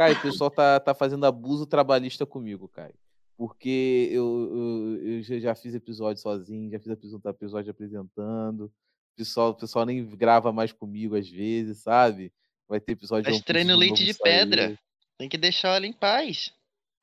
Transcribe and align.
Caio, 0.00 0.16
o 0.16 0.22
pessoal 0.22 0.50
tá, 0.50 0.80
tá 0.80 0.94
fazendo 0.94 1.26
abuso 1.26 1.66
trabalhista 1.66 2.24
comigo, 2.24 2.66
Caio. 2.68 2.94
Porque 3.36 4.08
eu, 4.10 4.98
eu, 5.02 5.18
eu 5.18 5.40
já 5.40 5.54
fiz 5.54 5.74
episódio 5.74 6.22
sozinho, 6.22 6.70
já 6.70 6.78
fiz 6.78 6.88
episódio 6.88 7.70
apresentando. 7.70 8.64
O 8.64 8.72
pessoal, 9.14 9.50
o 9.50 9.54
pessoal 9.54 9.84
nem 9.84 10.02
grava 10.16 10.50
mais 10.54 10.72
comigo 10.72 11.14
às 11.14 11.28
vezes, 11.28 11.82
sabe? 11.82 12.32
Vai 12.66 12.80
ter 12.80 12.92
episódio. 12.92 13.30
Mas 13.30 13.42
treino 13.42 13.76
leite 13.76 14.02
de 14.02 14.14
pedra. 14.14 14.74
Tem 15.18 15.28
que 15.28 15.36
deixar 15.36 15.76
ela 15.76 15.86
em 15.86 15.92
paz. 15.92 16.50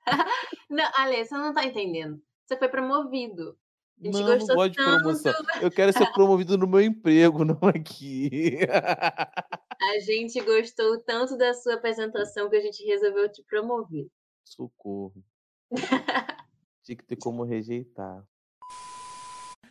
não, 0.67 0.89
Ale, 0.95 1.23
você 1.23 1.37
não 1.37 1.53
tá 1.53 1.65
entendendo. 1.65 2.19
Você 2.47 2.57
foi 2.57 2.67
promovido. 2.67 3.55
não, 3.99 4.21
não 4.21 4.37
gosto 4.55 4.71
de 4.71 4.83
promoção. 4.83 5.33
Eu 5.61 5.69
quero 5.69 5.93
ser 5.93 6.11
promovido 6.13 6.57
no 6.57 6.65
meu 6.65 6.81
emprego, 6.81 7.45
não 7.45 7.59
aqui. 7.61 8.57
a 9.87 9.99
gente 9.99 10.39
gostou 10.41 10.99
tanto 10.99 11.37
da 11.37 11.53
sua 11.53 11.75
apresentação 11.75 12.49
que 12.49 12.57
a 12.57 12.61
gente 12.61 12.83
resolveu 12.83 13.31
te 13.31 13.41
promover. 13.43 14.07
Socorro. 14.43 15.23
Tinha 16.83 16.97
que 16.97 17.05
ter 17.05 17.15
como 17.17 17.43
rejeitar. 17.43 18.25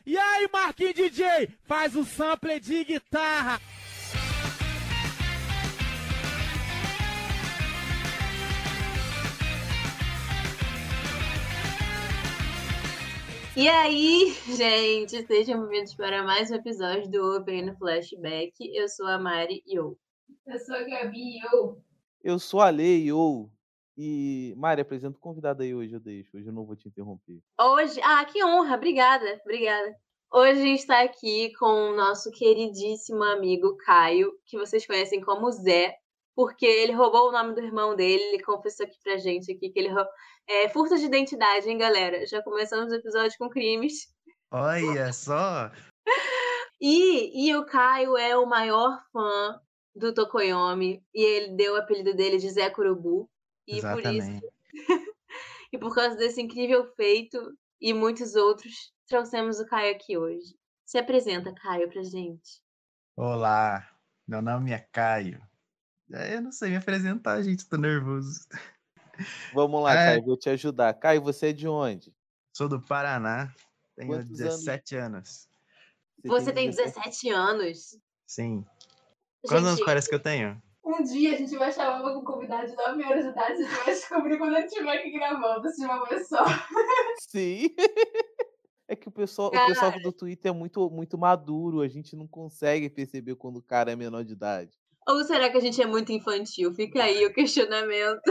E 0.06 0.16
aí, 0.16 0.48
Marquinhos 0.52 0.94
DJ, 0.94 1.48
faz 1.64 1.96
o 1.96 2.04
sample 2.04 2.60
de 2.60 2.84
guitarra. 2.84 3.60
E 13.56 13.68
aí, 13.68 14.34
gente, 14.54 15.26
sejam 15.26 15.62
bem-vindos 15.62 15.94
para 15.94 16.22
mais 16.22 16.50
um 16.50 16.56
episódio 16.56 17.10
do 17.10 17.36
Open 17.36 17.64
no 17.66 17.76
Flashback. 17.76 18.54
Eu 18.60 18.86
sou 18.88 19.06
a 19.06 19.18
Mari 19.18 19.62
Yo. 19.66 19.98
Eu 20.46 20.60
sou 20.60 20.76
a 20.76 20.82
Gabi 20.84 21.38
Yo. 21.38 21.82
Eu 22.22 22.38
sou 22.38 22.60
a 22.60 22.70
Lei 22.70 23.08
Yo. 23.08 23.50
E, 23.98 24.54
Mari, 24.56 24.80
apresenta 24.80 25.18
o 25.18 25.20
convidado 25.20 25.64
aí 25.64 25.74
hoje, 25.74 25.94
eu 25.94 25.98
deixo. 25.98 26.36
Hoje 26.36 26.46
eu 26.46 26.52
não 26.52 26.64
vou 26.64 26.76
te 26.76 26.86
interromper. 26.86 27.42
Hoje, 27.58 28.00
ah, 28.00 28.24
que 28.24 28.44
honra, 28.44 28.76
obrigada, 28.76 29.40
obrigada. 29.42 29.96
Hoje 30.32 30.60
a 30.60 30.64
gente 30.64 30.78
está 30.78 31.02
aqui 31.02 31.52
com 31.58 31.66
o 31.66 31.96
nosso 31.96 32.30
queridíssimo 32.30 33.24
amigo 33.24 33.76
Caio, 33.78 34.32
que 34.44 34.56
vocês 34.56 34.86
conhecem 34.86 35.20
como 35.20 35.50
Zé, 35.50 35.96
porque 36.34 36.64
ele 36.64 36.92
roubou 36.92 37.28
o 37.28 37.32
nome 37.32 37.52
do 37.52 37.60
irmão 37.60 37.96
dele, 37.96 38.22
ele 38.22 38.42
confessou 38.44 38.86
aqui 38.86 38.98
pra 39.02 39.16
gente 39.16 39.50
aqui 39.50 39.68
que 39.70 39.78
ele 39.80 39.88
roubou. 39.88 40.12
É, 40.46 40.68
furto 40.68 40.96
de 40.96 41.06
identidade, 41.06 41.68
hein, 41.68 41.78
galera? 41.78 42.24
Já 42.24 42.40
começamos 42.40 42.92
o 42.92 42.94
episódio 42.94 43.36
com 43.36 43.48
crimes. 43.48 44.14
Olha 44.52 45.12
só! 45.12 45.72
E, 46.78 47.48
e 47.48 47.56
o 47.56 47.64
Caio 47.64 48.18
é 48.18 48.36
o 48.36 48.44
maior 48.44 49.02
fã 49.10 49.58
do 49.96 50.12
Tokoyomi, 50.12 51.02
e 51.14 51.24
ele 51.24 51.56
deu 51.56 51.74
o 51.74 51.76
apelido 51.76 52.14
dele 52.14 52.36
de 52.36 52.50
Zé 52.50 52.68
Curubu. 52.68 53.30
E 53.66 53.78
Exatamente. 53.78 54.40
por 54.40 54.46
isso. 54.46 54.52
e 55.72 55.78
por 55.78 55.94
causa 55.94 56.16
desse 56.16 56.40
incrível 56.40 56.84
feito 56.94 57.56
e 57.80 57.92
muitos 57.94 58.34
outros, 58.34 58.92
trouxemos 59.08 59.58
o 59.58 59.66
Caio 59.66 59.94
aqui 59.94 60.16
hoje. 60.16 60.54
Se 60.84 60.98
apresenta, 60.98 61.52
Caio, 61.54 61.88
pra 61.90 62.02
gente. 62.02 62.62
Olá, 63.16 63.88
meu 64.28 64.42
nome 64.42 64.70
é 64.70 64.78
Caio. 64.92 65.40
Eu 66.08 66.42
não 66.42 66.52
sei 66.52 66.70
me 66.70 66.76
apresentar, 66.76 67.42
gente, 67.42 67.68
tô 67.68 67.76
nervoso. 67.76 68.46
Vamos 69.52 69.82
lá, 69.82 69.92
é. 69.92 69.96
Caio, 69.96 70.24
vou 70.24 70.36
te 70.36 70.50
ajudar. 70.50 70.94
Caio, 70.94 71.22
você 71.22 71.48
é 71.48 71.52
de 71.52 71.66
onde? 71.66 72.14
Sou 72.52 72.68
do 72.68 72.80
Paraná, 72.80 73.52
tenho 73.96 74.12
Quantos 74.12 74.30
17 74.30 74.96
anos? 74.96 75.06
anos. 75.06 75.48
Você, 76.22 76.28
você 76.28 76.52
tem 76.52 76.70
17, 76.70 76.94
17 76.94 77.30
anos? 77.30 77.98
Sim. 78.26 78.64
Quantos 79.48 79.66
anos 79.66 79.84
parece 79.84 80.08
que 80.08 80.14
eu 80.14 80.20
tenho? 80.20 80.60
Um 80.84 81.02
dia 81.02 81.34
a 81.34 81.36
gente 81.36 81.56
vai 81.56 81.72
chamar 81.72 82.16
um 82.16 82.22
convidado 82.22 82.66
de 82.70 82.76
9 82.76 83.02
anos 83.02 83.24
de 83.24 83.30
idade 83.30 83.60
e 83.60 83.64
você 83.64 83.76
vai 83.76 83.94
descobrir 83.94 84.38
quando 84.38 84.54
a 84.54 84.60
gente 84.60 84.68
estiver 84.68 84.96
aqui 84.98 85.10
gravando, 85.10 85.68
de 85.72 85.84
uma 85.84 86.04
vez 86.04 86.28
só. 86.28 86.44
Sim. 87.28 87.74
É 88.88 88.94
que 88.94 89.08
o 89.08 89.10
pessoal, 89.10 89.48
o 89.48 89.66
pessoal 89.66 89.90
do 90.00 90.12
Twitter 90.12 90.50
é 90.50 90.54
muito, 90.54 90.88
muito 90.88 91.18
maduro, 91.18 91.80
a 91.80 91.88
gente 91.88 92.14
não 92.14 92.26
consegue 92.26 92.88
perceber 92.88 93.34
quando 93.34 93.56
o 93.56 93.62
cara 93.62 93.90
é 93.90 93.96
menor 93.96 94.24
de 94.24 94.32
idade. 94.32 94.70
Ou 95.08 95.24
será 95.24 95.50
que 95.50 95.56
a 95.56 95.60
gente 95.60 95.82
é 95.82 95.86
muito 95.86 96.12
infantil? 96.12 96.72
Fica 96.72 97.02
aí 97.02 97.26
o 97.26 97.32
questionamento. 97.32 98.22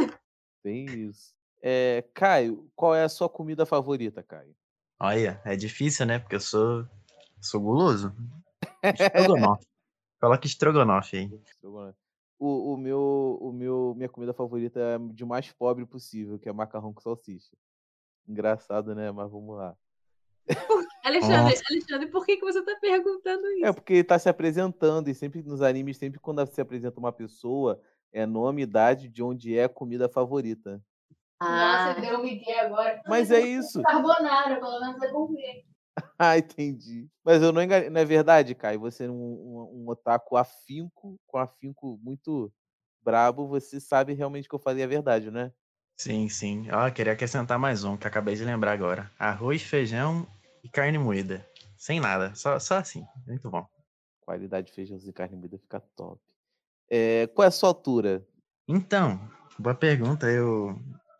Tem 0.63 0.85
isso. 0.85 1.33
É, 1.61 2.05
Caio, 2.13 2.69
qual 2.75 2.95
é 2.95 3.03
a 3.03 3.09
sua 3.09 3.27
comida 3.27 3.65
favorita, 3.65 4.23
Caio? 4.23 4.55
Olha, 4.99 5.41
é 5.43 5.55
difícil, 5.55 6.05
né? 6.05 6.19
Porque 6.19 6.35
eu 6.35 6.39
sou, 6.39 6.87
sou 7.41 7.59
guloso. 7.59 8.15
Estrogonofe. 8.81 9.65
Coloca 10.19 10.47
estrogonofe 10.47 11.17
aí. 11.17 11.31
O, 12.37 12.73
o, 12.73 12.77
meu, 12.77 13.37
o 13.41 13.51
meu, 13.51 13.93
minha 13.95 14.09
comida 14.09 14.33
favorita 14.33 14.79
é 14.79 14.97
de 15.13 15.23
mais 15.23 15.51
pobre 15.51 15.85
possível, 15.85 16.37
que 16.37 16.49
é 16.49 16.53
macarrão 16.53 16.93
com 16.93 17.01
salsicha. 17.01 17.55
Engraçado, 18.27 18.93
né? 18.93 19.11
Mas 19.11 19.31
vamos 19.31 19.55
lá. 19.55 19.75
Alexandre, 21.03 21.55
Alexandre, 21.69 22.07
por 22.07 22.25
que, 22.25 22.37
que 22.37 22.45
você 22.45 22.59
está 22.59 22.75
perguntando 22.79 23.45
é 23.47 23.53
isso? 23.53 23.65
É 23.65 23.73
porque 23.73 23.93
ele 23.93 24.01
está 24.01 24.17
se 24.19 24.29
apresentando, 24.29 25.07
e 25.07 25.15
sempre 25.15 25.41
nos 25.43 25.61
animes, 25.61 25.97
sempre 25.97 26.19
quando 26.19 26.45
se 26.47 26.59
apresenta 26.59 26.99
uma 26.99 27.11
pessoa, 27.11 27.79
é 28.11 28.25
nome, 28.25 28.63
idade, 28.63 29.07
de 29.07 29.23
onde 29.23 29.57
é 29.57 29.65
a 29.65 29.69
comida 29.69 30.09
favorita. 30.09 30.81
Ah. 31.39 31.87
Nossa, 31.87 32.01
deu 32.01 32.19
um 32.19 32.23
migué 32.23 32.59
agora. 32.59 33.01
Mas 33.07 33.31
é 33.31 33.39
isso. 33.39 33.81
Carbonara, 33.81 34.59
pelo 34.59 34.79
menos 34.79 35.01
é 35.01 35.11
bom 35.11 35.27
ver. 35.27 35.65
ah, 36.19 36.37
entendi. 36.37 37.09
Mas 37.23 37.41
eu 37.41 37.51
não 37.51 37.61
enganei. 37.61 37.89
Não 37.89 38.01
é 38.01 38.05
verdade, 38.05 38.53
Caio? 38.55 38.79
Você 38.81 39.05
é 39.05 39.09
um, 39.09 39.13
um, 39.13 39.83
um 39.83 39.89
otaku 39.89 40.35
afinco, 40.35 41.19
com 41.25 41.37
afinco 41.37 41.99
muito 42.03 42.51
brabo, 43.01 43.47
você 43.47 43.79
sabe 43.79 44.13
realmente 44.13 44.49
que 44.49 44.55
eu 44.55 44.59
falei 44.59 44.83
a 44.83 44.87
verdade, 44.87 45.29
né? 45.29 45.51
Sim, 45.95 46.27
sim. 46.27 46.67
Ó, 46.71 46.89
queria 46.89 47.13
acrescentar 47.13 47.57
mais 47.57 47.83
um, 47.83 47.95
que 47.95 48.07
acabei 48.07 48.35
de 48.35 48.43
lembrar 48.43 48.73
agora. 48.73 49.09
Arroz, 49.17 49.61
feijão 49.61 50.27
e 50.63 50.69
carne 50.69 50.97
moída. 50.97 51.47
Sem 51.77 51.99
nada, 51.99 52.33
só, 52.35 52.59
só 52.59 52.77
assim. 52.77 53.05
Muito 53.27 53.49
bom. 53.49 53.65
Qualidade 54.21 54.67
de 54.67 54.73
feijão 54.73 54.97
e 54.97 55.13
carne 55.13 55.37
moída 55.37 55.57
fica 55.57 55.79
top. 55.95 56.19
É, 56.89 57.27
qual 57.27 57.45
é 57.45 57.47
a 57.47 57.51
sua 57.51 57.69
altura? 57.69 58.27
Então, 58.67 59.19
boa 59.57 59.75
pergunta. 59.75 60.29
Eu, 60.29 60.75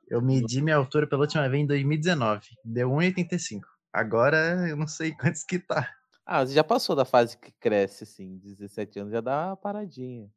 eu 0.09 0.21
medi 0.21 0.61
minha 0.61 0.75
altura 0.75 1.07
pela 1.07 1.21
última 1.21 1.47
vez 1.47 1.63
em 1.63 1.67
2019. 1.67 2.49
Deu 2.65 2.89
1,85. 2.89 3.74
Agora 3.95 4.67
eu 4.67 4.75
não 4.75 4.87
sei 4.87 5.13
quantos 5.15 5.43
que 5.45 5.57
tá. 5.57 5.89
Ah, 6.25 6.45
você 6.45 6.53
já 6.53 6.63
passou 6.63 6.95
da 6.95 7.05
fase 7.05 7.37
que 7.37 7.51
cresce, 7.61 8.03
assim, 8.03 8.37
17 8.39 8.99
anos, 8.99 9.13
já 9.13 9.21
dá 9.21 9.47
uma 9.47 9.57
paradinha. 9.57 10.29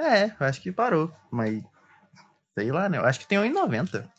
É, 0.00 0.32
acho 0.40 0.60
que 0.60 0.72
parou. 0.72 1.12
Mas, 1.30 1.62
sei 2.58 2.72
lá, 2.72 2.88
né? 2.88 2.98
Eu 2.98 3.04
acho 3.04 3.20
que 3.20 3.28
tem 3.28 3.38
1,90. 3.38 4.10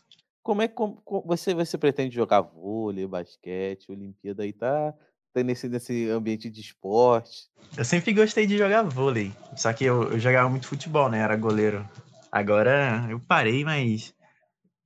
Como 0.42 0.62
é 0.62 0.68
que 0.68 0.76
como, 0.76 1.04
você, 1.26 1.54
você 1.54 1.78
pretende 1.78 2.16
jogar 2.16 2.40
vôlei, 2.42 3.06
basquete, 3.06 3.92
Olimpíada 3.92 4.44
aí 4.44 4.54
tá 4.54 4.94
nesse, 5.36 5.68
nesse 5.68 6.10
ambiente 6.10 6.50
de 6.50 6.62
esporte? 6.62 7.50
Eu 7.76 7.84
sempre 7.84 8.14
gostei 8.14 8.46
de 8.46 8.58
jogar 8.58 8.84
vôlei, 8.84 9.34
só 9.58 9.74
que 9.74 9.84
eu, 9.84 10.12
eu 10.12 10.20
jogava 10.20 10.48
muito 10.48 10.68
futebol, 10.68 11.10
né? 11.10 11.20
Era 11.20 11.36
goleiro. 11.36 11.86
Agora 12.32 13.08
eu 13.10 13.20
parei, 13.20 13.66
mas 13.66 14.14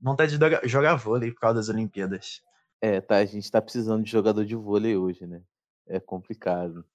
vontade 0.02 0.31
de 0.31 0.44
jogar, 0.44 0.68
jogar 0.68 0.96
vôlei 0.96 1.31
por 1.31 1.42
causa 1.42 1.58
das 1.58 1.69
Olimpíadas. 1.69 2.42
É, 2.81 3.01
tá, 3.01 3.17
a 3.17 3.25
gente 3.25 3.51
tá 3.51 3.62
precisando 3.62 4.03
de 4.03 4.12
jogador 4.12 4.45
de 4.45 4.56
vôlei 4.56 4.95
hoje, 4.95 5.25
né? 5.25 5.41
É 5.85 6.00
complicado. 6.00 6.85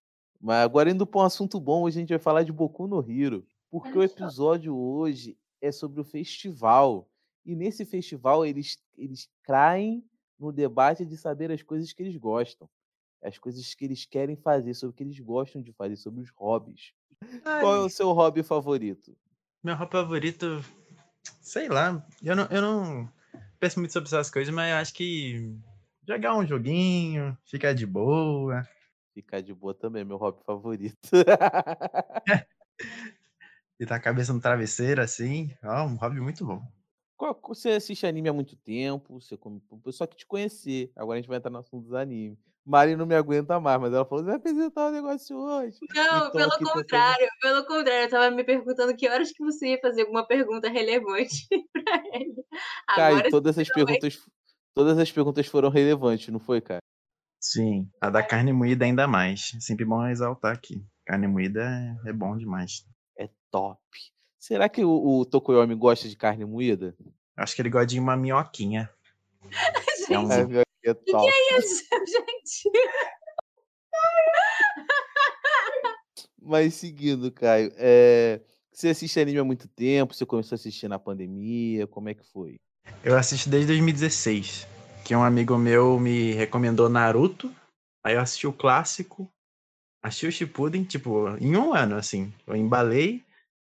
Mas 0.40 0.64
agora 0.64 0.90
indo 0.90 1.06
para 1.06 1.20
um 1.20 1.24
assunto 1.24 1.60
bom, 1.60 1.82
hoje 1.82 1.98
a 1.98 2.00
gente 2.00 2.10
vai 2.10 2.18
falar 2.18 2.42
de 2.42 2.52
Boku 2.52 2.86
no 2.86 3.00
Hero, 3.00 3.46
porque 3.70 3.96
o 3.96 4.02
episódio 4.02 4.76
hoje 4.76 5.36
é 5.60 5.72
sobre 5.72 6.00
o 6.00 6.04
festival. 6.04 7.08
E 7.44 7.54
nesse 7.54 7.84
festival 7.84 8.44
eles, 8.44 8.78
eles 8.96 9.28
caem 9.42 10.04
no 10.38 10.52
debate 10.52 11.04
de 11.04 11.16
saber 11.16 11.50
as 11.50 11.62
coisas 11.62 11.92
que 11.92 12.02
eles 12.02 12.16
gostam 12.16 12.68
as 13.24 13.38
coisas 13.38 13.74
que 13.74 13.84
eles 13.84 14.04
querem 14.04 14.36
fazer, 14.36 14.74
sobre 14.74 14.92
o 14.92 14.96
que 14.96 15.02
eles 15.02 15.18
gostam 15.18 15.62
de 15.62 15.72
fazer, 15.72 15.96
sobre 15.96 16.20
os 16.20 16.30
hobbies. 16.30 16.92
Ai. 17.44 17.60
Qual 17.62 17.74
é 17.76 17.78
o 17.80 17.88
seu 17.88 18.12
hobby 18.12 18.42
favorito? 18.42 19.16
Meu 19.62 19.74
hobby 19.74 19.92
favorito, 19.92 20.62
sei 21.40 21.68
lá, 21.68 22.06
eu 22.22 22.36
não, 22.36 22.44
eu 22.50 22.60
não 22.60 23.12
penso 23.58 23.78
muito 23.78 23.92
sobre 23.92 24.08
essas 24.08 24.30
coisas, 24.30 24.54
mas 24.54 24.70
eu 24.70 24.76
acho 24.76 24.92
que 24.92 25.56
jogar 26.06 26.36
um 26.36 26.46
joguinho, 26.46 27.36
ficar 27.44 27.74
de 27.74 27.86
boa. 27.86 28.62
Ficar 29.12 29.40
de 29.40 29.54
boa 29.54 29.72
também 29.74 30.02
é 30.02 30.04
meu 30.04 30.16
hobby 30.16 30.42
favorito. 30.44 30.96
e 33.78 33.86
tá 33.86 33.96
a 33.96 34.00
cabeça 34.00 34.32
no 34.32 34.40
travesseiro, 34.40 35.00
assim, 35.00 35.56
ó, 35.62 35.84
um 35.84 35.94
hobby 35.94 36.20
muito 36.20 36.44
bom. 36.44 36.62
Você 37.48 37.70
assiste 37.70 38.06
anime 38.06 38.28
há 38.28 38.32
muito 38.32 38.56
tempo, 38.56 39.20
você 39.20 39.36
come... 39.36 39.62
só 39.90 40.06
que 40.06 40.16
te 40.16 40.26
conhecer. 40.26 40.90
Agora 40.96 41.16
a 41.16 41.20
gente 41.20 41.28
vai 41.28 41.38
entrar 41.38 41.50
no 41.50 41.58
assunto 41.58 41.84
dos 41.84 41.94
animes. 41.94 42.38
Mari 42.66 42.96
não 42.96 43.06
me 43.06 43.14
aguenta 43.14 43.60
mais, 43.60 43.80
mas 43.80 43.92
ela 43.92 44.04
falou: 44.04 44.24
você 44.24 44.30
vai 44.30 44.36
apresentar 44.36 44.86
o 44.86 44.88
um 44.88 44.92
negócio 44.92 45.36
hoje. 45.36 45.78
Não, 45.94 46.30
pelo 46.30 46.58
contrário, 46.58 47.28
pelo 47.40 47.64
contrário, 47.66 48.06
eu 48.06 48.10
tava 48.10 48.30
me 48.30 48.42
perguntando 48.42 48.96
que 48.96 49.08
horas 49.08 49.32
que 49.32 49.44
você 49.44 49.68
ia 49.68 49.80
fazer 49.80 50.02
alguma 50.02 50.26
pergunta 50.26 50.68
relevante 50.68 51.46
pra 51.72 52.02
ele. 52.14 52.34
Cara, 52.88 53.30
todas 53.30 53.58
as 53.58 53.68
perguntas, 53.68 54.18
todas 54.74 54.98
as 54.98 55.10
perguntas 55.10 55.46
foram 55.46 55.68
relevantes, 55.70 56.28
não 56.28 56.40
foi, 56.40 56.60
cara? 56.60 56.80
Sim, 57.40 57.88
a 58.00 58.10
da 58.10 58.22
carne 58.22 58.52
moída 58.52 58.84
ainda 58.84 59.06
mais. 59.06 59.52
Sempre 59.60 59.84
bom 59.84 60.06
exaltar 60.06 60.54
aqui. 60.54 60.84
Carne 61.06 61.26
moída 61.28 61.62
é, 62.04 62.10
é 62.10 62.12
bom 62.12 62.36
demais. 62.36 62.84
É 63.18 63.28
top. 63.50 63.80
Será 64.38 64.68
que 64.68 64.84
o, 64.84 64.90
o 65.20 65.24
Tokoyomi 65.24 65.74
gosta 65.74 66.08
de 66.08 66.16
carne 66.16 66.44
moída? 66.44 66.96
Acho 67.36 67.54
que 67.54 67.62
ele 67.62 67.70
gosta 67.70 67.86
de 67.86 68.00
uma 68.00 68.16
minhoquinha. 68.16 68.90
É 70.10 70.18
um- 70.18 70.30
É, 70.30 70.44
viu? 70.44 70.60
é 70.84 70.92
top. 70.94 71.32
Isso, 71.58 71.84
gente. 72.06 72.70
Mas 76.40 76.74
seguindo, 76.74 77.32
Caio, 77.32 77.72
é, 77.76 78.42
você 78.70 78.88
assiste 78.88 79.18
anime 79.18 79.38
há 79.38 79.44
muito 79.44 79.66
tempo? 79.66 80.12
Você 80.12 80.26
começou 80.26 80.54
a 80.54 80.58
assistir 80.58 80.88
na 80.88 80.98
pandemia? 80.98 81.86
Como 81.86 82.10
é 82.10 82.14
que 82.14 82.24
foi? 82.24 82.56
Eu 83.04 83.18
assisto 83.18 83.50
desde 83.50 83.66
2016, 83.66 84.66
que 85.04 85.14
um 85.14 85.22
amigo 85.22 85.58
meu 85.58 86.00
me 86.00 86.32
recomendou 86.32 86.88
Naruto. 86.88 87.54
Aí 88.02 88.14
eu 88.14 88.20
assisti 88.20 88.46
o 88.46 88.52
clássico, 88.52 89.30
assisti 90.02 90.26
o 90.26 90.32
Shippuden, 90.32 90.84
tipo, 90.84 91.28
em 91.38 91.54
um 91.54 91.74
ano, 91.74 91.96
assim. 91.96 92.32
Eu 92.46 92.56
embalei, 92.56 93.22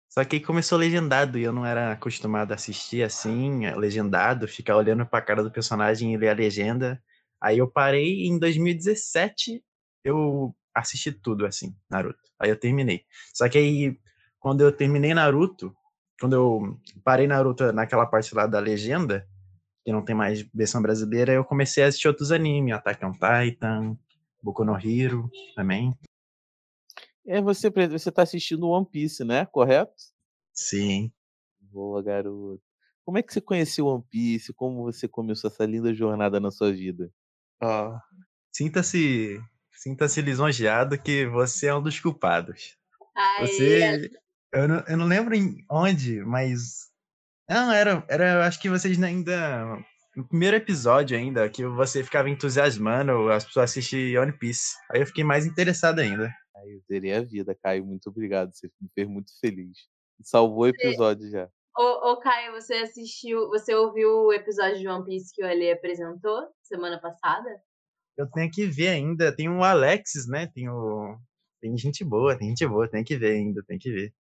só 0.09 0.25
que 0.25 0.37
aí 0.37 0.41
começou 0.41 0.79
legendado 0.79 1.37
e 1.37 1.43
eu 1.43 1.53
não 1.53 1.67
era 1.67 1.91
acostumado 1.91 2.53
a 2.53 2.55
assistir 2.55 3.03
assim, 3.03 3.67
eh, 3.67 3.75
legendado, 3.75 4.47
ficar 4.47 4.77
olhando 4.77 5.05
pra 5.05 5.21
cara 5.21 5.43
do 5.43 5.51
personagem 5.51 6.15
e 6.15 6.17
ler 6.17 6.29
a 6.29 6.35
legenda. 6.35 7.03
Aí 7.41 7.59
eu 7.59 7.69
parei 7.69 8.23
e 8.23 8.29
em 8.29 8.39
2017 8.39 9.61
eu 10.05 10.55
assisti 10.73 11.11
tudo, 11.11 11.45
assim, 11.45 11.75
Naruto. 11.91 12.23
Aí 12.39 12.51
eu 12.51 12.57
terminei. 12.57 13.05
Só 13.33 13.49
que 13.49 13.59
aí, 13.59 13.99
quando 14.39 14.61
eu 14.61 14.71
terminei 14.71 15.13
Naruto, 15.13 15.77
quando 16.21 16.35
eu 16.35 16.81
parei 17.03 17.27
Naruto 17.27 17.73
naquela 17.73 18.07
parte 18.07 18.35
lá 18.35 18.47
da 18.47 18.59
legenda, 18.59 19.29
que 19.85 19.93
não 19.93 20.05
tem 20.05 20.15
mais 20.15 20.43
versão 20.55 20.81
brasileira, 20.81 21.33
eu 21.33 21.45
comecei 21.45 21.85
a 21.85 21.89
assistir 21.89 22.09
outros 22.09 22.33
animes, 22.33 22.75
Attack 22.75 23.05
on 23.05 23.13
Titan, 23.13 23.99
Boku 24.43 24.65
no 24.65 24.77
Hero 24.77 25.31
também. 25.55 25.97
É, 27.27 27.41
você, 27.41 27.71
você 27.71 28.13
tá 28.13 28.23
assistindo 28.23 28.69
One 28.69 28.87
Piece, 28.87 29.25
né? 29.25 29.47
Correto? 29.47 29.95
Sim. 30.53 31.13
Boa, 31.61 32.03
garoto. 32.03 32.63
Como 33.05 33.19
é 33.19 33.23
que 33.23 33.33
você 33.33 33.41
conheceu 33.41 33.87
One 33.87 34.05
Piece? 34.11 34.53
Como 34.53 34.83
você 34.85 35.09
começou 35.09 35.51
essa 35.51 35.67
linda 35.67 35.93
jornada 35.93 36.39
na 36.39 36.51
sua 36.51 36.73
vida? 36.73 37.11
Ó, 37.63 37.99
sinta-se 38.53 39.41
sinta-se 39.73 40.23
lisonjeado 40.23 40.99
que 40.99 41.27
você 41.27 41.67
é 41.67 41.75
um 41.75 41.83
dos 41.83 42.01
culpados. 42.01 42.79
Aí, 43.15 43.47
Você. 43.47 44.11
Eu 44.55 44.69
não, 44.69 44.85
eu 44.87 44.97
não 44.97 45.06
lembro 45.06 45.35
em 45.35 45.65
onde, 45.69 46.21
mas. 46.25 46.89
Não, 47.51 47.73
era, 47.73 48.05
era. 48.09 48.35
eu 48.35 48.43
Acho 48.43 48.61
que 48.61 48.71
vocês 48.71 49.03
ainda. 49.03 49.77
No 50.17 50.27
primeiro 50.29 50.56
episódio 50.56 51.19
ainda, 51.19 51.49
que 51.51 51.67
você 51.67 52.05
ficava 52.05 52.31
entusiasmando 52.31 53.29
as 53.33 53.45
pessoas 53.45 53.71
assistirem 53.71 54.17
One 54.17 54.39
Piece. 54.39 54.77
Aí 54.93 55.01
eu 55.01 55.06
fiquei 55.06 55.25
mais 55.25 55.45
interessado 55.45 55.99
ainda. 55.99 56.33
Aí 56.56 56.73
eu 56.73 56.81
terei 56.87 57.12
a 57.12 57.21
vida, 57.21 57.53
Caio. 57.61 57.85
Muito 57.85 58.09
obrigado. 58.09 58.55
Você 58.55 58.71
me 58.81 58.89
fez 58.95 59.09
muito 59.09 59.33
feliz. 59.41 59.77
Salvou 60.23 60.62
o 60.62 60.69
episódio 60.69 61.29
já. 61.29 61.51
Ô, 61.77 62.12
ô, 62.12 62.21
Caio, 62.21 62.53
você 62.53 62.75
assistiu, 62.75 63.49
você 63.49 63.75
ouviu 63.75 64.09
o 64.09 64.33
episódio 64.33 64.79
de 64.79 64.87
One 64.87 65.05
Piece 65.05 65.35
que 65.35 65.43
o 65.43 65.47
Ali 65.47 65.69
apresentou 65.73 66.47
semana 66.62 67.01
passada? 67.01 67.51
Eu 68.17 68.31
tenho 68.31 68.49
que 68.53 68.67
ver 68.67 68.91
ainda. 68.91 69.35
Tem 69.35 69.49
o 69.49 69.65
Alexis, 69.65 70.29
né? 70.29 70.47
Tem 70.55 70.69
o. 70.69 71.19
Tem 71.61 71.77
gente 71.77 72.05
boa, 72.05 72.39
tem 72.39 72.51
gente 72.51 72.65
boa, 72.69 72.89
tem 72.89 73.03
que 73.03 73.17
ver 73.17 73.33
ainda, 73.33 73.65
tem 73.67 73.79
que 73.79 73.91
ver. 73.91 74.15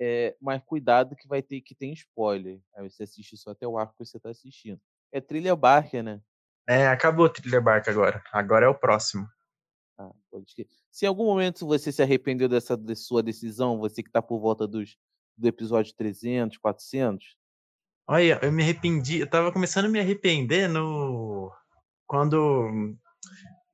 É, 0.00 0.36
mas 0.40 0.62
cuidado 0.64 1.16
que 1.16 1.26
vai 1.26 1.42
ter 1.42 1.60
que 1.60 1.74
tem 1.74 1.92
spoiler. 1.92 2.60
Aí 2.74 2.88
você 2.88 3.02
assiste 3.02 3.36
só 3.36 3.50
até 3.50 3.66
o 3.66 3.78
arco 3.78 3.94
que 3.98 4.04
você 4.04 4.18
tá 4.18 4.30
assistindo. 4.30 4.80
É 5.10 5.20
trilha 5.20 5.56
Barker, 5.56 6.02
né? 6.02 6.20
É, 6.68 6.86
acabou 6.86 7.26
o 7.26 7.28
Thriller 7.28 7.62
Bark 7.62 7.88
agora. 7.88 8.22
Agora 8.32 8.66
é 8.66 8.68
o 8.68 8.78
próximo. 8.78 9.26
Ah. 9.98 10.10
Se 10.90 11.06
em 11.06 11.08
algum 11.08 11.24
momento 11.24 11.66
você 11.66 11.90
se 11.90 12.02
arrependeu 12.02 12.48
dessa 12.48 12.76
de 12.76 12.94
sua 12.94 13.22
decisão, 13.22 13.78
você 13.78 14.02
que 14.02 14.10
tá 14.10 14.22
por 14.22 14.38
volta 14.38 14.66
dos, 14.66 14.96
do 15.36 15.48
episódio 15.48 15.94
300, 15.94 16.58
400, 16.58 17.38
Olha, 18.10 18.40
eu 18.42 18.50
me 18.50 18.62
arrependi. 18.62 19.18
Eu 19.18 19.28
tava 19.28 19.52
começando 19.52 19.84
a 19.84 19.88
me 19.88 20.00
arrepender 20.00 20.66
no. 20.66 21.52
Quando. 22.06 22.96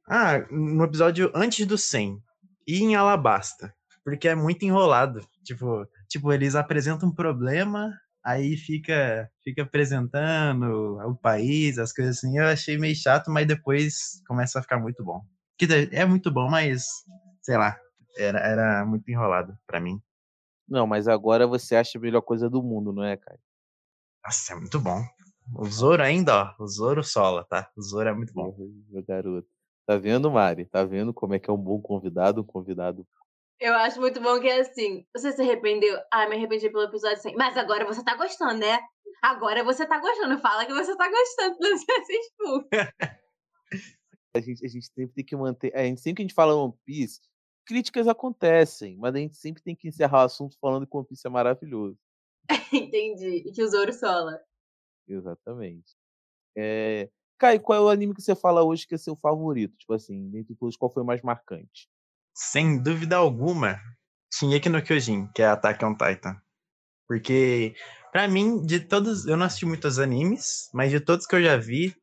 Ah, 0.09 0.41
no 0.51 0.83
episódio 0.83 1.31
antes 1.33 1.65
do 1.65 1.79
100. 1.79 2.21
E 2.67 2.83
em 2.83 2.97
Alabasta. 2.97 3.73
Porque 4.05 4.27
é 4.27 4.35
muito 4.35 4.65
enrolado. 4.65 5.21
Tipo, 5.45 5.87
tipo 6.15 6.33
eles 6.33 6.55
apresentam 6.55 7.09
um 7.09 7.15
problema, 7.15 7.93
aí 8.25 8.57
fica, 8.57 9.29
fica 9.43 9.63
apresentando 9.63 10.97
o 11.09 11.17
país, 11.17 11.77
as 11.77 11.93
coisas 11.93 12.19
assim. 12.19 12.39
Eu 12.39 12.47
achei 12.47 12.79
meio 12.79 12.95
chato, 12.95 13.31
mas 13.31 13.47
depois 13.47 14.23
começa 14.27 14.59
a 14.59 14.63
ficar 14.63 14.79
muito 14.79 15.05
bom. 15.05 15.23
Que 15.59 15.67
é 15.93 16.05
muito 16.05 16.31
bom, 16.31 16.49
mas. 16.49 16.85
Sei 17.43 17.57
lá. 17.57 17.77
Era, 18.17 18.39
era 18.39 18.87
muito 18.87 19.09
enrolado 19.11 19.59
pra 19.67 19.81
mim. 19.81 20.01
Não, 20.69 20.87
mas 20.87 21.09
agora 21.09 21.49
você 21.49 21.75
acha 21.75 21.99
a 21.99 22.01
melhor 22.01 22.23
coisa 22.23 22.49
do 22.49 22.63
mundo, 22.63 22.93
não 22.93 23.03
é, 23.03 23.17
Caio? 23.17 23.41
Nossa, 24.25 24.53
é 24.53 24.57
muito 24.57 24.79
bom. 24.81 25.03
O 25.57 25.67
Zoro 25.67 26.03
ainda, 26.03 26.55
ó. 26.59 26.63
O 26.63 26.69
Zoro 26.69 27.03
sola, 27.03 27.45
tá? 27.45 27.69
O 27.77 27.83
Zoro 27.83 28.09
é 28.09 28.15
muito 28.15 28.33
bom. 28.33 28.57
Meu 28.89 29.05
garoto. 29.05 29.49
Tá 29.85 29.99
vendo, 29.99 30.31
Mari? 30.31 30.65
Tá 30.65 30.85
vendo 30.85 31.13
como 31.13 31.35
é 31.35 31.39
que 31.41 31.51
é 31.51 31.53
um 31.53 31.59
bom 31.59 31.81
convidado? 31.81 32.41
Um 32.41 32.45
convidado. 32.45 33.07
Eu 33.61 33.75
acho 33.75 34.01
muito 34.01 34.21
bom 34.21 34.41
que 34.41 34.49
é 34.49 34.61
assim. 34.61 35.07
Você 35.15 35.33
se 35.33 35.41
arrependeu? 35.41 35.99
Ah, 36.13 36.29
me 36.29 36.37
arrependi 36.37 36.69
pelo 36.71 36.85
episódio 36.85 37.19
100. 37.19 37.35
Mas 37.37 37.57
agora 37.57 37.85
você 37.85 38.03
tá 38.05 38.17
gostando, 38.17 38.59
né? 38.59 38.81
Agora 39.23 39.65
você 39.65 39.87
tá 39.87 39.99
gostando. 39.99 40.39
Fala 40.41 40.67
que 40.67 40.73
você 40.73 40.97
tá 40.97 41.09
gostando. 41.09 41.57
Não 41.61 41.77
se 41.79 42.13
expulsa. 42.13 42.95
A 44.37 44.41
gente, 44.41 44.65
a 44.65 44.69
gente 44.69 44.87
sempre 44.87 45.15
tem 45.15 45.25
que 45.25 45.37
manter. 45.37 45.75
A 45.75 45.85
gente, 45.85 46.01
sempre 46.01 46.17
que 46.17 46.23
a 46.23 46.25
gente 46.25 46.35
fala 46.35 46.57
One 46.57 46.75
Piece, 46.85 47.21
críticas 47.65 48.09
acontecem, 48.09 48.97
mas 48.97 49.15
a 49.15 49.19
gente 49.19 49.37
sempre 49.37 49.63
tem 49.63 49.77
que 49.77 49.89
encerrar 49.89 50.23
o 50.23 50.25
assunto 50.25 50.59
falando 50.61 50.87
que 50.87 50.97
One 50.97 51.07
Piece 51.07 51.27
é 51.27 51.31
maravilhoso. 51.31 51.97
Entendi. 52.73 53.45
E 53.47 53.53
que 53.53 53.63
o 53.63 53.69
Zoro 53.69 53.93
sola. 53.93 54.41
Exatamente. 55.07 55.95
É... 56.57 57.09
Caio, 57.39 57.61
qual 57.61 57.79
é 57.79 57.83
o 57.83 57.89
anime 57.89 58.15
que 58.15 58.23
você 58.23 58.35
fala 58.35 58.63
hoje 58.63 58.87
que 58.87 58.95
é 58.95 58.99
seu 58.99 59.17
favorito? 59.17 59.77
Tipo 59.77 59.93
assim, 59.93 60.31
dentre 60.31 60.55
todos, 60.55 60.77
qual 60.77 60.91
foi 60.91 61.03
o 61.03 61.07
mais 61.07 61.23
marcante? 61.23 61.89
Sem 62.35 62.83
dúvida 62.83 63.17
alguma, 63.17 63.81
Shingeki 64.33 64.69
no 64.69 64.83
Kyojin, 64.83 65.29
que 65.29 65.43
é 65.43 65.47
Attack 65.47 65.85
on 65.85 65.95
Titan. 65.95 66.37
Porque, 67.07 67.75
pra 68.11 68.27
mim, 68.27 68.65
de 68.65 68.81
todos. 68.81 69.27
Eu 69.27 69.37
não 69.37 69.47
assisti 69.47 69.67
muitos 69.67 69.99
animes, 69.99 70.69
mas 70.75 70.91
de 70.91 70.99
todos 71.01 71.27
que 71.27 71.37
eu 71.37 71.43
já 71.43 71.57
vi, 71.57 71.95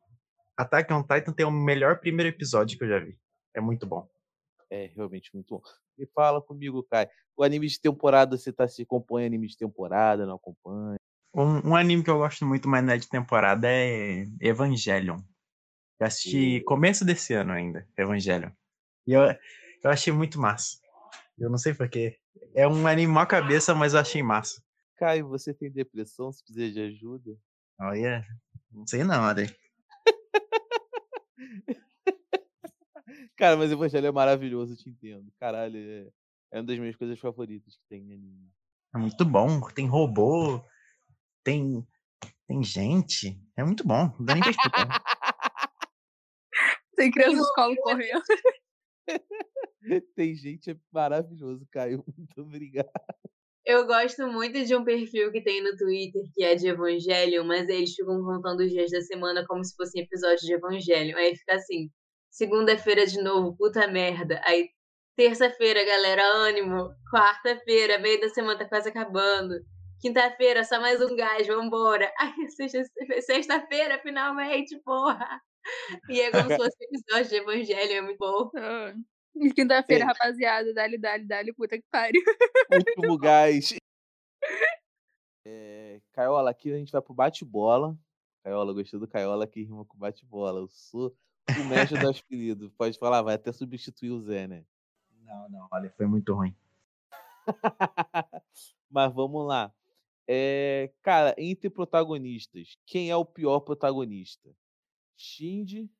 Attack 0.56 0.92
on 0.92 1.02
Titan 1.02 1.32
tem 1.32 1.44
o 1.44 1.50
melhor 1.50 2.00
primeiro 2.00 2.30
episódio 2.30 2.78
que 2.78 2.84
eu 2.84 2.88
já 2.88 2.98
vi. 2.98 3.18
É 3.54 3.60
muito 3.60 3.86
bom. 3.86 4.08
É 4.70 4.90
realmente 4.96 5.30
muito 5.34 5.54
bom. 5.54 5.62
Me 5.98 6.06
fala 6.14 6.40
comigo, 6.40 6.82
Caio. 6.84 7.08
O 7.36 7.44
anime 7.44 7.66
de 7.66 7.80
temporada, 7.80 8.38
você 8.38 8.50
tá, 8.52 8.66
se 8.66 8.82
acompanha 8.82 9.26
anime 9.26 9.46
de 9.48 9.56
temporada, 9.56 10.24
não 10.24 10.36
acompanha? 10.36 10.96
Um, 11.34 11.70
um 11.70 11.76
anime 11.76 12.02
que 12.02 12.10
eu 12.10 12.18
gosto 12.18 12.46
muito, 12.46 12.68
mas 12.68 12.82
não 12.84 12.92
é 12.92 12.96
de 12.96 13.08
temporada, 13.08 13.66
é 13.68 14.26
Evangelion. 14.40 15.20
Eu 16.00 16.06
assisti 16.06 16.60
Hum. 16.60 16.64
começo 16.64 17.04
desse 17.04 17.34
ano 17.34 17.52
ainda, 17.52 17.86
Evangelion. 17.96 18.50
E 19.06 19.12
eu, 19.12 19.22
eu 19.82 19.90
achei 19.90 20.12
muito 20.12 20.40
massa. 20.40 20.78
Eu 21.38 21.50
não 21.50 21.58
sei 21.58 21.74
porquê. 21.74 22.18
É 22.54 22.68
um 22.68 22.86
anime 22.86 23.12
mó 23.12 23.26
cabeça, 23.26 23.74
mas 23.74 23.94
eu 23.94 24.00
achei 24.00 24.22
massa. 24.22 24.62
Caio, 24.96 25.28
você 25.28 25.52
tem 25.52 25.70
depressão? 25.70 26.32
Se 26.32 26.42
precisa 26.44 26.70
de 26.70 26.80
ajuda? 26.80 27.36
Olha, 27.80 28.24
não 28.70 28.86
sei 28.86 29.02
não, 29.02 29.24
Adri. 29.24 29.52
Cara, 33.36 33.56
mas 33.56 33.70
o 33.70 33.74
Evangelho 33.74 34.06
é 34.06 34.12
maravilhoso, 34.12 34.74
eu 34.74 34.76
te 34.76 34.88
entendo. 34.88 35.32
Caralho, 35.40 35.76
é, 35.76 36.08
é 36.52 36.58
uma 36.58 36.66
das 36.66 36.78
minhas 36.78 36.94
coisas 36.96 37.18
favoritas 37.18 37.76
que 37.76 37.82
tem 37.88 38.02
em 38.02 38.14
anime. 38.14 38.52
É 38.94 38.98
muito 38.98 39.24
bom. 39.24 39.60
Tem 39.70 39.88
robô, 39.88 40.62
tem, 41.42 41.84
tem 42.46 42.62
gente. 42.62 43.36
É 43.56 43.64
muito 43.64 43.84
bom. 43.86 44.14
Não 44.18 44.24
dá 44.24 44.34
nem 44.34 44.42
pra 44.42 44.52
explicar. 44.52 44.88
Tem 46.94 47.10
criança 47.10 47.36
na 47.36 47.42
escola 47.42 47.74
correndo. 47.82 48.22
tem 50.16 50.34
gente, 50.34 50.70
é 50.70 50.76
maravilhoso, 50.92 51.66
Caio. 51.70 52.04
Muito 52.16 52.40
obrigado. 52.40 52.90
Eu 53.64 53.86
gosto 53.86 54.26
muito 54.26 54.64
de 54.64 54.74
um 54.74 54.84
perfil 54.84 55.30
que 55.30 55.40
tem 55.40 55.62
no 55.62 55.76
Twitter 55.76 56.22
que 56.34 56.42
é 56.42 56.56
de 56.56 56.66
Evangelho, 56.66 57.44
mas 57.44 57.68
eles 57.68 57.94
ficam 57.94 58.20
contando 58.24 58.60
os 58.60 58.70
dias 58.70 58.90
da 58.90 59.00
semana 59.02 59.44
como 59.46 59.64
se 59.64 59.74
fossem 59.76 60.02
episódios 60.02 60.40
de 60.42 60.52
Evangelho. 60.54 61.16
Aí 61.16 61.36
fica 61.36 61.54
assim: 61.54 61.88
segunda-feira 62.30 63.06
de 63.06 63.22
novo, 63.22 63.56
puta 63.56 63.86
merda. 63.86 64.40
Aí 64.44 64.68
terça-feira, 65.16 65.84
galera, 65.84 66.22
ânimo. 66.38 66.90
Quarta-feira, 67.12 68.00
meio 68.00 68.20
da 68.20 68.28
semana 68.30 68.58
tá 68.58 68.68
quase 68.68 68.88
acabando. 68.88 69.54
Quinta-feira, 70.00 70.64
só 70.64 70.80
mais 70.80 71.00
um 71.00 71.14
gás, 71.14 71.46
vambora. 71.46 72.12
Aí 72.18 72.50
sexta- 72.50 72.82
sexta-feira, 73.20 74.00
finalmente, 74.02 74.76
porra. 74.84 75.40
E 76.08 76.20
é 76.20 76.32
como 76.32 76.48
se 76.50 76.56
fosse 76.56 76.76
episódio 76.80 77.28
de 77.30 77.36
Evangelho, 77.36 77.92
é 77.92 78.00
muito 78.02 78.18
bom. 78.18 78.50
Quinta-feira, 79.54 80.04
Tem. 80.04 80.06
rapaziada, 80.06 80.72
dali, 80.74 80.98
dali, 80.98 81.24
dali, 81.24 81.52
puta 81.52 81.76
que 81.76 81.84
pariu. 81.90 82.22
Último 82.72 83.18
gás. 83.18 83.74
É, 85.44 86.00
Caiola, 86.12 86.50
aqui 86.50 86.72
a 86.72 86.76
gente 86.76 86.92
vai 86.92 87.02
pro 87.02 87.14
bate-bola. 87.14 87.98
Caiola, 88.42 88.72
gostou 88.72 89.00
do 89.00 89.08
Caiola 89.08 89.46
que 89.46 89.62
rima 89.62 89.84
com 89.84 89.98
bate-bola. 89.98 90.60
Eu 90.60 90.68
sou 90.68 91.16
o 91.48 91.64
mestre 91.68 91.98
do 91.98 92.10
apelido. 92.10 92.70
Pode 92.76 92.98
falar, 92.98 93.22
vai 93.22 93.34
até 93.34 93.52
substituir 93.52 94.10
o 94.10 94.20
Zé, 94.20 94.46
né? 94.46 94.64
Não, 95.24 95.48
não, 95.48 95.68
olha, 95.70 95.90
foi 95.96 96.06
muito 96.06 96.34
ruim. 96.34 96.54
Mas 98.90 99.12
vamos 99.12 99.46
lá. 99.46 99.72
É, 100.28 100.92
cara, 101.02 101.34
entre 101.38 101.68
protagonistas, 101.68 102.76
quem 102.86 103.10
é 103.10 103.16
o 103.16 103.24
pior 103.24 103.60
protagonista? 103.60 104.54
Shinji 105.16 105.90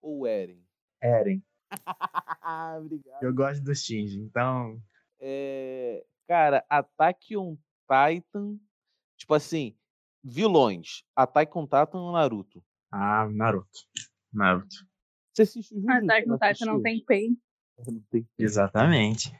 ou 0.00 0.26
Eren? 0.26 0.64
Eren. 1.00 1.42
Obrigado. 2.78 3.22
Eu 3.22 3.34
gosto 3.34 3.62
do 3.62 3.74
Shinji, 3.74 4.18
então. 4.20 4.80
É, 5.20 6.04
cara, 6.26 6.64
Attack 6.68 7.36
on 7.36 7.56
Titan. 7.82 8.58
Tipo 9.16 9.34
assim, 9.34 9.76
vilões. 10.22 11.02
Attack 11.14 11.56
on 11.56 11.64
Titan 11.64 11.98
ou 11.98 12.12
Naruto? 12.12 12.64
Ah, 12.90 13.28
Naruto. 13.30 13.80
Naruto. 14.32 14.86
Você 15.34 15.42
assistiu 15.42 15.80
Jujutsu? 15.80 16.04
Attack 16.04 16.30
on 16.30 16.38
Titan 16.38 16.66
não 16.66 16.82
tem 16.82 17.04
pain. 17.04 17.36
Não 17.86 18.00
tem. 18.10 18.28
Exatamente. 18.36 19.32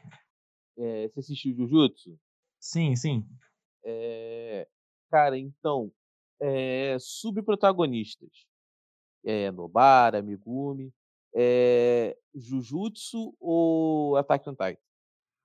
É, 0.77 1.09
você 1.09 1.19
assistiu 1.19 1.53
Jujutsu? 1.57 2.17
Sim, 2.57 2.95
sim. 2.95 3.27
É, 3.83 4.65
cara, 5.11 5.37
então, 5.37 5.91
é, 6.39 6.95
subprotagonistas. 6.99 8.29
É, 9.25 9.51
Nobara, 9.51 10.21
Megumi. 10.21 10.93
É, 11.33 12.17
Jujutsu 12.33 13.35
ou 13.39 14.17
Attack 14.17 14.49
on 14.49 14.53
Titan? 14.53 14.81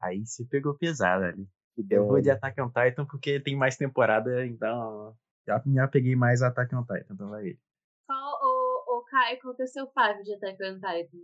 Aí 0.01 0.25
se 0.27 0.47
pegou 0.47 0.75
pesado 0.75 1.25
ali. 1.25 1.49
Eu 1.91 2.07
vou 2.07 2.21
de. 2.21 2.31
Attack 2.31 2.61
on 2.61 2.69
Titan 2.69 3.05
porque 3.07 3.41
tem 3.41 3.57
mais 3.57 3.77
temporada, 3.77 4.47
então. 4.47 5.17
Já 5.47 5.61
me 5.67 5.79
apeguei 5.79 6.17
mais 6.17 6.43
a 6.43 6.49
Attack 6.49 6.75
on 6.75 6.83
Titan, 6.83 7.15
então 7.15 7.29
vai 7.29 7.47
ele. 7.49 7.61
Qual, 8.07 8.41
o, 8.43 8.99
o 8.99 9.05
Kai, 9.05 9.37
qual 9.37 9.55
que 9.55 9.63
é 9.63 9.65
o 9.65 9.69
seu 9.69 9.87
five 9.89 10.23
de 10.23 10.35
Attack 10.35 10.63
on 10.63 10.75
Titan? 10.75 11.19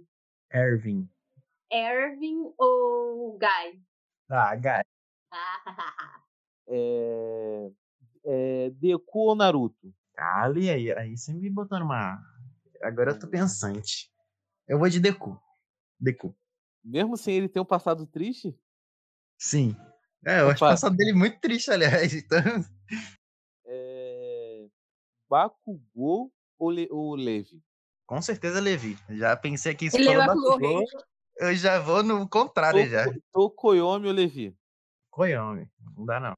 Ervin. 0.52 1.08
Ervin 1.70 2.52
ou 2.58 3.38
Guy? 3.38 3.82
Ah, 4.28 4.56
Gai. 4.56 4.82
É, 6.72 7.70
é, 8.24 8.70
Deku 8.70 9.18
ou 9.18 9.34
Naruto? 9.34 9.92
Ali, 10.16 10.70
aí, 10.70 10.92
aí 10.92 11.16
você 11.16 11.32
me 11.32 11.50
botou 11.50 11.78
numa. 11.78 12.22
Agora 12.82 13.12
eu 13.12 13.18
tô 13.18 13.26
pensante. 13.26 14.10
Eu 14.70 14.78
vou 14.78 14.88
de 14.88 15.00
Deku. 15.00 15.36
Deku. 15.98 16.32
Mesmo 16.84 17.16
sem 17.16 17.34
ele 17.34 17.48
ter 17.48 17.58
um 17.58 17.64
passado 17.64 18.06
triste? 18.06 18.56
Sim. 19.36 19.74
É, 20.24 20.42
eu 20.42 20.48
acho 20.48 20.62
o 20.62 20.66
Opa. 20.66 20.74
passado 20.74 20.96
dele 20.96 21.12
muito 21.12 21.40
triste, 21.40 21.72
aliás. 21.72 22.12
Então... 22.14 22.38
É, 23.64 24.68
Bakugou 25.28 26.32
ou, 26.56 26.70
Le, 26.70 26.86
ou 26.88 27.16
Levi? 27.16 27.60
Com 28.06 28.22
certeza, 28.22 28.60
Levi. 28.60 28.96
Já 29.08 29.36
pensei 29.36 29.72
aqui, 29.72 29.90
se 29.90 29.96
Ele 29.96 30.08
é 30.08 30.16
Bakugou 30.24 30.50
Bakugou, 30.52 30.84
eu 31.38 31.54
já 31.56 31.80
vou 31.80 32.04
no 32.04 32.28
contrário 32.28 32.88
já. 32.88 33.06
Toko- 33.06 33.20
Tokoyomi 33.32 34.06
ou 34.06 34.12
Levi? 34.12 34.56
Koyomi. 35.10 35.68
Não 35.96 36.06
dá, 36.06 36.20
não. 36.20 36.34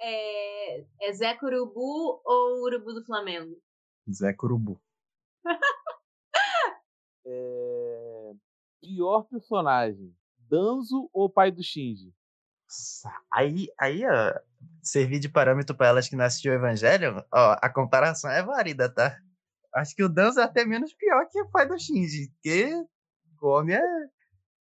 É, 0.00 0.80
é 1.02 1.12
Zé 1.12 1.34
Curubu 1.34 2.22
ou 2.24 2.62
Urubu 2.64 2.94
do 2.94 3.04
Flamengo? 3.04 3.54
Zé 4.10 4.32
Curubu. 4.32 4.80
É, 7.26 8.32
Pior 8.80 9.24
personagem, 9.24 10.14
Danzo 10.48 11.10
ou 11.12 11.28
pai 11.28 11.50
do 11.50 11.62
Shinji? 11.62 12.14
Aí, 13.32 13.68
aí, 13.80 14.04
ó, 14.06 14.38
servir 14.82 15.18
de 15.18 15.28
parâmetro 15.28 15.76
para 15.76 15.88
elas 15.88 16.08
que 16.08 16.16
não 16.16 16.24
assistiu 16.24 16.52
o 16.52 16.54
Evangelho, 16.54 17.24
ó, 17.32 17.56
a 17.60 17.68
comparação 17.68 18.30
é 18.30 18.42
válida, 18.42 18.88
tá? 18.88 19.18
Acho 19.74 19.94
que 19.94 20.04
o 20.04 20.08
Danzo 20.08 20.40
é 20.40 20.44
até 20.44 20.64
menos 20.64 20.94
pior 20.94 21.26
que 21.28 21.40
o 21.42 21.50
pai 21.50 21.66
do 21.66 21.78
Shinji, 21.78 22.30
porque 22.32 22.72
o 23.42 23.48
homem 23.48 23.76
é. 23.76 23.82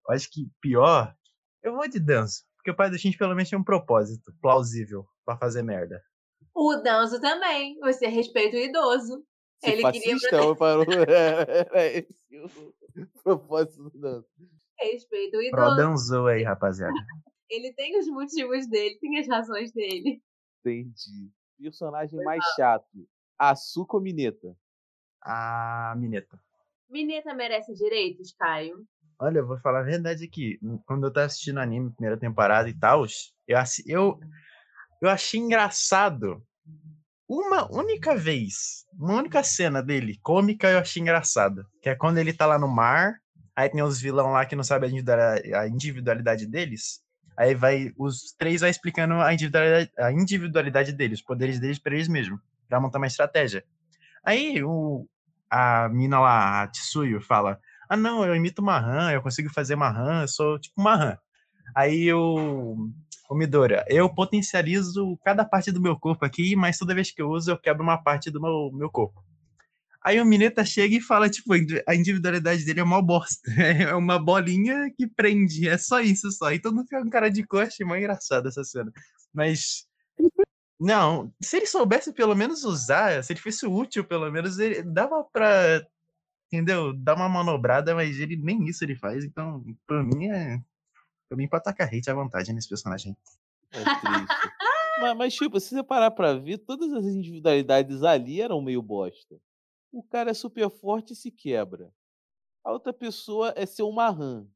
Acho 0.10 0.30
que 0.32 0.50
pior. 0.60 1.16
Eu 1.64 1.76
vou 1.76 1.88
de 1.88 2.00
Danzo, 2.00 2.44
porque 2.58 2.72
o 2.72 2.76
pai 2.76 2.90
do 2.90 2.98
Shinji 2.98 3.18
pelo 3.18 3.36
menos 3.36 3.50
tem 3.50 3.58
um 3.58 3.64
propósito 3.64 4.34
plausível 4.42 5.06
pra 5.24 5.38
fazer 5.38 5.64
merda. 5.64 6.02
O 6.54 6.76
Danzo 6.78 7.20
também. 7.20 7.78
Você 7.80 8.08
respeita 8.08 8.58
o 8.58 8.60
idoso. 8.60 9.24
Ser 9.66 9.72
Ele 9.72 9.92
queria 9.92 10.12
fascista 10.14 10.44
ou 10.44 10.56
parou? 10.56 10.86
Era 11.10 11.86
esse 11.88 12.16
o 12.38 13.24
propósito 13.24 13.90
do 13.90 14.00
Danzo. 14.00 14.28
Respeita 14.80 15.38
o 15.38 15.50
Pro 15.50 15.64
idoso. 15.64 15.76
Danzo 15.76 16.28
aí, 16.28 16.44
rapaziada. 16.44 16.94
Ele 17.50 17.74
tem 17.74 18.00
os 18.00 18.08
motivos 18.08 18.68
dele, 18.68 18.98
tem 19.00 19.20
as 19.20 19.28
razões 19.28 19.72
dele. 19.72 20.22
Entendi. 20.60 21.32
Personagem 21.60 22.20
mais 22.24 22.44
chato, 22.56 23.08
Asuka 23.38 23.98
ou 23.98 24.02
Mineta? 24.02 24.56
A 25.22 25.96
Mineta. 25.98 26.40
Mineta 26.90 27.34
merece 27.34 27.74
direitos, 27.74 28.34
Caio? 28.34 28.86
Olha, 29.20 29.40
eu 29.40 29.48
vou 29.48 29.60
falar 29.60 29.80
a 29.80 29.84
verdade 29.84 30.26
aqui. 30.26 30.60
Quando 30.86 31.08
eu 31.08 31.14
tava 31.14 31.28
assistindo 31.28 31.60
anime, 31.60 31.92
primeira 31.92 32.20
temporada 32.20 32.68
e 32.68 32.78
tal, 32.78 33.06
eu, 33.48 33.58
eu, 33.88 34.20
eu 35.02 35.10
achei 35.10 35.40
engraçado. 35.40 36.44
Uma 37.28 37.72
única 37.72 38.16
vez, 38.16 38.86
uma 38.94 39.16
única 39.16 39.44
cena 39.44 39.82
dele, 39.82 40.20
cômica, 40.22 40.70
eu 40.70 40.80
achei 40.80 41.02
engraçada. 41.02 41.66
Que 41.82 41.90
é 41.90 41.96
quando 41.96 42.20
ele 42.20 42.32
tá 42.32 42.46
lá 42.46 42.60
no 42.60 42.68
mar, 42.68 43.16
aí 43.56 43.68
tem 43.68 43.82
os 43.82 44.00
vilão 44.00 44.32
lá 44.32 44.46
que 44.46 44.56
não 44.56 44.64
sabem 44.64 44.92
a 45.56 45.68
individualidade, 45.68 46.46
deles. 46.46 47.04
Aí 47.36 47.56
vai, 47.56 47.92
os 47.98 48.34
três 48.38 48.62
vai 48.62 48.70
explicando 48.70 49.16
a 49.16 49.34
individualidade, 49.34 49.92
a 49.98 50.12
individualidade 50.12 50.92
deles, 50.94 51.20
os 51.20 51.26
poderes 51.26 51.60
deles 51.60 51.80
pra 51.80 51.96
eles 51.96 52.08
mesmos, 52.08 52.40
pra 52.70 52.80
montar 52.80 53.00
uma 53.00 53.08
estratégia. 53.08 53.66
Aí 54.24 54.64
o, 54.64 55.08
a 55.50 55.90
mina 55.90 56.20
lá, 56.20 56.64
a 56.64 56.68
Tsuyu, 56.68 57.20
fala: 57.22 57.60
Ah, 57.90 57.98
não, 57.98 58.24
eu 58.24 58.36
imito 58.36 58.62
uma 58.62 58.80
rã, 58.80 59.12
eu 59.12 59.22
consigo 59.22 59.50
fazer 59.50 59.74
uma 59.74 59.90
rã, 59.90 60.22
eu 60.22 60.28
sou 60.28 60.60
tipo 60.60 60.80
uma 60.80 60.96
rã. 60.96 61.18
Aí 61.76 62.14
o, 62.14 62.90
o 63.30 63.36
Midora, 63.36 63.84
eu 63.88 64.08
potencializo 64.14 65.18
cada 65.24 65.44
parte 65.44 65.72
do 65.72 65.82
meu 65.82 65.98
corpo 65.98 66.26
aqui, 66.26 66.56
mas 66.56 66.78
toda 66.78 66.96
vez 66.96 67.12
que 67.12 67.22
eu 67.22 67.30
uso, 67.30 67.52
eu 67.52 67.58
quebro 67.58 67.84
uma 67.84 67.98
parte 67.98 68.30
do 68.30 68.42
meu, 68.42 68.72
meu 68.74 68.90
corpo. 68.90 69.24
Aí 70.06 70.22
o 70.22 70.26
Mineta 70.26 70.64
chega 70.64 70.96
e 70.96 71.02
fala, 71.02 71.28
tipo, 71.28 71.52
a 71.88 71.96
individualidade 71.96 72.64
dele 72.64 72.80
é 72.80 72.84
uma 72.84 73.02
bosta. 73.02 73.42
É 73.90 73.96
uma 73.96 74.20
bolinha 74.20 74.92
que 74.96 75.08
prende, 75.08 75.68
é 75.68 75.80
só 75.80 76.00
isso 76.00 76.32
só. 76.32 76.52
E 76.52 76.60
todo 76.60 76.76
mundo 76.76 76.86
fica 76.86 77.02
com 77.02 77.10
cara 77.10 77.30
de 77.30 77.44
cor, 77.44 77.64
achei 77.64 77.84
mó 77.84 77.96
engraçado 77.96 78.48
essa 78.48 78.64
cena. 78.64 78.92
Mas, 79.34 79.88
não, 80.80 81.34
se 81.42 81.58
ele 81.58 81.66
soubesse 81.66 82.14
pelo 82.14 82.36
menos 82.36 82.64
usar, 82.64 83.24
se 83.24 83.34
ele 83.34 83.40
fosse 83.40 83.66
útil, 83.66 84.04
pelo 84.04 84.32
menos, 84.32 84.60
ele 84.60 84.84
dava 84.84 85.24
pra, 85.24 85.82
entendeu? 86.52 86.94
Dar 86.94 87.16
uma 87.16 87.28
manobrada, 87.28 87.96
mas 87.96 88.20
ele 88.20 88.36
nem 88.36 88.66
isso 88.68 88.84
ele 88.84 88.96
faz. 88.96 89.24
Então, 89.26 89.66
pra 89.88 90.04
mim 90.04 90.28
é. 90.28 90.62
Pra 91.36 91.38
mim, 91.38 91.50
pra 91.50 91.60
atacar 91.60 91.94
hate 91.94 92.10
à 92.10 92.14
vontade 92.14 92.54
nesse 92.54 92.70
personagem. 92.70 93.16
É 93.74 93.80
mas, 95.02 95.18
mas, 95.18 95.34
tipo, 95.34 95.60
se 95.60 95.76
você 95.76 95.84
parar 95.84 96.10
pra 96.12 96.34
ver, 96.34 96.60
todas 96.60 96.94
as 96.94 97.04
individualidades 97.04 98.04
ali 98.04 98.42
eram 98.42 98.62
meio 98.62 98.82
bosta. 98.82 99.36
O 99.92 100.02
cara 100.02 100.32
é 100.32 100.34
super 100.34 100.70
forte 100.70 101.12
e 101.12 101.16
se 101.16 101.30
quebra. 101.30 101.92
A 102.64 102.72
outra 102.72 102.94
pessoa 102.94 103.54
é 103.58 103.66
ser 103.66 103.84
uma 103.84 104.10
rã. 104.10 104.48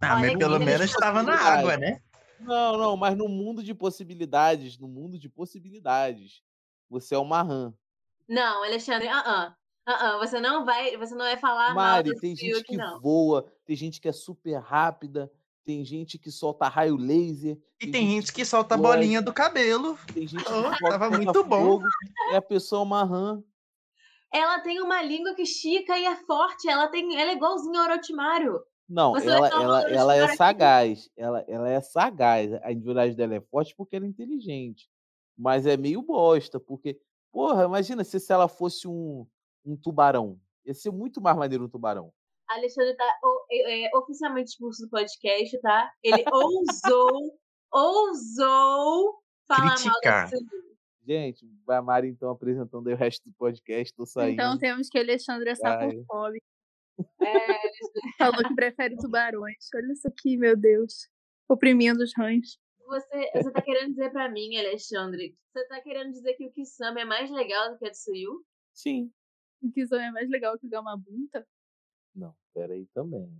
Ah, 0.00 0.16
mas 0.20 0.36
pelo 0.36 0.60
menos 0.60 0.86
estava 0.86 1.24
na 1.24 1.34
água, 1.34 1.76
né? 1.76 2.00
Não, 2.38 2.78
não, 2.78 2.96
mas 2.96 3.16
no 3.16 3.28
mundo 3.28 3.62
de 3.62 3.74
possibilidades, 3.74 4.78
no 4.78 4.86
mundo 4.86 5.18
de 5.18 5.28
possibilidades, 5.28 6.40
você 6.88 7.16
é 7.16 7.18
uma 7.18 7.42
rã. 7.42 7.74
Não, 8.28 8.62
Alexandre, 8.62 9.08
ah, 9.08 9.22
ah. 9.26 9.56
Ah, 9.86 10.12
ah, 10.12 10.18
você 10.18 10.40
não 10.40 10.64
vai, 10.64 10.96
você 10.96 11.14
não 11.14 11.24
vai 11.24 11.36
falar 11.36 11.74
Mari, 11.74 12.10
mal 12.10 12.20
tem 12.20 12.36
gente 12.36 12.62
que 12.62 12.76
não. 12.76 13.00
voa, 13.00 13.52
tem 13.64 13.74
gente 13.74 14.00
que 14.00 14.08
é 14.08 14.12
super 14.12 14.56
rápida, 14.58 15.30
tem 15.64 15.84
gente 15.84 16.18
que 16.18 16.30
solta 16.30 16.68
raio 16.68 16.96
laser. 16.96 17.58
E 17.80 17.86
tem 17.86 18.10
gente 18.10 18.32
que 18.32 18.44
solta 18.44 18.74
a 18.74 18.78
bolinha 18.78 19.22
do 19.22 19.32
cabelo. 19.32 19.98
Tem 20.12 20.26
gente 20.26 20.44
que 20.44 20.52
Oh, 20.52 20.62
solta 20.62 20.78
tava 20.80 21.10
muito 21.10 21.32
fogo, 21.32 21.48
bom. 21.48 21.82
É 22.32 22.36
a 22.36 22.42
pessoa 22.42 22.82
uma 22.82 23.04
rã. 23.04 23.42
Ela 24.32 24.60
tem 24.60 24.80
uma 24.80 25.02
língua 25.02 25.34
que 25.34 25.42
estica 25.42 25.98
e 25.98 26.04
é 26.04 26.16
forte. 26.16 26.68
Ela 26.68 26.88
tem, 26.88 27.18
ela 27.18 27.30
é 27.30 27.34
igualzinha 27.34 27.80
ao 27.80 27.86
Orochimaru. 27.86 28.60
Não, 28.88 29.12
Você 29.12 29.28
ela, 29.28 29.48
ela, 29.48 29.90
ela 29.90 30.16
é 30.16 30.34
sagaz. 30.34 31.08
Ela, 31.16 31.44
ela 31.46 31.68
é 31.68 31.80
sagaz. 31.80 32.52
A 32.62 32.72
individualidade 32.72 33.16
dela 33.16 33.36
é 33.36 33.40
forte 33.40 33.74
porque 33.76 33.96
ela 33.96 34.04
é 34.04 34.08
inteligente. 34.08 34.90
Mas 35.36 35.66
é 35.66 35.76
meio 35.76 36.02
bosta, 36.02 36.58
porque, 36.58 37.00
porra, 37.32 37.64
imagina 37.64 38.02
se, 38.04 38.18
se 38.18 38.32
ela 38.32 38.48
fosse 38.48 38.88
um, 38.88 39.26
um 39.64 39.76
tubarão. 39.76 40.40
Ia 40.66 40.74
ser 40.74 40.90
muito 40.90 41.20
mais 41.20 41.36
maneiro 41.36 41.64
um 41.64 41.68
tubarão. 41.68 42.12
Alexandre 42.50 42.94
tá 42.96 43.18
o- 43.22 43.46
é, 43.50 43.84
é, 43.86 43.90
oficialmente 43.96 44.50
expulso 44.50 44.82
do 44.84 44.90
podcast, 44.90 45.58
tá? 45.60 45.90
Ele 46.02 46.24
ousou, 46.32 47.38
ousou 47.72 49.20
falar 49.46 49.74
Criticar. 49.76 50.22
mal 50.22 50.30
Tsuyu. 50.30 50.70
Gente, 51.06 51.46
a 51.68 51.82
Mari 51.82 52.08
então 52.08 52.30
apresentando 52.30 52.86
aí 52.88 52.94
o 52.94 52.96
resto 52.96 53.28
do 53.28 53.34
podcast, 53.36 53.94
tô 53.94 54.06
saindo. 54.06 54.34
Então 54.34 54.58
temos 54.58 54.88
que 54.88 54.98
Alexandre 54.98 55.50
é 55.50 55.54
sapofóbico. 55.54 56.46
É, 57.20 57.26
Falou 58.18 58.46
que 58.46 58.54
prefere 58.54 58.96
tubarões. 58.96 59.68
Olha 59.74 59.92
isso 59.92 60.06
aqui, 60.06 60.36
meu 60.36 60.56
Deus. 60.56 61.08
Oprimindo 61.48 62.02
os 62.02 62.12
rãs. 62.16 62.58
você, 62.86 63.30
você 63.34 63.50
tá 63.50 63.62
querendo 63.62 63.90
dizer 63.90 64.10
pra 64.10 64.28
mim, 64.28 64.56
Alexandre, 64.56 65.34
você 65.52 65.66
tá 65.66 65.80
querendo 65.80 66.10
dizer 66.12 66.34
que 66.34 66.46
o 66.46 66.52
Kisame 66.52 67.00
é 67.00 67.04
mais 67.04 67.30
legal 67.30 67.72
do 67.72 67.78
que 67.78 67.86
a 67.86 67.90
Tsuyu? 67.90 68.44
Sim. 68.74 69.10
O 69.62 69.70
que 69.72 69.82
é 69.82 70.10
mais 70.12 70.28
legal 70.30 70.58
que 70.58 70.66
o 70.66 70.70
Gamabunta. 70.70 71.46
Não, 72.14 72.34
peraí 72.54 72.86
também. 72.94 73.30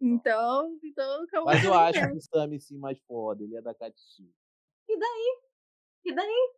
Então, 0.00 0.76
então 0.82 1.26
calma 1.28 1.52
Mas 1.52 1.62
eu 1.64 1.74
aí, 1.74 1.96
acho 1.96 2.10
que 2.10 2.16
o 2.16 2.20
Sami 2.20 2.60
sim 2.60 2.78
mais 2.78 2.98
foda, 3.06 3.42
ele 3.42 3.56
é 3.56 3.62
da 3.62 3.74
Katsu. 3.74 4.28
E 4.88 4.98
daí? 4.98 5.38
E 6.04 6.14
daí? 6.14 6.52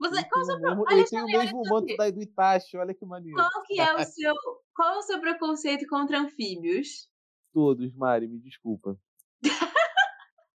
Você, 0.00 0.24
qual, 0.24 0.42
o 0.42 0.44
seu, 0.46 0.56
o 0.56 0.60
mesmo, 0.60 0.84
olha 0.88 0.94
ele 0.94 1.04
tem 1.04 1.22
o 1.22 1.26
mesmo 1.26 1.62
manto 1.68 1.84
aqui. 1.84 1.96
da 1.96 2.10
do 2.10 2.22
Itachi, 2.22 2.76
olha 2.78 2.94
que 2.94 3.04
maneiro. 3.04 3.36
qual 3.36 3.62
que 3.64 3.78
é 3.78 3.94
o 3.94 4.02
seu, 4.04 4.34
qual 4.74 4.94
é 4.94 4.98
o 4.98 5.02
seu 5.02 5.20
preconceito 5.20 5.86
contra 5.86 6.18
anfíbios? 6.18 7.08
Todos, 7.52 7.94
Mari, 7.94 8.26
me 8.26 8.38
desculpa. 8.40 8.98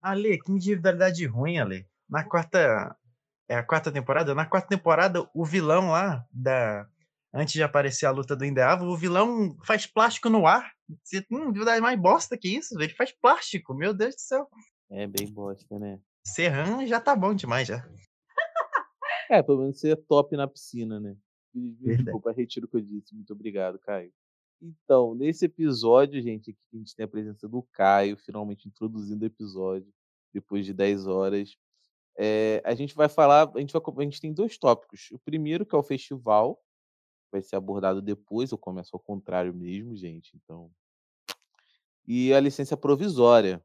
Ale, 0.02 0.40
que 0.40 0.52
individualidade 0.52 1.26
ruim, 1.26 1.58
Ale. 1.58 1.88
Na 2.10 2.24
quarta. 2.24 2.96
É 3.48 3.56
a 3.56 3.64
quarta 3.64 3.92
temporada? 3.92 4.34
Na 4.34 4.46
quarta 4.46 4.68
temporada, 4.68 5.30
o 5.34 5.46
vilão 5.46 5.92
lá, 5.92 6.26
da. 6.32 6.88
Antes 7.34 7.54
de 7.54 7.64
aparecer 7.64 8.06
a 8.06 8.12
luta 8.12 8.36
do 8.36 8.46
Endeavor, 8.46 8.88
o 8.88 8.98
vilão 8.98 9.58
faz 9.64 9.86
plástico 9.86 10.30
no 10.30 10.48
ar. 10.48 10.75
Você 11.04 11.22
tem 11.22 11.38
individualidade 11.38 11.82
mais 11.82 12.00
bosta 12.00 12.38
que 12.38 12.48
isso, 12.48 12.80
ele 12.80 12.94
faz 12.94 13.12
plástico, 13.12 13.74
meu 13.74 13.94
Deus 13.94 14.16
do 14.16 14.22
céu. 14.22 14.48
É 14.90 15.08
bem 15.08 15.32
bosta, 15.32 15.80
né? 15.80 16.00
Serran 16.26 16.86
já 16.86 17.00
tá 17.00 17.16
bom 17.16 17.34
demais 17.34 17.68
já. 17.68 17.88
É, 19.28 19.42
pelo 19.42 19.62
menos 19.62 19.80
você 19.80 19.94
é 19.94 19.96
top 19.96 20.38
na 20.38 20.48
piscina, 20.48 21.00
né? 21.00 21.18
Verdade. 21.52 22.04
Desculpa, 22.04 22.32
retiro 22.32 22.68
o 22.68 22.70
que 22.70 22.78
eu 22.78 22.82
disse. 22.82 23.16
Muito 23.16 23.34
obrigado, 23.34 23.80
Caio. 23.80 24.14
Então, 24.62 25.16
nesse 25.16 25.46
episódio, 25.46 26.22
gente, 26.22 26.52
aqui 26.52 26.60
a 26.74 26.78
gente 26.78 26.96
tem 26.96 27.06
a 27.06 27.08
presença 27.08 27.48
do 27.48 27.64
Caio, 27.74 28.18
finalmente 28.18 28.68
introduzindo 28.68 29.24
o 29.24 29.26
episódio, 29.26 29.92
depois 30.34 30.66
de 30.66 30.74
10 30.74 31.08
horas. 31.08 31.58
É, 32.18 32.62
a 32.64 32.74
gente 32.76 32.96
vai 32.96 33.10
falar, 33.10 33.52
a 33.56 33.60
gente, 33.60 33.74
vai, 33.74 33.82
a 33.98 34.04
gente 34.04 34.22
tem 34.22 34.34
dois 34.34 34.58
tópicos. 34.58 35.10
O 35.12 35.20
primeiro, 35.20 35.66
que 35.66 35.76
é 35.76 35.78
o 35.78 35.84
festival, 35.84 36.62
vai 37.36 37.42
ser 37.42 37.58
abordado 37.58 38.02
depois, 38.02 38.52
eu 38.52 38.58
começo 38.58 38.96
ao 38.96 39.00
contrário 39.00 39.54
mesmo, 39.54 39.96
gente, 39.96 40.36
então. 40.36 40.72
E 42.08 42.34
a 42.34 42.40
licença 42.40 42.78
provisória. 42.78 43.64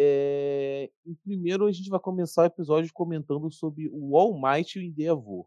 É, 0.00 0.90
primeiro 1.22 1.66
a 1.66 1.72
gente 1.72 1.90
vai 1.90 2.00
começar 2.00 2.42
o 2.42 2.46
episódio 2.46 2.90
comentando 2.94 3.50
sobre 3.50 3.88
o 3.92 4.16
All 4.16 4.40
Might 4.40 4.78
e 4.78 4.82
o 4.82 4.84
Endeavor, 4.84 5.46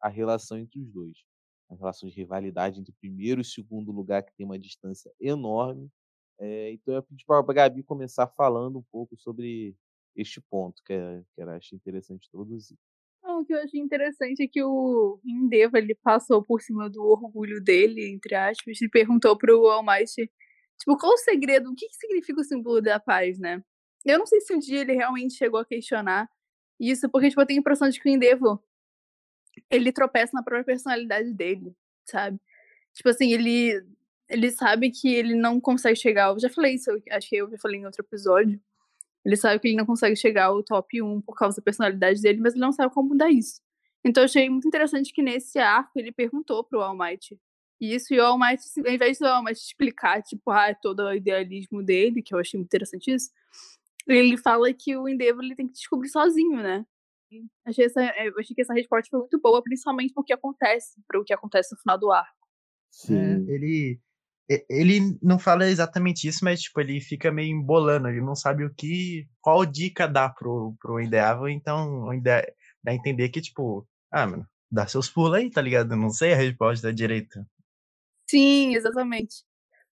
a 0.00 0.08
relação 0.08 0.58
entre 0.58 0.80
os 0.80 0.90
dois. 0.90 1.18
A 1.70 1.74
relação 1.74 2.08
de 2.08 2.14
rivalidade 2.14 2.80
entre 2.80 2.90
o 2.90 2.96
primeiro 2.96 3.40
e 3.40 3.42
o 3.42 3.44
segundo 3.44 3.92
lugar, 3.92 4.24
que 4.24 4.34
tem 4.34 4.44
uma 4.44 4.58
distância 4.58 5.12
enorme. 5.20 5.88
É, 6.38 6.72
então 6.72 6.94
eu 6.94 7.02
pedi 7.02 7.24
para 7.24 7.38
a 7.38 7.52
Gabi 7.52 7.82
começar 7.82 8.26
falando 8.26 8.78
um 8.78 8.84
pouco 8.90 9.16
sobre 9.16 9.76
este 10.16 10.40
ponto, 10.40 10.82
que, 10.84 10.92
é, 10.92 11.22
que 11.34 11.42
acho 11.42 11.74
interessante 11.74 12.26
introduzir. 12.26 12.78
O 13.42 13.44
que 13.44 13.52
eu 13.52 13.58
achei 13.58 13.80
interessante 13.80 14.44
é 14.44 14.46
que 14.46 14.62
o 14.62 15.18
Endeavor 15.24 15.80
ele 15.80 15.96
passou 15.96 16.44
por 16.44 16.62
cima 16.62 16.88
do 16.88 17.02
orgulho 17.02 17.60
dele, 17.60 18.08
entre 18.08 18.36
aspas, 18.36 18.80
e 18.80 18.88
perguntou 18.88 19.36
pro 19.36 19.66
All 19.66 19.82
Might, 19.82 20.14
tipo, 20.78 20.96
qual 20.96 21.12
o 21.12 21.18
segredo, 21.18 21.68
o 21.68 21.74
que, 21.74 21.88
que 21.88 21.96
significa 21.96 22.40
o 22.40 22.44
símbolo 22.44 22.80
da 22.80 23.00
paz, 23.00 23.40
né? 23.40 23.60
Eu 24.04 24.20
não 24.20 24.26
sei 24.26 24.40
se 24.40 24.54
um 24.54 24.60
dia 24.60 24.82
ele 24.82 24.92
realmente 24.92 25.34
chegou 25.34 25.58
a 25.58 25.64
questionar 25.64 26.30
isso, 26.78 27.10
porque, 27.10 27.30
tipo, 27.30 27.40
eu 27.40 27.46
tenho 27.46 27.58
a 27.58 27.62
impressão 27.62 27.88
de 27.88 28.00
que 28.00 28.08
o 28.08 28.12
Endeavor, 28.12 28.62
ele 29.68 29.90
tropeça 29.90 30.30
na 30.34 30.42
própria 30.42 30.64
personalidade 30.64 31.34
dele, 31.34 31.74
sabe? 32.04 32.38
Tipo 32.94 33.08
assim, 33.08 33.32
ele, 33.32 33.84
ele 34.28 34.52
sabe 34.52 34.92
que 34.92 35.12
ele 35.12 35.34
não 35.34 35.60
consegue 35.60 35.96
chegar, 35.96 36.28
eu 36.28 36.38
já 36.38 36.48
falei 36.48 36.74
isso, 36.74 36.92
eu 36.92 37.02
acho 37.10 37.28
que 37.28 37.36
eu 37.36 37.50
já 37.50 37.58
falei 37.58 37.80
em 37.80 37.86
outro 37.86 38.04
episódio, 38.04 38.60
ele 39.24 39.36
sabe 39.36 39.60
que 39.60 39.68
ele 39.68 39.76
não 39.76 39.86
consegue 39.86 40.16
chegar 40.16 40.46
ao 40.46 40.62
top 40.62 41.00
1 41.02 41.20
por 41.22 41.34
causa 41.36 41.56
da 41.56 41.62
personalidade 41.62 42.20
dele, 42.20 42.40
mas 42.40 42.54
ele 42.54 42.60
não 42.60 42.72
sabe 42.72 42.92
como 42.92 43.10
mudar 43.10 43.30
isso. 43.30 43.60
Então 44.04 44.22
eu 44.22 44.24
achei 44.24 44.48
muito 44.50 44.66
interessante 44.66 45.12
que 45.12 45.22
nesse 45.22 45.58
arco 45.58 45.92
ele 45.96 46.10
perguntou 46.10 46.64
pro 46.64 46.80
All 46.80 46.96
Might 46.96 47.38
isso, 47.84 48.14
e 48.14 48.20
o 48.20 48.24
All 48.24 48.38
Might, 48.38 48.62
ao 48.78 48.92
invés 48.92 49.18
do 49.18 49.26
All 49.26 49.42
Might 49.42 49.58
explicar, 49.58 50.22
tipo, 50.22 50.52
ah, 50.52 50.68
é 50.68 50.74
todo 50.74 51.00
o 51.00 51.12
idealismo 51.12 51.82
dele, 51.82 52.22
que 52.22 52.32
eu 52.32 52.38
achei 52.38 52.56
muito 52.56 52.68
interessante 52.68 53.12
isso, 53.12 53.30
ele 54.06 54.36
fala 54.36 54.72
que 54.72 54.96
o 54.96 55.08
Endeavor 55.08 55.42
ele 55.42 55.56
tem 55.56 55.66
que 55.66 55.72
descobrir 55.72 56.08
sozinho, 56.08 56.62
né? 56.62 56.86
Achei 57.64 57.86
essa, 57.86 58.00
eu 58.00 58.38
achei 58.38 58.54
que 58.54 58.62
essa 58.62 58.72
resposta 58.72 59.08
foi 59.10 59.18
muito 59.18 59.40
boa, 59.40 59.60
principalmente 59.62 60.12
porque 60.14 60.32
acontece, 60.32 61.00
pro 61.08 61.24
que 61.24 61.32
acontece 61.32 61.74
no 61.74 61.80
final 61.80 61.98
do 61.98 62.12
arco. 62.12 62.46
É, 63.10 63.52
ele, 63.52 63.98
ele 64.68 65.18
não 65.22 65.38
fala 65.38 65.68
exatamente 65.68 66.26
isso, 66.26 66.44
mas 66.44 66.62
tipo, 66.62 66.80
ele 66.80 67.00
fica 67.00 67.30
meio 67.30 67.50
embolando, 67.54 68.08
ele 68.08 68.20
não 68.20 68.34
sabe 68.34 68.64
o 68.64 68.74
que, 68.74 69.28
qual 69.40 69.64
dica 69.66 70.06
dá 70.08 70.28
pro, 70.28 70.74
pro 70.80 71.00
Endeavor, 71.00 71.48
então 71.50 72.12
Ende- 72.12 72.24
dá 72.82 72.90
a 72.92 72.94
entender 72.94 73.28
que, 73.28 73.40
tipo, 73.40 73.86
ah, 74.10 74.26
mano, 74.26 74.46
dá 74.70 74.86
seus 74.86 75.08
pulos 75.08 75.34
aí, 75.34 75.50
tá 75.50 75.60
ligado? 75.60 75.96
Não 75.96 76.10
sei 76.10 76.32
a 76.32 76.36
resposta 76.36 76.92
direito. 76.92 77.44
Sim, 78.28 78.74
exatamente. 78.74 79.44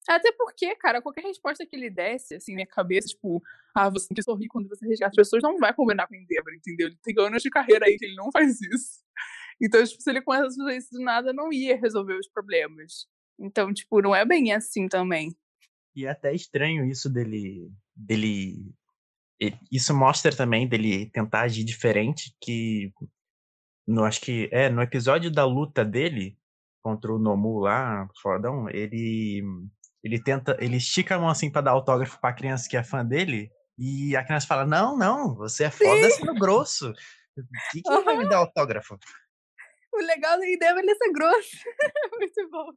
Até 0.07 0.31
porque, 0.31 0.75
cara, 0.77 1.01
qualquer 1.01 1.23
resposta 1.23 1.65
que 1.65 1.75
ele 1.75 1.89
desse, 1.89 2.35
assim, 2.35 2.55
na 2.55 2.65
cabeça, 2.65 3.09
tipo, 3.09 3.41
ah, 3.75 3.89
você 3.89 4.07
tem 4.07 4.15
que 4.15 4.23
sorrir 4.23 4.47
quando 4.47 4.67
você 4.67 4.87
resgata 4.87 5.11
as 5.11 5.15
pessoas, 5.15 5.43
não 5.43 5.57
vai 5.59 5.73
combinar 5.73 6.07
com 6.07 6.13
o 6.15 6.17
Endeavor, 6.17 6.53
entendeu? 6.53 6.87
Ele 6.87 6.97
tem 7.03 7.13
anos 7.19 7.43
de 7.43 7.49
carreira 7.49 7.85
aí 7.85 7.97
que 7.97 8.05
ele 8.05 8.15
não 8.15 8.31
faz 8.31 8.59
isso. 8.61 9.03
Então, 9.61 9.83
tipo, 9.83 10.01
se 10.01 10.09
ele 10.09 10.21
começa 10.21 10.45
a 10.45 10.51
fazer 10.51 10.77
isso 10.77 10.89
do 10.91 11.03
nada, 11.03 11.33
não 11.33 11.51
ia 11.51 11.77
resolver 11.77 12.13
os 12.15 12.27
problemas. 12.29 13.07
Então, 13.39 13.73
tipo, 13.73 14.01
não 14.01 14.13
é 14.15 14.25
bem 14.25 14.51
assim 14.51 14.87
também. 14.87 15.35
E 15.95 16.05
é 16.05 16.09
até 16.09 16.33
estranho 16.33 16.85
isso 16.85 17.09
dele, 17.09 17.71
dele, 17.95 18.73
isso 19.71 19.93
mostra 19.95 20.35
também 20.35 20.67
dele 20.67 21.09
tentar 21.09 21.41
agir 21.41 21.63
diferente, 21.63 22.35
que 22.41 22.91
no 23.87 24.03
acho 24.03 24.21
que 24.21 24.49
é 24.51 24.69
no 24.69 24.81
episódio 24.81 25.31
da 25.31 25.45
luta 25.45 25.83
dele 25.83 26.37
contra 26.81 27.11
o 27.11 27.19
Nomu 27.19 27.59
lá, 27.59 28.07
fodão, 28.21 28.69
ele 28.69 29.43
ele 30.03 30.21
tenta, 30.21 30.55
ele 30.61 30.77
estica 30.77 31.15
a 31.15 31.19
mão 31.19 31.29
assim 31.29 31.51
pra 31.51 31.61
dar 31.61 31.71
autógrafo 31.71 32.19
pra 32.21 32.33
criança 32.33 32.69
que 32.69 32.77
é 32.77 32.83
fã 32.83 33.03
dele, 33.05 33.51
e 33.77 34.15
a 34.15 34.23
criança 34.23 34.47
fala: 34.47 34.65
"Não, 34.65 34.97
não, 34.97 35.35
você 35.35 35.65
é 35.65 35.71
foda 35.71 36.09
sendo 36.11 36.33
grosso. 36.35 36.93
Que 37.71 37.81
que 37.81 38.01
vai 38.01 38.17
me 38.17 38.29
dar 38.29 38.37
autógrafo?" 38.37 38.97
O 39.93 39.97
legal 39.97 40.37
do 40.37 40.45
Endeavor 40.45 40.79
é 40.79 40.83
ele 40.83 40.95
ser 40.95 41.11
grosso. 41.11 41.57
muito 42.19 42.49
bom. 42.49 42.71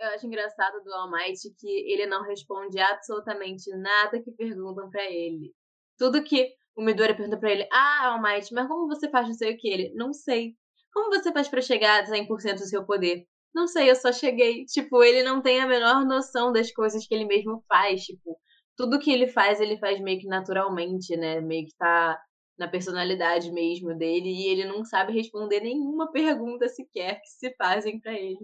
Eu 0.00 0.08
acho 0.08 0.26
engraçado 0.26 0.82
do 0.82 0.90
All 0.94 1.10
Might 1.10 1.38
que 1.58 1.68
ele 1.92 2.06
não 2.06 2.22
responde 2.22 2.80
absolutamente 2.80 3.70
nada 3.76 4.22
que 4.22 4.32
perguntam 4.32 4.88
pra 4.88 5.04
ele. 5.04 5.52
Tudo 5.98 6.24
que 6.24 6.54
o 6.74 6.80
Midori 6.82 7.14
pergunta 7.14 7.38
pra 7.38 7.50
ele, 7.50 7.68
ah, 7.70 8.06
All 8.06 8.22
Might, 8.22 8.52
mas 8.54 8.66
como 8.66 8.88
você 8.88 9.10
faz 9.10 9.28
não 9.28 9.34
sei 9.34 9.52
o 9.52 9.58
que? 9.58 9.68
Ele, 9.68 9.92
não 9.94 10.14
sei. 10.14 10.54
Como 10.90 11.10
você 11.10 11.30
faz 11.30 11.48
pra 11.48 11.60
chegar 11.60 12.02
a 12.02 12.06
100% 12.06 12.60
do 12.60 12.66
seu 12.66 12.84
poder? 12.86 13.26
Não 13.54 13.66
sei, 13.66 13.90
eu 13.90 13.94
só 13.96 14.10
cheguei. 14.10 14.64
Tipo, 14.64 15.02
ele 15.04 15.22
não 15.22 15.42
tem 15.42 15.60
a 15.60 15.66
menor 15.66 16.06
noção 16.06 16.50
das 16.50 16.72
coisas 16.72 17.06
que 17.06 17.14
ele 17.14 17.26
mesmo 17.26 17.62
faz. 17.68 18.02
Tipo, 18.04 18.40
tudo 18.76 18.98
que 18.98 19.10
ele 19.12 19.26
faz, 19.28 19.60
ele 19.60 19.78
faz 19.78 20.00
meio 20.00 20.18
que 20.18 20.26
naturalmente, 20.26 21.14
né? 21.16 21.40
Meio 21.42 21.66
que 21.66 21.76
tá 21.76 22.18
na 22.58 22.68
personalidade 22.68 23.52
mesmo 23.52 23.94
dele. 23.94 24.30
E 24.30 24.48
ele 24.48 24.64
não 24.64 24.82
sabe 24.84 25.12
responder 25.12 25.60
nenhuma 25.60 26.10
pergunta 26.10 26.68
sequer 26.68 27.20
que 27.20 27.28
se 27.28 27.54
fazem 27.56 28.00
pra 28.00 28.12
ele. 28.14 28.38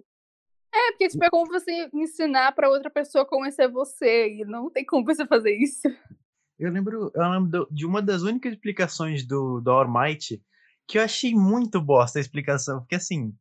É, 0.76 0.92
porque, 0.92 1.08
tipo, 1.08 1.24
é 1.24 1.30
como 1.30 1.50
você 1.50 1.88
ensinar 1.94 2.52
pra 2.52 2.68
outra 2.68 2.90
pessoa 2.90 3.24
conhecer 3.24 3.66
você, 3.66 4.28
e 4.28 4.44
não 4.44 4.68
tem 4.68 4.84
como 4.84 5.06
você 5.06 5.24
fazer 5.26 5.56
isso. 5.56 5.88
Eu 6.58 6.70
lembro, 6.70 7.10
eu 7.14 7.30
lembro 7.30 7.66
de 7.70 7.86
uma 7.86 8.02
das 8.02 8.22
únicas 8.22 8.52
explicações 8.52 9.26
do, 9.26 9.60
do 9.60 9.70
All 9.70 9.90
Might 9.90 10.42
que 10.86 10.98
eu 10.98 11.02
achei 11.02 11.34
muito 11.34 11.80
bosta 11.80 12.18
a 12.18 12.20
explicação, 12.20 12.80
porque 12.80 12.94
assim, 12.94 13.34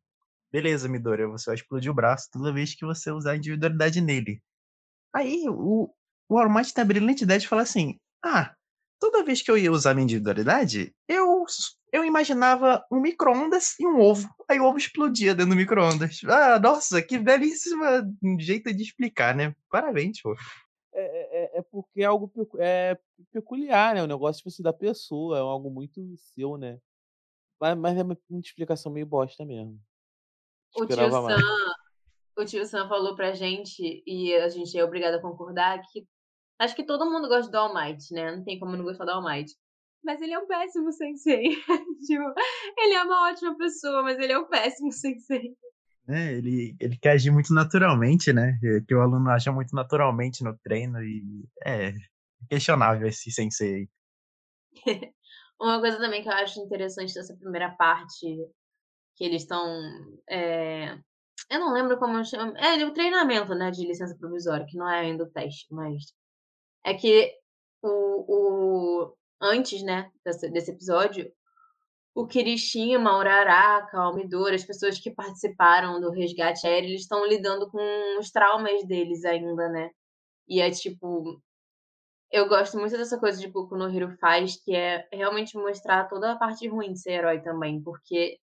beleza, 0.51 0.87
Midori, 0.87 1.25
você 1.25 1.45
vai 1.47 1.55
explodir 1.55 1.91
o 1.91 1.93
braço 1.93 2.29
toda 2.31 2.53
vez 2.53 2.73
que 2.73 2.85
você 2.85 3.11
usar 3.11 3.31
a 3.31 3.37
individualidade 3.37 4.01
nele. 4.01 4.41
Aí 5.13 5.43
o, 5.47 5.93
o 6.29 6.37
All 6.37 6.49
Might 6.49 6.73
tem 6.73 6.81
a 6.81 6.87
brilhante 6.87 7.23
ideia 7.23 7.39
de 7.39 7.47
falar 7.47 7.61
assim: 7.63 7.99
ah, 8.23 8.55
toda 8.99 9.23
vez 9.23 9.41
que 9.41 9.49
eu 9.51 9.57
ia 9.57 9.71
usar 9.71 9.93
minha 9.93 10.03
individualidade, 10.03 10.93
eu, 11.07 11.45
eu 11.91 12.03
imaginava 12.05 12.83
um 12.91 12.99
micro-ondas 12.99 13.77
e 13.79 13.85
um 13.87 13.99
ovo. 13.99 14.27
Aí 14.49 14.59
o 14.59 14.65
ovo 14.65 14.77
explodia 14.77 15.33
dentro 15.35 15.51
do 15.51 15.55
micro-ondas. 15.55 16.19
Ah, 16.25 16.59
nossa, 16.59 17.01
que 17.01 17.17
belíssima 17.17 18.03
jeito 18.39 18.73
de 18.73 18.83
explicar, 18.83 19.35
né? 19.35 19.55
Parabéns, 19.69 20.21
pô. 20.21 20.35
É, 20.93 21.57
é- 21.57 21.59
é 21.59 21.61
porque 21.61 22.01
é 22.01 22.05
algo 22.05 22.27
pecu- 22.29 22.57
é 22.59 22.97
peculiar, 23.31 23.95
né? 23.95 24.01
O 24.03 24.07
negócio 24.07 24.39
tipo 24.39 24.49
assim, 24.49 24.63
da 24.63 24.71
pessoa, 24.73 25.37
é 25.37 25.41
algo 25.41 25.69
muito 25.69 26.01
seu, 26.17 26.57
né? 26.57 26.79
Mas, 27.59 27.77
mas 27.77 27.97
é 27.97 28.03
uma 28.03 28.17
uma 28.29 28.39
explicação 28.39 28.91
meio 28.91 29.05
bosta 29.05 29.43
mesmo. 29.45 29.79
O 30.73 30.85
tio. 30.85 31.09
Sam, 31.11 31.37
o 32.37 32.45
tio 32.45 32.65
Sam 32.65 32.87
falou 32.89 33.15
pra 33.15 33.33
gente, 33.33 34.03
e 34.05 34.35
a 34.35 34.49
gente 34.49 34.77
é 34.77 34.83
obrigado 34.83 35.15
a 35.15 35.21
concordar, 35.21 35.81
que 35.91 36.05
acho 36.59 36.75
que 36.75 36.85
todo 36.85 37.09
mundo 37.09 37.27
gosta 37.27 37.51
do 37.51 37.57
All 37.57 37.73
Might, 37.73 38.13
né? 38.13 38.35
Não 38.35 38.43
tem 38.43 38.59
como 38.59 38.75
não 38.75 38.83
gostar 38.83 39.05
do 39.05 39.11
All 39.11 39.23
Might. 39.23 39.51
Mas 40.03 40.21
ele 40.21 40.33
é 40.33 40.39
um 40.39 40.47
péssimo 40.47 40.91
sensei. 40.91 41.43
tipo, 42.05 42.33
ele 42.77 42.93
é 42.93 43.03
uma 43.03 43.29
ótima 43.29 43.57
pessoa, 43.57 44.03
mas 44.03 44.19
ele 44.19 44.33
é 44.33 44.39
um 44.39 44.47
péssimo 44.47 44.91
sensei. 44.91 45.55
É, 46.07 46.33
ele, 46.33 46.75
ele 46.79 46.97
quer 46.97 47.13
agir 47.13 47.31
muito 47.31 47.51
naturalmente, 47.53 48.31
né? 48.31 48.59
É, 48.63 48.81
Que 48.81 48.93
o 48.93 49.01
aluno 49.01 49.29
acha 49.29 49.51
muito 49.51 49.75
naturalmente 49.75 50.43
no 50.43 50.55
treino 50.63 51.01
e 51.03 51.47
é 51.65 51.93
questionável 52.47 53.07
esse 53.07 53.31
sensei. 53.31 53.89
Uma 55.59 55.79
coisa 55.79 55.97
também 55.97 56.21
que 56.21 56.27
eu 56.27 56.33
acho 56.33 56.59
interessante 56.59 57.13
dessa 57.13 57.35
primeira 57.35 57.71
parte, 57.71 58.25
que 59.15 59.23
eles 59.23 59.43
estão. 59.43 59.65
é, 60.29 60.95
Eu 61.49 61.59
não 61.59 61.73
lembro 61.73 61.97
como 61.97 62.23
chama. 62.23 62.53
É 62.59 62.85
o 62.85 62.93
treinamento, 62.93 63.55
né, 63.55 63.71
de 63.71 63.87
licença 63.87 64.15
provisória, 64.17 64.65
que 64.67 64.77
não 64.77 64.87
é 64.87 64.99
ainda 64.99 65.23
o 65.23 65.31
teste, 65.31 65.65
mas. 65.71 66.03
É 66.85 66.93
que 66.93 67.33
o. 67.81 69.09
o... 69.09 69.15
Antes, 69.41 69.83
né, 69.83 70.09
desse, 70.23 70.49
desse 70.49 70.71
episódio, 70.71 71.31
o 72.15 72.25
Kirishima, 72.25 73.11
o 73.13 73.19
Uraraka, 73.19 74.09
o 74.09 74.13
Midori, 74.13 74.55
as 74.55 74.63
pessoas 74.63 74.97
que 74.97 75.11
participaram 75.11 75.99
do 75.99 76.09
resgate 76.09 76.65
aéreo, 76.65 76.89
eles 76.89 77.01
estão 77.01 77.25
lidando 77.27 77.69
com 77.69 78.17
os 78.17 78.31
traumas 78.31 78.85
deles 78.87 79.25
ainda, 79.25 79.67
né? 79.69 79.89
E 80.47 80.61
é 80.61 80.71
tipo. 80.71 81.41
Eu 82.31 82.47
gosto 82.47 82.77
muito 82.77 82.97
dessa 82.97 83.19
coisa 83.19 83.39
de 83.39 83.47
Boku 83.47 83.75
no 83.75 83.89
Hero 83.93 84.17
faz, 84.17 84.55
que 84.63 84.75
é 84.75 85.07
realmente 85.11 85.57
mostrar 85.57 86.07
toda 86.07 86.31
a 86.31 86.37
parte 86.37 86.67
ruim 86.67 86.93
de 86.93 86.99
ser 86.99 87.13
herói 87.13 87.41
também, 87.41 87.81
porque 87.81 88.39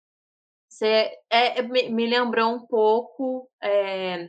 você 0.68 1.18
é, 1.30 1.58
é, 1.58 1.62
me 1.62 2.06
lembrou 2.06 2.54
um 2.54 2.66
pouco 2.66 3.50
é, 3.62 4.28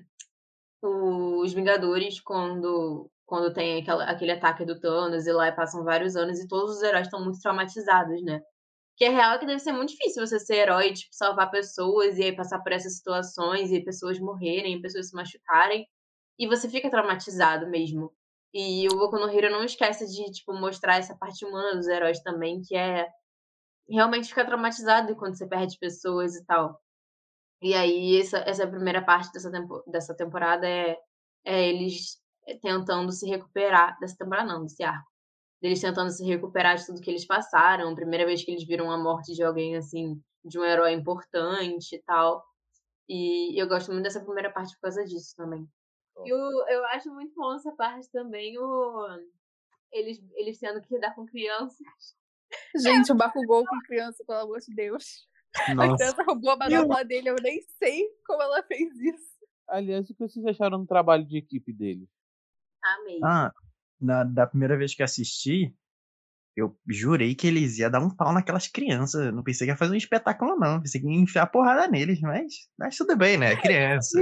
os 0.82 1.54
Vingadores 1.54 2.20
quando 2.20 3.10
quando 3.34 3.52
tem 3.52 3.82
aquela, 3.82 4.04
aquele 4.04 4.32
ataque 4.32 4.64
do 4.64 4.80
Thanos 4.80 5.26
e 5.26 5.32
lá 5.32 5.52
passam 5.52 5.84
vários 5.84 6.16
anos 6.16 6.40
e 6.40 6.48
todos 6.48 6.78
os 6.78 6.84
heróis 6.84 7.08
estão 7.08 7.24
muito 7.24 7.40
traumatizados, 7.42 8.24
né? 8.24 8.40
Que 8.96 9.06
é 9.06 9.10
real 9.10 9.40
que 9.40 9.46
deve 9.48 9.58
ser 9.60 9.72
muito 9.72 9.90
difícil 9.90 10.24
você 10.24 10.40
ser 10.40 10.58
herói, 10.58 10.94
tipo, 10.94 11.12
salvar 11.16 11.50
pessoas 11.50 12.20
e 12.20 12.26
aí 12.26 12.36
passar 12.36 12.60
por 12.62 12.72
essas 12.72 12.96
situações 12.96 13.72
e 13.72 13.84
pessoas 13.84 14.20
morrerem, 14.20 14.80
pessoas 14.80 15.10
se 15.10 15.16
machucarem. 15.16 15.88
E 16.38 16.48
você 16.48 16.70
fica 16.70 16.92
traumatizado 16.92 17.68
mesmo. 17.72 18.14
E 18.54 18.88
o 18.90 18.98
Boku 19.00 19.18
no 19.18 19.28
Hero 19.28 19.50
não 19.52 19.64
esquece 19.64 20.06
de, 20.06 20.32
tipo, 20.32 20.54
mostrar 20.54 20.98
essa 20.98 21.18
parte 21.18 21.44
humana 21.44 21.76
dos 21.76 21.88
heróis 21.88 22.22
também, 22.22 22.62
que 22.62 22.76
é 22.76 23.08
realmente 23.90 24.30
ficar 24.30 24.46
traumatizado 24.46 25.16
quando 25.16 25.36
você 25.36 25.48
perde 25.48 25.76
pessoas 25.80 26.36
e 26.36 26.46
tal. 26.46 26.80
E 27.64 27.74
aí, 27.74 28.20
essa, 28.22 28.38
essa 28.48 28.68
primeira 28.68 29.04
parte 29.04 29.32
dessa, 29.34 29.52
tempo, 29.52 29.84
dessa 29.88 30.16
temporada 30.16 30.68
é, 30.68 30.98
é 31.46 31.70
eles 31.70 32.23
tentando 32.62 33.12
se 33.12 33.28
recuperar, 33.28 33.98
dessa 34.00 34.18
temporada 34.18 34.52
não, 34.52 34.64
desse 34.64 34.84
arco 34.84 35.14
deles 35.64 35.80
tentando 35.80 36.12
se 36.12 36.26
recuperar 36.26 36.76
de 36.76 36.86
tudo 36.86 37.00
que 37.00 37.10
eles 37.10 37.26
passaram, 37.26 37.96
primeira 37.96 38.26
vez 38.26 38.44
que 38.44 38.52
eles 38.52 38.68
viram 38.68 38.92
a 38.92 38.98
morte 38.98 39.34
de 39.34 39.42
alguém 39.42 39.78
assim, 39.78 40.22
de 40.44 40.60
um 40.60 40.66
herói 40.66 40.92
importante 40.92 41.96
e 41.96 42.02
tal. 42.02 42.44
E 43.08 43.58
eu 43.60 43.66
gosto 43.66 43.90
muito 43.90 44.04
dessa 44.04 44.20
primeira 44.20 44.52
parte 44.52 44.76
por 44.76 44.82
causa 44.82 45.06
disso 45.06 45.34
também. 45.38 45.66
E 46.26 46.30
eu, 46.30 46.68
eu 46.68 46.86
acho 46.88 47.10
muito 47.14 47.34
bom 47.34 47.56
essa 47.56 47.72
parte 47.72 48.12
também, 48.12 48.58
o, 48.60 49.08
eles, 49.94 50.22
eles 50.36 50.60
tendo 50.60 50.82
que 50.82 50.94
lidar 50.94 51.16
com 51.16 51.26
crianças. 51.26 51.80
Gente, 52.76 53.14
o 53.14 53.16
Bakugou 53.16 53.66
com 53.66 53.80
criança, 53.88 54.22
pelo 54.28 54.40
amor 54.40 54.60
de 54.60 54.76
Deus. 54.76 55.30
Nossa. 55.76 55.94
A 55.94 55.96
criança 55.96 56.24
roubou 56.24 56.52
a 56.52 56.58
manopla 56.58 57.06
dele, 57.06 57.30
eu 57.30 57.36
nem 57.42 57.62
sei 57.80 58.06
como 58.28 58.42
ela 58.42 58.62
fez 58.64 58.94
isso. 59.00 59.34
Aliás, 59.66 60.10
o 60.10 60.14
que 60.14 60.20
vocês 60.20 60.46
acharam 60.46 60.82
do 60.82 60.86
trabalho 60.86 61.26
de 61.26 61.38
equipe 61.38 61.72
dele? 61.72 62.06
Amei. 62.84 63.20
Ah, 63.24 63.52
na, 64.00 64.24
da 64.24 64.46
primeira 64.46 64.78
vez 64.78 64.94
que 64.94 65.04
assisti, 65.04 65.74
eu 66.56 66.78
jurei 66.88 67.34
que 67.34 67.48
eles 67.48 67.78
iam 67.80 67.90
dar 67.90 68.00
um 68.00 68.10
pau 68.10 68.32
naquelas 68.32 68.68
crianças. 68.68 69.34
Não 69.34 69.44
pensei 69.44 69.66
que 69.66 69.72
ia 69.72 69.78
fazer 69.78 69.94
um 69.94 69.98
espetáculo, 69.98 70.56
não. 70.56 70.80
Pensei 70.80 71.02
que 71.02 71.08
ia 71.08 71.20
enfiar 71.20 71.48
porrada 71.48 71.88
neles, 71.88 72.20
mas, 72.22 72.54
mas 72.78 72.96
tudo 72.96 73.16
bem, 73.16 73.38
né? 73.38 73.56
Criança. 73.56 74.20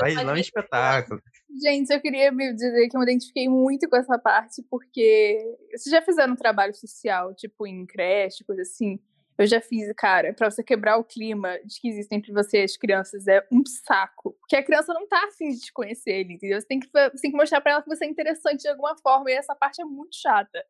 Mas 0.00 0.14
não 0.14 0.30
é 0.30 0.34
um 0.34 0.36
espetáculo. 0.36 1.20
Gente, 1.62 1.92
eu 1.92 2.00
queria 2.00 2.32
me 2.32 2.52
dizer 2.52 2.88
que 2.88 2.96
eu 2.96 3.00
me 3.00 3.06
identifiquei 3.06 3.48
muito 3.48 3.88
com 3.88 3.96
essa 3.96 4.18
parte, 4.18 4.62
porque 4.70 5.38
vocês 5.70 5.90
já 5.90 6.02
fizeram 6.02 6.32
um 6.32 6.36
trabalho 6.36 6.74
social, 6.74 7.34
tipo 7.34 7.66
em 7.66 7.86
creche, 7.86 8.44
coisa 8.44 8.62
assim. 8.62 8.98
Eu 9.38 9.46
já 9.46 9.60
fiz, 9.60 9.92
cara, 9.96 10.32
para 10.32 10.50
você 10.50 10.62
quebrar 10.62 10.96
o 10.96 11.04
clima 11.04 11.58
de 11.64 11.78
que 11.80 11.88
existe 11.88 12.14
entre 12.14 12.32
você 12.32 12.60
e 12.60 12.64
as 12.64 12.76
crianças 12.76 13.26
é 13.26 13.46
um 13.52 13.62
saco. 13.66 14.32
Porque 14.40 14.56
a 14.56 14.64
criança 14.64 14.94
não 14.94 15.06
tá 15.06 15.24
afim 15.24 15.50
de 15.50 15.60
te 15.60 15.72
conhecer 15.72 16.12
ele, 16.12 16.34
entendeu? 16.34 16.60
Você 16.60 16.66
tem 16.66 16.80
que, 16.80 16.88
você 16.88 17.20
tem 17.20 17.30
que 17.30 17.36
mostrar 17.36 17.60
pra 17.60 17.72
ela 17.72 17.82
que 17.82 17.88
você 17.88 18.06
é 18.06 18.08
interessante 18.08 18.62
de 18.62 18.68
alguma 18.68 18.96
forma, 18.96 19.30
e 19.30 19.34
essa 19.34 19.54
parte 19.54 19.82
é 19.82 19.84
muito 19.84 20.16
chata. 20.16 20.64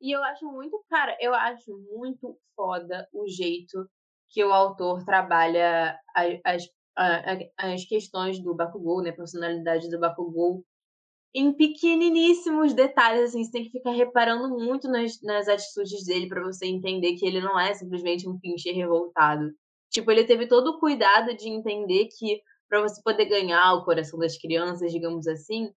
E 0.00 0.10
eu 0.10 0.22
acho 0.24 0.44
muito, 0.50 0.84
cara, 0.90 1.16
eu 1.20 1.32
acho 1.32 1.78
muito 1.96 2.36
foda 2.56 3.08
o 3.12 3.28
jeito 3.28 3.88
que 4.28 4.42
o 4.42 4.52
autor 4.52 5.04
trabalha 5.04 5.96
as, 6.12 6.40
as, 6.96 7.48
as 7.56 7.84
questões 7.84 8.42
do 8.42 8.54
Bakugou, 8.54 9.00
né, 9.00 9.10
a 9.10 9.16
personalidade 9.16 9.88
do 9.88 10.00
Bakugou 10.00 10.64
em 11.34 11.52
pequeniníssimos 11.52 12.74
detalhes, 12.74 13.30
assim, 13.30 13.42
você 13.42 13.50
tem 13.50 13.64
que 13.64 13.70
ficar 13.70 13.92
reparando 13.92 14.48
muito 14.50 14.88
nas, 14.88 15.20
nas 15.22 15.48
atitudes 15.48 16.04
dele 16.04 16.28
para 16.28 16.42
você 16.42 16.66
entender 16.66 17.14
que 17.14 17.26
ele 17.26 17.40
não 17.40 17.58
é 17.58 17.72
simplesmente 17.74 18.28
um 18.28 18.38
pincher 18.38 18.74
revoltado. 18.74 19.50
Tipo, 19.90 20.10
ele 20.10 20.24
teve 20.24 20.46
todo 20.46 20.68
o 20.68 20.78
cuidado 20.78 21.34
de 21.34 21.48
entender 21.48 22.08
que 22.18 22.40
para 22.68 22.82
você 22.82 23.02
poder 23.02 23.26
ganhar 23.26 23.74
o 23.74 23.84
coração 23.84 24.18
das 24.18 24.36
crianças, 24.38 24.92
digamos 24.92 25.26
assim, 25.26 25.72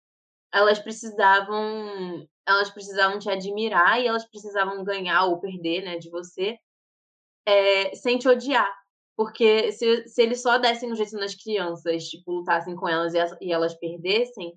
elas 0.53 0.79
precisavam 0.79 2.27
elas 2.47 2.71
precisavam 2.71 3.19
te 3.19 3.31
admirar 3.31 4.01
e 4.01 4.07
elas 4.07 4.25
precisavam 4.29 4.85
ganhar 4.85 5.25
ou 5.25 5.41
perder, 5.41 5.83
né, 5.83 5.97
de 5.97 6.11
você, 6.11 6.59
é, 7.47 7.95
sem 7.95 8.19
te 8.19 8.29
odiar. 8.29 8.71
Porque 9.17 9.73
se, 9.73 10.07
se 10.09 10.23
eles 10.23 10.43
só 10.43 10.59
dessem 10.59 10.93
um 10.93 10.97
jeito 10.97 11.17
nas 11.17 11.35
crianças, 11.35 12.05
tipo, 12.05 12.33
lutassem 12.33 12.75
com 12.77 12.89
elas 12.89 13.15
e, 13.15 13.19
e 13.47 13.53
elas 13.53 13.75
perdessem, 13.75 14.53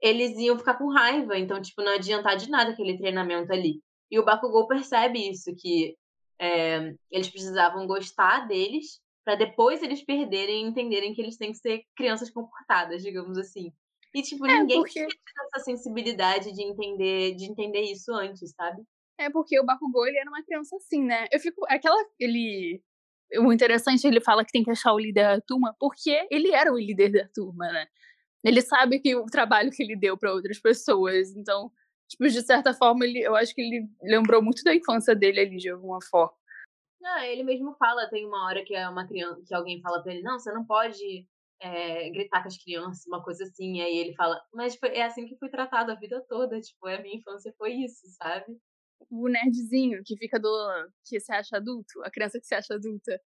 eles 0.00 0.36
iam 0.38 0.58
ficar 0.58 0.74
com 0.74 0.92
raiva. 0.92 1.38
Então, 1.38 1.60
tipo, 1.60 1.82
não 1.82 1.94
adiantar 1.94 2.36
de 2.36 2.48
nada 2.50 2.70
aquele 2.70 2.96
treinamento 2.96 3.52
ali. 3.52 3.80
E 4.10 4.18
o 4.18 4.24
Bakugou 4.24 4.66
percebe 4.66 5.30
isso, 5.30 5.54
que 5.56 5.96
é, 6.38 6.94
eles 7.10 7.28
precisavam 7.28 7.86
gostar 7.86 8.48
deles 8.48 9.00
para 9.24 9.34
depois 9.34 9.82
eles 9.82 10.02
perderem 10.02 10.64
e 10.64 10.68
entenderem 10.68 11.14
que 11.14 11.20
eles 11.20 11.36
têm 11.36 11.52
que 11.52 11.58
ser 11.58 11.82
crianças 11.94 12.30
comportadas, 12.30 13.02
digamos 13.02 13.36
assim. 13.36 13.72
E, 14.14 14.22
tipo, 14.22 14.46
é, 14.46 14.58
ninguém 14.58 14.78
porque... 14.78 14.94
tinha 14.94 15.08
essa 15.54 15.64
sensibilidade 15.64 16.52
de 16.52 16.62
entender, 16.62 17.34
de 17.36 17.44
entender 17.44 17.82
isso 17.82 18.12
antes, 18.12 18.50
sabe? 18.52 18.82
É 19.18 19.30
porque 19.30 19.60
o 19.60 19.64
Bakugou, 19.64 20.06
ele 20.06 20.18
era 20.18 20.28
uma 20.28 20.42
criança 20.42 20.74
assim, 20.76 21.04
né? 21.04 21.26
Eu 21.30 21.38
fico... 21.38 21.64
Aquela... 21.68 22.02
Ele... 22.18 22.82
O 23.38 23.52
interessante, 23.52 24.04
ele 24.04 24.20
fala 24.20 24.44
que 24.44 24.50
tem 24.50 24.64
que 24.64 24.70
achar 24.72 24.92
o 24.92 24.98
líder 24.98 25.36
da 25.36 25.40
turma, 25.40 25.76
porque 25.78 26.26
ele 26.30 26.50
era 26.50 26.72
o 26.72 26.78
líder 26.78 27.12
da 27.12 27.28
turma, 27.32 27.70
né? 27.70 27.86
Ele 28.42 28.62
sabe 28.62 28.98
que 29.00 29.14
o 29.14 29.26
trabalho 29.26 29.70
que 29.70 29.82
ele 29.82 29.96
deu 29.96 30.16
para 30.16 30.32
outras 30.32 30.58
pessoas. 30.58 31.36
Então, 31.36 31.70
tipo, 32.08 32.26
de 32.28 32.42
certa 32.42 32.72
forma, 32.72 33.04
ele, 33.04 33.20
eu 33.20 33.36
acho 33.36 33.54
que 33.54 33.60
ele 33.60 33.88
lembrou 34.02 34.42
muito 34.42 34.62
da 34.64 34.74
infância 34.74 35.14
dele 35.14 35.40
ali, 35.40 35.56
de 35.56 35.70
alguma 35.70 35.98
forma. 36.02 36.34
Não, 37.00 37.18
ele 37.22 37.42
mesmo 37.42 37.74
fala, 37.76 38.08
tem 38.10 38.26
uma 38.26 38.46
hora 38.46 38.62
que 38.64 38.74
é 38.74 38.88
uma 38.88 39.06
criança, 39.06 39.42
que 39.46 39.54
alguém 39.54 39.80
fala 39.80 40.02
pra 40.02 40.12
ele, 40.12 40.22
não, 40.22 40.38
você 40.38 40.52
não 40.52 40.66
pode 40.66 41.26
é, 41.60 42.10
gritar 42.10 42.42
com 42.42 42.48
as 42.48 42.62
crianças, 42.62 43.06
uma 43.06 43.22
coisa 43.22 43.44
assim. 43.44 43.76
E 43.76 43.82
aí 43.82 43.96
ele 43.96 44.14
fala, 44.14 44.40
mas 44.52 44.76
foi, 44.76 44.90
é 44.90 45.04
assim 45.04 45.26
que 45.26 45.38
fui 45.38 45.48
tratado 45.48 45.92
a 45.92 45.94
vida 45.94 46.24
toda, 46.28 46.60
tipo, 46.60 46.86
a 46.86 47.00
minha 47.00 47.16
infância 47.16 47.54
foi 47.56 47.72
isso, 47.72 48.06
sabe? 48.18 48.58
O 49.10 49.28
nerdzinho 49.28 50.02
que 50.04 50.16
fica 50.16 50.38
do. 50.38 50.50
que 51.06 51.18
se 51.18 51.32
acha 51.32 51.56
adulto, 51.56 52.02
a 52.02 52.10
criança 52.10 52.38
que 52.38 52.46
se 52.46 52.54
acha 52.54 52.74
adulta. 52.74 53.20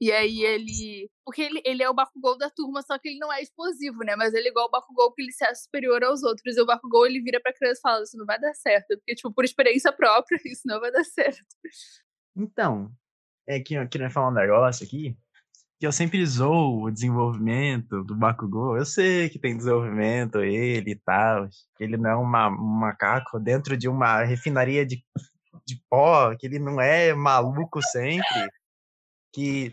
E 0.00 0.12
aí 0.12 0.42
ele. 0.42 1.10
Porque 1.24 1.42
ele, 1.42 1.62
ele 1.64 1.82
é 1.82 1.88
o 1.88 1.94
Bakugou 1.94 2.36
da 2.36 2.50
turma, 2.50 2.82
só 2.82 2.98
que 2.98 3.08
ele 3.08 3.18
não 3.18 3.32
é 3.32 3.40
explosivo, 3.40 4.04
né? 4.04 4.14
Mas 4.14 4.34
ele 4.34 4.48
é 4.48 4.50
igual 4.50 4.66
o 4.66 4.70
Bakugou 4.70 5.12
que 5.12 5.22
ele 5.22 5.32
se 5.32 5.44
acha 5.44 5.54
superior 5.54 6.04
aos 6.04 6.22
outros. 6.22 6.56
E 6.56 6.60
o 6.60 6.66
Bakugou 6.66 7.06
ele 7.06 7.20
vira 7.20 7.40
pra 7.40 7.52
criança 7.52 7.80
e 7.80 7.82
fala: 7.82 8.02
Isso 8.02 8.16
não 8.16 8.26
vai 8.26 8.38
dar 8.38 8.54
certo. 8.54 8.88
Porque, 8.98 9.14
tipo, 9.14 9.32
por 9.32 9.44
experiência 9.44 9.92
própria, 9.92 10.38
isso 10.44 10.62
não 10.66 10.80
vai 10.80 10.92
dar 10.92 11.04
certo. 11.04 11.42
Então, 12.36 12.90
é 13.48 13.58
que 13.60 13.74
eu 13.74 13.88
queria 13.88 14.10
falar 14.10 14.28
um 14.28 14.34
negócio 14.34 14.84
aqui. 14.86 15.16
Que 15.78 15.86
eu 15.86 15.92
sempre 15.92 16.24
zoo 16.24 16.84
o 16.84 16.90
desenvolvimento 16.90 18.02
do 18.04 18.14
Bakugou. 18.14 18.76
Eu 18.76 18.84
sei 18.84 19.28
que 19.30 19.38
tem 19.38 19.56
desenvolvimento, 19.56 20.40
ele 20.40 20.92
e 20.92 20.96
tal. 20.96 21.48
Ele 21.80 21.96
não 21.96 22.10
é 22.10 22.16
uma, 22.16 22.48
um 22.48 22.78
macaco 22.80 23.38
dentro 23.38 23.76
de 23.76 23.88
uma 23.88 24.24
refinaria 24.24 24.86
de, 24.86 25.02
de 25.66 25.82
pó, 25.88 26.34
que 26.36 26.46
ele 26.46 26.58
não 26.58 26.80
é 26.80 27.14
maluco 27.14 27.80
sempre 27.82 28.50
que 29.36 29.70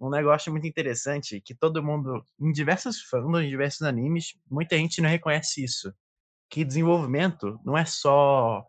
um 0.00 0.10
negócio 0.10 0.50
muito 0.50 0.66
interessante 0.66 1.40
que 1.40 1.54
todo 1.54 1.82
mundo, 1.82 2.20
em 2.40 2.50
diversos 2.50 3.00
fandoms, 3.02 3.44
em 3.44 3.48
diversos 3.48 3.82
animes, 3.82 4.36
muita 4.50 4.76
gente 4.76 5.00
não 5.00 5.08
reconhece 5.08 5.62
isso. 5.62 5.94
Que 6.50 6.64
desenvolvimento 6.64 7.60
não 7.64 7.78
é 7.78 7.84
só 7.84 8.66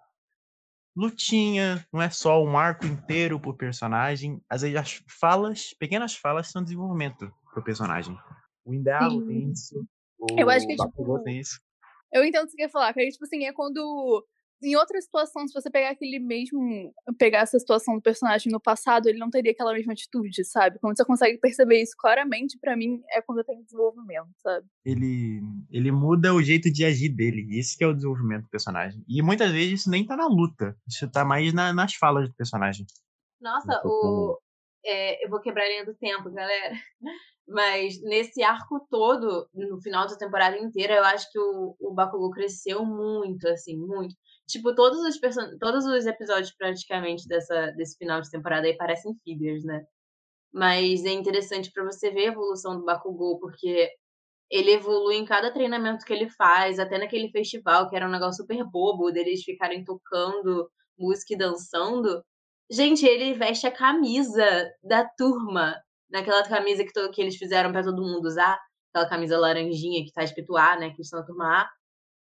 lutinha, 0.96 1.84
não 1.92 2.00
é 2.00 2.12
só 2.12 2.44
um 2.44 2.56
arco 2.56 2.86
inteiro 2.86 3.40
pro 3.40 3.58
personagem. 3.58 4.40
Às 4.48 4.62
vezes 4.62 4.78
as 4.78 5.04
falas, 5.20 5.74
pequenas 5.80 6.14
falas, 6.14 6.52
são 6.52 6.64
desenvolvimento 6.64 7.34
pro 7.52 7.64
personagem. 7.64 8.16
O 8.64 8.72
Indalo 8.72 9.26
tem 9.26 9.50
isso. 9.50 9.84
O 10.20 10.28
eu 10.38 10.48
acho 10.48 10.68
que 10.68 10.76
tipo, 10.76 11.24
tem 11.24 11.40
isso. 11.40 11.60
Eu 12.14 12.24
entendo 12.24 12.44
o 12.44 12.46
que 12.46 12.52
você 12.52 12.58
quer 12.58 12.70
falar, 12.70 12.94
que 12.94 13.10
tipo 13.10 13.26
assim, 13.26 13.46
é 13.46 13.54
quando 13.54 14.24
em 14.62 14.76
outra 14.76 15.00
situação, 15.00 15.48
se 15.48 15.54
você 15.54 15.70
pegar 15.70 15.92
aquele 15.92 16.20
mesmo. 16.20 16.94
pegar 17.18 17.40
essa 17.40 17.58
situação 17.58 17.96
do 17.96 18.02
personagem 18.02 18.52
no 18.52 18.60
passado, 18.60 19.08
ele 19.08 19.18
não 19.18 19.30
teria 19.30 19.52
aquela 19.52 19.74
mesma 19.74 19.94
atitude, 19.94 20.44
sabe? 20.44 20.80
Quando 20.80 20.98
você 20.98 21.06
consegue 21.06 21.38
perceber 21.38 21.82
isso 21.82 21.96
claramente, 21.98 22.58
para 22.60 22.76
mim, 22.76 23.02
é 23.12 23.22
quando 23.22 23.44
tem 23.44 23.64
desenvolvimento, 23.64 24.30
sabe? 24.38 24.68
Ele, 24.86 25.42
ele 25.72 25.92
muda 25.92 26.34
o 26.34 26.42
jeito 26.42 26.72
de 26.72 26.84
agir 26.84 27.10
dele. 27.10 27.48
Isso 27.58 27.78
que 27.78 27.84
é 27.84 27.88
o 27.88 27.94
desenvolvimento 27.94 28.44
do 28.44 28.50
personagem. 28.50 29.04
E 29.08 29.22
muitas 29.22 29.52
vezes 29.52 29.82
isso 29.82 29.90
nem 29.90 30.06
tá 30.06 30.18
na 30.18 30.28
luta. 30.28 30.76
Isso 30.88 31.10
tá 31.10 31.24
mais 31.24 31.54
na, 31.54 31.74
nas 31.74 31.94
falas 31.96 32.28
do 32.28 32.36
personagem. 32.36 32.86
Nossa, 33.40 33.82
o. 33.86 34.38
É, 34.86 35.26
eu 35.26 35.30
vou 35.30 35.42
quebrar 35.42 35.64
a 35.64 35.70
linha 35.70 35.86
do 35.86 35.94
tempo, 35.94 36.30
galera. 36.32 36.74
Mas 37.50 38.00
nesse 38.04 38.44
arco 38.44 38.86
todo, 38.92 39.50
no 39.54 39.82
final 39.82 40.08
da 40.08 40.16
temporada 40.16 40.58
inteira, 40.58 40.96
eu 40.96 41.04
acho 41.04 41.32
que 41.32 41.40
o, 41.40 41.76
o 41.80 41.94
Bakugou 41.94 42.30
cresceu 42.30 42.86
muito, 42.86 43.48
assim, 43.48 43.76
muito. 43.76 44.16
Tipo, 44.48 44.76
todos 44.76 45.00
os, 45.00 45.18
person... 45.20 45.58
todos 45.60 45.86
os 45.86 46.06
episódios 46.06 46.54
praticamente 46.56 47.28
dessa, 47.28 47.72
desse 47.72 47.98
final 47.98 48.22
de 48.22 48.30
temporada 48.30 48.68
aí 48.68 48.78
parecem 48.78 49.16
fillers, 49.24 49.64
né? 49.64 49.84
Mas 50.54 51.06
é 51.06 51.12
interessante 51.12 51.72
para 51.72 51.84
você 51.84 52.12
ver 52.12 52.28
a 52.28 52.32
evolução 52.32 52.78
do 52.78 52.86
Bakugou, 52.86 53.40
porque 53.40 53.90
ele 54.50 54.72
evolui 54.72 55.16
em 55.16 55.26
cada 55.26 55.52
treinamento 55.52 56.06
que 56.06 56.14
ele 56.14 56.30
faz, 56.30 56.80
até 56.80 56.98
naquele 56.98 57.30
festival, 57.32 57.90
que 57.90 57.96
era 57.96 58.08
um 58.08 58.12
negócio 58.12 58.44
super 58.44 58.64
bobo, 58.66 59.12
deles 59.12 59.44
ficarem 59.44 59.84
tocando 59.84 60.70
música 60.98 61.34
e 61.34 61.38
dançando. 61.38 62.24
Gente, 62.72 63.06
ele 63.06 63.34
veste 63.34 63.68
a 63.68 63.72
camisa 63.72 64.46
da 64.84 65.08
turma, 65.18 65.76
naquela 66.10 66.44
camisa 66.48 66.84
que, 66.84 67.10
que 67.10 67.22
eles 67.22 67.36
fizeram 67.38 67.72
para 67.72 67.84
todo 67.84 68.02
mundo 68.02 68.26
usar, 68.26 68.60
aquela 68.94 69.10
camisa 69.10 69.38
laranjinha 69.38 70.04
que 70.04 70.12
tá 70.12 70.24
escrito 70.24 70.58
A, 70.58 70.78
né, 70.78 70.92
que 70.92 71.02
estão 71.02 71.20
na 71.20 71.26
turma 71.26 71.62
A. 71.62 71.70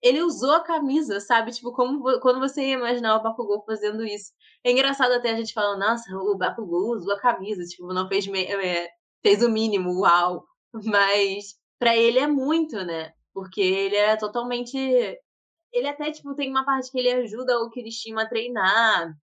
Ele 0.02 0.20
usou 0.22 0.52
a 0.52 0.64
camisa, 0.64 1.20
sabe? 1.20 1.52
Tipo, 1.52 1.72
como 1.72 2.02
quando 2.20 2.40
você 2.40 2.60
ia 2.62 2.74
imaginar 2.74 3.16
o 3.16 3.22
Bakugou 3.22 3.62
fazendo 3.64 4.04
isso. 4.04 4.32
É 4.64 4.72
engraçado 4.72 5.12
até 5.12 5.30
a 5.30 5.36
gente 5.36 5.52
falando, 5.52 5.78
nossa, 5.80 6.12
o 6.16 6.36
Bakugou 6.36 6.96
usou 6.96 7.14
a 7.14 7.20
camisa, 7.20 7.62
tipo, 7.64 7.86
não 7.92 8.08
fez, 8.08 8.26
me... 8.26 8.44
é, 8.44 8.88
fez 9.22 9.42
o 9.42 9.48
mínimo, 9.48 10.00
uau. 10.00 10.44
Mas 10.84 11.54
para 11.78 11.96
ele 11.96 12.18
é 12.18 12.26
muito, 12.26 12.76
né? 12.84 13.12
Porque 13.32 13.60
ele 13.60 13.96
é 13.96 14.16
totalmente. 14.16 14.76
Ele 15.72 15.88
até, 15.88 16.10
tipo, 16.10 16.34
tem 16.34 16.50
uma 16.50 16.64
parte 16.64 16.90
que 16.90 16.98
ele 16.98 17.12
ajuda 17.12 17.58
o 17.60 17.70
Kirishima 17.70 18.22
a 18.22 18.28
treinar. 18.28 19.14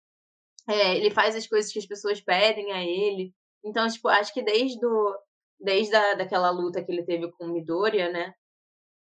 É, 0.67 0.95
ele 0.97 1.11
faz 1.11 1.35
as 1.35 1.47
coisas 1.47 1.71
que 1.71 1.79
as 1.79 1.85
pessoas 1.85 2.21
pedem 2.21 2.71
a 2.71 2.83
ele. 2.83 3.33
Então, 3.63 3.87
tipo, 3.87 4.07
acho 4.07 4.33
que 4.33 4.43
desde, 4.43 4.79
do, 4.79 5.17
desde 5.59 5.95
a, 5.95 6.15
daquela 6.15 6.49
luta 6.51 6.83
que 6.83 6.91
ele 6.91 7.03
teve 7.05 7.31
com 7.33 7.47
Midoriya, 7.47 8.09
né? 8.11 8.33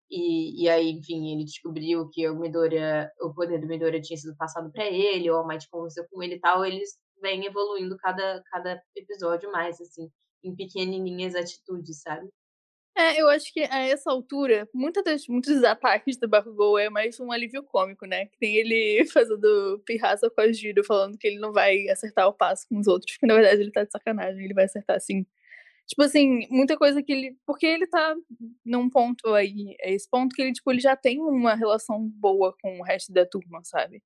E, 0.09 0.63
e 0.63 0.69
aí, 0.69 0.91
enfim, 0.91 1.33
ele 1.33 1.45
descobriu 1.45 2.09
que 2.09 2.27
o 2.29 2.37
Midoriya, 2.37 3.09
o 3.21 3.33
poder 3.33 3.59
do 3.61 3.67
Midoriya 3.67 4.01
tinha 4.01 4.17
sido 4.17 4.35
passado 4.35 4.71
para 4.71 4.85
ele, 4.85 5.31
o 5.31 5.35
All 5.35 5.47
Might 5.47 5.69
conversou 5.69 6.05
com 6.09 6.21
ele 6.21 6.35
e 6.35 6.39
tal, 6.39 6.65
eles 6.65 6.89
vêm 7.21 7.45
evoluindo 7.45 7.95
cada, 7.97 8.41
cada 8.51 8.81
episódio 8.95 9.51
mais, 9.51 9.79
assim, 9.79 10.09
em 10.43 10.55
pequenininhas 10.55 11.35
atitudes, 11.35 12.01
sabe? 12.01 12.29
É, 12.95 13.21
eu 13.21 13.29
acho 13.29 13.53
que 13.53 13.61
a 13.61 13.79
essa 13.87 14.11
altura, 14.11 14.67
muitas 14.73 15.03
das, 15.03 15.27
muitos 15.27 15.53
dos 15.55 15.63
ataques 15.63 16.17
do 16.17 16.27
Bakugou 16.27 16.77
é 16.77 16.89
mais 16.89 17.19
um 17.19 17.31
alívio 17.31 17.63
cômico, 17.63 18.05
né? 18.05 18.25
Que 18.25 18.37
tem 18.37 18.55
ele 18.57 19.05
fazendo 19.13 19.81
pirraça 19.85 20.29
com 20.29 20.41
a 20.41 20.51
Jiro, 20.51 20.83
falando 20.83 21.17
que 21.17 21.27
ele 21.27 21.39
não 21.39 21.53
vai 21.53 21.87
acertar 21.89 22.27
o 22.27 22.33
passo 22.33 22.67
com 22.67 22.77
os 22.79 22.87
outros, 22.87 23.17
que 23.17 23.25
na 23.25 23.35
verdade 23.35 23.61
ele 23.61 23.71
tá 23.71 23.83
de 23.85 23.91
sacanagem, 23.91 24.43
ele 24.43 24.53
vai 24.53 24.65
acertar 24.65 24.97
assim 24.97 25.25
Tipo 25.91 26.03
assim, 26.03 26.47
muita 26.49 26.77
coisa 26.77 27.03
que 27.03 27.11
ele. 27.11 27.37
Porque 27.45 27.65
ele 27.65 27.85
tá 27.87 28.15
num 28.65 28.89
ponto 28.89 29.33
aí, 29.33 29.75
é 29.81 29.93
esse 29.93 30.09
ponto 30.09 30.33
que 30.33 30.41
ele, 30.41 30.53
tipo, 30.53 30.71
ele 30.71 30.79
já 30.79 30.95
tem 30.95 31.19
uma 31.19 31.53
relação 31.53 32.07
boa 32.07 32.55
com 32.61 32.79
o 32.79 32.83
resto 32.83 33.11
da 33.11 33.25
turma, 33.25 33.61
sabe? 33.63 34.01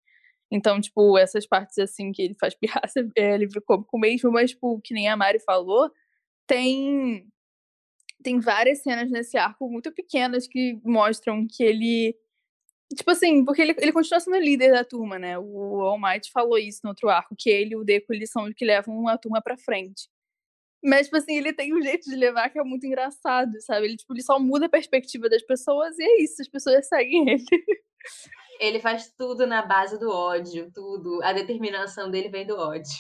Então, 0.52 0.82
tipo, 0.82 1.18
essas 1.18 1.48
partes 1.48 1.78
assim 1.80 2.12
que 2.12 2.22
ele 2.24 2.36
faz 2.40 2.56
pirraça, 2.60 3.08
é 3.16 3.38
livre 3.38 3.62
cômico 3.62 4.00
mesmo, 4.00 4.32
mas, 4.32 4.52
tipo, 4.52 4.82
que 4.84 4.94
nem 4.96 5.10
a 5.10 5.18
Mari 5.18 5.40
falou, 5.42 5.92
tem. 6.48 7.28
Tem 8.26 8.40
várias 8.40 8.80
cenas 8.80 9.12
nesse 9.12 9.38
arco 9.38 9.70
muito 9.70 9.92
pequenas 9.92 10.48
que 10.48 10.82
mostram 10.84 11.46
que 11.48 11.64
ele. 11.64 12.18
Tipo 12.96 13.12
assim, 13.12 13.46
porque 13.46 13.62
ele, 13.62 13.76
ele 13.78 13.92
continua 13.92 14.20
sendo 14.20 14.40
líder 14.40 14.72
da 14.72 14.84
turma, 14.84 15.20
né? 15.20 15.38
O 15.38 15.80
All 15.82 16.00
Might 16.00 16.32
falou 16.32 16.58
isso 16.58 16.80
no 16.84 16.90
outro 16.90 17.08
arco, 17.08 17.36
que 17.38 17.52
ele 17.52 17.74
e 17.74 17.76
o 17.76 17.84
Deco 17.84 18.12
eles 18.12 18.32
são 18.32 18.46
os 18.46 18.56
que 18.56 18.66
levam 18.66 19.08
a 19.08 19.16
turma 19.16 19.44
pra 19.44 19.56
frente. 19.56 20.10
Mas, 20.84 21.06
tipo 21.06 21.18
assim, 21.18 21.38
ele 21.38 21.54
tem 21.54 21.72
um 21.72 21.82
jeito 21.84 22.10
de 22.10 22.16
levar 22.16 22.50
que 22.50 22.58
é 22.58 22.64
muito 22.64 22.88
engraçado, 22.88 23.62
sabe? 23.62 23.86
Ele, 23.86 23.96
tipo, 23.96 24.12
ele 24.12 24.24
só 24.24 24.40
muda 24.40 24.66
a 24.66 24.70
perspectiva 24.70 25.30
das 25.30 25.44
pessoas 25.44 25.96
e 26.00 26.04
é 26.04 26.24
isso, 26.24 26.42
as 26.42 26.48
pessoas 26.48 26.88
seguem 26.90 27.30
ele. 27.30 27.46
Ele 28.60 28.80
faz 28.80 29.14
tudo 29.16 29.46
na 29.46 29.64
base 29.64 30.00
do 30.00 30.10
ódio, 30.10 30.72
tudo. 30.74 31.22
A 31.22 31.32
determinação 31.32 32.10
dele 32.10 32.30
vem 32.30 32.48
do 32.48 32.58
ódio. 32.58 32.92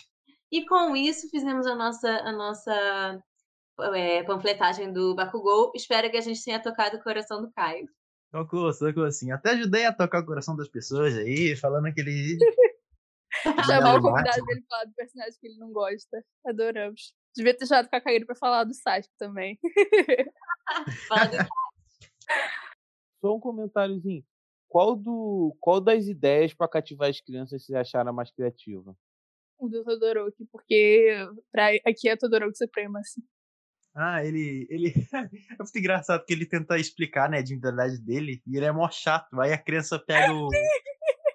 E 0.51 0.67
com 0.67 0.95
isso, 0.95 1.29
fizemos 1.31 1.65
a 1.65 1.73
nossa, 1.73 2.09
a 2.09 2.31
nossa 2.31 3.23
é, 3.95 4.23
panfletagem 4.23 4.91
do 4.91 5.15
Bakugou. 5.15 5.71
Espero 5.75 6.09
que 6.09 6.17
a 6.17 6.21
gente 6.21 6.43
tenha 6.43 6.61
tocado 6.61 6.97
o 6.97 7.03
coração 7.03 7.41
do 7.41 7.51
Caio. 7.51 7.87
Tocou, 8.31 8.71
tocou 8.77 9.05
assim. 9.05 9.31
Até 9.31 9.51
ajudei 9.51 9.85
a 9.85 9.93
tocar 9.93 10.21
o 10.21 10.25
coração 10.25 10.55
das 10.55 10.67
pessoas 10.67 11.15
aí, 11.17 11.55
falando 11.55 11.87
aquele. 11.87 12.37
Chamar 13.65 13.99
o 13.99 14.01
convidado 14.01 14.45
dele 14.45 14.63
falar 14.69 14.85
do 14.85 14.93
personagem 14.93 15.39
que 15.39 15.47
ele 15.47 15.57
não 15.57 15.71
gosta. 15.71 16.23
Adoramos. 16.45 17.13
Devia 17.35 17.55
ter 17.55 17.65
chamado 17.67 17.87
o 17.87 17.89
Cacaíro 17.89 18.25
pra 18.25 18.35
falar 18.35 18.63
do 18.63 18.73
Sasuke 18.73 19.13
também. 19.19 19.59
Só 23.21 23.35
um 23.35 23.39
comentáriozinho. 23.39 24.23
Qual, 24.69 24.95
do, 24.95 25.55
qual 25.59 25.79
das 25.79 26.07
ideias 26.07 26.53
para 26.53 26.67
cativar 26.67 27.09
as 27.09 27.21
crianças 27.21 27.63
vocês 27.63 27.77
acharam 27.77 28.13
mais 28.13 28.31
criativa? 28.31 28.95
O 29.57 29.69
do 29.69 29.83
Todoroki, 29.83 30.45
porque 30.51 31.15
pra, 31.51 31.69
aqui 31.85 32.09
é 32.09 32.17
Todoroki 32.17 32.57
Supremo, 32.57 32.97
assim. 32.97 33.21
Ah, 33.95 34.23
ele. 34.25 34.67
ele 34.69 34.93
é 35.13 35.57
muito 35.57 35.79
engraçado 35.79 36.25
que 36.25 36.33
ele 36.33 36.45
tenta 36.45 36.77
explicar, 36.77 37.29
né, 37.29 37.37
a 37.37 37.41
individualidade 37.41 38.01
dele, 38.01 38.41
e 38.45 38.57
ele 38.57 38.65
é 38.65 38.71
mó 38.71 38.89
chato. 38.89 39.39
Aí 39.39 39.53
a 39.53 39.57
criança 39.57 39.97
pega 39.97 40.33
o. 40.33 40.49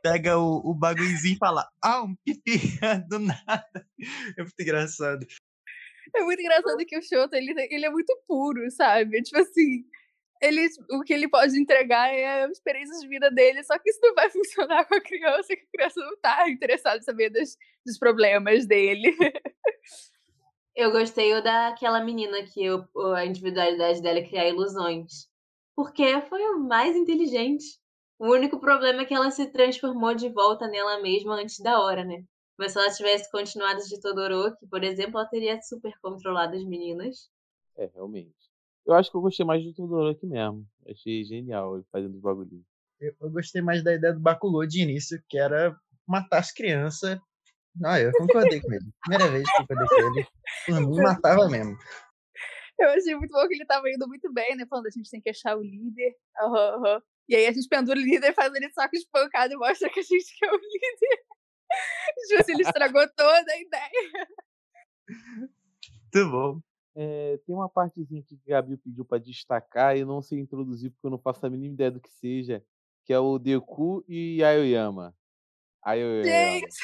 pega 0.02 0.38
o, 0.38 0.70
o 0.70 0.74
bagulhozinho 0.74 1.34
e 1.34 1.38
fala, 1.38 1.66
ah, 1.82 2.02
um 2.02 2.14
pipi 2.24 2.58
do 3.08 3.18
nada. 3.18 3.86
É 4.36 4.42
muito 4.42 4.60
engraçado. 4.60 5.26
É 6.14 6.22
muito 6.22 6.40
engraçado 6.40 6.84
que 6.86 6.98
o 6.98 7.02
Shoto, 7.02 7.34
ele, 7.34 7.54
ele 7.70 7.86
é 7.86 7.90
muito 7.90 8.14
puro, 8.26 8.68
sabe? 8.70 9.22
Tipo 9.22 9.38
assim, 9.38 9.84
ele, 10.42 10.68
o 10.90 11.02
que 11.02 11.12
ele 11.12 11.28
pode 11.28 11.58
entregar 11.58 12.12
é 12.12 12.44
a 12.44 12.48
experiência 12.48 12.98
de 12.98 13.08
vida 13.08 13.30
dele, 13.30 13.62
só 13.62 13.78
que 13.78 13.90
isso 13.90 14.00
não 14.02 14.14
vai 14.14 14.28
funcionar 14.30 14.84
com 14.86 14.94
a 14.94 15.00
criança, 15.00 15.48
que 15.48 15.62
a 15.62 15.76
criança 15.76 16.00
não 16.00 16.16
tá 16.20 16.48
interessada 16.48 16.98
em 16.98 17.02
saber 17.02 17.30
dos, 17.30 17.56
dos 17.86 17.98
problemas 17.98 18.66
dele. 18.66 19.14
Eu 20.80 20.90
gostei 20.90 21.38
daquela 21.42 22.02
menina 22.02 22.42
que 22.42 22.64
eu, 22.64 22.82
a 23.14 23.26
individualidade 23.26 24.00
dela 24.00 24.18
é 24.18 24.26
criar 24.26 24.48
ilusões. 24.48 25.28
Porque 25.76 26.22
foi 26.22 26.42
o 26.54 26.58
mais 26.58 26.96
inteligente. 26.96 27.78
O 28.18 28.28
único 28.32 28.58
problema 28.58 29.02
é 29.02 29.04
que 29.04 29.12
ela 29.12 29.30
se 29.30 29.52
transformou 29.52 30.14
de 30.14 30.30
volta 30.30 30.66
nela 30.66 31.02
mesma 31.02 31.34
antes 31.34 31.58
da 31.58 31.78
hora, 31.78 32.02
né? 32.02 32.24
Mas 32.58 32.72
se 32.72 32.78
ela 32.78 32.90
tivesse 32.90 33.30
continuado 33.30 33.78
de 33.82 34.00
Todoroki, 34.00 34.66
por 34.68 34.82
exemplo, 34.82 35.20
ela 35.20 35.28
teria 35.28 35.60
super 35.60 35.92
controlado 36.00 36.56
as 36.56 36.64
meninas. 36.64 37.28
É, 37.76 37.84
realmente. 37.92 38.32
Eu 38.86 38.94
acho 38.94 39.10
que 39.10 39.18
eu 39.18 39.20
gostei 39.20 39.44
mais 39.44 39.62
do 39.62 39.74
Todoroki 39.74 40.26
mesmo. 40.26 40.66
Achei 40.88 41.22
genial 41.24 41.76
ele 41.76 41.84
fazendo 41.92 42.14
os 42.14 42.22
bagulhinhos. 42.22 42.64
Eu, 42.98 43.14
eu, 43.20 43.30
gostei 43.30 43.60
mais 43.60 43.84
da 43.84 43.92
ideia 43.92 44.14
do 44.14 44.20
Bakugou 44.20 44.66
de 44.66 44.80
início, 44.80 45.22
que 45.28 45.36
era 45.36 45.78
matar 46.06 46.38
as 46.38 46.50
crianças. 46.50 47.20
Não, 47.76 47.96
eu 47.96 48.12
concordei 48.12 48.60
com 48.60 48.72
ele. 48.72 48.92
Primeira 49.02 49.30
vez 49.30 49.44
que 49.44 49.62
eu 49.62 49.66
concordei 49.66 49.88
com 49.88 50.18
ele. 50.18 50.26
Por 50.66 50.80
mim, 50.80 51.02
matava 51.02 51.48
mesmo. 51.48 51.78
Eu 52.78 52.88
achei 52.90 53.14
muito 53.14 53.30
bom 53.30 53.46
que 53.46 53.54
ele 53.54 53.66
tava 53.66 53.90
indo 53.90 54.08
muito 54.08 54.32
bem, 54.32 54.56
né? 54.56 54.64
Falando, 54.66 54.86
a 54.86 54.90
gente 54.90 55.10
tem 55.10 55.20
que 55.20 55.30
achar 55.30 55.56
o 55.56 55.62
líder. 55.62 56.16
Uhum, 56.42 56.82
uhum. 56.82 57.00
E 57.28 57.36
aí 57.36 57.46
a 57.46 57.52
gente 57.52 57.68
pendura 57.68 57.98
o 57.98 58.02
líder, 58.02 58.34
faz 58.34 58.52
ele 58.54 58.70
saco 58.70 58.96
espancado 58.96 59.52
e 59.52 59.56
mostra 59.56 59.90
que 59.90 60.00
a 60.00 60.02
gente 60.02 60.38
quer 60.38 60.50
o 60.50 60.56
líder. 60.58 61.24
Tipo 62.26 62.40
assim, 62.40 62.52
ele 62.52 62.62
estragou 62.62 63.06
toda 63.14 63.52
a 63.52 63.60
ideia. 63.60 64.28
Muito 66.14 66.30
bom. 66.30 66.60
É, 66.96 67.38
tem 67.46 67.54
uma 67.54 67.68
partezinha 67.68 68.22
que 68.22 68.34
a 68.34 68.60
Gabi 68.60 68.76
pediu 68.78 69.04
para 69.04 69.18
destacar 69.18 69.96
e 69.96 70.04
não 70.04 70.20
sei 70.20 70.40
introduzir 70.40 70.90
porque 70.90 71.06
eu 71.06 71.10
não 71.10 71.18
faço 71.18 71.46
a 71.46 71.50
mínima 71.50 71.74
ideia 71.74 71.90
do 71.90 72.00
que 72.00 72.10
seja, 72.10 72.64
que 73.04 73.12
é 73.12 73.18
o 73.18 73.38
Deku 73.38 74.04
e 74.08 74.42
Aoyama. 74.42 75.14
Aoyama. 75.82 76.24
Gente, 76.24 76.76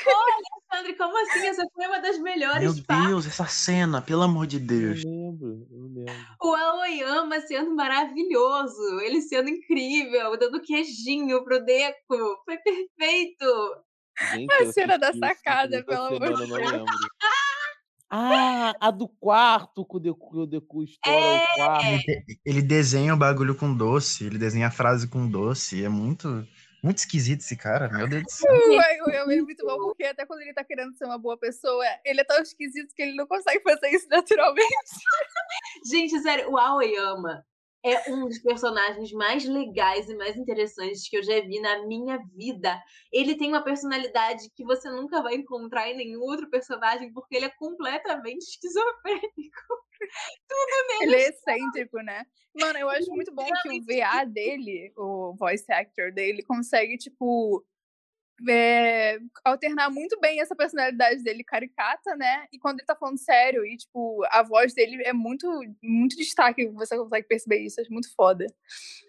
Alexandre, 0.73 0.97
como 0.97 1.23
assim? 1.23 1.47
Essa 1.47 1.67
foi 1.75 1.87
uma 1.87 2.01
das 2.01 2.19
melhores 2.19 2.75
Meu 2.75 2.85
partes. 2.85 3.09
Deus, 3.09 3.27
essa 3.27 3.47
cena, 3.47 4.01
pelo 4.01 4.23
amor 4.23 4.47
de 4.47 4.59
Deus. 4.59 5.05
Eu 5.05 5.11
lembro, 5.11 5.67
eu 5.71 5.83
lembro. 5.83 6.15
O 6.43 6.55
Aoyama 6.55 7.41
sendo 7.41 7.75
maravilhoso, 7.75 9.01
ele 9.01 9.21
sendo 9.21 9.51
incrível, 9.51 10.39
dando 10.39 10.63
queijinho 10.63 11.45
pro 11.45 11.65
Deku. 11.65 12.43
Foi 12.45 12.57
perfeito. 12.59 13.85
Gente, 14.33 14.53
a 14.53 14.73
cena 14.73 14.99
da 14.99 15.13
sacada, 15.13 15.85
pelo 15.85 16.07
amor 16.07 16.35
de 16.35 16.47
Deus. 16.47 16.91
Ah, 18.09 18.73
a 18.81 18.91
do 18.93 19.09
quarto 19.09 19.85
que 19.85 19.97
o 19.97 20.01
Deku, 20.01 20.43
o 20.43 20.47
Deku 20.47 20.85
estoura 20.85 21.19
é... 21.19 21.43
o 21.43 21.57
quarto. 21.57 21.87
Ele, 21.87 22.25
ele, 22.47 22.63
desenha 22.63 23.13
o 23.13 23.17
bagulho 23.17 23.55
com 23.55 23.77
doce, 23.77 24.25
ele 24.25 24.39
desenha 24.39 24.69
a 24.69 24.71
frase 24.71 25.09
com 25.09 25.29
doce. 25.29 25.85
É 25.85 25.89
muito, 25.89 26.47
muito 26.87 26.99
esquisito 26.99 27.41
esse 27.41 27.57
cara, 27.57 27.89
meu 27.89 28.09
Deus 28.09 28.23
do 28.23 28.31
céu. 28.31 28.55
Eu, 28.55 29.13
eu, 29.13 29.31
é 29.31 29.43
muito 29.43 29.67
bom, 29.67 29.77
porque 29.87 30.05
até 30.05 30.25
quando 30.25 30.41
ele 30.41 30.55
tá 30.55 30.63
querendo 30.63 30.97
ser 30.97 31.05
uma 31.05 31.19
boa 31.19 31.37
pessoa, 31.37 31.85
ele 32.05 32.21
é 32.21 32.25
tão 32.25 32.41
esquisito 32.41 32.95
que 32.95 33.03
ele 33.03 33.15
não 33.15 33.27
consegue 33.27 33.61
fazer 33.61 33.91
isso 33.91 34.07
naturalmente. 34.09 34.95
Gente, 35.85 36.19
sério, 36.21 36.49
o 36.49 36.57
Aoyama, 36.57 37.45
é 37.85 38.11
um 38.13 38.27
dos 38.27 38.39
personagens 38.39 39.13
mais 39.13 39.45
legais 39.45 40.09
e 40.09 40.17
mais 40.17 40.37
interessantes 40.37 41.09
que 41.09 41.17
eu 41.17 41.23
já 41.23 41.41
vi 41.41 41.61
na 41.61 41.87
minha 41.87 42.19
vida. 42.35 42.81
Ele 43.13 43.37
tem 43.37 43.49
uma 43.49 43.63
personalidade 43.63 44.51
que 44.55 44.65
você 44.65 44.91
nunca 44.91 45.23
vai 45.23 45.35
encontrar 45.35 45.89
em 45.89 45.97
nenhum 45.97 46.21
outro 46.21 46.51
personagem, 46.51 47.13
porque 47.13 47.37
ele 47.37 47.47
é 47.47 47.51
completamente 47.51 48.43
esquizofrênico. 48.43 49.63
Tudo 50.49 51.01
nele. 51.01 51.15
Ele 51.15 51.23
é 51.23 51.29
excêntrico, 51.29 51.99
né? 51.99 52.25
Mano, 52.55 52.79
eu 52.79 52.89
acho 52.89 53.11
muito 53.11 53.35
bom 53.35 53.47
que 53.63 53.69
o 53.69 53.85
VA 53.85 54.25
dele, 54.25 54.93
o 54.97 55.35
voice 55.39 55.71
actor 55.71 56.13
dele, 56.13 56.43
consegue, 56.43 56.97
tipo, 56.97 57.65
é, 58.49 59.19
alternar 59.45 59.91
muito 59.91 60.19
bem 60.21 60.41
essa 60.41 60.55
personalidade 60.55 61.23
dele 61.23 61.43
caricata, 61.43 62.15
né? 62.17 62.47
E 62.53 62.59
quando 62.59 62.79
ele 62.79 62.87
tá 62.87 62.95
falando 62.95 63.19
sério, 63.19 63.65
e, 63.65 63.77
tipo, 63.77 64.23
a 64.31 64.43
voz 64.43 64.75
dele 64.75 65.03
é 65.05 65.13
muito, 65.13 65.47
muito 65.83 66.17
destaque, 66.17 66.69
você 66.69 66.97
consegue 66.97 67.27
perceber 67.27 67.59
isso, 67.59 67.81
acho 67.81 67.93
muito 67.93 68.13
foda. 68.15 68.47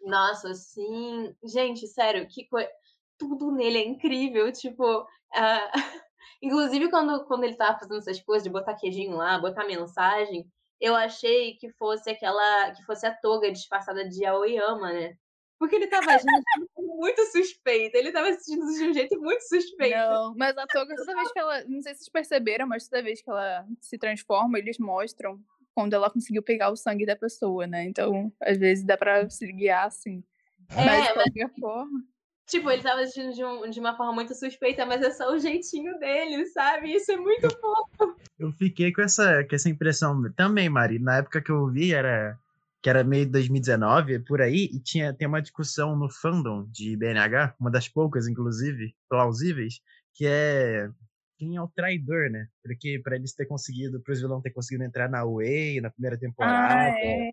Nossa, 0.04 0.54
sim. 0.54 1.36
Gente, 1.44 1.88
sério, 1.88 2.28
que 2.28 2.48
coisa. 2.48 2.70
Tudo 3.18 3.52
nele 3.52 3.80
é 3.80 3.86
incrível. 3.86 4.52
Tipo, 4.52 5.06
ah, 5.34 5.72
inclusive 6.42 6.90
quando, 6.90 7.26
quando 7.26 7.44
ele 7.44 7.56
tava 7.56 7.80
fazendo 7.80 7.98
essas 7.98 8.22
coisas 8.22 8.44
de 8.44 8.50
botar 8.50 8.76
queijinho 8.76 9.18
lá, 9.18 9.40
botar 9.40 9.66
mensagem, 9.66 10.48
eu 10.80 10.96
achei 10.96 11.56
que 11.56 11.70
fosse 11.74 12.10
aquela. 12.10 12.72
que 12.72 12.84
fosse 12.86 13.06
a 13.06 13.16
toga 13.16 13.52
disfarçada 13.52 14.08
de 14.08 14.26
Aoyama, 14.26 14.94
né? 14.94 15.18
Porque 15.60 15.76
ele 15.76 15.88
tava 15.88 16.12
agindo 16.12 16.32
muito 16.78 17.22
suspeito. 17.32 17.96
Ele 17.98 18.12
tava 18.12 18.30
assistindo 18.30 18.66
de 18.68 18.84
um 18.90 18.94
jeito 18.94 19.20
muito 19.20 19.42
suspeito. 19.42 19.98
Não, 19.98 20.36
mas 20.36 20.56
a 20.58 20.68
Toga, 20.68 20.96
toda 20.96 21.16
vez 21.16 21.32
que 21.32 21.40
ela. 21.40 21.64
Não 21.66 21.82
sei 21.82 21.94
se 21.94 22.00
vocês 22.02 22.10
perceberam, 22.10 22.68
mas 22.68 22.88
toda 22.88 23.02
vez 23.02 23.22
que 23.22 23.30
ela 23.30 23.66
se 23.82 23.98
transforma, 23.98 24.60
eles 24.60 24.78
mostram 24.78 25.40
quando 25.74 25.94
ela 25.94 26.10
conseguiu 26.10 26.44
pegar 26.44 26.70
o 26.70 26.76
sangue 26.76 27.06
da 27.06 27.16
pessoa, 27.16 27.66
né? 27.68 27.86
Então, 27.86 28.32
às 28.42 28.58
vezes 28.58 28.84
dá 28.86 28.98
pra 28.98 29.30
se 29.30 29.52
guiar 29.52 29.86
assim. 29.88 30.24
É, 30.72 30.76
mas 30.76 30.86
de 30.86 31.14
mas- 31.16 31.24
qualquer 31.24 31.52
forma. 31.60 32.04
Tipo, 32.48 32.72
ele 32.72 32.82
tava 32.82 33.02
agindo 33.02 33.34
de, 33.34 33.44
um- 33.44 33.70
de 33.70 33.80
uma 33.80 33.98
forma 33.98 34.14
muito 34.14 34.34
suspeita, 34.34 34.86
mas 34.86 35.02
é 35.02 35.12
só 35.12 35.34
o 35.34 35.38
jeitinho 35.38 36.00
dele, 36.00 36.46
sabe? 36.46 36.94
Isso 36.94 37.12
é 37.12 37.18
muito 37.18 37.50
fofo. 37.60 38.16
Eu 38.40 38.52
fiquei 38.54 38.94
com 38.94 39.02
essa, 39.02 39.44
com 39.44 39.54
essa 39.56 39.70
impressão 39.70 40.22
também, 40.34 40.70
Mari. 40.70 40.98
Na 40.98 41.18
época 41.18 41.42
que 41.42 41.52
eu 41.52 41.68
vi, 41.68 41.94
era 41.94 42.40
que 42.88 42.90
era 42.90 43.04
meio 43.04 43.26
de 43.26 43.34
2019, 43.34 44.20
por 44.20 44.42
aí, 44.42 44.70
e 44.72 44.80
tinha 44.80 45.14
tem 45.14 45.28
uma 45.28 45.42
discussão 45.42 45.94
no 45.98 46.10
fandom 46.10 46.66
de 46.72 46.96
BNH, 46.96 47.54
uma 47.60 47.70
das 47.70 47.90
poucas, 47.90 48.30
inclusive, 48.30 48.96
plausíveis, 49.10 49.82
que 50.14 50.26
é 50.26 50.90
quem 51.38 51.58
é 51.58 51.62
o 51.62 51.68
traidor, 51.68 52.30
né? 52.30 52.48
Porque 52.64 52.98
para 53.04 53.18
eles 53.18 53.34
ter 53.34 53.46
conseguido, 53.46 54.02
para 54.02 54.14
os 54.14 54.22
vilões 54.22 54.42
ter 54.42 54.52
conseguido 54.52 54.86
entrar 54.86 55.10
na 55.10 55.26
Way 55.26 55.82
na 55.82 55.92
primeira 55.92 56.18
temporada 56.18 56.82
Ah, 56.82 56.98
é. 56.98 57.30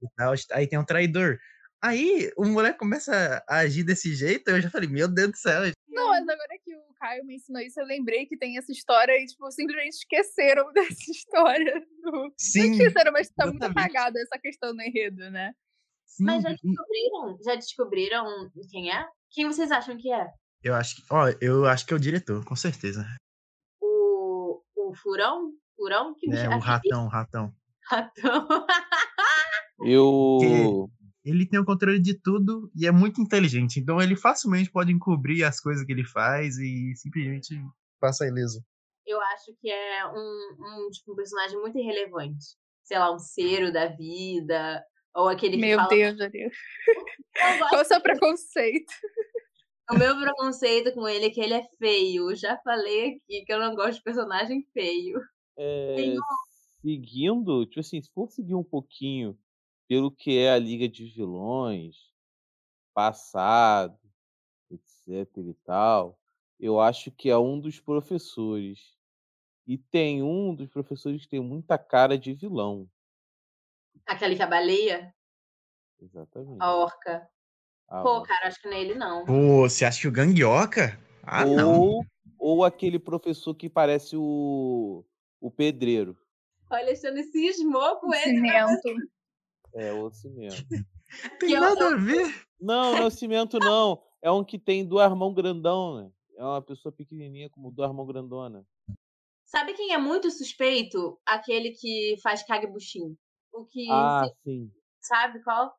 e 0.00 0.08
tal, 0.16 0.34
aí 0.52 0.68
tem 0.68 0.78
um 0.78 0.84
traidor. 0.84 1.36
Aí 1.82 2.30
o 2.36 2.46
moleque 2.46 2.78
começa 2.78 3.42
a 3.48 3.56
agir 3.56 3.82
desse 3.82 4.14
jeito, 4.14 4.52
eu 4.52 4.60
já 4.60 4.70
falei, 4.70 4.88
meu 4.88 5.08
Deus 5.08 5.32
do 5.32 5.36
céu, 5.36 5.62
Não, 5.88 6.10
mas 6.10 6.28
agora 6.28 6.58
que 6.64 6.76
o 6.76 6.91
Caio 7.02 7.24
me 7.24 7.34
ensinou 7.34 7.60
isso, 7.60 7.80
eu 7.80 7.84
lembrei 7.86 8.26
que 8.26 8.36
tem 8.36 8.56
essa 8.56 8.70
história 8.70 9.12
e, 9.20 9.26
tipo, 9.26 9.50
simplesmente 9.50 9.94
esqueceram 9.94 10.70
dessa 10.72 11.10
história. 11.10 11.84
Não 12.00 12.32
sim, 12.38 12.70
esqueceram, 12.70 13.10
mas 13.12 13.28
tá 13.30 13.44
muito 13.46 13.64
apagada 13.64 14.20
essa 14.20 14.38
questão 14.40 14.72
no 14.72 14.80
enredo, 14.82 15.28
né? 15.30 15.52
sim, 16.06 16.24
Mas 16.24 16.42
já 16.44 16.50
descobriram? 16.50 17.38
Já 17.42 17.54
descobriram 17.56 18.24
quem 18.70 18.92
é? 18.92 19.04
Quem 19.32 19.46
vocês 19.46 19.72
acham 19.72 19.96
que 19.96 20.12
é? 20.12 20.28
eu 20.62 20.74
acho 20.76 20.94
que, 20.94 21.02
ó, 21.10 21.24
eu 21.40 21.64
acho 21.66 21.84
que 21.84 21.92
é 21.92 21.96
o 21.96 22.00
diretor, 22.00 22.44
com 22.44 22.54
certeza. 22.54 23.04
O, 23.80 24.62
o 24.76 24.94
Furão? 24.94 25.50
Furão? 25.74 26.14
Que 26.14 26.28
né? 26.28 26.44
bicho- 26.46 26.56
O 26.56 26.60
ratão, 26.60 27.06
o 27.06 27.08
ratão. 27.08 27.52
ratão. 27.84 28.46
Eu. 29.84 30.88
Ele 31.24 31.46
tem 31.46 31.60
o 31.60 31.64
controle 31.64 32.00
de 32.00 32.14
tudo 32.20 32.70
e 32.74 32.86
é 32.86 32.90
muito 32.90 33.20
inteligente. 33.20 33.78
Então 33.78 34.00
ele 34.00 34.16
facilmente 34.16 34.70
pode 34.70 34.92
encobrir 34.92 35.44
as 35.44 35.60
coisas 35.60 35.84
que 35.84 35.92
ele 35.92 36.04
faz 36.04 36.58
e 36.58 36.94
simplesmente 36.96 37.54
passa 38.00 38.26
ileso. 38.26 38.64
Eu 39.06 39.20
acho 39.20 39.54
que 39.60 39.70
é 39.70 40.06
um, 40.06 40.86
um, 40.86 40.90
tipo, 40.90 41.12
um 41.12 41.16
personagem 41.16 41.58
muito 41.58 41.78
irrelevante. 41.78 42.56
Sei 42.82 42.98
lá, 42.98 43.14
um 43.14 43.18
cero 43.18 43.72
da 43.72 43.86
vida. 43.86 44.82
Ou 45.14 45.28
aquele 45.28 45.56
que 45.56 45.60
Meu 45.60 45.78
fala. 45.78 45.88
Deus, 45.88 46.16
Deus. 46.16 46.32
Eu 47.36 47.58
gosto 47.58 47.68
Qual 47.70 47.82
o 47.82 47.84
seu 47.84 48.00
preconceito? 48.00 48.92
O 49.90 49.98
meu 49.98 50.16
preconceito 50.18 50.92
com 50.94 51.06
ele 51.06 51.26
é 51.26 51.30
que 51.30 51.40
ele 51.40 51.54
é 51.54 51.62
feio. 51.78 52.30
Eu 52.30 52.36
já 52.36 52.58
falei 52.64 53.16
aqui 53.16 53.44
que 53.44 53.52
eu 53.52 53.58
não 53.58 53.74
gosto 53.74 53.98
de 53.98 54.02
personagem 54.02 54.66
feio. 54.72 55.20
É, 55.56 55.94
Tem 55.96 56.16
seguindo, 56.80 57.64
tipo 57.66 57.80
assim, 57.80 58.02
se 58.02 58.10
for 58.12 58.28
seguir 58.30 58.54
um 58.54 58.64
pouquinho 58.64 59.38
pelo 59.92 60.10
que 60.10 60.38
é 60.38 60.50
a 60.50 60.58
Liga 60.58 60.88
de 60.88 61.04
Vilões, 61.04 62.14
passado, 62.94 63.98
etc 64.70 65.36
e 65.36 65.52
tal, 65.66 66.18
eu 66.58 66.80
acho 66.80 67.10
que 67.10 67.28
é 67.28 67.36
um 67.36 67.60
dos 67.60 67.78
professores. 67.78 68.96
E 69.66 69.76
tem 69.76 70.22
um 70.22 70.54
dos 70.54 70.70
professores 70.70 71.20
que 71.20 71.28
tem 71.28 71.40
muita 71.40 71.76
cara 71.76 72.16
de 72.16 72.32
vilão. 72.32 72.88
Aquele 74.06 74.34
que 74.34 74.40
é 74.40 74.44
a 74.46 74.48
baleia, 74.48 75.14
Exatamente. 76.00 76.62
a 76.62 76.74
orca. 76.74 77.28
Ah, 77.86 78.02
Pô, 78.02 78.22
cara, 78.22 78.48
acho 78.48 78.62
que 78.62 78.68
não 78.68 78.76
é 78.78 78.80
ele, 78.80 78.94
não. 78.94 79.26
Pô, 79.26 79.68
você 79.68 79.84
acha 79.84 80.00
que 80.00 80.08
o 80.08 80.12
Gangioca? 80.12 80.98
Ah, 81.22 81.44
não. 81.44 81.78
ou, 81.78 82.06
ou 82.38 82.64
aquele 82.64 82.98
professor 82.98 83.54
que 83.54 83.68
parece 83.68 84.16
o, 84.16 85.04
o 85.38 85.50
pedreiro. 85.50 86.16
O 86.70 86.74
Alexandre 86.74 87.24
cismou 87.24 88.00
com 88.00 88.14
ele. 88.14 88.36
Cimento. 88.36 89.12
É, 89.74 89.92
o 89.92 90.10
cimento. 90.12 90.54
Tem 91.40 91.48
que 91.48 91.52
eu- 91.54 91.60
nada 91.60 91.88
a 91.94 91.96
ver. 91.96 92.26
Não, 92.60 92.92
não 92.92 92.98
é 92.98 93.06
o 93.06 93.10
cimento, 93.10 93.58
não. 93.58 94.02
É 94.22 94.30
um 94.30 94.44
que 94.44 94.58
tem 94.58 94.86
duas 94.86 95.12
mãos 95.16 95.34
grandão, 95.34 95.96
né? 95.96 96.10
É 96.36 96.44
uma 96.44 96.62
pessoa 96.62 96.92
pequenininha 96.92 97.50
como 97.50 97.70
duas 97.72 97.92
mãos 97.92 98.06
grandona. 98.06 98.64
Sabe 99.44 99.74
quem 99.74 99.92
é 99.92 99.98
muito 99.98 100.30
suspeito? 100.30 101.20
Aquele 101.26 101.72
que 101.72 102.16
faz 102.22 102.42
Kagebunshin. 102.46 103.16
O 103.52 103.66
que, 103.66 103.86
Ah, 103.90 104.24
se- 104.26 104.34
sim. 104.44 104.72
sabe 105.00 105.42
qual? 105.42 105.74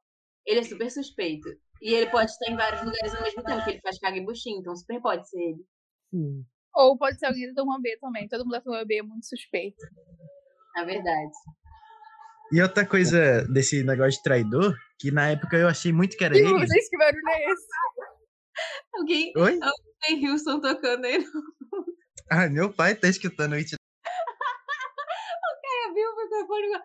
Ele 0.45 0.59
é 0.59 0.63
super 0.63 0.91
suspeito. 0.91 1.47
E 1.81 1.93
ele 1.93 2.11
pode 2.11 2.29
estar 2.31 2.51
em 2.51 2.55
vários 2.55 2.81
lugares 2.83 3.15
ao 3.15 3.23
mesmo 3.23 3.43
tempo, 3.43 3.63
que 3.63 3.71
ele 3.71 3.81
faz 3.81 3.97
Kagebunshin, 3.97 4.57
então 4.59 4.75
super 4.75 5.01
pode 5.01 5.27
ser 5.27 5.41
ele. 5.41 5.65
Sim. 6.11 6.45
Ou 6.75 6.97
pode 6.97 7.17
ser 7.17 7.25
alguém 7.27 7.47
da 7.47 7.53
turma 7.61 7.79
B 7.81 7.97
também. 7.99 8.27
Todo 8.27 8.41
mundo 8.43 8.51
da 8.53 8.61
turma 8.61 8.83
B 8.85 8.97
é 8.97 9.01
muito 9.03 9.25
suspeito. 9.25 9.81
Na 10.75 10.83
verdade. 10.83 11.31
E 12.53 12.61
outra 12.61 12.85
coisa 12.85 13.43
desse 13.47 13.83
negócio 13.83 14.11
de 14.19 14.23
traidor, 14.23 14.75
que 14.99 15.09
na 15.09 15.29
época 15.31 15.57
eu 15.57 15.67
achei 15.67 15.91
muito 15.91 16.15
que 16.15 16.23
era 16.23 16.37
E 16.37 16.39
ele. 16.39 16.53
vocês, 16.59 16.87
que 16.87 16.97
barulho 16.97 17.29
é 17.29 17.51
esse? 17.51 17.65
Alguém 18.93 19.33
Oi? 19.35 19.59
tem 20.01 20.23
Wilson 20.29 20.59
tocando 20.59 21.05
aí. 21.05 21.25
Ah, 22.29 22.47
meu 22.47 22.71
pai 22.71 22.93
tá 22.95 23.07
escutando 23.07 23.57
isso. 23.57 23.75
Cara, 24.05 25.93
viu 25.93 26.09
o 26.09 26.15
microfone? 26.15 26.65
igual, 26.67 26.83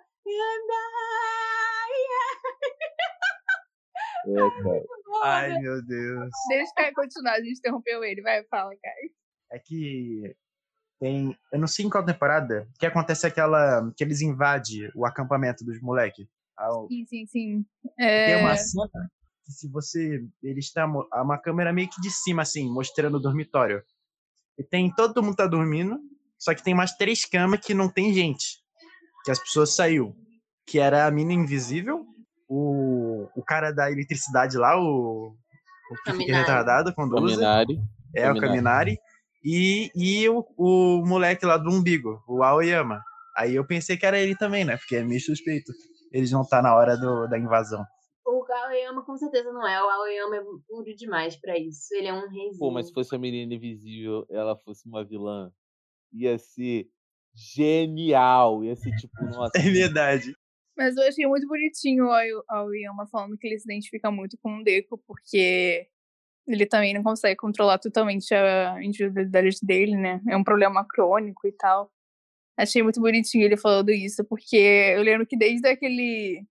É, 4.27 4.63
cara. 4.63 4.85
Ai, 5.25 5.59
meu 5.61 5.83
Deus. 5.85 6.31
Deixa 6.49 6.71
o 6.71 6.75
Caio 6.75 6.95
continuar, 6.95 7.35
a 7.35 7.41
gente 7.43 7.59
interrompeu 7.59 8.03
ele. 8.05 8.23
Vai, 8.23 8.45
fala, 8.45 8.71
Caio. 8.83 9.11
É 9.53 9.59
que 9.59 10.35
tem. 11.01 11.37
Eu 11.53 11.59
não 11.59 11.67
sei 11.67 11.85
em 11.87 11.91
qual 11.91 12.05
temporada 12.05 12.69
que 12.79 12.87
acontece 12.87 13.27
aquela. 13.27 13.91
que 13.97 14.03
eles 14.05 14.21
invadem 14.21 14.91
o 14.95 15.07
acampamento 15.07 15.65
dos 15.65 15.81
moleques. 15.81 16.27
Sim, 16.89 17.05
sim, 17.07 17.27
sim. 17.27 17.65
Tem 17.97 18.07
É... 18.07 18.37
uma 18.39 18.57
cena 18.57 18.89
que 19.45 19.53
se 19.53 19.69
você. 19.69 20.25
Ele 20.43 20.59
está. 20.59 20.87
Uma 20.87 21.39
câmera 21.39 21.73
meio 21.73 21.89
que 21.89 22.01
de 22.01 22.11
cima, 22.11 22.43
assim, 22.43 22.69
mostrando 22.71 23.17
o 23.17 23.21
dormitório. 23.21 23.83
E 24.59 24.65
tem. 24.65 24.93
Todo 24.95 25.23
mundo 25.23 25.37
tá 25.37 25.47
dormindo. 25.47 25.99
Só 26.39 26.55
que 26.55 26.63
tem 26.63 26.75
mais 26.75 26.93
três 26.93 27.25
camas 27.25 27.61
que 27.61 27.75
não 27.75 27.89
tem 27.89 28.13
gente. 28.13 28.59
Que 29.25 29.31
as 29.31 29.39
pessoas 29.39 29.75
saiu. 29.75 30.15
Que 30.67 30.79
era 30.79 31.07
a 31.07 31.11
mina 31.11 31.33
invisível, 31.33 32.05
o, 32.49 33.27
o 33.35 33.43
cara 33.43 33.73
da 33.73 33.91
eletricidade 33.91 34.57
lá, 34.57 34.77
o. 34.79 35.35
O 35.91 35.95
que 35.95 36.03
fica 36.03 36.13
Caminari. 36.19 36.41
retardado 36.41 36.95
quando 36.95 37.17
usa. 37.17 37.37
Caminari. 37.37 37.79
É, 38.15 38.31
o 38.31 38.39
Kaminari. 38.39 38.99
E, 39.45 39.91
e 39.95 40.29
o, 40.29 40.45
o 40.57 41.05
moleque 41.07 41.47
lá 41.47 41.57
do 41.57 41.71
umbigo, 41.71 42.23
o 42.29 42.43
Aoyama. 42.43 43.03
Aí 43.37 43.55
eu 43.55 43.65
pensei 43.67 43.97
que 43.97 44.05
era 44.05 44.19
ele 44.19 44.37
também, 44.37 44.65
né? 44.65 44.77
Porque 44.77 44.97
é 44.97 45.05
meio 45.05 45.21
suspeito. 45.21 45.73
Eles 46.13 46.31
não 46.33 46.45
tá 46.47 46.61
na 46.61 46.75
hora 46.75 46.97
do, 46.97 47.27
da 47.29 47.39
invasão. 47.39 47.85
O 48.27 48.45
Aoyama 48.53 49.05
com 49.05 49.17
certeza 49.17 49.53
não 49.53 49.67
é. 49.67 49.83
O 49.83 49.89
Aoyama 49.89 50.37
é 50.37 50.41
puro 50.67 50.95
demais 50.97 51.37
pra 51.37 51.57
isso. 51.59 51.95
Ele 51.95 52.09
é 52.09 52.13
um 52.13 52.29
reizinho. 52.29 52.59
Pô, 52.59 52.71
mas 52.71 52.89
se 52.89 52.93
fosse 52.93 53.15
a 53.15 53.19
menina 53.19 53.55
invisível, 53.55 54.27
ela 54.31 54.57
fosse 54.57 54.87
uma 54.89 55.05
vilã, 55.05 55.51
ia 56.13 56.37
ser 56.39 56.89
genial. 57.35 58.65
Ia 58.65 58.75
ser 58.77 58.91
tipo, 58.97 59.13
nossa. 59.25 59.57
É 59.59 59.63
verdade. 59.63 60.35
Mas 60.77 60.97
eu 60.97 61.03
achei 61.09 61.27
muito 61.27 61.47
bonitinho 61.47 62.07
o 62.07 62.11
Aoy- 62.13 62.43
Aoyama 62.49 63.07
falando 63.09 63.37
que 63.37 63.47
ele 63.47 63.59
se 63.59 63.71
identifica 63.71 64.11
muito 64.11 64.37
com 64.41 64.59
o 64.61 64.65
Deco, 64.65 64.97
porque 65.07 65.87
ele 66.49 66.67
também 66.67 66.95
não 66.95 67.03
consegue 67.03 67.37
controlar 67.37 67.79
totalmente 67.79 68.35
a 68.35 68.83
individualidade 68.83 69.59
dele, 69.63 69.97
né? 69.97 70.21
É 70.29 70.37
um 70.37 70.43
problema 70.43 70.85
crônico 70.85 71.47
e 71.47 71.53
tal. 71.53 71.93
Achei 72.57 72.83
muito 72.83 73.01
bonitinho 73.01 73.45
ele 73.45 73.57
falando 73.57 73.91
isso, 73.91 74.25
porque 74.25 74.57
eu 74.57 75.03
lembro 75.03 75.27
que 75.27 75.37
desde 75.37 75.69
aquele. 75.69 76.45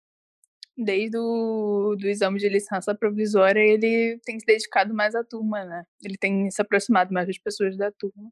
Desde 0.80 1.18
o 1.18 1.96
do 2.00 2.08
exame 2.08 2.38
de 2.40 2.48
licença 2.48 2.94
provisória, 2.94 3.60
ele 3.60 4.20
tem 4.24 4.40
se 4.40 4.46
dedicado 4.46 4.94
mais 4.94 5.16
à 5.16 5.24
turma, 5.24 5.66
né? 5.66 5.84
Ele 6.04 6.16
tem 6.16 6.52
se 6.52 6.62
aproximado 6.62 7.12
mais 7.12 7.26
das 7.26 7.40
pessoas 7.40 7.76
da 7.76 7.92
turma. 7.92 8.32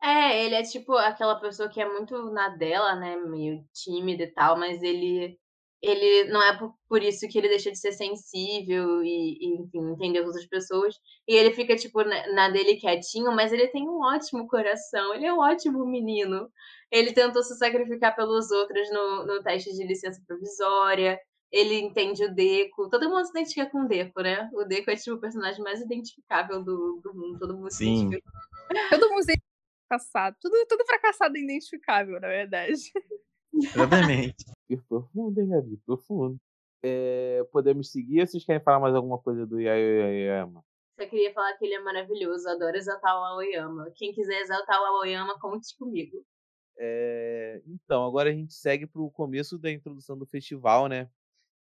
É, 0.00 0.44
ele 0.44 0.54
é 0.54 0.62
tipo 0.62 0.94
aquela 0.94 1.40
pessoa 1.40 1.68
que 1.68 1.80
é 1.80 1.88
muito 1.88 2.30
na 2.30 2.50
dela, 2.50 2.94
né? 2.94 3.16
Meio 3.16 3.64
tímida 3.74 4.22
e 4.22 4.28
tal, 4.28 4.56
mas 4.56 4.80
ele 4.80 5.36
ele 5.82 6.24
não 6.30 6.42
é 6.42 6.58
por, 6.88 7.02
isso 7.02 7.26
que 7.26 7.38
ele 7.38 7.48
deixa 7.48 7.70
de 7.70 7.78
ser 7.78 7.92
sensível 7.92 9.02
e, 9.02 9.38
e, 9.40 9.62
enfim, 9.62 9.92
entender 9.92 10.18
as 10.18 10.26
outras 10.26 10.46
pessoas. 10.46 10.94
E 11.26 11.34
ele 11.34 11.52
fica, 11.52 11.74
tipo, 11.74 12.02
na, 12.04 12.32
na 12.34 12.48
dele 12.50 12.76
quietinho, 12.76 13.32
mas 13.32 13.52
ele 13.52 13.68
tem 13.68 13.88
um 13.88 14.00
ótimo 14.00 14.46
coração, 14.46 15.14
ele 15.14 15.26
é 15.26 15.32
um 15.32 15.38
ótimo 15.38 15.86
menino. 15.86 16.50
Ele 16.90 17.12
tentou 17.12 17.42
se 17.42 17.56
sacrificar 17.56 18.14
pelos 18.14 18.50
outros 18.50 18.90
no, 18.90 19.26
no 19.26 19.42
teste 19.42 19.72
de 19.72 19.86
licença 19.86 20.22
provisória. 20.26 21.18
Ele 21.50 21.76
entende 21.76 22.24
o 22.24 22.34
Deco. 22.34 22.90
Todo 22.90 23.08
mundo 23.08 23.24
se 23.24 23.30
identifica 23.30 23.70
com 23.70 23.82
o 23.82 23.88
Deco, 23.88 24.20
né? 24.22 24.50
O 24.52 24.64
Deco 24.64 24.90
é 24.90 24.96
tipo 24.96 25.16
o 25.16 25.20
personagem 25.20 25.62
mais 25.62 25.80
identificável 25.80 26.62
do, 26.62 27.00
do 27.02 27.14
mundo. 27.14 27.38
Todo 27.38 27.56
mundo 27.56 27.70
se 27.70 27.78
Sim. 27.78 28.06
identifica. 28.06 28.30
Todo 28.90 29.08
mundo 29.08 29.30
é 29.30 29.34
fracassado. 29.88 30.36
Tudo, 30.40 30.66
tudo 30.68 30.84
fracassado 30.84 31.36
é 31.36 31.40
identificável, 31.40 32.20
na 32.20 32.28
verdade. 32.28 32.74
Exatamente. 33.52 34.44
Profundo, 34.88 35.40
hein, 35.40 35.48
Gabi? 35.48 35.76
Profundo. 35.84 36.38
É, 36.82 37.44
podemos 37.52 37.90
seguir? 37.90 38.26
Vocês 38.26 38.44
querem 38.44 38.62
falar 38.62 38.80
mais 38.80 38.94
alguma 38.94 39.18
coisa 39.18 39.46
do 39.46 39.60
Yayama? 39.60 40.64
Só 40.98 41.06
queria 41.06 41.32
falar 41.32 41.54
que 41.54 41.64
ele 41.64 41.74
é 41.74 41.80
maravilhoso. 41.80 42.48
Adoro 42.48 42.76
exaltar 42.76 43.14
o 43.14 43.24
Aoyama. 43.24 43.90
Quem 43.96 44.12
quiser 44.12 44.40
exaltar 44.40 44.80
o 44.80 44.84
Aoyama, 44.84 45.38
conte 45.38 45.76
comigo. 45.76 46.24
É, 46.78 47.60
então, 47.66 48.04
agora 48.06 48.30
a 48.30 48.32
gente 48.32 48.54
segue 48.54 48.86
para 48.86 49.02
o 49.02 49.10
começo 49.10 49.58
da 49.58 49.70
introdução 49.70 50.16
do 50.16 50.26
festival, 50.26 50.88
né? 50.88 51.10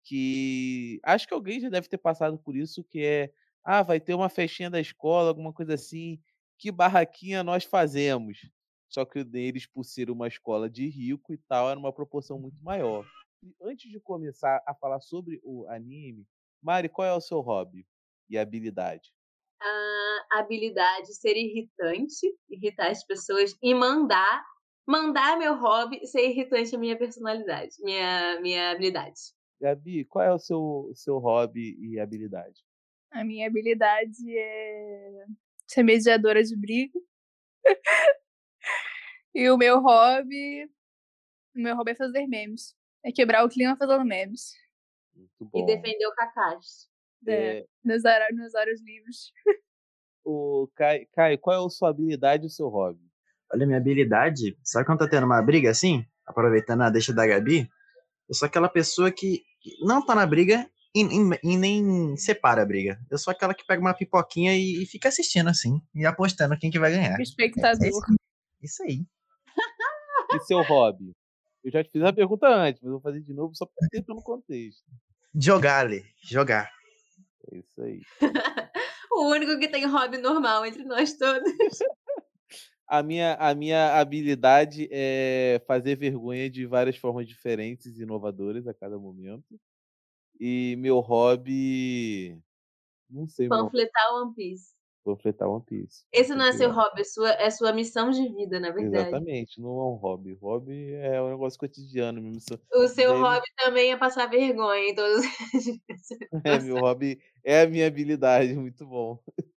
Que 0.03 0.99
acho 1.03 1.27
que 1.27 1.33
alguém 1.33 1.59
já 1.59 1.69
deve 1.69 1.87
ter 1.87 1.97
passado 1.97 2.37
por 2.37 2.55
isso, 2.55 2.83
que 2.83 3.03
é 3.03 3.31
ah, 3.63 3.83
vai 3.83 3.99
ter 3.99 4.13
uma 4.13 4.29
festinha 4.29 4.69
da 4.69 4.79
escola, 4.79 5.29
alguma 5.29 5.53
coisa 5.53 5.73
assim. 5.73 6.21
Que 6.57 6.71
barraquinha 6.71 7.43
nós 7.43 7.63
fazemos? 7.63 8.49
Só 8.89 9.05
que 9.05 9.19
o 9.19 9.25
deles, 9.25 9.65
por 9.65 9.83
ser 9.83 10.09
uma 10.09 10.27
escola 10.27 10.69
de 10.69 10.87
rico 10.87 11.33
e 11.33 11.37
tal, 11.37 11.69
era 11.69 11.79
uma 11.79 11.93
proporção 11.93 12.39
muito 12.39 12.63
maior. 12.63 13.05
E 13.43 13.53
antes 13.61 13.91
de 13.91 13.99
começar 13.99 14.63
a 14.65 14.73
falar 14.73 14.99
sobre 15.01 15.39
o 15.43 15.67
anime, 15.67 16.25
Mari, 16.61 16.89
qual 16.89 17.07
é 17.07 17.13
o 17.13 17.21
seu 17.21 17.39
hobby 17.39 17.85
e 18.29 18.37
habilidade? 18.37 19.13
A 19.61 20.39
habilidade 20.39 21.13
ser 21.13 21.35
irritante, 21.35 22.27
irritar 22.49 22.89
as 22.89 23.03
pessoas 23.03 23.55
e 23.61 23.73
mandar, 23.73 24.43
mandar 24.85 25.37
meu 25.37 25.55
hobby 25.55 26.05
ser 26.05 26.29
irritante 26.29 26.75
a 26.75 26.79
minha 26.79 26.97
personalidade, 26.97 27.75
minha, 27.81 28.39
minha 28.41 28.71
habilidade. 28.71 29.19
Gabi, 29.59 30.05
qual 30.05 30.25
é 30.25 30.33
o 30.33 30.39
seu, 30.39 30.91
seu 30.93 31.17
hobby 31.17 31.77
e 31.79 31.99
habilidade? 31.99 32.63
A 33.11 33.23
minha 33.23 33.47
habilidade 33.47 34.37
é 34.37 35.25
ser 35.67 35.83
mediadora 35.83 36.43
de 36.43 36.55
briga. 36.55 36.99
e 39.41 39.49
o 39.49 39.57
meu 39.57 39.79
hobby. 39.81 40.65
O 41.55 41.59
meu 41.59 41.75
hobby 41.75 41.91
é 41.91 41.95
fazer 41.95 42.27
memes. 42.27 42.75
É 43.03 43.11
quebrar 43.11 43.43
o 43.45 43.49
clima 43.49 43.75
fazendo 43.77 44.03
memes. 44.05 44.53
Muito 45.15 45.45
bom. 45.45 45.59
E 45.59 45.65
defender 45.65 46.05
o 46.07 46.13
Kakashi. 46.15 46.87
É, 47.27 47.33
É, 47.59 47.65
nos, 47.83 48.03
horários, 48.05 48.39
nos 48.39 48.53
horários 48.53 48.81
livres. 48.81 49.31
o 50.23 50.69
Caio, 50.75 51.07
Caio, 51.13 51.39
qual 51.39 51.63
é 51.63 51.65
a 51.65 51.69
sua 51.69 51.89
habilidade 51.89 52.43
e 52.43 52.47
o 52.47 52.49
seu 52.49 52.67
hobby? 52.67 52.99
Olha, 53.53 53.65
minha 53.65 53.77
habilidade. 53.79 54.57
Sabe 54.63 54.85
quando 54.85 54.99
tá 54.99 55.09
tendo 55.09 55.25
uma 55.25 55.41
briga 55.41 55.69
assim? 55.71 56.05
Aproveitando 56.25 56.81
a 56.83 56.89
deixa 56.89 57.13
da 57.13 57.25
Gabi? 57.25 57.69
Eu 58.27 58.35
sou 58.35 58.45
aquela 58.45 58.67
pessoa 58.69 59.09
que 59.11 59.41
não 59.81 60.05
tá 60.05 60.13
na 60.13 60.25
briga 60.25 60.69
e, 60.93 61.01
e- 61.01 61.39
e 61.53 61.57
nem 61.57 62.17
separa 62.17 62.61
a 62.61 62.65
briga. 62.65 62.99
Eu 63.09 63.17
sou 63.17 63.31
aquela 63.31 63.53
que 63.53 63.65
pega 63.65 63.81
uma 63.81 63.93
pipoquinha 63.93 64.53
e, 64.55 64.83
e 64.83 64.85
fica 64.85 65.07
assistindo 65.07 65.49
assim. 65.49 65.81
E 65.95 66.05
apostando 66.05 66.57
quem 66.59 66.69
que 66.69 66.77
vai 66.79 66.91
ganhar. 66.91 67.17
O 67.17 67.21
espectador. 67.21 67.85
É 67.85 67.89
isso, 67.89 68.01
isso 68.61 68.83
aí. 68.83 69.05
E 70.33 70.39
seu 70.41 70.61
hobby? 70.63 71.15
Eu 71.63 71.71
já 71.71 71.83
te 71.83 71.89
fiz 71.89 72.03
a 72.03 72.13
pergunta 72.13 72.47
antes, 72.47 72.81
mas 72.81 72.91
vou 72.91 73.01
fazer 73.01 73.21
de 73.21 73.33
novo 73.33 73.55
só 73.55 73.65
para 73.65 73.87
ter 73.89 74.03
no 74.07 74.21
contexto. 74.21 74.83
Jogar, 75.35 75.85
Ale. 75.85 76.05
Jogar. 76.21 76.71
É 77.51 77.57
isso 77.57 77.81
aí. 77.81 78.01
O 79.17 79.31
único 79.31 79.57
que 79.57 79.67
tem 79.67 79.83
hobby 79.87 80.19
normal 80.19 80.63
entre 80.63 80.83
nós 80.83 81.13
todos. 81.13 81.51
A 82.89 83.03
minha, 83.03 83.33
a 83.33 83.53
minha 83.53 83.99
habilidade 83.99 84.87
é 84.89 85.61
fazer 85.67 85.97
vergonha 85.97 86.49
de 86.49 86.65
várias 86.65 86.95
formas 86.95 87.27
diferentes 87.27 87.97
e 87.97 88.03
inovadoras 88.03 88.65
a 88.65 88.73
cada 88.73 88.97
momento. 88.97 89.59
E 90.39 90.77
meu 90.77 90.99
hobby. 91.01 92.41
Não 93.09 93.27
sei, 93.27 93.49
meu 93.49 93.65
Panfletar 93.65 94.13
One 94.13 94.33
Piece. 94.33 94.76
Panfletar 95.15 95.49
One 95.49 95.63
Piece. 95.65 96.05
Esse 96.11 96.35
não 96.35 96.45
é 96.45 96.51
seu 96.53 96.71
hobby, 96.71 97.01
é 97.01 97.03
sua, 97.03 97.31
é 97.31 97.49
sua 97.49 97.73
missão 97.73 98.09
de 98.11 98.27
vida, 98.33 98.59
na 98.59 98.71
verdade. 98.71 99.07
Exatamente, 99.09 99.59
não 99.61 99.69
é 99.69 99.83
um 99.85 99.95
hobby. 99.95 100.33
Hobby 100.41 100.93
é 100.95 101.21
um 101.21 101.29
negócio 101.29 101.59
cotidiano 101.59 102.21
mesmo. 102.21 102.39
O 102.73 102.87
seu 102.87 103.11
Daí- 103.11 103.21
hobby 103.21 103.47
também 103.57 103.91
é 103.91 103.97
passar 103.97 104.27
vergonha 104.27 104.89
em 104.89 104.95
todos 104.95 105.25
É, 106.45 106.59
meu 106.59 106.77
hobby 106.77 107.19
é 107.43 107.61
a 107.61 107.67
minha 107.67 107.87
habilidade, 107.87 108.53
muito 108.55 108.85
bom. 108.85 109.19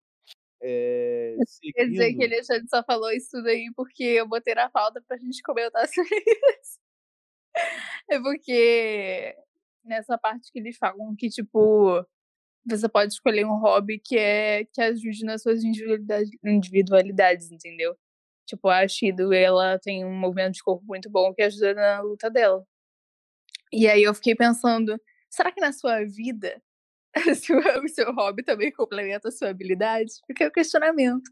É, 0.62 1.38
Quer 1.74 1.86
dizer 1.86 2.14
que 2.14 2.20
seguindo- 2.28 2.34
ele 2.34 2.44
só 2.68 2.84
falou 2.84 3.10
isso 3.14 3.30
tudo 3.32 3.48
aí 3.48 3.72
porque 3.78 4.04
eu 4.04 4.28
botei 4.28 4.54
na 4.54 4.70
falta 4.70 5.02
pra 5.08 5.16
gente 5.18 5.42
comentar 5.42 5.88
sobre 5.88 6.10
isso. 6.18 6.80
É 8.10 8.20
porque 8.20 9.36
nessa 9.86 10.18
parte 10.18 10.52
que 10.52 10.60
eles 10.60 10.76
falam 10.78 11.16
que, 11.18 11.30
tipo, 11.30 12.06
você 12.66 12.88
pode 12.90 13.14
escolher 13.14 13.46
um 13.46 13.60
hobby 13.60 14.00
que 14.00 14.18
é 14.18 14.66
que 14.66 14.82
ajude 14.82 15.24
nas 15.26 15.42
suas 15.42 15.64
individualidades, 15.64 16.30
individualidades 16.44 17.52
entendeu? 17.52 17.96
Tipo, 18.46 18.70
a 18.70 18.88
Shido, 18.88 19.32
ela 19.34 19.78
tem 19.80 20.06
um 20.06 20.14
movimento 20.14 20.56
de 20.56 20.64
corpo 20.64 20.84
muito 20.86 21.10
bom 21.10 21.34
que 21.34 21.44
ajuda 21.44 21.74
na 21.76 22.02
luta 22.02 22.30
dela. 22.30 22.66
E 23.72 23.88
aí 23.88 24.04
eu 24.04 24.14
fiquei 24.16 24.36
pensando, 24.36 25.00
será 25.30 25.52
que 25.52 25.62
na 25.62 25.72
sua 25.72 26.04
vida 26.04 26.62
o 27.84 27.88
seu, 27.88 28.14
hobby 28.14 28.44
também 28.44 28.72
complementa 28.72 29.30
a 29.30 29.32
sua 29.32 29.50
habilidade? 29.50 30.12
Fica 30.26 30.48
o 30.48 30.52
questionamento. 30.52 31.30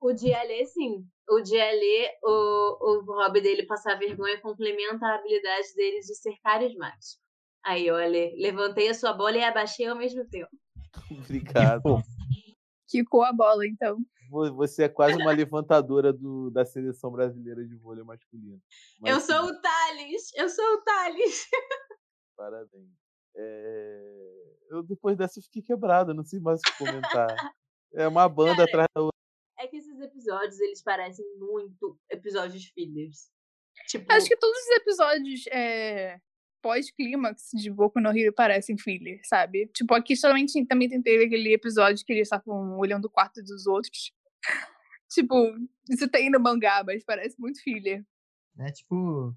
O 0.00 0.12
de 0.12 0.32
Alê, 0.34 0.64
sim. 0.66 1.06
O 1.28 1.40
de 1.40 1.60
Alê, 1.60 2.10
o, 2.22 3.00
o 3.00 3.04
hobby 3.16 3.40
dele 3.40 3.64
passar 3.64 3.98
vergonha 3.98 4.40
complementa 4.40 5.06
a 5.06 5.14
habilidade 5.16 5.74
dele 5.74 6.00
de 6.00 6.14
ser 6.14 6.36
carismático. 6.42 7.21
Aí, 7.64 7.90
olha, 7.90 8.32
levantei 8.36 8.88
a 8.88 8.94
sua 8.94 9.12
bola 9.12 9.36
e 9.36 9.44
abaixei 9.44 9.86
ao 9.86 9.96
mesmo 9.96 10.24
tempo. 10.28 10.50
Obrigado. 11.10 12.02
Quicou 12.88 13.22
a 13.22 13.32
bola, 13.32 13.66
então. 13.66 13.98
Vo- 14.28 14.52
Você 14.56 14.84
é 14.84 14.88
quase 14.88 15.16
uma 15.16 15.32
levantadora 15.32 16.12
do, 16.12 16.50
da 16.50 16.64
seleção 16.64 17.10
brasileira 17.10 17.64
de 17.64 17.76
vôlei 17.76 18.02
masculino. 18.04 18.60
eu 19.04 19.14
Mas, 19.14 19.22
sou 19.24 19.44
o 19.46 19.60
Thales! 19.60 20.30
Eu 20.34 20.48
sou 20.48 20.64
o 20.74 20.82
Thales! 20.82 21.46
Parabéns. 22.36 22.90
É, 23.34 24.54
Eu 24.70 24.82
depois 24.82 25.16
dessa 25.16 25.38
eu 25.38 25.42
fiquei 25.44 25.62
quebrado, 25.62 26.12
não 26.14 26.24
sei 26.24 26.40
mais 26.40 26.60
o 26.60 26.62
que 26.64 26.78
comentar. 26.78 27.34
É 27.94 28.06
uma 28.08 28.28
banda 28.28 28.64
atrás 28.64 28.88
da 28.94 29.02
outra. 29.02 29.12
É 29.58 29.66
que 29.68 29.76
esses 29.76 29.98
episódios, 30.00 30.58
eles 30.60 30.82
parecem 30.82 31.24
muito 31.38 31.98
episódios 32.10 32.64
fillers. 32.74 33.30
Tipo, 33.86 34.12
Acho 34.12 34.26
que 34.26 34.36
todos 34.36 34.58
os 34.58 34.68
episódios 34.76 35.46
é, 35.48 36.18
pós-clímax 36.62 37.50
de 37.54 37.70
Boku 37.70 38.00
no 38.00 38.16
Hero 38.16 38.32
parecem 38.32 38.78
filler, 38.78 39.20
sabe? 39.24 39.66
Tipo, 39.74 39.94
aqui 39.94 40.14
tinha- 40.46 40.66
também 40.66 40.88
teve 40.88 41.24
aquele 41.26 41.52
episódio 41.52 42.04
que 42.06 42.12
eles 42.12 42.26
estavam 42.26 42.78
olhando 42.78 43.06
o 43.06 43.10
quarto 43.10 43.42
dos 43.42 43.66
outros. 43.66 44.12
tipo, 45.10 45.34
isso 45.90 46.08
tem 46.08 46.30
no 46.30 46.40
mangá, 46.40 46.82
mas 46.86 47.04
parece 47.04 47.36
muito 47.38 47.60
filler. 47.62 48.04
É 48.60 48.70
tipo 48.72 49.34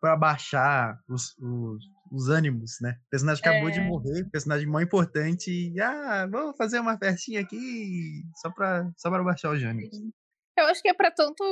pra 0.00 0.14
baixar 0.14 1.00
os, 1.08 1.34
os, 1.38 1.82
os 2.12 2.28
ânimos, 2.28 2.72
né? 2.82 2.96
O 3.06 3.10
personagem 3.10 3.42
acabou 3.42 3.70
de 3.70 3.78
É. 3.80 3.84
morrer, 3.88 4.28
personagem 4.30 4.66
mó 4.68 4.78
importante. 4.80 5.50
E, 5.50 5.80
ah, 5.80 6.26
vamos 6.30 6.56
fazer 6.56 6.78
uma 6.78 6.98
festinha 6.98 7.40
aqui 7.40 8.22
só 8.36 8.50
pra, 8.50 8.90
só 8.96 9.10
pra 9.10 9.24
baixar 9.24 9.52
os 9.52 9.62
ânimos. 9.62 9.96
Eu 10.58 10.66
acho 10.66 10.82
que 10.82 10.88
é 10.90 10.94
pra 10.94 11.10
tanto. 11.10 11.42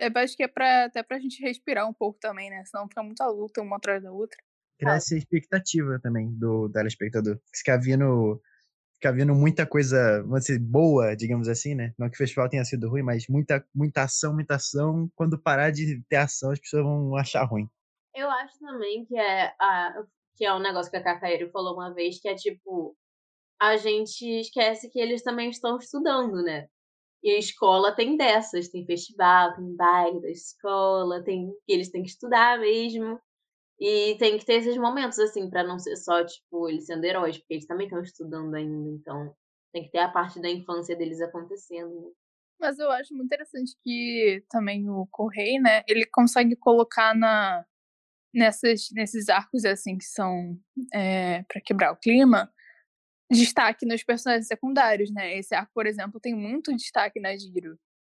Eu 0.00 0.10
acho 0.16 0.34
que 0.34 0.42
é 0.42 0.48
pra, 0.48 0.86
até 0.86 1.02
pra 1.02 1.18
gente 1.18 1.42
respirar 1.42 1.86
um 1.86 1.92
pouco 1.92 2.18
também, 2.18 2.48
né? 2.48 2.64
Senão 2.64 2.88
fica 2.88 3.02
muita 3.02 3.26
luta 3.26 3.60
uma 3.60 3.76
atrás 3.76 4.02
da 4.02 4.10
outra. 4.10 4.38
Criar 4.78 4.96
essa 4.96 5.14
expectativa 5.14 6.00
também 6.02 6.32
do 6.38 6.70
telespectador. 6.70 7.38
Ficar 7.54 7.76
vendo, 7.76 8.40
ficar 8.94 9.12
vendo 9.12 9.34
muita 9.34 9.66
coisa, 9.66 10.24
dizer, 10.38 10.58
boa, 10.58 11.14
digamos 11.14 11.48
assim, 11.48 11.74
né? 11.74 11.92
Não 11.98 12.08
que 12.08 12.14
o 12.14 12.18
festival 12.18 12.48
tenha 12.48 12.64
sido 12.64 12.88
ruim, 12.88 13.02
mas 13.02 13.26
muita, 13.28 13.62
muita 13.74 14.04
ação, 14.04 14.32
muita 14.32 14.54
ação. 14.54 15.10
Quando 15.14 15.38
parar 15.38 15.70
de 15.70 16.02
ter 16.08 16.16
ação, 16.16 16.50
as 16.50 16.58
pessoas 16.58 16.82
vão 16.82 17.14
achar 17.14 17.44
ruim. 17.44 17.68
Eu 18.14 18.30
acho 18.30 18.58
também 18.58 19.04
que 19.04 19.18
é, 19.18 19.52
a, 19.60 20.02
que 20.34 20.46
é 20.46 20.54
um 20.54 20.60
negócio 20.60 20.90
que 20.90 20.96
a 20.96 21.04
Cacaíro 21.04 21.50
falou 21.50 21.74
uma 21.74 21.92
vez, 21.92 22.18
que 22.18 22.28
é 22.28 22.34
tipo, 22.34 22.96
a 23.60 23.76
gente 23.76 24.24
esquece 24.40 24.88
que 24.88 24.98
eles 24.98 25.22
também 25.22 25.50
estão 25.50 25.76
estudando, 25.76 26.42
né? 26.42 26.68
E 27.22 27.30
a 27.30 27.38
escola 27.38 27.94
tem 27.94 28.16
dessas, 28.16 28.68
tem 28.68 28.86
festival, 28.86 29.54
tem 29.54 29.76
baile 29.76 30.20
da 30.20 30.30
escola, 30.30 31.22
tem 31.22 31.50
que 31.66 31.72
eles 31.72 31.90
têm 31.90 32.02
que 32.02 32.08
estudar 32.08 32.58
mesmo. 32.58 33.20
E 33.78 34.16
tem 34.18 34.38
que 34.38 34.44
ter 34.44 34.54
esses 34.54 34.76
momentos, 34.76 35.18
assim, 35.18 35.48
pra 35.48 35.64
não 35.64 35.78
ser 35.78 35.96
só, 35.96 36.24
tipo, 36.24 36.68
eles 36.68 36.84
sendo 36.86 37.04
heróis, 37.04 37.38
porque 37.38 37.54
eles 37.54 37.66
também 37.66 37.86
estão 37.86 38.02
estudando 38.02 38.54
ainda, 38.54 38.90
então 38.90 39.34
tem 39.72 39.84
que 39.84 39.90
ter 39.90 40.00
a 40.00 40.08
parte 40.08 40.40
da 40.40 40.50
infância 40.50 40.94
deles 40.94 41.20
acontecendo. 41.22 42.14
Mas 42.60 42.78
eu 42.78 42.90
acho 42.90 43.14
muito 43.14 43.26
interessante 43.26 43.72
que 43.82 44.44
também 44.50 44.88
o 44.90 45.06
Correio, 45.10 45.62
né? 45.62 45.82
Ele 45.88 46.04
consegue 46.04 46.54
colocar 46.56 47.14
na, 47.14 47.64
nessas, 48.34 48.88
nesses 48.92 49.30
arcos 49.30 49.64
assim 49.64 49.96
que 49.96 50.04
são 50.04 50.58
é, 50.92 51.42
para 51.44 51.60
quebrar 51.62 51.92
o 51.92 51.96
clima, 51.96 52.52
destaque 53.30 53.86
nos 53.86 54.02
personagens 54.02 54.46
secundários, 54.46 55.10
né? 55.10 55.36
Esse 55.36 55.54
arco, 55.54 55.72
por 55.72 55.86
exemplo, 55.86 56.20
tem 56.20 56.34
muito 56.34 56.74
destaque 56.74 57.20
na 57.20 57.36
Giro. 57.36 57.78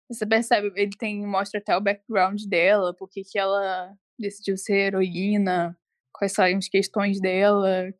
Você 0.10 0.26
percebe, 0.26 0.72
ele 0.76 0.92
tem 0.98 1.26
mostra 1.26 1.60
até 1.60 1.76
o 1.76 1.82
background 1.82 2.44
dela, 2.44 2.94
porque 2.94 3.24
que 3.24 3.38
ela 3.38 3.94
decidiu 4.18 4.58
ser 4.58 4.88
heroína, 4.88 5.78
quais 6.14 6.34
são 6.34 6.46
as 6.46 6.68
questões 6.68 7.20
dela. 7.20 7.94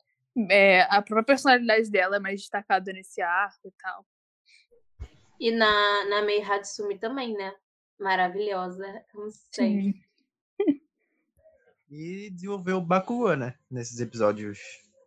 É, 0.50 0.82
a 0.84 1.02
própria 1.02 1.24
personalidade 1.24 1.90
dela 1.90 2.18
é 2.18 2.20
mais 2.20 2.42
destacada 2.42 2.92
nesse 2.94 3.22
arco 3.22 3.68
e 3.68 3.72
tal. 3.72 4.06
E 5.40 5.52
na, 5.52 6.06
na 6.06 6.22
Mei 6.22 6.42
Hatsumi 6.42 6.98
também, 6.98 7.34
né? 7.34 7.54
Maravilhosa, 8.00 9.04
como 9.12 9.30
sempre. 9.52 10.02
E 11.94 12.30
desenvolveu 12.30 12.78
o 12.78 12.82
Bakugo, 12.82 13.36
né? 13.36 13.54
Nesses 13.70 14.00
episódios 14.00 14.60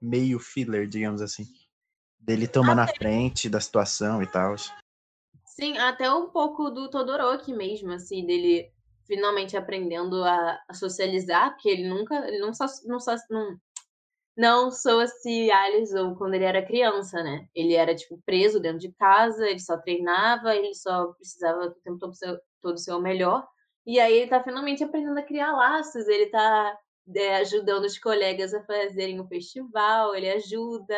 meio 0.03 0.39
filler, 0.39 0.87
digamos 0.87 1.23
assim. 1.23 1.47
Dele 2.25 2.49
tomando 2.49 2.81
a 2.81 2.87
frente 2.87 3.49
da 3.49 3.61
situação 3.61 4.23
e 4.23 4.27
tal. 4.27 4.57
Sim, 5.45 5.77
até 5.79 6.11
um 6.11 6.31
pouco 6.31 6.71
do 6.71 6.89
Todoroki 6.89 7.53
mesmo, 7.53 7.93
assim, 7.93 8.25
dele 8.27 8.73
finalmente 9.07 9.57
aprendendo 9.57 10.25
a, 10.25 10.59
a 10.69 10.75
socializar, 10.75 11.51
porque 11.53 11.69
ele 11.69 11.89
nunca, 11.89 12.15
ele 12.27 12.39
não 12.39 12.55
só, 12.55 12.65
não 12.87 12.99
só, 12.99 13.15
não, 13.31 13.57
não 14.37 14.71
socializou 14.71 16.17
quando 16.17 16.35
ele 16.35 16.45
era 16.45 16.65
criança, 16.65 17.23
né? 17.23 17.47
Ele 17.55 17.75
era, 17.75 17.95
tipo, 17.95 18.21
preso 18.25 18.59
dentro 18.59 18.79
de 18.79 18.93
casa, 18.93 19.47
ele 19.47 19.61
só 19.61 19.77
treinava, 19.77 20.55
ele 20.57 20.75
só 20.75 21.13
precisava 21.13 21.67
o 21.67 21.71
tempo 21.83 21.99
todo 21.99 22.15
ser, 22.15 22.41
todo 22.61 22.79
ser 22.79 22.93
o 22.93 23.01
melhor. 23.01 23.47
E 23.87 24.01
aí 24.01 24.15
ele 24.15 24.31
tá 24.31 24.43
finalmente 24.43 24.83
aprendendo 24.83 25.19
a 25.19 25.23
criar 25.23 25.53
laços, 25.53 26.09
ele 26.09 26.27
tá 26.27 26.79
é, 27.15 27.37
ajudando 27.37 27.85
os 27.85 27.99
colegas 27.99 28.55
a 28.55 28.65
fazerem 28.65 29.21
o 29.21 29.29
festival, 29.29 30.15
ele 30.15 30.31
ajuda. 30.31 30.97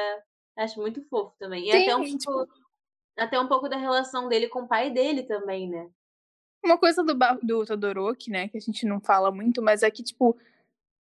Acho 0.57 0.81
muito 0.81 1.03
fofo 1.09 1.35
também. 1.39 1.69
E 1.69 1.73
Sim, 1.73 1.83
até 1.83 1.97
um, 1.97 2.05
tipo 2.05 2.33
pouco, 2.33 2.55
até 3.17 3.41
um 3.41 3.49
pouco 3.49 3.69
da 3.69 3.77
relação 3.77 4.29
dele 4.29 4.49
com 4.49 4.63
o 4.63 4.69
pai 4.69 4.91
dele 4.91 5.23
também, 5.23 5.69
né? 5.69 5.89
Uma 6.65 6.79
coisa 6.79 7.05
do, 7.05 7.15
do 7.43 7.65
Todoroki, 7.65 8.31
né, 8.31 8.49
que 8.49 8.57
a 8.57 8.61
gente 8.61 8.85
não 8.87 9.01
fala 9.01 9.31
muito, 9.31 9.63
mas 9.63 9.83
é 9.83 9.91
que, 9.91 10.03
tipo, 10.03 10.37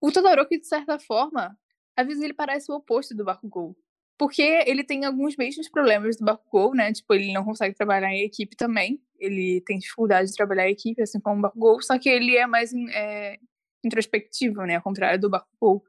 o 0.01 0.11
Todoroki, 0.11 0.59
de 0.59 0.67
certa 0.67 0.99
forma, 0.99 1.57
às 1.95 2.05
vezes 2.05 2.21
ele 2.21 2.33
parece 2.33 2.71
o 2.71 2.75
oposto 2.75 3.15
do 3.15 3.23
Bakugou. 3.23 3.75
Porque 4.17 4.41
ele 4.67 4.83
tem 4.83 5.05
alguns 5.05 5.35
mesmos 5.35 5.69
problemas 5.69 6.17
do 6.17 6.25
Bakugou, 6.25 6.75
né? 6.75 6.91
Tipo, 6.91 7.13
ele 7.13 7.33
não 7.33 7.43
consegue 7.43 7.75
trabalhar 7.75 8.11
em 8.13 8.23
equipe 8.23 8.55
também. 8.55 9.01
Ele 9.17 9.61
tem 9.61 9.79
dificuldade 9.79 10.29
de 10.29 10.35
trabalhar 10.35 10.67
em 10.67 10.73
equipe, 10.73 11.01
assim 11.01 11.19
como 11.19 11.39
o 11.39 11.41
Bakugou. 11.41 11.81
Só 11.81 11.97
que 11.97 12.09
ele 12.09 12.35
é 12.37 12.45
mais 12.45 12.71
é, 12.73 13.39
introspectivo, 13.83 14.65
né? 14.65 14.75
Ao 14.75 14.81
contrário 14.81 15.19
do 15.19 15.29
Bakugou. 15.29 15.83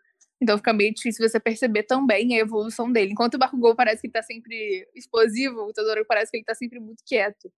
Então 0.45 0.59
fica 0.59 0.75
meio 0.75 0.93
difícil 0.93 1.27
você 1.27 1.41
perceber 1.41 1.85
também 1.85 2.37
a 2.37 2.41
evolução 2.41 2.93
dele. 2.93 3.13
Enquanto 3.13 3.35
o 3.35 3.39
Bakugou 3.39 3.75
parece 3.75 4.03
que 4.03 4.09
ele 4.09 4.13
tá 4.13 4.23
sempre 4.23 4.87
explosivo, 4.95 5.63
o 5.63 5.73
Todoroki 5.73 6.07
parece 6.07 6.31
que 6.31 6.37
ele 6.37 6.45
tá 6.45 6.55
sempre 6.55 6.79
muito 6.79 7.03
quieto. 7.05 7.51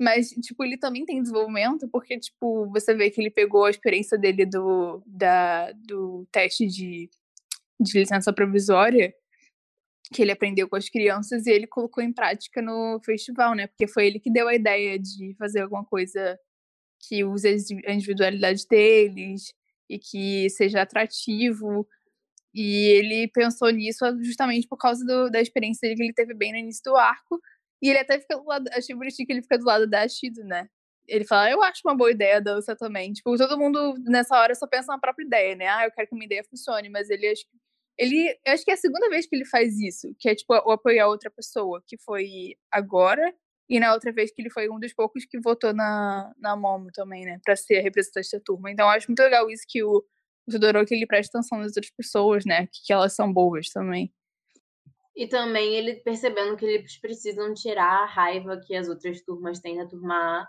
Mas, 0.00 0.30
tipo, 0.30 0.64
ele 0.64 0.78
também 0.78 1.04
tem 1.04 1.20
desenvolvimento, 1.20 1.88
porque, 1.88 2.18
tipo, 2.18 2.66
você 2.70 2.94
vê 2.94 3.10
que 3.10 3.20
ele 3.20 3.30
pegou 3.30 3.64
a 3.64 3.70
experiência 3.70 4.16
dele 4.16 4.46
do, 4.46 5.02
da, 5.04 5.72
do 5.72 6.26
teste 6.32 6.66
de, 6.66 7.10
de 7.80 7.98
licença 7.98 8.32
provisória, 8.32 9.12
que 10.14 10.22
ele 10.22 10.30
aprendeu 10.32 10.68
com 10.68 10.76
as 10.76 10.88
crianças, 10.88 11.46
e 11.46 11.50
ele 11.50 11.66
colocou 11.66 12.02
em 12.02 12.12
prática 12.12 12.62
no 12.62 13.00
festival, 13.04 13.54
né? 13.54 13.66
Porque 13.66 13.88
foi 13.88 14.06
ele 14.06 14.20
que 14.20 14.30
deu 14.32 14.48
a 14.48 14.54
ideia 14.54 14.98
de 14.98 15.34
fazer 15.36 15.60
alguma 15.62 15.84
coisa 15.84 16.38
que 17.00 17.24
use 17.24 17.48
a 17.48 17.52
indi- 17.52 17.86
a 17.86 17.92
individualidade 17.92 18.66
deles 18.68 19.52
e 19.88 19.98
que 19.98 20.48
seja 20.50 20.82
atrativo. 20.82 21.86
E 22.54 22.88
ele 22.98 23.28
pensou 23.32 23.70
nisso 23.70 24.04
justamente 24.22 24.66
por 24.68 24.76
causa 24.76 25.04
do- 25.04 25.30
da 25.30 25.40
experiência 25.40 25.80
dele 25.88 25.96
que 25.96 26.02
ele 26.04 26.12
teve 26.14 26.34
bem 26.34 26.52
no 26.52 26.58
início 26.58 26.82
do 26.84 26.96
arco. 26.96 27.40
E 27.82 27.88
ele 27.90 27.98
até 27.98 28.18
fica 28.20 28.36
do 28.36 28.44
lado. 28.46 28.68
Achei 28.72 28.94
bonitinho 28.94 29.26
que 29.26 29.32
ele 29.32 29.42
fica 29.42 29.58
do 29.58 29.64
lado 29.64 29.86
da 29.88 30.06
Shido, 30.08 30.42
né? 30.44 30.68
Ele 31.08 31.24
fala, 31.24 31.50
eu 31.50 31.62
acho 31.62 31.80
uma 31.84 31.96
boa 31.96 32.10
ideia 32.10 32.36
a 32.36 32.40
dança 32.40 32.76
também. 32.76 33.12
Tipo, 33.12 33.36
todo 33.36 33.58
mundo 33.58 33.94
nessa 34.06 34.36
hora 34.38 34.54
só 34.54 34.66
pensa 34.66 34.92
na 34.92 34.98
própria 34.98 35.24
ideia, 35.24 35.56
né? 35.56 35.66
Ah, 35.68 35.84
eu 35.86 35.90
quero 35.92 36.08
que 36.08 36.14
minha 36.14 36.26
ideia 36.26 36.44
funcione, 36.44 36.88
mas 36.88 37.08
ele 37.10 37.26
acho. 37.28 37.44
Ele, 37.98 38.30
eu 38.46 38.52
acho 38.54 38.64
que 38.64 38.70
é 38.70 38.74
a 38.74 38.76
segunda 38.76 39.08
vez 39.10 39.26
que 39.26 39.36
ele 39.36 39.44
faz 39.44 39.78
isso, 39.78 40.14
que 40.18 40.28
é 40.28 40.34
tipo 40.34 40.54
o 40.54 40.70
apoiar 40.72 41.08
outra 41.08 41.30
pessoa, 41.30 41.82
que 41.86 41.98
foi 41.98 42.54
agora, 42.70 43.34
e 43.68 43.78
na 43.78 43.92
outra 43.92 44.10
vez 44.12 44.32
que 44.32 44.40
ele 44.42 44.50
foi 44.50 44.70
um 44.70 44.80
dos 44.80 44.92
poucos 44.94 45.24
que 45.26 45.38
votou 45.40 45.74
na, 45.74 46.32
na 46.38 46.56
Momo 46.56 46.88
também, 46.92 47.24
né? 47.26 47.38
Pra 47.44 47.54
ser 47.56 47.78
a 47.78 47.82
representante 47.82 48.30
da 48.32 48.40
turma. 48.40 48.70
Então 48.70 48.86
eu 48.86 48.90
acho 48.90 49.08
muito 49.08 49.20
legal 49.20 49.50
isso 49.50 49.64
que 49.68 49.82
o, 49.84 50.02
o 50.56 50.60
Todoroki 50.60 50.94
ele 50.94 51.06
presta 51.06 51.38
atenção 51.38 51.58
nas 51.58 51.76
outras 51.76 51.90
pessoas, 51.90 52.44
né? 52.44 52.66
Que, 52.66 52.86
que 52.86 52.92
elas 52.92 53.14
são 53.14 53.32
boas 53.32 53.68
também. 53.68 54.12
E 55.14 55.26
também 55.26 55.74
ele 55.74 55.96
percebendo 55.96 56.56
que 56.56 56.64
eles 56.64 56.98
precisam 56.98 57.52
tirar 57.52 58.04
a 58.04 58.06
raiva 58.06 58.60
que 58.64 58.74
as 58.74 58.88
outras 58.88 59.20
turmas 59.22 59.60
têm 59.60 59.76
da 59.76 59.86
turma 59.86 60.14
A 60.14 60.48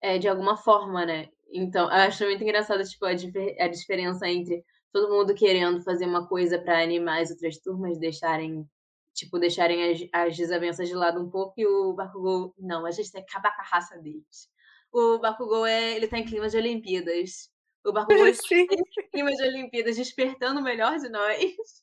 é, 0.00 0.18
de 0.18 0.28
alguma 0.28 0.56
forma, 0.56 1.06
né? 1.06 1.28
Então, 1.52 1.84
eu 1.84 1.96
acho 1.96 2.24
muito 2.24 2.42
engraçado, 2.42 2.82
tipo, 2.82 3.04
a, 3.04 3.12
difer- 3.12 3.56
a 3.60 3.68
diferença 3.68 4.26
entre 4.28 4.64
todo 4.92 5.12
mundo 5.12 5.34
querendo 5.34 5.82
fazer 5.82 6.06
uma 6.06 6.26
coisa 6.26 6.58
pra 6.58 6.82
animar 6.82 7.20
as 7.20 7.30
outras 7.30 7.58
turmas, 7.58 7.98
deixarem, 7.98 8.66
tipo, 9.14 9.38
deixarem 9.38 9.92
as, 9.92 10.00
as 10.12 10.36
desavenças 10.36 10.88
de 10.88 10.94
lado 10.94 11.20
um 11.22 11.30
pouco 11.30 11.54
e 11.58 11.66
o 11.66 11.92
Bakugou, 11.92 12.54
não, 12.58 12.86
a 12.86 12.90
gente 12.90 13.12
tem 13.12 13.24
que 13.24 13.30
acabar 13.30 13.54
com 13.54 13.62
a 13.62 13.64
raça 13.64 13.98
deles. 13.98 14.48
O 14.90 15.18
Bakugou, 15.18 15.66
é, 15.66 15.94
ele 15.94 16.08
tá 16.08 16.18
em 16.18 16.24
clima 16.24 16.48
de 16.48 16.56
Olimpíadas. 16.56 17.51
O 17.84 17.92
Bakugou 17.92 18.26
está 18.28 18.54
em 18.56 18.66
clima 19.10 19.32
de 19.32 19.42
Olimpíadas, 19.42 19.96
despertando 19.96 20.60
o 20.60 20.62
melhor 20.62 20.98
de 20.98 21.08
nós. 21.08 21.82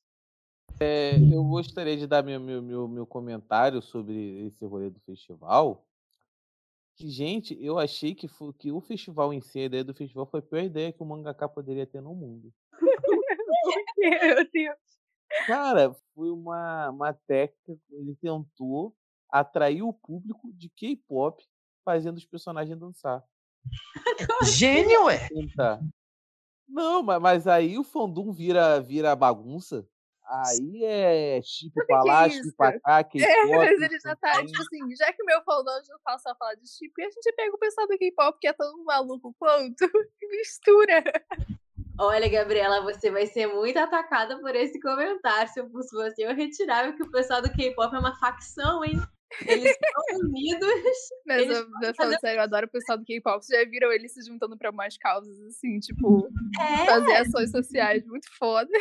É, 0.79 1.15
eu 1.17 1.43
gostaria 1.43 1.97
de 1.97 2.07
dar 2.07 2.23
meu, 2.23 2.39
meu, 2.39 2.61
meu, 2.61 2.87
meu 2.87 3.05
comentário 3.05 3.81
sobre 3.81 4.47
esse 4.47 4.65
rolê 4.65 4.89
do 4.89 4.99
festival. 5.01 5.85
Que, 6.95 7.09
gente, 7.09 7.57
eu 7.63 7.77
achei 7.77 8.15
que, 8.15 8.27
fo- 8.27 8.53
que 8.53 8.71
o 8.71 8.79
festival 8.79 9.33
em 9.33 9.41
si, 9.41 9.59
a 9.59 9.65
ideia 9.65 9.83
do 9.83 9.93
festival 9.93 10.25
foi 10.25 10.39
a 10.39 10.43
pior 10.43 10.63
ideia 10.63 10.91
que 10.91 11.01
o 11.01 11.05
mangaka 11.05 11.47
poderia 11.49 11.85
ter 11.85 12.01
no 12.01 12.13
mundo. 12.13 12.53
Meu 13.97 14.49
Deus. 14.51 14.77
Cara, 15.45 15.93
foi 16.15 16.29
uma, 16.31 16.89
uma 16.89 17.13
técnica, 17.13 17.77
ele 17.91 18.15
tentou 18.15 18.95
atrair 19.29 19.83
o 19.83 19.93
público 19.93 20.51
de 20.53 20.69
K-pop 20.69 21.45
fazendo 21.85 22.17
os 22.17 22.25
personagens 22.25 22.77
dançar. 22.77 23.23
Gênio, 24.45 25.09
é! 25.09 25.29
Não, 26.67 27.01
mas, 27.01 27.21
mas 27.21 27.47
aí 27.47 27.77
o 27.77 27.83
fandom 27.83 28.31
vira, 28.31 28.79
vira 28.79 29.15
bagunça. 29.15 29.87
Aí 30.29 30.83
é 30.83 31.41
chip 31.41 31.73
Sabe 31.73 31.87
pra 31.87 32.01
que 32.01 32.07
lá, 32.07 32.25
é 32.25 32.29
chip 32.29 32.41
isso? 32.41 32.55
pra 32.55 32.79
cá, 32.79 33.03
K-pop. 33.03 33.23
É, 33.23 33.45
mas 33.45 33.79
não 33.79 33.85
ele 33.85 33.99
já 33.99 34.15
tá, 34.15 34.45
tipo 34.45 34.61
assim, 34.61 34.95
já 34.95 35.11
que 35.11 35.23
o 35.23 35.25
meu 35.25 35.41
fandom 35.43 35.71
já 35.83 35.97
fala 36.03 36.19
só 36.19 36.35
falar 36.35 36.53
de 36.53 36.69
chip, 36.69 36.93
a 37.01 37.09
gente 37.09 37.33
pega 37.35 37.55
o 37.55 37.57
pessoal 37.57 37.87
do 37.87 37.97
K-pop 37.97 38.37
que 38.39 38.47
é 38.47 38.53
tão 38.53 38.83
maluco 38.83 39.35
quanto, 39.39 39.79
mistura. 40.29 41.03
Olha, 41.99 42.29
Gabriela, 42.29 42.81
você 42.81 43.09
vai 43.09 43.25
ser 43.25 43.47
muito 43.47 43.77
atacada 43.77 44.39
por 44.39 44.55
esse 44.55 44.79
comentário. 44.79 45.51
Se 45.51 45.59
eu 45.59 45.69
fosse 45.71 45.93
você, 45.95 46.25
eu 46.25 46.35
retirava 46.35 46.93
que 46.93 47.03
o 47.03 47.11
pessoal 47.11 47.41
do 47.41 47.51
K-pop 47.51 47.93
é 47.93 47.99
uma 47.99 48.15
facção, 48.19 48.85
hein? 48.85 49.01
Eles 49.45 49.71
estão 49.71 50.19
unidos. 50.23 50.69
Mas 51.27 51.47
eu, 51.47 51.67
eu 51.83 51.95
fazer- 51.95 52.19
sério, 52.19 52.39
eu 52.39 52.43
adoro 52.43 52.65
o 52.65 52.69
pessoal 52.69 52.97
do 52.97 53.05
K-pop. 53.05 53.43
Vocês 53.45 53.61
já 53.63 53.69
viram 53.69 53.91
eles 53.91 54.13
se 54.13 54.21
juntando 54.25 54.57
pra 54.57 54.71
mais 54.71 54.97
causas, 54.97 55.39
assim, 55.47 55.79
tipo, 55.79 56.27
É, 56.59 56.85
fazer 56.85 57.15
ações 57.17 57.51
sociais 57.51 58.05
muito 58.05 58.27
foda. 58.37 58.71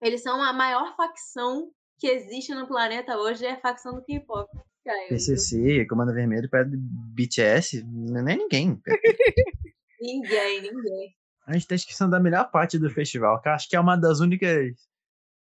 eles 0.00 0.22
são 0.22 0.40
a 0.42 0.52
maior 0.52 0.94
facção 0.96 1.70
que 1.98 2.06
existe 2.08 2.54
no 2.54 2.66
planeta 2.66 3.16
hoje, 3.16 3.44
é 3.46 3.52
a 3.52 3.60
facção 3.60 3.94
do 3.94 4.02
K-pop. 4.04 4.48
Caio. 4.84 5.08
PCC, 5.10 5.86
Comando 5.86 6.12
Vermelho, 6.12 6.50
perto 6.50 6.70
do 6.72 6.76
BTS, 7.14 7.84
não 7.86 8.26
é 8.28 8.34
ninguém. 8.36 8.80
Ninguém, 10.00 10.62
ninguém. 10.62 11.14
A 11.46 11.52
gente 11.52 11.66
tá 11.68 11.74
esquecendo 11.76 12.10
da 12.10 12.20
melhor 12.20 12.50
parte 12.50 12.78
do 12.78 12.90
festival, 12.90 13.40
que 13.40 13.48
eu 13.48 13.52
acho 13.52 13.68
que 13.68 13.76
é 13.76 13.80
uma 13.80 13.96
das 13.96 14.18
únicas 14.20 14.72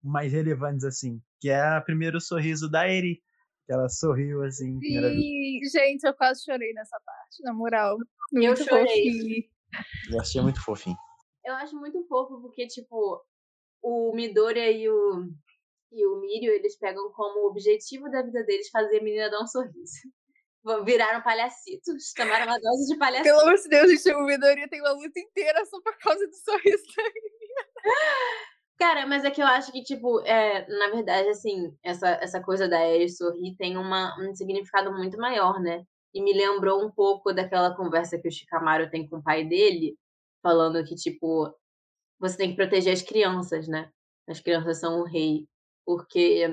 mais 0.03 0.33
relevantes, 0.33 0.85
assim, 0.85 1.21
que 1.41 1.49
é 1.51 1.79
o 1.79 1.83
primeiro 1.85 2.21
sorriso 2.21 2.71
da 2.71 2.87
Eri. 2.89 3.23
Que 3.71 3.75
ela 3.75 3.89
sorriu, 3.89 4.43
assim. 4.43 4.81
E, 4.83 5.61
gente, 5.71 6.03
eu 6.03 6.13
quase 6.13 6.43
chorei 6.45 6.73
nessa 6.73 6.99
parte, 7.07 7.41
na 7.45 7.53
moral. 7.53 7.97
Eu 8.33 8.43
Muito 8.43 8.65
chorei. 8.65 8.85
fofinho. 8.85 9.45
Eu 10.11 10.21
achei 10.21 10.43
muito 10.43 10.65
fofinho. 10.65 10.97
Eu 11.45 11.55
acho 11.55 11.77
muito 11.77 12.05
fofo 12.09 12.41
porque, 12.41 12.67
tipo, 12.67 13.25
o 13.81 14.13
Midoriya 14.13 14.73
e 14.73 14.89
o, 14.89 15.33
e 15.93 16.05
o 16.05 16.21
Mirio, 16.21 16.53
eles 16.53 16.77
pegam 16.79 17.13
como 17.13 17.47
objetivo 17.47 18.11
da 18.11 18.23
vida 18.23 18.43
deles 18.43 18.69
fazer 18.71 18.99
a 18.99 19.03
menina 19.05 19.31
dar 19.31 19.41
um 19.41 19.47
sorriso. 19.47 20.01
Viraram 20.85 21.23
palhacitos, 21.23 22.13
tomaram 22.13 22.47
uma 22.47 22.59
dose 22.59 22.93
de 22.93 22.99
palhacito. 22.99 23.29
Pelo 23.29 23.41
amor 23.43 23.55
de 23.55 23.69
Deus, 23.69 23.89
gente, 23.93 24.17
o 24.17 24.27
Midoriya 24.27 24.69
tem 24.69 24.81
uma 24.81 24.95
luta 24.95 25.21
inteira 25.21 25.65
só 25.67 25.81
por 25.81 25.97
causa 25.99 26.27
do 26.27 26.35
sorriso. 26.35 26.85
Cara, 28.81 29.07
mas 29.07 29.25
é 29.25 29.31
que 29.31 29.43
eu 29.43 29.47
acho 29.47 29.71
que, 29.73 29.83
tipo, 29.83 30.21
é, 30.23 30.67
na 30.67 30.89
verdade, 30.89 31.29
assim, 31.29 31.77
essa, 31.83 32.09
essa 32.23 32.43
coisa 32.43 32.67
da 32.67 32.81
Eri 32.83 33.11
sorrir 33.11 33.55
tem 33.57 33.77
uma, 33.77 34.17
um 34.19 34.35
significado 34.35 34.91
muito 34.91 35.19
maior, 35.19 35.61
né? 35.61 35.85
E 36.15 36.23
me 36.23 36.33
lembrou 36.33 36.83
um 36.83 36.91
pouco 36.91 37.31
daquela 37.33 37.77
conversa 37.77 38.19
que 38.19 38.27
o 38.27 38.33
Shikamaru 38.33 38.89
tem 38.91 39.07
com 39.07 39.19
o 39.19 39.23
pai 39.23 39.45
dele, 39.45 39.99
falando 40.43 40.83
que, 40.83 40.95
tipo, 40.95 41.55
você 42.19 42.39
tem 42.39 42.51
que 42.51 42.57
proteger 42.57 42.95
as 42.95 43.03
crianças, 43.03 43.69
né? 43.69 43.91
As 44.29 44.41
crianças 44.41 44.81
são 44.81 45.01
o 45.01 45.05
rei, 45.05 45.47
porque 45.85 46.47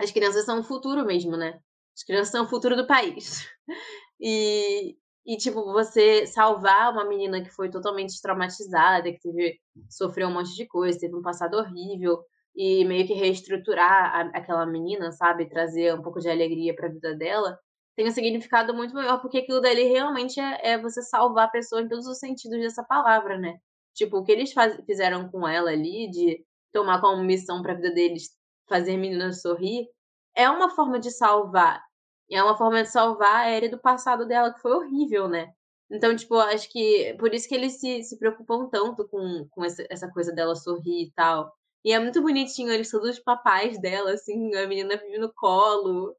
as 0.00 0.10
crianças 0.10 0.44
são 0.46 0.60
o 0.60 0.64
futuro 0.64 1.04
mesmo, 1.04 1.36
né? 1.36 1.60
As 1.94 2.02
crianças 2.04 2.32
são 2.32 2.44
o 2.44 2.48
futuro 2.48 2.76
do 2.76 2.86
país. 2.86 3.46
E, 4.18 4.96
e 5.26 5.36
tipo, 5.36 5.64
você 5.72 6.26
salvar 6.26 6.92
uma 6.92 7.04
menina 7.04 7.42
que 7.42 7.50
foi 7.50 7.68
totalmente 7.68 8.20
traumatizada, 8.22 9.10
que 9.12 9.20
teve, 9.20 9.58
sofreu 9.90 10.28
um 10.28 10.34
monte 10.34 10.54
de 10.54 10.66
coisa, 10.66 10.98
teve 10.98 11.16
um 11.16 11.22
passado 11.22 11.56
horrível, 11.56 12.22
e 12.54 12.84
meio 12.84 13.06
que 13.06 13.12
reestruturar 13.12 14.14
a, 14.14 14.20
aquela 14.38 14.64
menina, 14.64 15.12
sabe? 15.12 15.48
Trazer 15.48 15.94
um 15.94 16.02
pouco 16.02 16.20
de 16.20 16.30
alegria 16.30 16.74
para 16.74 16.86
a 16.86 16.92
vida 16.92 17.14
dela, 17.14 17.58
tem 17.96 18.06
um 18.06 18.10
significado 18.10 18.74
muito 18.74 18.94
maior, 18.94 19.20
porque 19.20 19.38
aquilo 19.38 19.60
dali 19.60 19.84
realmente 19.84 20.38
é, 20.38 20.72
é, 20.72 20.78
você 20.78 21.02
salvar 21.02 21.46
a 21.46 21.50
pessoa 21.50 21.82
em 21.82 21.88
todos 21.88 22.06
os 22.06 22.18
sentidos 22.18 22.58
dessa 22.60 22.84
palavra, 22.84 23.38
né? 23.38 23.56
Tipo, 23.94 24.18
o 24.18 24.24
que 24.24 24.32
eles 24.32 24.52
faz, 24.52 24.76
fizeram 24.86 25.30
com 25.30 25.48
ela 25.48 25.70
ali, 25.70 26.10
de 26.10 26.44
tomar 26.72 27.00
como 27.00 27.24
missão 27.24 27.62
para 27.62 27.72
a 27.72 27.76
vida 27.76 27.90
deles 27.92 28.30
fazer 28.68 28.94
a 28.94 28.98
menina 28.98 29.32
sorrir, 29.32 29.86
é 30.34 30.48
uma 30.50 30.70
forma 30.70 30.98
de 30.98 31.10
salvar. 31.10 31.82
E 32.28 32.36
é 32.36 32.42
uma 32.42 32.56
forma 32.56 32.82
de 32.82 32.90
salvar 32.90 33.46
a 33.46 33.50
Eri 33.50 33.68
do 33.68 33.78
passado 33.78 34.26
dela, 34.26 34.52
que 34.52 34.60
foi 34.60 34.72
horrível, 34.72 35.28
né? 35.28 35.52
Então, 35.90 36.14
tipo, 36.16 36.34
acho 36.36 36.70
que 36.70 37.14
por 37.18 37.32
isso 37.32 37.48
que 37.48 37.54
eles 37.54 37.78
se, 37.80 38.02
se 38.02 38.18
preocupam 38.18 38.68
tanto 38.68 39.06
com, 39.08 39.46
com 39.50 39.64
essa, 39.64 39.86
essa 39.88 40.10
coisa 40.10 40.32
dela 40.32 40.56
sorrir 40.56 41.04
e 41.04 41.12
tal. 41.12 41.52
E 41.84 41.92
é 41.92 42.00
muito 42.00 42.20
bonitinho, 42.20 42.72
eles 42.72 42.88
são 42.88 43.00
os 43.00 43.20
papais 43.20 43.80
dela, 43.80 44.12
assim, 44.12 44.54
a 44.56 44.66
menina 44.66 44.96
vive 44.96 45.18
no 45.18 45.32
colo. 45.32 46.16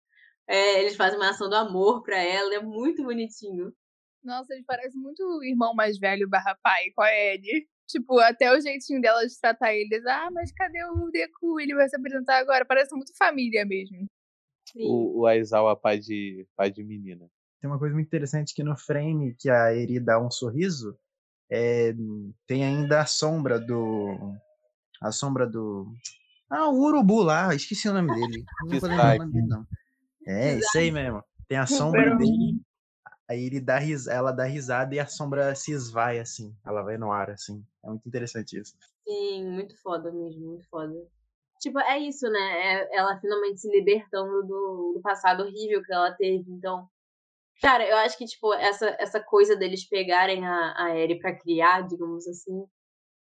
É, 0.47 0.79
eles 0.79 0.95
fazem 0.95 1.19
uma 1.19 1.29
ação 1.31 1.49
do 1.49 1.55
amor 1.55 2.03
pra 2.03 2.17
ela, 2.17 2.55
é 2.55 2.61
muito 2.61 3.03
bonitinho. 3.03 3.73
Nossa, 4.23 4.53
eles 4.53 4.65
parecem 4.65 4.99
muito 4.99 5.21
o 5.23 5.43
irmão 5.43 5.73
mais 5.73 5.97
velho 5.99 6.29
barra 6.29 6.57
pai 6.63 6.91
com 6.95 7.01
a 7.01 7.13
Ellie. 7.13 7.67
Tipo, 7.87 8.19
até 8.19 8.53
o 8.53 8.59
jeitinho 8.59 9.01
dela 9.01 9.25
de 9.25 9.39
tratar 9.39 9.73
eles. 9.73 10.05
Ah, 10.05 10.29
mas 10.31 10.51
cadê 10.51 10.83
o 10.85 11.09
Deku? 11.11 11.59
Ele 11.59 11.75
vai 11.75 11.87
se 11.87 11.95
apresentar 11.95 12.37
agora. 12.37 12.65
Parece 12.65 12.93
muito 12.95 13.15
família 13.17 13.65
mesmo. 13.65 14.07
O, 14.75 15.21
o 15.21 15.25
Aizawa, 15.25 15.75
pai 15.75 15.99
de, 15.99 16.47
pai 16.55 16.71
de 16.71 16.83
menina. 16.83 17.29
Tem 17.61 17.69
uma 17.69 17.79
coisa 17.79 17.93
muito 17.93 18.07
interessante 18.07 18.53
que 18.53 18.63
no 18.63 18.77
frame 18.77 19.35
que 19.39 19.49
a 19.49 19.73
Eri 19.73 19.99
dá 19.99 20.19
um 20.19 20.29
sorriso, 20.29 20.97
é, 21.49 21.93
tem 22.45 22.63
ainda 22.63 23.01
a 23.01 23.05
sombra 23.05 23.59
do. 23.59 24.33
A 25.01 25.11
sombra 25.11 25.47
do. 25.47 25.87
Ah, 26.49 26.69
o 26.69 26.79
urubu 26.79 27.21
lá, 27.21 27.53
esqueci 27.53 27.89
o 27.89 27.93
nome 27.93 28.13
dele. 28.13 28.45
Não 28.63 28.79
vou 28.79 28.89
lembrar 28.89 29.15
o 29.15 29.19
nome 29.19 29.31
dele, 29.33 29.47
não. 29.47 29.67
É, 30.25 30.57
isso 30.57 30.77
aí 30.77 30.91
mesmo. 30.91 31.23
Tem 31.47 31.57
a 31.57 31.65
sombra 31.65 32.15
dele. 32.17 32.61
Aí 33.29 33.43
ele 33.43 33.59
dá 33.59 33.77
ris... 33.77 34.07
ela 34.07 34.31
dá 34.31 34.45
risada 34.45 34.95
e 34.95 34.99
a 34.99 35.05
sombra 35.05 35.53
se 35.55 35.71
esvai, 35.71 36.19
assim. 36.19 36.55
Ela 36.65 36.81
vai 36.81 36.97
no 36.97 37.11
ar, 37.11 37.29
assim. 37.29 37.63
É 37.83 37.89
muito 37.89 38.07
interessante 38.07 38.57
isso. 38.57 38.73
Sim, 39.05 39.49
muito 39.51 39.75
foda 39.81 40.11
mesmo, 40.11 40.47
muito 40.47 40.67
foda. 40.69 40.93
Tipo, 41.59 41.79
é 41.79 41.99
isso, 41.99 42.29
né? 42.29 42.39
É 42.39 42.97
ela 42.97 43.19
finalmente 43.19 43.61
se 43.61 43.69
libertando 43.69 44.43
do, 44.43 44.93
do 44.95 45.01
passado 45.01 45.43
horrível 45.43 45.81
que 45.83 45.93
ela 45.93 46.11
teve. 46.13 46.45
Então, 46.49 46.87
cara, 47.61 47.85
eu 47.87 47.97
acho 47.97 48.17
que, 48.17 48.25
tipo, 48.25 48.53
essa, 48.53 48.95
essa 48.99 49.19
coisa 49.19 49.55
deles 49.55 49.87
pegarem 49.87 50.45
a, 50.45 50.75
a 50.77 50.97
Eri 50.97 51.19
pra 51.19 51.37
criar, 51.37 51.81
digamos 51.87 52.27
assim, 52.27 52.63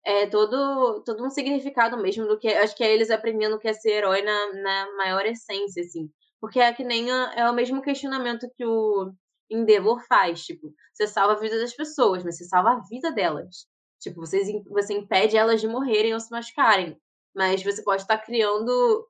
é 0.04 0.26
todo, 0.26 1.02
todo 1.04 1.24
um 1.24 1.30
significado 1.30 1.96
mesmo 1.98 2.26
do 2.26 2.38
que. 2.38 2.48
Acho 2.48 2.76
que 2.76 2.84
é 2.84 2.92
eles 2.92 3.10
aprendendo 3.10 3.58
que 3.58 3.68
é 3.68 3.72
ser 3.72 3.92
herói 3.92 4.22
na, 4.22 4.52
na 4.54 4.96
maior 4.96 5.26
essência, 5.26 5.82
assim. 5.82 6.10
Porque 6.40 6.60
é 6.60 6.72
que 6.72 6.84
nem 6.84 7.10
a, 7.10 7.34
é 7.36 7.50
o 7.50 7.54
mesmo 7.54 7.82
questionamento 7.82 8.48
que 8.56 8.64
o 8.64 9.12
Endeavor 9.50 10.02
faz. 10.06 10.44
Tipo, 10.44 10.72
você 10.94 11.06
salva 11.06 11.34
a 11.34 11.40
vida 11.40 11.58
das 11.58 11.74
pessoas, 11.74 12.24
mas 12.24 12.36
você 12.38 12.44
salva 12.44 12.70
a 12.72 12.80
vida 12.88 13.12
delas. 13.12 13.66
Tipo, 14.00 14.20
você, 14.20 14.62
você 14.70 14.94
impede 14.94 15.36
elas 15.36 15.60
de 15.60 15.68
morrerem 15.68 16.14
ou 16.14 16.20
se 16.20 16.30
machucarem 16.30 16.98
mas 17.34 17.62
você 17.62 17.82
pode 17.82 18.02
estar 18.02 18.18
criando 18.18 19.06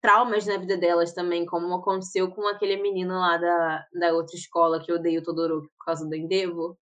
traumas 0.00 0.46
na 0.46 0.56
vida 0.56 0.76
delas 0.76 1.12
também, 1.14 1.46
como 1.46 1.74
aconteceu 1.74 2.30
com 2.30 2.46
aquele 2.48 2.76
menino 2.82 3.14
lá 3.14 3.36
da, 3.36 3.86
da 3.94 4.12
outra 4.14 4.36
escola 4.36 4.82
que 4.82 4.92
odeia 4.92 5.20
o 5.20 5.22
Todoroki 5.22 5.68
por 5.78 5.84
causa 5.86 6.06
do 6.06 6.14
Endeavor. 6.16 6.76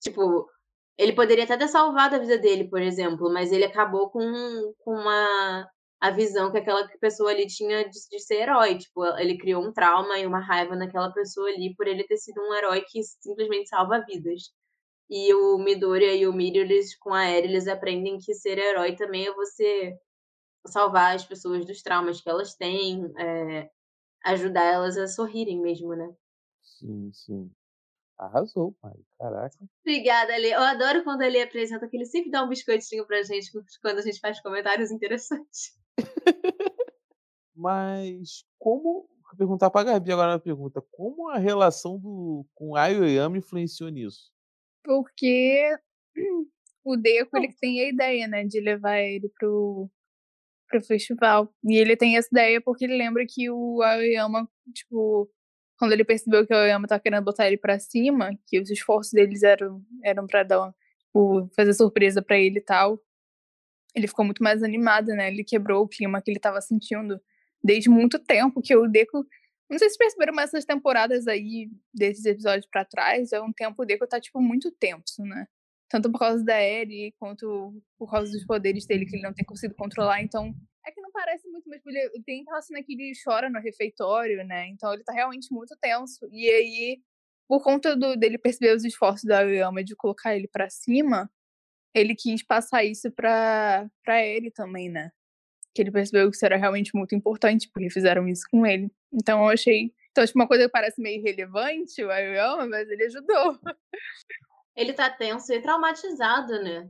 Tipo, 0.00 0.48
ele 0.98 1.12
poderia 1.12 1.44
até 1.44 1.56
ter 1.56 1.68
salvado 1.68 2.16
a 2.16 2.18
vida 2.18 2.38
dele, 2.38 2.68
por 2.68 2.80
exemplo, 2.80 3.32
mas 3.32 3.52
ele 3.52 3.64
acabou 3.64 4.10
com, 4.10 4.22
com 4.78 4.94
uma 4.94 5.68
a 6.00 6.10
visão 6.10 6.50
que 6.50 6.58
aquela 6.58 6.88
pessoa 7.00 7.30
ali 7.30 7.46
tinha 7.46 7.88
de, 7.88 7.98
de, 8.10 8.18
ser 8.18 8.42
herói. 8.42 8.76
Tipo, 8.76 9.04
ele 9.18 9.38
criou 9.38 9.62
um 9.64 9.72
trauma 9.72 10.18
e 10.18 10.26
uma 10.26 10.40
raiva 10.40 10.74
naquela 10.74 11.12
pessoa 11.12 11.48
ali 11.48 11.74
por 11.76 11.86
ele 11.86 12.04
ter 12.04 12.16
sido 12.16 12.40
um 12.40 12.52
herói 12.54 12.82
que 12.88 13.00
simplesmente 13.04 13.68
salva 13.68 14.04
vidas. 14.04 14.50
E 15.08 15.32
o 15.34 15.58
Midoriya 15.58 16.14
e 16.14 16.26
o 16.26 16.32
Mirio, 16.32 16.62
eles, 16.62 16.96
com 16.98 17.14
a 17.14 17.24
Eri, 17.30 17.48
eles 17.48 17.68
aprendem 17.68 18.18
que 18.18 18.34
ser 18.34 18.58
herói 18.58 18.96
também 18.96 19.26
é 19.28 19.34
você 19.34 19.94
salvar 20.66 21.14
as 21.14 21.24
pessoas 21.24 21.64
dos 21.66 21.82
traumas 21.82 22.20
que 22.20 22.28
elas 22.28 22.54
têm, 22.54 23.12
é, 23.18 23.70
ajudar 24.24 24.64
elas 24.64 24.96
a 24.96 25.06
sorrirem 25.06 25.60
mesmo, 25.60 25.94
né? 25.94 26.14
Sim, 26.62 27.10
sim. 27.12 27.50
Arrasou, 28.18 28.72
pai. 28.80 28.94
Caraca. 29.18 29.56
Obrigada, 29.80 30.34
Ali. 30.34 30.50
Eu 30.50 30.60
adoro 30.60 31.02
quando 31.02 31.22
ele 31.22 31.40
apresenta, 31.40 31.88
que 31.88 31.96
ele 31.96 32.06
sempre 32.06 32.30
dá 32.30 32.44
um 32.44 32.48
biscoitinho 32.48 33.06
pra 33.06 33.22
gente 33.22 33.50
quando 33.80 33.98
a 33.98 34.02
gente 34.02 34.20
faz 34.20 34.40
comentários 34.40 34.90
interessantes. 34.90 35.76
Mas 37.54 38.44
como. 38.58 39.08
Vou 39.24 39.38
perguntar 39.38 39.70
pra 39.70 39.82
Gabi 39.82 40.12
agora 40.12 40.32
uma 40.32 40.38
pergunta. 40.38 40.82
Como 40.90 41.30
a 41.30 41.38
relação 41.38 41.98
do, 41.98 42.46
com 42.54 42.76
a 42.76 42.82
Ayoyama 42.82 43.38
influenciou 43.38 43.88
nisso? 43.88 44.30
Porque 44.84 45.74
o 46.84 46.96
Deco 46.96 47.38
ele 47.38 47.52
tem 47.58 47.80
a 47.80 47.88
ideia, 47.88 48.28
né, 48.28 48.44
de 48.44 48.60
levar 48.60 48.98
ele 48.98 49.30
pro, 49.30 49.90
pro 50.78 50.86
festival. 50.86 51.52
E 51.64 51.76
ele 51.76 51.96
tem 51.96 52.16
essa 52.16 52.28
ideia 52.30 52.60
porque 52.60 52.84
ele 52.84 52.96
lembra 52.96 53.24
que 53.28 53.50
o 53.50 53.82
Aoyama, 53.82 54.48
tipo, 54.74 55.30
quando 55.78 55.92
ele 55.92 56.04
percebeu 56.04 56.46
que 56.46 56.54
o 56.54 56.56
Aoyama 56.56 56.86
tava 56.86 57.00
querendo 57.00 57.24
botar 57.24 57.46
ele 57.46 57.56
para 57.58 57.78
cima, 57.78 58.30
que 58.46 58.60
os 58.60 58.70
esforços 58.70 59.12
deles 59.12 59.42
eram, 59.42 59.82
eram 60.04 60.26
pra 60.26 60.42
dar, 60.42 60.72
tipo, 60.98 61.48
fazer 61.56 61.74
surpresa 61.74 62.22
para 62.22 62.38
ele 62.38 62.58
e 62.58 62.62
tal, 62.62 63.00
ele 63.94 64.06
ficou 64.06 64.24
muito 64.24 64.42
mais 64.42 64.62
animado, 64.62 65.08
né? 65.08 65.28
Ele 65.28 65.44
quebrou 65.44 65.84
o 65.84 65.88
clima 65.88 66.22
que 66.22 66.30
ele 66.30 66.40
tava 66.40 66.60
sentindo 66.60 67.20
desde 67.62 67.88
muito 67.90 68.18
tempo, 68.18 68.62
que 68.62 68.74
o 68.76 68.88
Deco 68.88 69.24
não 69.70 69.78
sei 69.78 69.88
se 69.88 69.96
perceberam, 69.96 70.34
mas 70.34 70.50
essas 70.50 70.66
temporadas 70.66 71.26
aí, 71.26 71.70
desses 71.94 72.26
episódios 72.26 72.66
para 72.70 72.84
trás, 72.84 73.32
é 73.32 73.40
um 73.40 73.52
tempo 73.52 73.82
o 73.82 73.86
Deco 73.86 74.06
tá, 74.06 74.20
tipo, 74.20 74.40
muito 74.40 74.70
tenso, 74.70 75.22
né? 75.22 75.46
Tanto 75.92 76.10
por 76.10 76.18
causa 76.18 76.42
da 76.42 76.58
Eri 76.58 77.14
quanto 77.18 77.74
por 77.98 78.10
causa 78.10 78.32
dos 78.32 78.46
poderes 78.46 78.86
dele 78.86 79.04
que 79.04 79.14
ele 79.14 79.22
não 79.22 79.34
tem 79.34 79.44
conseguido 79.44 79.74
controlar. 79.76 80.22
Então, 80.22 80.54
é 80.86 80.90
que 80.90 81.02
não 81.02 81.12
parece 81.12 81.46
muito, 81.50 81.68
mas 81.68 81.84
ele 81.84 82.08
tem 82.24 82.40
aquela 82.40 82.62
cena 82.62 82.82
que 82.82 82.94
ele 82.94 83.12
chora 83.22 83.50
no 83.50 83.60
refeitório, 83.60 84.42
né? 84.42 84.68
Então 84.68 84.90
ele 84.94 85.04
tá 85.04 85.12
realmente 85.12 85.52
muito 85.52 85.76
tenso. 85.78 86.26
E 86.32 86.48
aí, 86.48 87.02
por 87.46 87.62
conta 87.62 87.94
do, 87.94 88.16
dele 88.16 88.38
perceber 88.38 88.74
os 88.74 88.84
esforços 88.84 89.24
da 89.24 89.42
Yama 89.42 89.84
de 89.84 89.94
colocar 89.94 90.34
ele 90.34 90.48
para 90.48 90.70
cima, 90.70 91.30
ele 91.94 92.14
quis 92.14 92.42
passar 92.42 92.84
isso 92.84 93.10
pra, 93.10 93.86
pra 94.02 94.24
ele 94.24 94.50
também, 94.50 94.88
né? 94.88 95.12
Que 95.74 95.82
ele 95.82 95.90
percebeu 95.90 96.30
que 96.30 96.36
isso 96.36 96.46
era 96.46 96.56
realmente 96.56 96.92
muito 96.94 97.14
importante, 97.14 97.68
porque 97.70 97.90
fizeram 97.90 98.26
isso 98.26 98.44
com 98.50 98.64
ele. 98.66 98.90
Então 99.12 99.42
eu 99.42 99.50
achei. 99.50 99.92
Então, 100.10 100.24
acho 100.24 100.32
uma 100.34 100.48
coisa 100.48 100.64
que 100.64 100.70
parece 100.70 101.00
meio 101.02 101.20
irrelevante, 101.20 102.02
o 102.02 102.10
Ayama, 102.10 102.66
mas 102.66 102.88
ele 102.88 103.04
ajudou. 103.04 103.58
ele 104.76 104.92
tá 104.92 105.10
tenso 105.10 105.52
e 105.52 105.60
traumatizado, 105.60 106.62
né? 106.62 106.88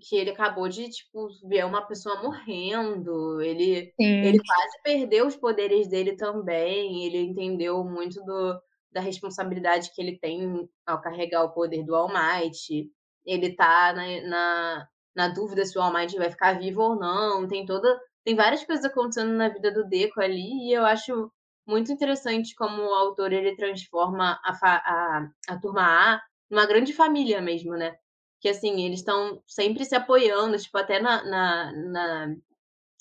Que 0.00 0.16
ele 0.16 0.30
acabou 0.30 0.68
de, 0.68 0.88
tipo, 0.88 1.28
ver 1.48 1.64
uma 1.64 1.86
pessoa 1.86 2.22
morrendo. 2.22 3.40
Ele, 3.40 3.92
ele 3.98 4.38
quase 4.38 4.82
perdeu 4.82 5.26
os 5.26 5.36
poderes 5.36 5.88
dele 5.88 6.16
também. 6.16 7.04
Ele 7.04 7.18
entendeu 7.18 7.82
muito 7.84 8.22
do, 8.24 8.60
da 8.92 9.00
responsabilidade 9.00 9.90
que 9.94 10.00
ele 10.00 10.18
tem 10.18 10.68
ao 10.86 11.00
carregar 11.00 11.44
o 11.44 11.52
poder 11.52 11.84
do 11.84 11.94
All 11.94 12.08
Might. 12.08 12.90
Ele 13.24 13.54
tá 13.54 13.92
na, 13.92 14.28
na, 14.28 14.88
na 15.14 15.28
dúvida 15.28 15.64
se 15.64 15.76
o 15.78 15.82
All 15.82 15.92
Might 15.92 16.16
vai 16.16 16.30
ficar 16.30 16.58
vivo 16.58 16.82
ou 16.82 16.96
não. 16.96 17.48
Tem 17.48 17.64
toda. 17.64 18.00
Tem 18.24 18.34
várias 18.36 18.64
coisas 18.64 18.84
acontecendo 18.84 19.32
na 19.32 19.48
vida 19.48 19.72
do 19.72 19.88
Deco 19.88 20.20
ali, 20.20 20.68
e 20.68 20.72
eu 20.74 20.84
acho 20.84 21.32
muito 21.66 21.90
interessante 21.90 22.54
como 22.54 22.82
o 22.82 22.94
autor 22.94 23.32
ele 23.32 23.56
transforma 23.56 24.38
a, 24.44 24.52
a, 24.62 25.28
a 25.48 25.58
turma 25.58 25.82
A 25.82 26.20
uma 26.50 26.66
grande 26.66 26.92
família 26.92 27.40
mesmo, 27.40 27.72
né? 27.76 27.96
Que 28.40 28.48
assim, 28.48 28.84
eles 28.84 29.00
estão 29.00 29.42
sempre 29.46 29.84
se 29.84 29.94
apoiando, 29.94 30.58
tipo, 30.58 30.76
até 30.78 31.00
na, 31.00 31.24
na, 31.24 31.72
na, 31.72 32.26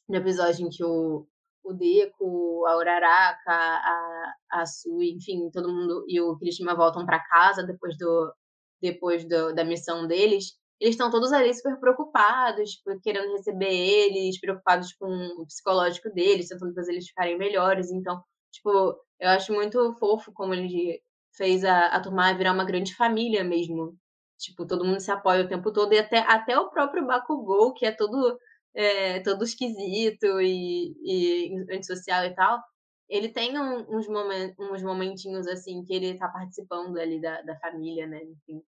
no 0.08 0.16
episódio 0.16 0.68
em 0.68 0.70
que 0.70 0.84
o, 0.84 1.28
o 1.64 1.74
Deco, 1.74 2.66
a 2.68 2.78
Uraraka, 2.78 3.52
a, 3.52 4.34
a 4.52 4.66
Sui, 4.66 5.12
enfim, 5.12 5.50
todo 5.52 5.74
mundo 5.74 6.06
e 6.08 6.20
o 6.22 6.38
Krishna 6.38 6.76
voltam 6.76 7.06
para 7.06 7.24
casa 7.26 7.64
depois 7.64 7.98
do 7.98 8.34
depois 8.82 9.28
do, 9.28 9.54
da 9.54 9.66
missão 9.66 10.08
deles, 10.08 10.58
eles 10.80 10.94
estão 10.94 11.12
todos 11.12 11.34
ali 11.34 11.54
super 11.54 11.78
preocupados, 11.80 12.72
tipo, 12.72 13.00
querendo 13.02 13.34
receber 13.34 13.70
eles, 13.70 14.40
preocupados 14.40 14.94
com 14.94 15.08
o 15.38 15.46
psicológico 15.46 16.10
deles, 16.14 16.48
tentando 16.48 16.74
fazer 16.74 16.94
eles 16.94 17.08
ficarem 17.08 17.38
melhores. 17.38 17.92
Então, 17.92 18.24
tipo, 18.52 18.96
eu 19.20 19.30
acho 19.30 19.54
muito 19.54 19.94
fofo 19.96 20.32
como 20.34 20.54
ele 20.54 21.02
fez 21.40 21.64
a, 21.64 21.88
a 21.88 22.02
turma 22.02 22.34
virar 22.34 22.52
uma 22.52 22.66
grande 22.66 22.94
família 22.94 23.44
mesmo. 23.44 23.98
Tipo, 24.38 24.68
todo 24.68 24.86
mundo 24.86 25.00
se 25.00 25.10
apoia 25.10 25.44
o 25.44 25.48
tempo 25.48 25.72
todo, 25.72 25.94
e 25.94 25.98
até, 25.98 26.20
até 26.20 26.58
o 26.60 26.70
próprio 26.70 27.06
Bakugou, 27.08 27.74
que 27.74 27.86
é 27.86 27.92
todo, 27.92 28.38
é, 28.76 29.22
todo 29.22 29.44
esquisito 29.44 30.40
e, 30.42 30.96
e 31.04 31.66
antissocial 31.74 32.26
e 32.26 32.36
tal, 32.36 32.62
ele 33.10 33.30
tem 33.30 33.58
um, 33.58 33.98
uns, 33.98 34.08
momen 34.08 34.54
uns 34.60 34.84
momentinhos 34.84 35.48
assim 35.48 35.84
que 35.84 35.94
ele 35.94 36.18
tá 36.18 36.28
participando 36.28 36.98
ali 36.98 37.20
da, 37.20 37.42
da 37.42 37.58
família, 37.58 38.06
né? 38.06 38.22
Enfim. 38.24 38.62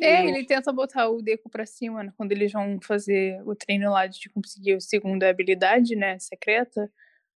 É, 0.00 0.26
ele 0.26 0.44
tenta 0.46 0.72
botar 0.72 1.08
o 1.08 1.22
Deco 1.22 1.48
pra 1.48 1.66
cima 1.66 2.04
né, 2.04 2.12
quando 2.16 2.32
eles 2.32 2.52
vão 2.52 2.78
fazer 2.82 3.40
o 3.44 3.54
treino 3.54 3.90
lá 3.90 4.06
de 4.06 4.28
conseguir 4.30 4.74
a 4.74 4.80
segunda 4.80 5.28
habilidade, 5.28 5.96
né, 5.96 6.18
secreta. 6.18 6.90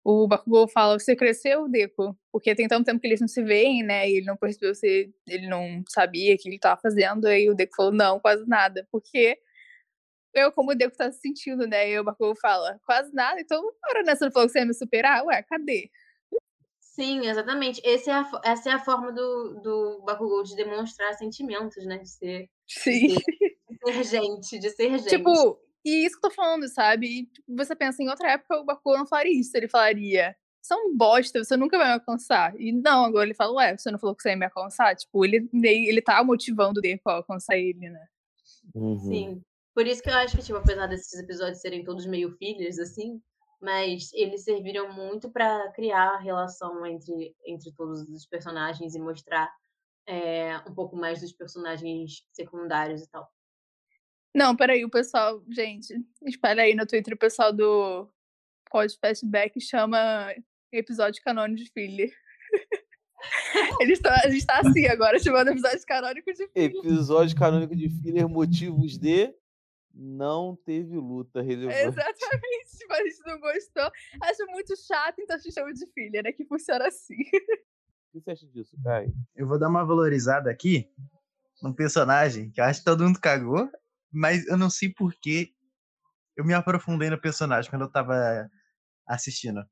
O 0.03 0.27
Bakugou 0.27 0.67
fala, 0.67 0.99
você 0.99 1.15
cresceu, 1.15 1.69
Deco? 1.69 2.17
Porque 2.31 2.55
tem 2.55 2.67
tanto 2.67 2.85
tempo 2.85 2.99
que 2.99 3.07
eles 3.07 3.21
não 3.21 3.27
se 3.27 3.43
veem, 3.43 3.83
né, 3.83 4.09
e 4.09 4.17
ele 4.17 4.25
não 4.25 4.35
percebeu 4.35 4.73
se 4.73 5.13
ele 5.27 5.47
não 5.47 5.83
sabia 5.87 6.33
o 6.33 6.37
que 6.37 6.49
ele 6.49 6.57
tava 6.59 6.81
fazendo, 6.81 7.25
aí 7.27 7.49
o 7.49 7.53
Deco 7.53 7.75
falou, 7.75 7.91
não, 7.91 8.19
quase 8.19 8.47
nada, 8.47 8.87
porque 8.91 9.37
eu, 10.33 10.51
como 10.51 10.71
o 10.71 10.75
Deco 10.75 10.95
tá 10.95 11.11
se 11.11 11.19
sentindo, 11.19 11.67
né, 11.67 11.89
e 11.89 11.99
o 11.99 12.03
Bakugou 12.03 12.35
fala, 12.35 12.79
quase 12.85 13.13
nada, 13.13 13.39
então, 13.39 13.61
para, 13.81 14.03
né, 14.03 14.13
não 14.19 14.31
falou 14.31 14.47
que 14.47 14.53
você 14.53 14.59
ia 14.59 14.65
me 14.65 14.73
superar? 14.73 15.23
Ué, 15.25 15.43
cadê? 15.43 15.89
Sim, 16.79 17.25
exatamente. 17.25 17.81
É 17.85 17.95
a 18.11 18.41
essa 18.43 18.69
é 18.69 18.73
a 18.73 18.79
forma 18.79 19.13
do, 19.13 19.61
do 19.61 20.03
Bakugou 20.05 20.43
de 20.43 20.55
demonstrar 20.55 21.13
sentimentos, 21.13 21.85
né? 21.85 21.97
De 21.97 22.09
ser, 22.09 22.49
Sim. 22.67 23.07
de 23.07 23.93
ser 23.93 24.03
gente, 24.03 24.59
de 24.59 24.69
ser 24.69 24.89
gente. 24.99 25.07
Tipo, 25.07 25.57
e 25.83 26.05
isso 26.05 26.19
que 26.19 26.25
eu 26.25 26.29
tô 26.29 26.35
falando, 26.35 26.67
sabe? 26.67 27.07
E, 27.07 27.25
tipo, 27.25 27.55
você 27.55 27.75
pensa, 27.75 28.01
em 28.01 28.09
outra 28.09 28.31
época 28.31 28.59
o 28.59 28.65
Bakugou 28.65 28.97
não 28.97 29.07
falaria 29.07 29.39
isso. 29.39 29.55
Ele 29.55 29.67
falaria, 29.67 30.35
você 30.61 30.73
é 30.73 30.77
um 30.77 30.95
bosta, 30.95 31.43
você 31.43 31.57
nunca 31.57 31.77
vai 31.77 31.87
me 31.87 31.93
alcançar. 31.93 32.53
E 32.59 32.71
não, 32.71 33.05
agora 33.05 33.25
ele 33.25 33.33
fala, 33.33 33.53
ué, 33.53 33.77
você 33.77 33.89
não 33.89 33.97
falou 33.99 34.15
que 34.15 34.21
você 34.21 34.29
ia 34.29 34.37
me 34.37 34.45
alcançar? 34.45 34.95
Tipo, 34.95 35.25
ele, 35.25 35.49
ele 35.53 36.01
tá 36.01 36.23
motivando 36.23 36.79
o 36.79 36.81
Deco 36.81 37.09
a 37.09 37.15
alcançar 37.15 37.57
ele, 37.57 37.89
né? 37.89 38.07
Uhum. 38.75 38.99
Sim. 38.99 39.41
Por 39.73 39.87
isso 39.87 40.03
que 40.03 40.09
eu 40.09 40.15
acho 40.15 40.37
que, 40.37 40.43
tipo, 40.43 40.57
apesar 40.57 40.87
desses 40.87 41.19
episódios 41.19 41.61
serem 41.61 41.83
todos 41.83 42.05
meio 42.05 42.35
filhos, 42.37 42.77
assim, 42.77 43.21
mas 43.61 44.11
eles 44.13 44.43
serviram 44.43 44.93
muito 44.93 45.31
pra 45.31 45.71
criar 45.71 46.15
a 46.15 46.19
relação 46.19 46.85
entre, 46.85 47.35
entre 47.45 47.71
todos 47.73 48.01
os 48.09 48.25
personagens 48.25 48.93
e 48.93 48.99
mostrar 48.99 49.51
é, 50.07 50.57
um 50.67 50.73
pouco 50.73 50.95
mais 50.95 51.21
dos 51.21 51.31
personagens 51.31 52.23
secundários 52.33 53.01
e 53.01 53.09
tal. 53.09 53.31
Não, 54.33 54.55
peraí, 54.55 54.85
o 54.85 54.89
pessoal, 54.89 55.43
gente, 55.49 55.93
espera 56.25 56.63
aí 56.63 56.73
no 56.73 56.85
Twitter, 56.85 57.13
o 57.13 57.17
pessoal 57.17 57.51
do 57.51 58.09
Pod 58.69 58.97
Fastback 58.99 59.59
chama 59.59 60.33
episódio 60.71 61.21
canônico 61.23 61.63
de 61.63 61.71
Filler. 61.71 62.11
Eles 63.81 63.99
tão, 63.99 64.11
a 64.11 64.29
gente 64.29 64.45
tá 64.45 64.61
assim 64.61 64.87
agora, 64.87 65.19
chamando 65.19 65.49
episódio 65.49 65.85
canônico 65.85 66.31
de 66.33 66.47
Filler. 66.47 66.71
Episódio 66.77 67.35
canônico 67.35 67.75
de 67.75 67.89
filler, 67.89 68.27
motivos 68.27 68.97
de 68.97 69.33
não 69.93 70.55
teve 70.65 70.95
luta 70.95 71.41
relevante. 71.41 71.79
Exatamente, 71.79 72.77
tipo, 72.77 72.93
a 72.93 73.03
gente 73.03 73.19
não 73.25 73.39
gostou. 73.39 73.91
Acho 74.21 74.45
muito 74.47 74.73
chato, 74.77 75.19
então 75.19 75.35
a 75.35 75.39
gente 75.39 75.53
chama 75.53 75.73
de 75.73 75.85
Filler, 75.93 76.23
né? 76.23 76.31
Que 76.31 76.45
funciona 76.45 76.87
assim. 76.87 77.19
O 78.13 78.19
que 78.19 78.21
você 78.21 78.31
acha 78.31 78.47
disso, 78.47 78.77
Caio? 78.83 79.13
Eu 79.35 79.47
vou 79.47 79.59
dar 79.59 79.69
uma 79.69 79.85
valorizada 79.85 80.49
aqui 80.49 80.89
num 81.61 81.73
personagem 81.73 82.49
que 82.49 82.59
eu 82.59 82.65
acho 82.65 82.79
que 82.79 82.85
todo 82.85 83.03
mundo 83.03 83.19
cagou, 83.19 83.69
mas 84.11 84.45
eu 84.47 84.57
não 84.57 84.69
sei 84.69 84.89
porquê 84.89 85.53
eu 86.35 86.45
me 86.45 86.53
aprofundei 86.53 87.09
no 87.09 87.19
personagem 87.19 87.69
quando 87.69 87.83
eu 87.83 87.91
tava 87.91 88.49
assistindo. 89.05 89.65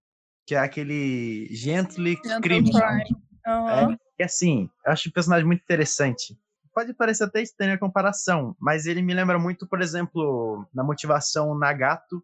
Que 0.46 0.56
é 0.56 0.60
aquele 0.60 1.48
Gently 1.52 2.20
Criminal. 2.42 2.82
Crime. 2.82 3.22
Aham. 3.46 3.98
E 4.18 4.24
assim, 4.24 4.70
eu 4.86 4.92
acho 4.92 5.10
o 5.10 5.14
personagem 5.14 5.46
muito 5.46 5.62
interessante. 5.62 6.38
Pode 6.74 6.94
parecer 6.94 7.24
até 7.24 7.42
estranha 7.42 7.76
a 7.76 7.80
comparação, 7.80 8.56
mas 8.60 8.86
ele 8.86 9.02
me 9.02 9.14
lembra 9.14 9.40
muito, 9.40 9.68
por 9.68 9.82
exemplo, 9.82 10.68
na 10.74 10.84
motivação 10.84 11.58
Nagato, 11.58 12.24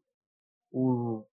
o, 0.71 1.25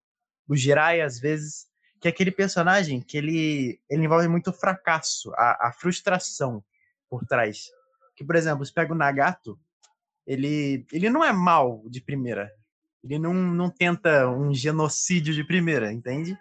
o 0.48 0.56
Jirai, 0.56 1.00
às 1.00 1.18
vezes, 1.18 1.66
que 2.00 2.08
é 2.08 2.10
aquele 2.10 2.30
personagem 2.30 3.00
que 3.00 3.16
ele, 3.18 3.80
ele 3.90 4.04
envolve 4.04 4.28
muito 4.28 4.50
o 4.50 4.52
fracasso, 4.52 5.32
a, 5.34 5.68
a 5.68 5.72
frustração 5.72 6.62
por 7.08 7.24
trás. 7.26 7.66
Que, 8.16 8.24
por 8.24 8.36
exemplo, 8.36 8.64
você 8.64 8.72
pega 8.72 8.92
o 8.92 8.96
Nagato, 8.96 9.58
ele, 10.26 10.86
ele 10.92 11.10
não 11.10 11.24
é 11.24 11.32
mal 11.32 11.82
de 11.88 12.00
primeira. 12.00 12.50
Ele 13.02 13.18
não, 13.18 13.32
não 13.32 13.70
tenta 13.70 14.28
um 14.28 14.52
genocídio 14.54 15.34
de 15.34 15.42
primeira, 15.42 15.92
entende? 15.92 16.36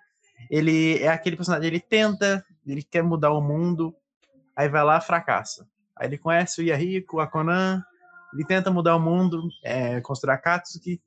Ele 0.50 0.98
é 1.00 1.08
aquele 1.08 1.36
personagem, 1.36 1.68
ele 1.68 1.80
tenta, 1.80 2.46
ele 2.66 2.84
quer 2.84 3.04
mudar 3.04 3.32
o 3.32 3.42
mundo, 3.42 3.96
aí 4.56 4.68
vai 4.68 4.84
lá, 4.84 5.00
fracassa. 5.00 5.68
Aí 5.96 6.08
ele 6.08 6.18
conhece 6.18 6.62
o 6.62 6.64
Yahiko, 6.64 7.20
a 7.20 7.28
Conan, 7.28 7.84
ele 8.34 8.46
tenta 8.46 8.72
mudar 8.72 8.96
o 8.96 9.00
mundo, 9.00 9.44
é, 9.64 10.00
construir 10.02 10.34
a 10.34 10.38
Katsuki, 10.38 11.02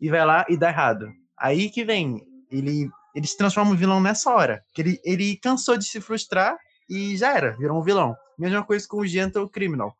e 0.00 0.08
vai 0.08 0.24
lá 0.24 0.44
e 0.48 0.56
dá 0.56 0.68
errado. 0.68 1.08
Aí 1.36 1.70
que 1.70 1.84
vem, 1.84 2.22
ele, 2.50 2.90
ele 3.14 3.26
se 3.26 3.36
transforma 3.36 3.72
em 3.72 3.76
vilão 3.76 4.00
nessa 4.00 4.32
hora. 4.34 4.62
Ele, 4.76 5.00
ele 5.04 5.36
cansou 5.36 5.76
de 5.76 5.84
se 5.84 6.00
frustrar 6.00 6.56
e 6.88 7.16
já 7.16 7.36
era, 7.36 7.56
virou 7.56 7.78
um 7.78 7.82
vilão. 7.82 8.16
Mesma 8.38 8.64
coisa 8.64 8.86
com 8.88 8.98
o 8.98 9.06
Gentle 9.06 9.48
Criminal. 9.48 9.94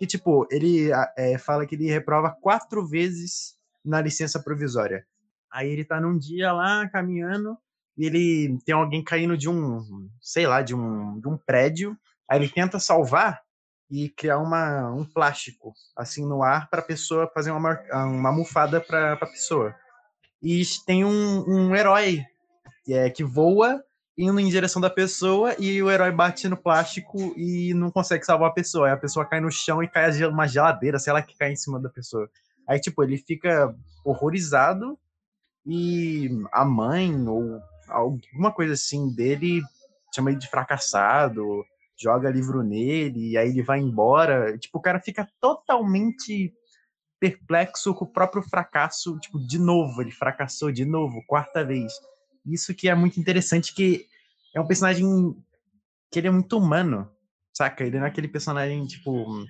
Que, 0.00 0.06
tipo, 0.06 0.48
ele 0.50 0.90
é, 1.14 1.36
fala 1.36 1.66
que 1.66 1.74
ele 1.74 1.90
reprova 1.90 2.34
quatro 2.40 2.88
vezes 2.88 3.54
na 3.84 4.00
licença 4.00 4.42
provisória. 4.42 5.04
Aí 5.52 5.68
ele 5.68 5.84
tá 5.84 6.00
num 6.00 6.16
dia 6.16 6.54
lá, 6.54 6.88
caminhando, 6.88 7.54
e 7.98 8.06
ele 8.06 8.58
tem 8.64 8.74
alguém 8.74 9.04
caindo 9.04 9.36
de 9.36 9.46
um, 9.46 10.08
sei 10.18 10.46
lá, 10.46 10.62
de 10.62 10.74
um, 10.74 11.20
de 11.20 11.28
um 11.28 11.36
prédio. 11.36 11.94
Aí 12.26 12.38
ele 12.38 12.48
tenta 12.48 12.78
salvar 12.78 13.42
e 13.90 14.08
criar 14.08 14.38
uma, 14.38 14.90
um 14.90 15.04
plástico 15.04 15.74
assim 15.94 16.24
no 16.26 16.42
ar 16.42 16.70
para 16.70 16.80
a 16.80 16.84
pessoa 16.84 17.30
fazer 17.34 17.50
uma, 17.50 17.78
uma 18.06 18.30
almofada 18.30 18.80
para 18.80 19.12
a 19.12 19.26
pessoa. 19.26 19.74
E 20.42 20.62
tem 20.86 21.04
um, 21.04 21.44
um 21.46 21.76
herói 21.76 22.24
que, 22.86 22.94
é, 22.94 23.10
que 23.10 23.22
voa 23.22 23.84
indo 24.20 24.38
em 24.38 24.50
direção 24.50 24.82
da 24.82 24.90
pessoa 24.90 25.56
e 25.58 25.82
o 25.82 25.90
herói 25.90 26.12
bate 26.12 26.46
no 26.46 26.56
plástico 26.56 27.32
e 27.38 27.72
não 27.72 27.90
consegue 27.90 28.24
salvar 28.24 28.50
a 28.50 28.52
pessoa. 28.52 28.86
Aí 28.86 28.92
a 28.92 28.96
pessoa 28.98 29.24
cai 29.24 29.40
no 29.40 29.50
chão 29.50 29.82
e 29.82 29.88
cai 29.88 30.10
uma 30.24 30.46
geladeira, 30.46 30.98
sei 30.98 31.12
lá, 31.12 31.22
que 31.22 31.36
cai 31.36 31.52
em 31.52 31.56
cima 31.56 31.80
da 31.80 31.88
pessoa. 31.88 32.28
Aí, 32.68 32.78
tipo, 32.78 33.02
ele 33.02 33.16
fica 33.16 33.74
horrorizado 34.04 34.98
e 35.66 36.28
a 36.52 36.66
mãe 36.66 37.26
ou 37.26 37.60
alguma 37.88 38.52
coisa 38.52 38.74
assim 38.74 39.10
dele 39.14 39.62
chama 40.14 40.30
ele 40.30 40.38
de 40.38 40.50
fracassado, 40.50 41.64
joga 41.98 42.30
livro 42.30 42.62
nele, 42.62 43.30
e 43.30 43.38
aí 43.38 43.48
ele 43.48 43.62
vai 43.62 43.80
embora. 43.80 44.58
Tipo, 44.58 44.78
o 44.78 44.82
cara 44.82 45.00
fica 45.00 45.26
totalmente 45.40 46.52
perplexo 47.18 47.94
com 47.94 48.04
o 48.04 48.12
próprio 48.12 48.42
fracasso, 48.42 49.18
tipo, 49.18 49.38
de 49.38 49.58
novo, 49.58 50.02
ele 50.02 50.10
fracassou 50.10 50.70
de 50.70 50.84
novo, 50.84 51.22
quarta 51.26 51.64
vez. 51.64 51.92
Isso 52.44 52.74
que 52.74 52.88
é 52.88 52.94
muito 52.94 53.20
interessante, 53.20 53.74
que 53.74 54.09
é 54.54 54.60
um 54.60 54.66
personagem 54.66 55.06
que 56.10 56.18
ele 56.18 56.28
é 56.28 56.30
muito 56.30 56.56
humano, 56.58 57.10
saca? 57.56 57.84
Ele 57.84 57.98
não 57.98 58.06
é 58.06 58.08
aquele 58.08 58.28
personagem, 58.28 58.84
tipo, 58.86 59.44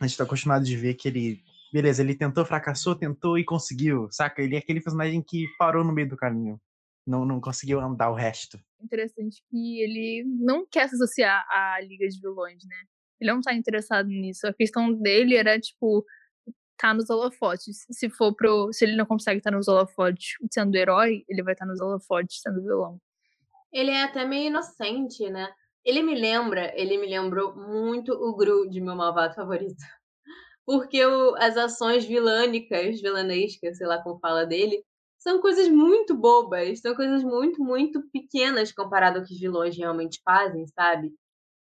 a 0.00 0.06
gente 0.06 0.16
tá 0.16 0.24
acostumado 0.24 0.64
de 0.64 0.76
ver 0.76 0.94
que 0.94 1.08
ele, 1.08 1.42
beleza, 1.72 2.02
ele 2.02 2.14
tentou, 2.14 2.44
fracassou, 2.44 2.94
tentou 2.94 3.38
e 3.38 3.44
conseguiu, 3.44 4.08
saca? 4.10 4.42
Ele 4.42 4.56
é 4.56 4.58
aquele 4.58 4.80
personagem 4.80 5.22
que 5.22 5.46
parou 5.58 5.84
no 5.84 5.92
meio 5.92 6.08
do 6.08 6.16
caminho, 6.16 6.60
não, 7.06 7.24
não 7.24 7.40
conseguiu 7.40 7.80
andar 7.80 8.10
o 8.10 8.14
resto 8.14 8.58
interessante 8.82 9.42
que 9.50 9.80
ele 9.80 10.24
não 10.24 10.66
quer 10.66 10.88
se 10.88 10.96
associar 10.96 11.46
à 11.50 11.80
Liga 11.80 12.06
de 12.08 12.20
Vilões, 12.20 12.64
né? 12.64 12.76
Ele 13.20 13.32
não 13.32 13.40
tá 13.40 13.54
interessado 13.54 14.08
nisso. 14.08 14.46
A 14.46 14.52
questão 14.52 14.92
dele 14.92 15.36
era, 15.36 15.58
tipo, 15.58 16.04
tá 16.76 16.92
nos 16.92 17.08
holofotes. 17.08 17.86
Se 17.90 18.10
for 18.10 18.34
pro. 18.34 18.72
Se 18.72 18.84
ele 18.84 18.96
não 18.96 19.06
consegue 19.06 19.38
estar 19.38 19.50
tá 19.50 19.56
nos 19.56 19.68
holofotes 19.68 20.34
sendo 20.52 20.74
herói, 20.74 21.24
ele 21.28 21.42
vai 21.42 21.54
estar 21.54 21.64
tá 21.64 21.70
nos 21.70 21.80
holofotes 21.80 22.40
sendo 22.40 22.62
vilão. 22.62 23.00
Ele 23.72 23.90
é 23.90 24.02
até 24.04 24.24
meio 24.24 24.48
inocente, 24.48 25.28
né? 25.30 25.52
Ele 25.84 26.02
me 26.02 26.14
lembra, 26.14 26.72
ele 26.78 26.98
me 26.98 27.06
lembrou 27.06 27.56
muito 27.56 28.12
o 28.12 28.36
Gru 28.36 28.68
de 28.68 28.80
meu 28.80 28.94
malvado 28.94 29.34
favorito. 29.34 29.76
Porque 30.66 31.04
o, 31.04 31.34
as 31.36 31.56
ações 31.56 32.04
vilânicas, 32.04 33.00
vilanescas, 33.00 33.78
sei 33.78 33.86
lá 33.86 34.02
como 34.02 34.20
fala 34.20 34.46
dele, 34.46 34.84
são 35.18 35.40
coisas 35.40 35.68
muito 35.68 36.16
bobas, 36.16 36.80
são 36.80 36.94
coisas 36.96 37.22
muito, 37.24 37.62
muito 37.62 38.02
pequenas 38.12 38.72
comparado 38.72 39.20
ao 39.20 39.24
que 39.24 39.34
os 39.34 39.40
vilões 39.40 39.76
realmente 39.76 40.20
fazem, 40.24 40.66
sabe? 40.68 41.12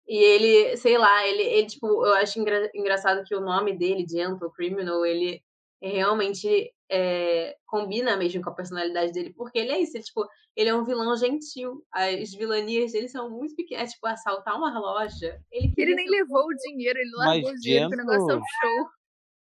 E 0.08 0.16
ele, 0.16 0.76
sei 0.76 0.98
lá, 0.98 1.26
ele, 1.26 1.42
ele 1.42 1.66
tipo, 1.68 1.86
eu 2.06 2.14
acho 2.14 2.38
engra 2.40 2.70
engraçado 2.74 3.24
que 3.24 3.34
o 3.34 3.40
nome 3.40 3.76
dele, 3.76 4.06
Gentle 4.08 4.50
Criminal, 4.52 5.06
ele 5.06 5.42
realmente 5.82 6.73
é, 6.90 7.56
combina 7.66 8.16
mesmo 8.16 8.42
com 8.42 8.50
a 8.50 8.54
personalidade 8.54 9.12
dele, 9.12 9.32
porque 9.34 9.58
ele 9.58 9.72
é 9.72 9.80
isso, 9.80 9.96
ele, 9.96 10.04
tipo, 10.04 10.26
ele 10.56 10.70
é 10.70 10.74
um 10.74 10.84
vilão 10.84 11.16
gentil. 11.16 11.84
As 11.92 12.32
vilanias 12.32 12.92
dele 12.92 13.08
são 13.08 13.30
muito 13.30 13.54
pequenas, 13.56 13.90
é, 13.90 13.92
tipo, 13.92 14.06
assaltar 14.06 14.56
uma 14.56 14.78
loja. 14.78 15.40
Ele, 15.50 15.72
ele 15.76 15.94
nem 15.94 16.08
levou 16.08 16.44
o 16.46 16.54
dinheiro, 16.54 16.98
ele 16.98 17.10
largou 17.16 17.50
o 17.50 17.56
dinheiro, 17.56 17.88
porque 17.88 18.02
o 18.02 18.06
negócio 18.06 18.30
é 18.30 18.36
um 18.36 18.42
show. 18.60 18.90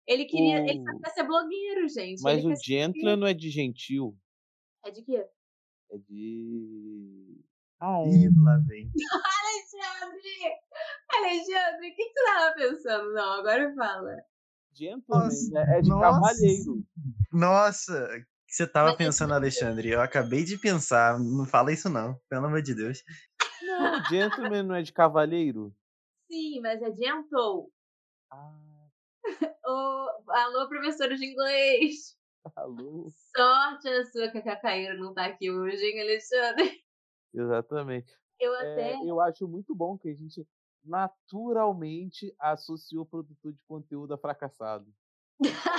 Ele 0.07 0.24
queria. 0.24 0.62
O... 0.62 0.68
Ele 0.68 0.85
quer 0.85 1.11
ser 1.11 1.24
blogueiro, 1.24 1.89
gente. 1.89 2.22
Mas 2.22 2.39
ele 2.39 2.53
o 2.53 2.57
Gentler 2.57 3.16
não 3.16 3.26
é 3.26 3.35
de 3.35 3.51
gentil. 3.51 4.16
É 4.85 4.91
de 4.91 5.03
quê? 5.03 5.24
É 5.91 5.99
de. 5.99 7.41
Ah, 7.80 8.03
Ih, 8.07 8.28
lá 8.45 8.59
vem. 8.66 8.91
Alexandre! 9.43 10.55
Alexandre, 11.11 11.89
o 11.89 11.95
que, 11.95 12.05
que 12.05 12.14
tu 12.14 12.24
tava 12.24 12.55
pensando? 12.55 13.12
Não, 13.12 13.33
agora 13.41 13.74
fala. 13.74 14.16
Gentleman 14.74 15.24
Nossa, 15.24 15.59
é 15.59 15.78
é 15.78 15.80
de 15.80 15.89
nossa. 15.91 16.03
cavalheiro. 16.03 16.85
Nossa, 17.33 18.05
o 18.05 18.20
que 18.47 18.55
você 18.55 18.66
tava 18.66 18.89
Mas 18.89 18.95
é 18.95 18.99
pensando, 18.99 19.35
Alexandre? 19.35 19.91
Eu 19.91 20.01
acabei 20.01 20.45
de 20.45 20.59
pensar. 20.59 21.18
Não 21.18 21.47
fala 21.47 21.72
isso, 21.72 21.89
não. 21.89 22.18
Pelo 22.28 22.47
amor 22.47 22.62
de 22.62 22.74
Deus. 22.74 23.03
Não, 23.62 24.05
gentleman 24.05 24.62
não 24.62 24.74
é 24.74 24.83
de 24.83 24.93
cavalheiro? 24.93 25.74
Sim, 26.30 26.61
mas 26.61 26.83
é 26.83 26.91
gentle. 26.91 27.70
Ah, 28.30 28.53
Ô, 29.64 30.09
alô, 30.28 30.68
professora 30.68 31.16
de 31.16 31.24
inglês. 31.26 32.16
alô. 32.57 33.09
Sorte 33.35 33.89
a 33.89 34.05
sua 34.05 34.30
que 34.30 34.39
a 34.39 34.43
Cacaíra 34.43 34.95
não 34.95 35.14
tá 35.14 35.26
aqui 35.26 35.51
hoje, 35.51 35.85
hein, 35.85 36.01
Alexandre? 36.01 36.85
Exatamente. 37.33 38.12
Eu 38.39 38.55
É, 38.57 38.93
até. 38.93 39.09
eu 39.09 39.20
acho 39.20 39.49
muito 39.49 39.74
bom 39.74 39.97
que 39.97 40.09
a 40.09 40.14
gente 40.14 40.47
naturalmente 40.85 42.35
associou 42.39 43.05
o 43.05 43.07
produtor 43.07 43.53
de 43.53 43.62
conteúdo 43.62 44.12
a 44.12 44.18
fracassado. 44.18 44.93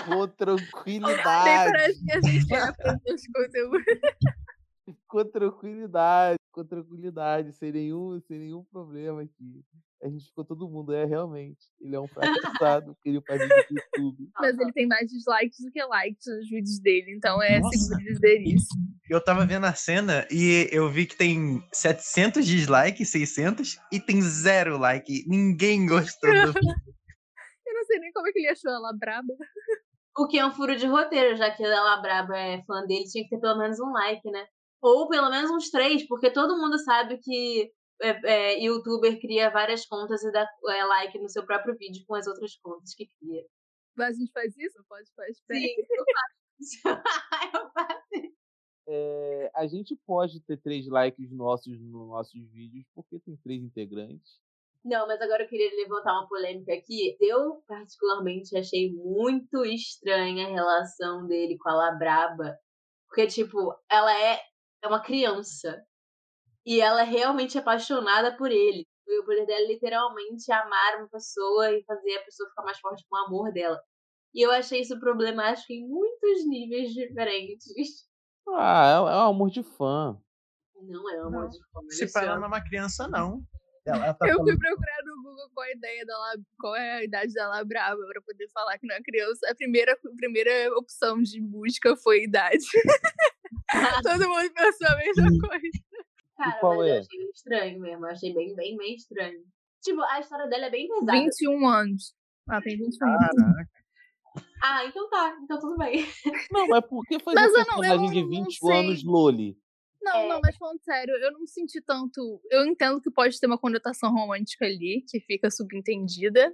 Com 0.05 0.27
tranquilidade. 0.27 1.93
que 2.05 2.11
a 2.11 2.21
gente. 2.21 2.47
Com 5.07 5.23
tranquilidade, 5.23 6.37
com 6.51 6.65
tranquilidade, 6.65 7.53
sem 7.53 7.71
nenhum, 7.71 8.19
sem 8.21 8.39
nenhum 8.39 8.63
problema 8.63 9.21
aqui. 9.21 9.63
A 10.03 10.09
gente 10.09 10.25
ficou 10.25 10.43
todo 10.43 10.67
mundo, 10.67 10.93
é 10.93 11.05
realmente. 11.05 11.59
Ele 11.79 11.95
é 11.95 11.99
um 11.99 12.07
fracassado, 12.07 12.93
porque 12.93 13.09
ele 13.09 13.21
faz 13.21 13.39
no 13.39 13.47
YouTube. 13.47 14.29
Mas 14.37 14.59
ele 14.59 14.73
tem 14.73 14.85
mais 14.85 15.09
dislikes 15.09 15.59
do 15.63 15.71
que 15.71 15.83
likes 15.85 16.25
nos 16.27 16.49
vídeos 16.49 16.79
dele, 16.79 17.13
então 17.15 17.41
é 17.41 17.59
Nossa. 17.59 17.77
seguro 17.77 18.03
dizer 18.03 18.41
isso. 18.41 18.67
Eu 19.09 19.23
tava 19.23 19.45
vendo 19.45 19.65
a 19.65 19.73
cena 19.73 20.27
e 20.29 20.67
eu 20.71 20.89
vi 20.89 21.05
que 21.05 21.15
tem 21.15 21.63
700 21.71 22.45
dislikes, 22.45 23.09
600 23.09 23.77
e 23.91 23.99
tem 23.99 24.21
zero 24.21 24.77
like. 24.77 25.25
Ninguém 25.27 25.85
gostou 25.85 26.31
do 26.31 26.53
sei 27.93 27.99
nem 27.99 28.11
como 28.11 28.27
é 28.27 28.31
que 28.31 28.39
ele 28.39 28.49
achou 28.49 28.71
ela 28.71 28.91
braba. 28.93 29.33
O 30.15 30.27
que 30.27 30.37
é 30.37 30.45
um 30.45 30.51
furo 30.51 30.75
de 30.75 30.85
roteiro, 30.85 31.35
já 31.35 31.49
que 31.49 31.63
ela 31.63 31.97
Braba 31.97 32.37
é 32.37 32.63
fã 32.65 32.85
dele, 32.85 33.05
tinha 33.05 33.23
que 33.23 33.31
ter 33.31 33.39
pelo 33.39 33.57
menos 33.57 33.79
um 33.79 33.91
like, 33.91 34.29
né? 34.29 34.47
Ou 34.79 35.09
pelo 35.09 35.27
menos 35.31 35.49
uns 35.49 35.71
três, 35.71 36.07
porque 36.07 36.29
todo 36.29 36.55
mundo 36.55 36.77
sabe 36.77 37.17
que 37.17 37.71
é, 37.99 38.09
é, 38.23 38.59
youtuber 38.63 39.19
cria 39.19 39.49
várias 39.49 39.87
contas 39.87 40.23
e 40.23 40.31
dá 40.31 40.47
é, 40.69 40.85
like 40.85 41.17
no 41.17 41.29
seu 41.29 41.43
próprio 41.43 41.75
vídeo 41.75 42.03
com 42.05 42.13
as 42.13 42.27
outras 42.27 42.55
contas 42.57 42.93
que 42.93 43.07
cria. 43.19 43.43
Mas 43.95 44.15
a 44.15 44.19
gente 44.19 44.31
faz 44.31 44.55
isso? 44.55 44.83
Pode 44.87 45.09
fazer. 45.15 45.33
Sim, 45.51 45.73
eu 45.89 46.05
faço. 46.13 47.01
eu 47.57 47.71
faço. 47.71 48.33
É, 48.87 49.51
a 49.55 49.65
gente 49.65 49.95
pode 50.05 50.41
ter 50.41 50.57
três 50.57 50.85
likes 50.87 51.31
nossos 51.31 51.79
nos 51.79 52.07
nossos 52.07 52.39
vídeos, 52.51 52.85
porque 52.93 53.19
tem 53.19 53.35
três 53.37 53.63
integrantes. 53.63 54.39
Não, 54.83 55.07
mas 55.07 55.21
agora 55.21 55.43
eu 55.43 55.47
queria 55.47 55.73
levantar 55.75 56.11
uma 56.13 56.27
polêmica 56.27 56.73
aqui. 56.73 57.15
Eu, 57.21 57.63
particularmente, 57.67 58.57
achei 58.57 58.91
muito 58.93 59.63
estranha 59.65 60.45
a 60.45 60.51
relação 60.51 61.25
dele 61.25 61.57
com 61.57 61.69
a 61.69 61.75
Labraba. 61.75 62.57
Porque, 63.07 63.27
tipo, 63.27 63.73
ela 63.89 64.13
é, 64.13 64.41
é 64.83 64.87
uma 64.87 65.01
criança. 65.01 65.81
E 66.65 66.81
ela 66.81 67.01
é 67.01 67.05
realmente 67.05 67.57
apaixonada 67.57 68.35
por 68.35 68.51
ele. 68.51 68.85
E 69.07 69.19
o 69.19 69.25
poder 69.25 69.45
dela 69.45 69.61
é 69.61 69.67
literalmente 69.67 70.51
amar 70.51 70.97
uma 70.97 71.09
pessoa 71.09 71.71
e 71.71 71.83
fazer 71.83 72.17
a 72.17 72.23
pessoa 72.23 72.49
ficar 72.49 72.63
mais 72.63 72.79
forte 72.79 73.05
com 73.07 73.15
o 73.15 73.25
amor 73.25 73.53
dela. 73.53 73.79
E 74.33 74.45
eu 74.45 74.51
achei 74.51 74.81
isso 74.81 74.99
problemático 74.99 75.71
em 75.71 75.87
muitos 75.87 76.45
níveis 76.47 76.91
diferentes. 76.91 77.65
Ah, 78.49 78.87
é, 78.87 78.95
é 78.95 79.17
um 79.17 79.29
amor 79.29 79.49
de 79.49 79.63
fã. 79.63 80.19
Não 80.81 81.09
é 81.09 81.19
amor 81.19 81.43
Não. 81.43 81.49
de 81.49 81.59
forma. 81.71 81.89
Se 81.91 82.19
ela 82.19 82.35
não 82.35 82.45
é 82.45 82.47
uma 82.47 82.63
criança, 82.63 83.07
não. 83.07 83.41
Ela, 83.85 84.13
tá 84.13 84.25
Eu 84.27 84.35
fui 84.37 84.45
falando- 84.45 84.59
procurar 84.59 84.97
no 85.05 85.15
Google 85.23 85.49
qual 85.53 85.65
a 85.67 85.71
ideia 85.71 86.05
dela, 86.05 86.33
qual 86.59 86.75
é 86.75 86.91
a 86.93 87.03
idade 87.03 87.33
dela 87.33 87.63
brava 87.65 87.99
pra 88.11 88.21
poder 88.21 88.47
falar 88.53 88.77
que 88.77 88.87
não 88.87 88.95
é 88.95 89.01
criança. 89.01 89.49
A 89.49 89.55
primeira, 89.55 89.93
a 89.93 90.15
primeira 90.15 90.77
opção 90.77 91.21
de 91.21 91.41
busca 91.41 91.95
foi 91.97 92.23
idade. 92.23 92.63
Todo 94.03 94.29
mundo 94.29 94.53
pensou 94.53 94.87
a 94.87 94.97
mesma 94.97 95.47
coisa. 95.49 95.79
Cara, 96.37 96.59
qual 96.59 96.77
mas 96.77 96.87
é? 96.87 96.95
eu 96.97 96.99
achei 97.01 97.29
estranho 97.33 97.79
mesmo. 97.79 98.05
Eu 98.05 98.11
achei 98.11 98.33
bem, 98.33 98.55
bem, 98.55 98.77
bem 98.77 98.95
estranho. 98.95 99.39
Tipo, 99.81 100.01
a 100.01 100.19
história 100.19 100.47
dela 100.47 100.65
é 100.67 100.69
bem 100.69 100.87
pesada. 100.87 101.11
21 101.19 101.67
anos. 101.67 102.15
Ah, 102.49 102.61
tem 102.61 102.77
21 102.77 103.07
anos. 103.07 103.27
Caraca. 103.35 103.69
Ah, 104.63 104.85
então 104.85 105.09
tá. 105.09 105.37
Então 105.43 105.59
tudo 105.59 105.77
bem. 105.77 106.05
Não, 106.51 106.67
mas 106.67 106.85
por 106.87 107.03
que 107.05 107.19
fazer 107.19 107.35
Mas 107.35 107.51
eu 107.51 107.57
não- 107.57 107.59
eu 107.59 107.65
personagem 107.81 108.09
de 108.11 108.21
não- 108.21 108.29
não 108.29 108.45
21 108.45 108.71
anos. 108.73 109.03
Loli? 109.03 109.57
Não, 110.03 110.15
É. 110.17 110.27
não, 110.27 110.41
mas 110.41 110.55
falando 110.57 110.79
sério, 110.81 111.15
eu 111.15 111.31
não 111.31 111.47
senti 111.47 111.81
tanto. 111.81 112.41
Eu 112.51 112.65
entendo 112.65 112.99
que 113.01 113.09
pode 113.09 113.39
ter 113.39 113.47
uma 113.47 113.57
conotação 113.57 114.11
romântica 114.11 114.65
ali, 114.65 115.03
que 115.09 115.19
fica 115.21 115.49
subentendida. 115.49 116.53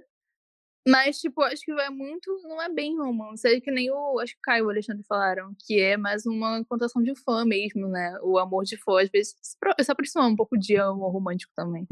Mas, 0.88 1.18
tipo, 1.20 1.42
acho 1.42 1.62
que 1.62 1.72
é 1.72 1.90
muito. 1.90 2.40
Não 2.44 2.60
é 2.62 2.68
bem 2.72 2.96
romance. 2.96 3.46
É 3.46 3.60
que 3.60 3.70
nem 3.70 3.90
o. 3.90 4.18
Acho 4.18 4.32
que 4.32 4.38
o 4.38 4.42
Caio 4.42 4.62
e 4.64 4.66
o 4.66 4.70
Alexandre 4.70 5.04
falaram, 5.06 5.54
que 5.66 5.78
é 5.78 5.96
mais 5.96 6.24
uma 6.24 6.64
conotação 6.64 7.02
de 7.02 7.14
fã 7.22 7.44
mesmo, 7.44 7.86
né? 7.86 8.18
O 8.22 8.38
amor 8.38 8.64
de 8.64 8.78
fã, 8.78 9.02
às 9.02 9.10
vezes, 9.10 9.36
se 9.42 9.58
pro- 9.58 9.74
se 9.78 9.92
aproxima 9.92 10.26
um 10.26 10.34
pouco 10.36 10.56
de 10.56 10.76
amor 10.78 11.12
romântico 11.12 11.52
também. 11.54 11.86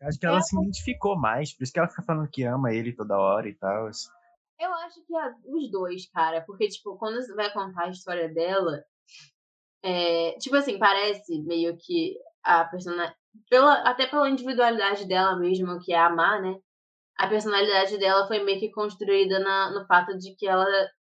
Acho 0.00 0.18
que 0.18 0.24
ela 0.24 0.40
se 0.40 0.56
identificou 0.56 1.18
mais, 1.18 1.52
por 1.54 1.62
isso 1.64 1.72
que 1.74 1.78
ela 1.78 1.88
fica 1.88 2.02
falando 2.02 2.30
que 2.30 2.42
ama 2.44 2.72
ele 2.72 2.94
toda 2.94 3.18
hora 3.18 3.46
e 3.46 3.54
tal. 3.54 3.90
Eu 4.58 4.72
acho 4.74 5.04
que 5.06 5.14
é 5.14 5.34
os 5.44 5.70
dois, 5.70 6.08
cara. 6.10 6.40
Porque, 6.40 6.66
tipo, 6.68 6.96
quando 6.96 7.16
você 7.20 7.34
vai 7.34 7.52
contar 7.52 7.84
a 7.84 7.90
história 7.90 8.28
dela. 8.32 8.82
É, 9.82 10.36
tipo 10.38 10.56
assim, 10.56 10.78
parece 10.78 11.40
meio 11.42 11.76
que 11.78 12.16
a 12.42 12.64
personagem. 12.64 13.14
Pela, 13.48 13.74
até 13.82 14.06
pela 14.06 14.28
individualidade 14.28 15.06
dela 15.06 15.36
mesmo, 15.38 15.80
que 15.80 15.92
é 15.92 15.98
amar, 15.98 16.42
né? 16.42 16.56
A 17.16 17.28
personalidade 17.28 17.98
dela 17.98 18.26
foi 18.26 18.42
meio 18.42 18.58
que 18.58 18.70
construída 18.70 19.38
na, 19.38 19.70
no 19.70 19.86
fato 19.86 20.16
de 20.18 20.34
que 20.36 20.46
ela 20.48 20.66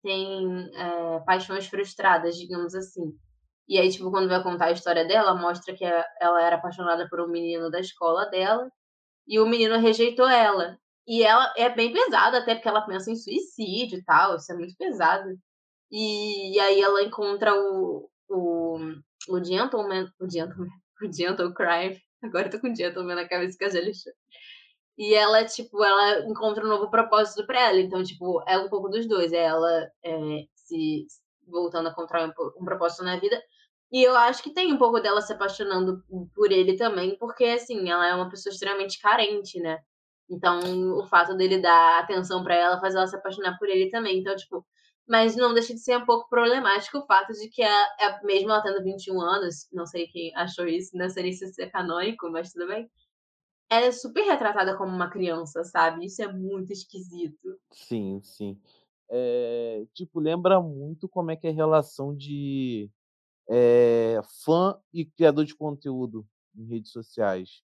tem 0.02 0.70
é, 0.74 1.20
paixões 1.20 1.66
frustradas, 1.66 2.36
digamos 2.36 2.74
assim. 2.74 3.12
E 3.68 3.78
aí, 3.78 3.90
tipo, 3.90 4.10
quando 4.10 4.28
vai 4.28 4.42
contar 4.42 4.66
a 4.66 4.72
história 4.72 5.06
dela, 5.06 5.34
mostra 5.34 5.74
que 5.74 5.84
ela 5.84 6.42
era 6.42 6.56
apaixonada 6.56 7.08
por 7.08 7.20
um 7.20 7.28
menino 7.28 7.70
da 7.70 7.80
escola 7.80 8.26
dela 8.26 8.70
e 9.26 9.38
o 9.40 9.46
menino 9.46 9.78
rejeitou 9.78 10.28
ela. 10.28 10.76
E 11.06 11.22
ela 11.22 11.52
é 11.56 11.68
bem 11.70 11.92
pesada, 11.92 12.38
até 12.38 12.54
porque 12.54 12.68
ela 12.68 12.86
pensa 12.86 13.10
em 13.10 13.16
suicídio 13.16 13.98
e 13.98 14.04
tal, 14.04 14.36
isso 14.36 14.52
é 14.52 14.56
muito 14.56 14.76
pesado. 14.76 15.28
E, 15.90 16.56
e 16.56 16.60
aí 16.60 16.80
ela 16.80 17.02
encontra 17.02 17.54
o, 17.54 18.08
o, 18.32 18.78
o 19.28 19.44
Gentleman, 19.44 20.10
o 20.20 20.30
Gentleman, 20.30 20.70
o 21.02 21.12
Gentle 21.12 21.54
Crime. 21.54 22.00
Agora 22.22 22.46
eu 22.46 22.50
tô 22.50 22.60
com 22.60 22.74
Gentleman 22.74 23.16
na 23.16 23.28
cabeça 23.28 23.58
que 23.58 23.64
a. 23.64 23.70
E 24.98 25.14
ela, 25.14 25.44
tipo, 25.44 25.82
ela 25.82 26.20
encontra 26.26 26.64
um 26.64 26.68
novo 26.68 26.90
propósito 26.90 27.46
pra 27.46 27.68
ela. 27.68 27.80
Então, 27.80 28.02
tipo, 28.02 28.42
é 28.46 28.58
um 28.58 28.68
pouco 28.68 28.88
dos 28.88 29.08
dois. 29.08 29.32
É 29.32 29.44
ela 29.44 29.90
é, 30.04 30.44
se 30.54 31.06
voltando 31.46 31.88
a 31.88 31.92
encontrar 31.92 32.26
um, 32.26 32.32
um 32.60 32.64
propósito 32.64 33.02
na 33.04 33.18
vida. 33.18 33.42
E 33.90 34.02
eu 34.02 34.16
acho 34.16 34.42
que 34.42 34.54
tem 34.54 34.72
um 34.72 34.78
pouco 34.78 35.00
dela 35.00 35.20
se 35.20 35.32
apaixonando 35.32 36.02
por 36.34 36.50
ele 36.50 36.76
também, 36.76 37.16
porque, 37.18 37.44
assim, 37.44 37.90
ela 37.90 38.06
é 38.08 38.14
uma 38.14 38.30
pessoa 38.30 38.52
extremamente 38.52 38.98
carente, 39.00 39.60
né? 39.60 39.78
Então, 40.30 40.60
o 40.98 41.06
fato 41.06 41.36
dele 41.36 41.58
dar 41.58 42.00
atenção 42.00 42.42
pra 42.42 42.54
ela 42.54 42.80
faz 42.80 42.94
ela 42.94 43.06
se 43.06 43.16
apaixonar 43.16 43.58
por 43.58 43.68
ele 43.68 43.90
também. 43.90 44.18
Então, 44.20 44.34
tipo, 44.36 44.64
mas 45.08 45.36
não 45.36 45.52
deixa 45.54 45.74
de 45.74 45.80
ser 45.80 45.96
um 45.98 46.04
pouco 46.06 46.28
problemático 46.28 46.98
o 46.98 47.06
fato 47.06 47.32
de 47.32 47.48
que, 47.48 47.62
a, 47.62 47.84
a- 48.00 48.20
mesmo 48.24 48.50
ela 48.50 48.62
tendo 48.62 48.82
21 48.82 49.20
anos, 49.20 49.68
não 49.72 49.86
sei 49.86 50.06
quem 50.08 50.34
achou 50.36 50.66
isso, 50.66 50.96
não 50.96 51.08
sei 51.10 51.24
nem 51.24 51.32
se 51.32 51.44
isso 51.46 51.60
é 51.60 51.68
canônico, 51.70 52.30
mas 52.30 52.52
tudo 52.52 52.66
bem. 52.68 52.90
Ela 53.70 53.86
é 53.86 53.92
super 53.92 54.22
retratada 54.24 54.76
como 54.76 54.94
uma 54.94 55.10
criança, 55.10 55.64
sabe? 55.64 56.04
Isso 56.06 56.22
é 56.22 56.30
muito 56.32 56.72
esquisito. 56.72 57.58
Sim, 57.72 58.20
sim. 58.22 58.60
É, 59.10 59.86
tipo, 59.94 60.20
lembra 60.20 60.60
muito 60.60 61.08
como 61.08 61.30
é 61.30 61.36
que 61.36 61.46
é 61.46 61.50
a 61.50 61.54
relação 61.54 62.14
de 62.14 62.90
é, 63.48 64.20
fã 64.44 64.78
e 64.92 65.04
criador 65.06 65.44
de 65.44 65.54
conteúdo 65.56 66.26
em 66.56 66.66
redes 66.66 66.92
sociais. 66.92 67.62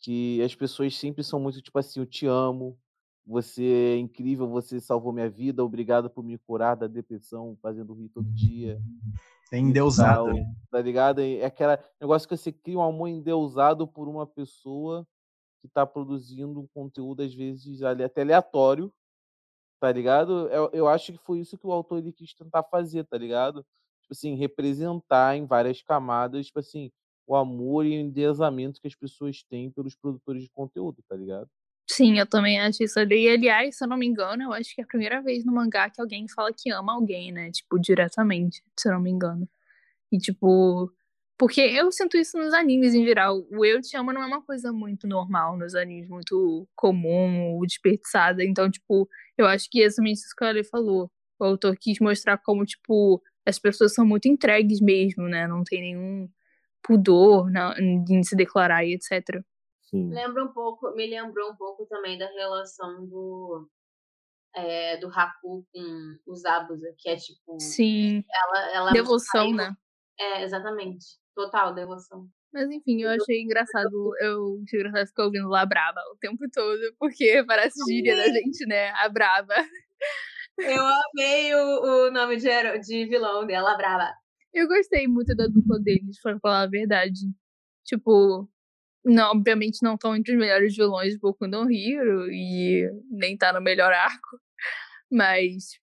Que 0.00 0.42
as 0.42 0.54
pessoas 0.54 0.96
sempre 0.96 1.24
são 1.24 1.40
muito 1.40 1.62
tipo 1.62 1.78
assim, 1.78 2.00
eu 2.00 2.06
te 2.06 2.26
amo, 2.26 2.78
você 3.26 3.94
é 3.94 3.96
incrível, 3.98 4.48
você 4.48 4.80
salvou 4.80 5.12
minha 5.12 5.30
vida, 5.30 5.64
obrigado 5.64 6.10
por 6.10 6.24
me 6.24 6.36
curar 6.38 6.76
da 6.76 6.86
depressão, 6.86 7.56
fazendo 7.62 7.94
rir 7.94 8.08
todo 8.08 8.28
dia. 8.32 8.80
É 9.52 9.58
endeusado. 9.58 10.26
tal, 10.26 10.34
né? 10.34 10.54
tá 10.70 10.80
ligado? 10.80 11.20
É 11.20 11.44
aquele 11.44 11.78
negócio 12.00 12.28
que 12.28 12.36
você 12.36 12.50
cria 12.50 12.78
um 12.78 12.82
amor 12.82 13.08
endeusado 13.08 13.86
por 13.86 14.08
uma 14.08 14.26
pessoa 14.26 15.06
que 15.60 15.68
tá 15.68 15.86
produzindo 15.86 16.60
um 16.60 16.66
conteúdo, 16.74 17.22
às 17.22 17.32
vezes, 17.32 17.82
ali, 17.82 18.02
até 18.02 18.22
aleatório, 18.22 18.92
tá 19.78 19.92
ligado? 19.92 20.48
Eu, 20.48 20.70
eu 20.72 20.88
acho 20.88 21.12
que 21.12 21.18
foi 21.18 21.38
isso 21.38 21.56
que 21.56 21.66
o 21.66 21.72
autor 21.72 21.98
ele 21.98 22.12
quis 22.12 22.34
tentar 22.34 22.64
fazer, 22.64 23.04
tá 23.04 23.16
ligado? 23.16 23.64
Tipo 24.00 24.12
assim, 24.12 24.34
representar 24.34 25.36
em 25.36 25.46
várias 25.46 25.80
camadas, 25.80 26.46
tipo 26.46 26.58
assim, 26.58 26.90
o 27.26 27.36
amor 27.36 27.86
e 27.86 27.96
o 27.96 28.00
endeusamento 28.00 28.80
que 28.80 28.88
as 28.88 28.96
pessoas 28.96 29.44
têm 29.44 29.70
pelos 29.70 29.94
produtores 29.94 30.42
de 30.42 30.50
conteúdo, 30.50 31.02
tá 31.08 31.14
ligado? 31.14 31.48
Sim, 31.90 32.18
eu 32.18 32.26
também 32.26 32.60
acho 32.60 32.82
isso 32.82 32.98
ali. 32.98 33.28
Aliás, 33.28 33.76
se 33.76 33.84
eu 33.84 33.88
não 33.88 33.96
me 33.96 34.06
engano, 34.06 34.42
eu 34.44 34.52
acho 34.52 34.74
que 34.74 34.80
é 34.80 34.84
a 34.84 34.86
primeira 34.86 35.20
vez 35.22 35.44
no 35.44 35.52
mangá 35.52 35.90
que 35.90 36.00
alguém 36.00 36.26
fala 36.28 36.50
que 36.56 36.70
ama 36.70 36.94
alguém, 36.94 37.32
né? 37.32 37.50
Tipo, 37.50 37.78
diretamente, 37.78 38.62
se 38.78 38.88
eu 38.88 38.92
não 38.94 39.00
me 39.00 39.10
engano. 39.10 39.48
E, 40.12 40.18
tipo, 40.18 40.92
Porque 41.38 41.60
eu 41.62 41.92
sinto 41.92 42.16
isso 42.18 42.38
nos 42.38 42.54
animes 42.54 42.94
em 42.94 43.04
geral. 43.06 43.46
O 43.52 43.64
eu 43.66 43.80
te 43.82 43.96
amo 43.96 44.12
não 44.12 44.22
é 44.22 44.26
uma 44.26 44.42
coisa 44.42 44.72
muito 44.72 45.06
normal 45.08 45.58
nos 45.58 45.74
animes, 45.76 46.08
muito 46.08 46.68
comum, 46.76 47.54
ou 47.56 47.66
desperdiçada. 47.66 48.44
Então, 48.44 48.70
tipo, 48.70 49.08
eu 49.38 49.46
acho 49.46 49.68
que 49.70 49.80
exatamente 49.82 50.18
isso 50.20 50.34
que 50.38 50.44
Ale 50.44 50.64
falou. 50.64 51.10
O 51.40 51.44
autor 51.44 51.76
quis 51.80 51.98
mostrar 52.00 52.38
como, 52.38 52.64
tipo, 52.66 53.22
as 53.46 53.58
pessoas 53.58 53.94
são 53.94 54.06
muito 54.06 54.28
entregues 54.28 54.80
mesmo, 54.80 55.28
né? 55.28 55.46
Não 55.48 55.64
tem 55.64 55.82
nenhum 55.82 56.28
pudor 56.82 57.50
na, 57.50 57.74
em 57.80 58.22
se 58.24 58.36
declarar 58.36 58.84
e 58.84 58.94
etc. 58.94 59.44
Sim. 59.92 60.08
Lembra 60.10 60.44
um 60.44 60.52
pouco, 60.52 60.90
me 60.94 61.06
lembrou 61.06 61.50
um 61.50 61.56
pouco 61.56 61.84
também 61.86 62.16
da 62.16 62.26
relação 62.26 63.06
do 63.06 63.68
é, 64.54 64.96
do 64.96 65.08
Haku 65.08 65.66
com 65.72 66.18
os 66.26 66.44
Abusa, 66.44 66.94
que 66.98 67.10
é 67.10 67.16
tipo. 67.16 67.60
Sim. 67.60 68.24
Ela, 68.30 68.72
ela 68.72 68.92
Devoção, 68.92 69.44
saiu- 69.44 69.54
né? 69.56 69.74
É, 70.18 70.42
exatamente. 70.44 71.04
Total, 71.34 71.74
devoção. 71.74 72.26
Mas 72.52 72.70
enfim, 72.70 73.02
eu 73.02 73.10
achei 73.10 73.42
engraçado. 73.42 74.14
Eu 74.20 74.60
achei 74.62 74.80
engraçado 74.80 75.06
ficar 75.08 75.24
ouvindo 75.24 75.48
lá 75.48 75.64
Brava 75.64 76.00
o 76.12 76.16
tempo 76.18 76.44
todo, 76.52 76.80
porque 76.98 77.42
parece 77.46 77.78
gíria 77.86 78.16
da 78.16 78.28
gente, 78.28 78.66
né? 78.66 78.90
A 78.90 79.08
Brava. 79.08 79.54
Eu 80.58 80.84
amei 80.86 81.54
o, 81.54 82.06
o 82.08 82.10
nome 82.10 82.36
de, 82.36 82.78
de 82.80 83.06
vilão 83.06 83.46
dela, 83.46 83.74
Brava. 83.76 84.12
Eu 84.52 84.68
gostei 84.68 85.08
muito 85.08 85.34
da 85.34 85.46
dupla 85.46 85.80
deles, 85.80 86.20
pra 86.20 86.38
falar 86.40 86.62
a 86.62 86.66
verdade. 86.66 87.20
Tipo, 87.84 88.46
não, 89.04 89.32
obviamente 89.32 89.82
não 89.82 89.94
estão 89.94 90.14
entre 90.14 90.32
os 90.32 90.38
melhores 90.38 90.76
vilões 90.76 91.12
de 91.12 91.18
Boku 91.18 91.46
no 91.46 91.70
Hero 91.70 92.30
e 92.30 92.88
nem 93.10 93.36
tá 93.36 93.52
no 93.52 93.60
melhor 93.60 93.92
arco. 93.92 94.38
Mas, 95.10 95.78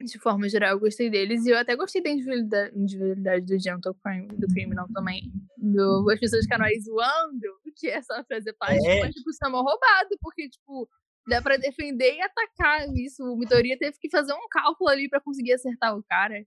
de 0.00 0.18
forma 0.18 0.48
geral, 0.48 0.70
eu 0.72 0.80
gostei 0.80 1.08
deles. 1.08 1.46
E 1.46 1.50
eu 1.50 1.58
até 1.58 1.76
gostei 1.76 2.02
da 2.02 2.10
individualidade, 2.10 2.76
individualidade 2.76 3.46
do 3.46 3.58
Gentle 3.58 3.94
Crime, 4.02 4.28
do 4.28 4.46
Criminal 4.48 4.86
também. 4.92 5.30
Do, 5.56 6.10
as 6.10 6.18
pessoas 6.20 6.44
aí 6.50 6.80
zoando 6.80 7.64
que 7.76 7.88
é 7.88 8.00
só 8.02 8.22
fazer 8.24 8.52
plástico, 8.54 8.86
É. 8.86 9.00
mas, 9.00 9.14
tipo, 9.14 9.30
isso 9.30 9.44
é 9.44 9.48
roubado, 9.48 10.16
porque, 10.20 10.48
tipo, 10.48 10.88
dá 11.26 11.42
pra 11.42 11.56
defender 11.56 12.14
e 12.14 12.20
atacar 12.22 12.86
isso. 12.94 13.24
O 13.24 13.36
Midoriya 13.36 13.76
teve 13.78 13.98
que 13.98 14.10
fazer 14.10 14.32
um 14.32 14.48
cálculo 14.48 14.90
ali 14.90 15.08
pra 15.08 15.20
conseguir 15.20 15.54
acertar 15.54 15.96
o 15.96 16.02
cara. 16.04 16.44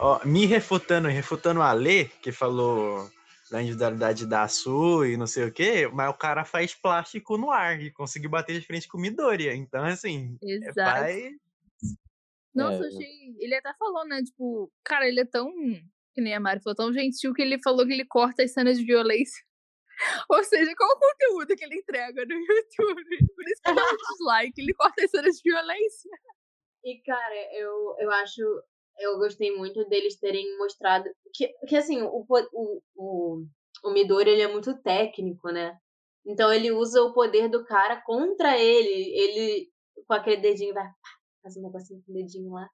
Ó, 0.00 0.24
me 0.26 0.46
refutando, 0.46 1.08
refutando 1.08 1.62
a 1.62 1.72
Lê, 1.72 2.06
que 2.06 2.32
falou 2.32 3.08
da 3.50 3.60
individualidade 3.62 4.26
da 4.26 4.46
Su 4.48 5.04
e 5.04 5.16
não 5.16 5.26
sei 5.26 5.44
o 5.44 5.52
quê, 5.52 5.88
mas 5.92 6.08
o 6.10 6.14
cara 6.14 6.44
faz 6.44 6.74
plástico 6.74 7.36
no 7.36 7.50
ar 7.50 7.80
e 7.80 7.90
conseguiu 7.92 8.30
bater 8.30 8.58
de 8.58 8.66
frente 8.66 8.86
com 8.88 8.96
o 8.96 9.00
Midoriya. 9.00 9.54
Então, 9.54 9.84
assim, 9.84 10.38
é 10.42 10.52
Exato. 10.68 10.74
pai. 11.00 11.30
Nossa, 12.54 12.78
eu 12.78 12.84
É. 12.84 12.88
achei. 12.88 13.36
Ele 13.38 13.54
até 13.54 13.72
falou, 13.74 14.06
né? 14.06 14.22
Tipo, 14.22 14.72
cara, 14.84 15.06
ele 15.06 15.20
é 15.20 15.24
tão. 15.24 15.52
Que 16.14 16.20
nem 16.20 16.34
a 16.34 16.40
Mari 16.40 16.60
falou, 16.62 16.74
tão 16.74 16.92
gentil 16.92 17.32
que 17.32 17.40
ele 17.42 17.60
falou 17.62 17.86
que 17.86 17.92
ele 17.92 18.04
corta 18.04 18.42
as 18.42 18.52
cenas 18.52 18.78
de 18.78 18.84
violência. 18.84 19.40
Ou 20.30 20.42
seja, 20.44 20.74
qual 20.76 20.90
o 20.90 20.98
conteúdo 20.98 21.54
que 21.56 21.64
ele 21.64 21.76
entrega 21.76 22.24
no 22.26 22.34
YouTube? 22.34 23.04
Por 23.34 23.44
isso 23.48 23.62
que 23.64 23.72
dá 23.74 23.82
um 23.84 23.96
dislike. 23.96 24.60
Ele 24.60 24.74
corta 24.74 25.04
as 25.04 25.10
cenas 25.10 25.36
de 25.36 25.42
violência. 25.50 26.10
E, 26.84 27.00
cara, 27.02 27.54
eu, 27.54 27.96
eu 28.00 28.10
acho. 28.10 28.42
Eu 28.98 29.18
gostei 29.18 29.54
muito 29.56 29.84
deles 29.88 30.18
terem 30.18 30.58
mostrado. 30.58 31.08
Que, 31.34 31.48
que 31.66 31.76
assim, 31.76 32.02
o, 32.02 32.24
o, 32.28 32.82
o, 32.96 33.44
o 33.84 33.90
Midori 33.92 34.30
ele 34.30 34.42
é 34.42 34.48
muito 34.48 34.76
técnico, 34.82 35.48
né? 35.50 35.76
Então 36.26 36.52
ele 36.52 36.70
usa 36.70 37.02
o 37.02 37.14
poder 37.14 37.48
do 37.48 37.64
cara 37.64 38.00
contra 38.02 38.58
ele. 38.58 39.10
Ele, 39.18 39.70
com 40.06 40.12
aquele 40.14 40.36
dedinho, 40.42 40.74
vai. 40.74 40.86
Faz 41.42 41.56
um 41.56 41.62
negocinho 41.62 42.02
com 42.04 42.12
o 42.12 42.14
dedinho 42.14 42.52
lá. 42.52 42.68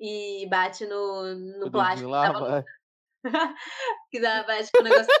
E 0.00 0.46
bate 0.50 0.84
no, 0.86 1.34
no 1.58 1.66
O 1.68 1.70
plástico. 1.70 2.10
lá, 2.10 2.26
que 2.26 2.32
tava- 2.32 2.50
vai. 2.50 2.64
que 4.10 4.20
dá 4.20 4.42
bate 4.42 4.70
com 4.72 4.80
o 4.80 4.82
negócio. 4.82 5.06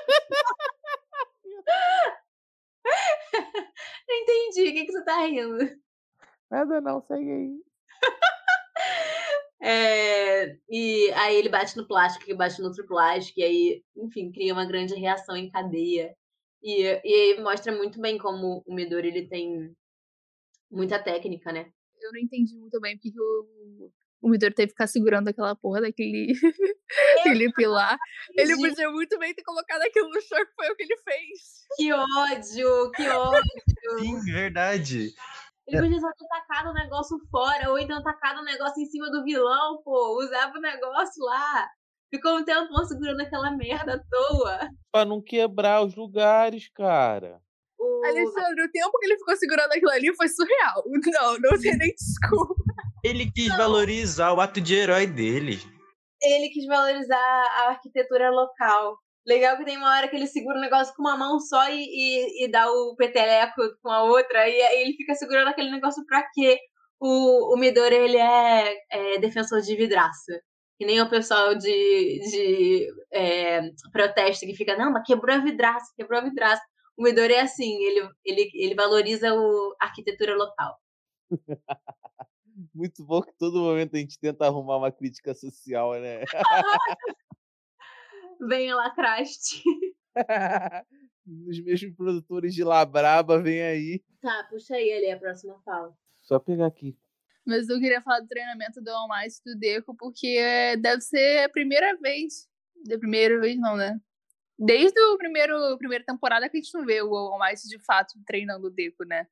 Não 4.08 4.16
entendi. 4.16 4.70
O 4.70 4.72
que, 4.72 4.84
que 4.86 4.92
você 4.92 5.04
tá 5.04 5.18
rindo? 5.26 5.58
Nada 6.50 6.80
não, 6.80 7.00
segue 7.02 7.30
aí. 7.30 7.60
É, 9.60 10.56
e 10.68 11.10
aí 11.12 11.36
ele 11.36 11.48
bate 11.48 11.76
no 11.76 11.86
plástico, 11.86 12.24
que 12.24 12.34
bate 12.34 12.60
no 12.60 12.68
outro 12.68 12.86
plástico, 12.86 13.40
e 13.40 13.42
aí, 13.42 13.84
enfim, 13.96 14.30
cria 14.30 14.52
uma 14.52 14.66
grande 14.66 14.94
reação 14.94 15.36
em 15.36 15.50
cadeia. 15.50 16.14
E, 16.62 16.82
e 16.82 17.14
aí 17.14 17.40
mostra 17.40 17.72
muito 17.72 18.00
bem 18.00 18.18
como 18.18 18.62
o 18.66 18.74
Midori 18.74 19.08
ele 19.08 19.28
tem 19.28 19.74
muita 20.70 20.98
técnica, 20.98 21.52
né? 21.52 21.70
Eu 22.00 22.12
não 22.12 22.20
entendi 22.20 22.56
muito 22.56 22.80
bem 22.80 22.96
porque 22.96 23.12
o, 23.18 23.90
o 24.20 24.28
Midori 24.28 24.54
teve 24.54 24.68
que 24.68 24.72
ficar 24.72 24.86
segurando 24.86 25.28
aquela 25.28 25.54
porra 25.54 25.80
daquele, 25.80 26.32
aquele 27.20 27.52
pilar. 27.52 27.96
Ele 28.36 28.56
podia 28.56 28.90
muito 28.90 29.18
bem 29.18 29.34
ter 29.34 29.42
colocado 29.42 29.82
aquilo 29.82 30.08
no 30.10 30.20
chão, 30.20 30.44
que 30.44 30.54
foi 30.54 30.70
o 30.70 30.76
que 30.76 30.82
ele 30.82 30.96
fez. 30.98 31.66
Que 31.76 31.92
ódio, 31.92 32.90
que 32.92 33.08
ódio. 33.08 33.42
Sim, 34.00 34.20
verdade. 34.32 35.14
Ele 35.66 35.82
podia 35.82 36.00
só 36.00 36.12
ter 36.12 36.26
tacado 36.28 36.70
o 36.70 36.74
negócio 36.74 37.18
fora, 37.30 37.70
ou 37.70 37.78
então 37.78 38.02
tacado 38.02 38.40
o 38.40 38.44
negócio 38.44 38.80
em 38.80 38.86
cima 38.86 39.10
do 39.10 39.24
vilão, 39.24 39.82
pô. 39.82 40.18
Usava 40.22 40.56
o 40.56 40.60
negócio 40.60 41.24
lá. 41.24 41.68
Ficou 42.08 42.38
um 42.38 42.44
tempão 42.44 42.84
segurando 42.84 43.20
aquela 43.20 43.50
merda 43.50 43.94
à 43.94 43.98
toa. 43.98 44.70
Pra 44.92 45.04
não 45.04 45.20
quebrar 45.20 45.84
os 45.84 45.96
lugares, 45.96 46.70
cara. 46.72 47.40
O... 47.78 48.06
Alexandre, 48.06 48.64
o 48.64 48.70
tempo 48.70 48.98
que 48.98 49.06
ele 49.06 49.18
ficou 49.18 49.36
segurando 49.36 49.72
aquilo 49.72 49.90
ali 49.90 50.14
foi 50.14 50.28
surreal. 50.28 50.84
Não, 51.12 51.38
não 51.38 51.60
tem 51.60 51.76
nem 51.76 51.92
desculpa. 51.92 52.54
Ele 53.04 53.30
quis 53.30 53.48
valorizar 53.56 54.32
o 54.32 54.40
ato 54.40 54.60
de 54.60 54.74
herói 54.74 55.06
dele. 55.06 55.58
ele 56.22 56.48
quis 56.48 56.64
valorizar 56.66 57.16
a 57.16 57.68
arquitetura 57.70 58.30
local. 58.30 58.98
Legal 59.26 59.56
que 59.56 59.64
tem 59.64 59.76
uma 59.76 59.90
hora 59.90 60.08
que 60.08 60.14
ele 60.14 60.26
segura 60.28 60.56
o 60.56 60.60
negócio 60.60 60.94
com 60.94 61.02
uma 61.02 61.16
mão 61.16 61.40
só 61.40 61.68
e, 61.68 61.82
e, 61.82 62.44
e 62.44 62.48
dá 62.48 62.70
o 62.70 62.94
peteleco 62.94 63.60
com 63.82 63.90
a 63.90 64.04
outra, 64.04 64.48
e 64.48 64.62
aí 64.62 64.82
ele 64.82 64.92
fica 64.92 65.14
segurando 65.14 65.48
aquele 65.48 65.70
negócio 65.70 66.06
pra 66.06 66.22
quê? 66.32 66.60
O, 67.00 67.54
o 67.54 67.58
Midori, 67.58 67.96
ele 67.96 68.18
é, 68.18 68.76
é 68.90 69.18
defensor 69.18 69.60
de 69.60 69.74
vidraça. 69.76 70.40
Que 70.78 70.86
nem 70.86 71.00
o 71.00 71.10
pessoal 71.10 71.54
de, 71.54 72.20
de 72.30 72.88
é, 73.12 73.62
protesto 73.92 74.46
que 74.46 74.54
fica, 74.54 74.76
não, 74.76 74.92
mas 74.92 75.06
quebrou 75.06 75.34
a 75.34 75.38
vidraça, 75.38 75.92
quebrou 75.96 76.20
a 76.20 76.24
vidraça. 76.24 76.62
O 76.96 77.02
Midori 77.02 77.34
é 77.34 77.40
assim, 77.40 77.82
ele, 77.82 78.08
ele, 78.24 78.50
ele 78.54 78.74
valoriza 78.74 79.34
o, 79.34 79.76
a 79.80 79.86
arquitetura 79.86 80.36
local. 80.36 80.78
Muito 82.74 83.04
bom 83.04 83.22
que 83.22 83.32
todo 83.38 83.60
momento 83.60 83.96
a 83.96 83.98
gente 83.98 84.18
tenta 84.20 84.46
arrumar 84.46 84.76
uma 84.76 84.92
crítica 84.92 85.34
social, 85.34 85.94
né? 85.94 86.20
Venha 88.40 88.74
lacraste. 88.74 89.62
Os 91.48 91.60
mesmos 91.60 91.94
produtores 91.96 92.54
de 92.54 92.62
Labraba 92.62 93.42
vem 93.42 93.62
aí. 93.62 94.04
Tá, 94.20 94.46
puxa 94.48 94.74
aí 94.74 94.92
ali 94.92 95.10
a 95.10 95.18
próxima 95.18 95.60
fala. 95.64 95.92
Só 96.22 96.38
pegar 96.38 96.66
aqui. 96.66 96.96
Mas 97.44 97.68
eu 97.68 97.78
queria 97.78 98.00
falar 98.00 98.20
do 98.20 98.28
treinamento 98.28 98.80
do 98.82 98.90
All 98.90 99.08
Might 99.08 99.36
do 99.44 99.56
Deco, 99.56 99.94
porque 99.96 100.76
deve 100.78 101.00
ser 101.00 101.44
a 101.44 101.48
primeira 101.48 101.96
vez. 101.98 102.48
Da 102.84 102.98
primeira 102.98 103.40
vez, 103.40 103.58
não, 103.58 103.76
né? 103.76 104.00
Desde 104.58 104.98
o 104.98 105.16
primeiro 105.16 105.76
primeira 105.78 106.04
temporada 106.04 106.48
que 106.48 106.56
a 106.56 106.60
gente 106.60 106.74
não 106.74 106.84
vê 106.84 107.02
o 107.02 107.14
All 107.14 107.38
Might 107.38 107.68
de 107.68 107.78
fato 107.78 108.14
treinando 108.26 108.66
o 108.66 108.70
Deco, 108.70 109.04
né? 109.04 109.26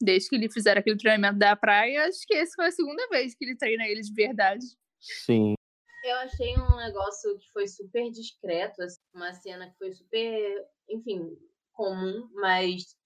Desde 0.00 0.30
que 0.30 0.36
ele 0.36 0.50
fizeram 0.50 0.80
aquele 0.80 0.96
treinamento 0.96 1.38
da 1.38 1.54
praia, 1.54 2.06
acho 2.06 2.26
que 2.26 2.34
essa 2.34 2.52
foi 2.54 2.66
a 2.66 2.72
segunda 2.72 3.06
vez 3.08 3.34
que 3.34 3.44
ele 3.44 3.56
treina 3.56 3.86
ele 3.86 4.00
de 4.00 4.12
verdade. 4.12 4.64
Sim. 4.98 5.54
Eu 6.02 6.16
achei 6.16 6.56
um 6.58 6.76
negócio 6.76 7.38
que 7.38 7.50
foi 7.52 7.68
super 7.68 8.10
discreto, 8.10 8.82
assim, 8.82 9.00
uma 9.14 9.34
cena 9.34 9.70
que 9.70 9.76
foi 9.76 9.92
super, 9.92 10.66
enfim, 10.88 11.36
comum, 11.72 12.28
mas 12.34 12.96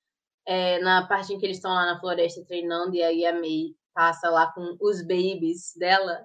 é, 0.47 0.79
na 0.81 1.07
parte 1.07 1.33
em 1.33 1.39
que 1.39 1.45
eles 1.47 1.57
estão 1.57 1.73
lá 1.73 1.87
na 1.87 1.99
floresta 1.99 2.45
treinando 2.45 2.95
e 2.95 3.03
aí 3.03 3.27
a 3.27 3.33
May 3.33 3.75
passa 3.93 4.31
lá 4.31 4.53
com 4.53 4.77
os 4.81 5.03
babies 5.03 5.73
dela, 5.77 6.25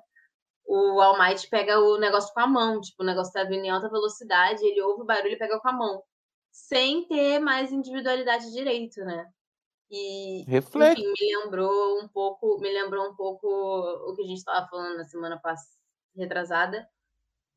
o 0.68 1.02
All 1.02 1.18
Might 1.18 1.50
pega 1.50 1.80
o 1.80 1.98
negócio 1.98 2.32
com 2.34 2.42
a 2.42 2.48
mão, 2.48 2.80
tipo, 2.80 3.02
o 3.02 3.06
negócio 3.06 3.34
tá 3.34 3.44
vindo 3.44 3.66
em 3.66 3.70
alta 3.70 3.90
velocidade, 3.90 4.64
ele 4.64 4.82
ouve 4.82 5.02
o 5.02 5.06
barulho 5.06 5.34
e 5.34 5.38
pega 5.38 5.60
com 5.60 5.70
a 5.70 5.74
mão, 5.74 6.04
sem 6.52 7.08
ter 7.08 7.40
mais 7.40 7.72
individualidade 7.72 8.52
direito, 8.52 9.00
né? 9.02 9.28
E 9.90 10.44
Reflete. 10.48 11.02
enfim, 11.02 11.12
me 11.12 11.36
lembrou 11.36 12.00
um 12.00 12.08
pouco, 12.08 12.60
me 12.60 12.72
lembrou 12.72 13.10
um 13.10 13.16
pouco 13.16 13.48
o 13.48 14.14
que 14.14 14.22
a 14.22 14.26
gente 14.26 14.38
estava 14.38 14.68
falando 14.68 14.98
na 14.98 15.06
semana 15.06 15.40
passada, 15.40 15.79
retrasada, 16.16 16.88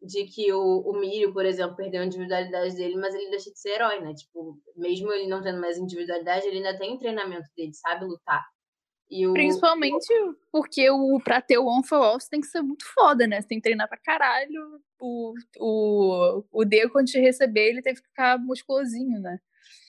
de 0.00 0.24
que 0.24 0.52
o, 0.52 0.80
o 0.80 0.98
Mírio, 0.98 1.32
por 1.32 1.46
exemplo, 1.46 1.76
perdeu 1.76 2.02
a 2.02 2.06
individualidade 2.06 2.74
dele, 2.74 2.96
mas 2.96 3.14
ele 3.14 3.30
deixa 3.30 3.50
de 3.50 3.58
ser 3.58 3.70
herói, 3.74 4.00
né? 4.00 4.14
Tipo, 4.14 4.58
mesmo 4.76 5.12
ele 5.12 5.28
não 5.28 5.42
tendo 5.42 5.60
mais 5.60 5.78
individualidade, 5.78 6.46
ele 6.46 6.56
ainda 6.58 6.76
tem 6.76 6.94
o 6.94 6.98
treinamento 6.98 7.48
dele, 7.56 7.72
sabe 7.72 8.04
lutar. 8.04 8.44
O, 9.10 9.32
Principalmente 9.34 10.12
porque 10.50 10.90
o, 10.90 11.20
pra 11.22 11.40
ter 11.40 11.58
o 11.58 11.66
One 11.66 11.86
for 11.86 11.96
All, 11.96 12.18
você 12.18 12.30
tem 12.30 12.40
que 12.40 12.46
ser 12.46 12.62
muito 12.62 12.84
foda, 12.94 13.26
né? 13.26 13.40
Você 13.40 13.48
tem 13.48 13.58
que 13.58 13.62
treinar 13.62 13.86
pra 13.86 13.98
caralho. 13.98 14.80
O, 14.98 15.34
o, 15.58 16.44
o 16.50 16.64
Deco, 16.64 16.98
antes 16.98 17.12
de 17.12 17.20
receber, 17.20 17.68
ele 17.68 17.82
teve 17.82 18.00
que 18.00 18.08
ficar 18.08 18.38
musculosinho, 18.38 19.20
né? 19.20 19.38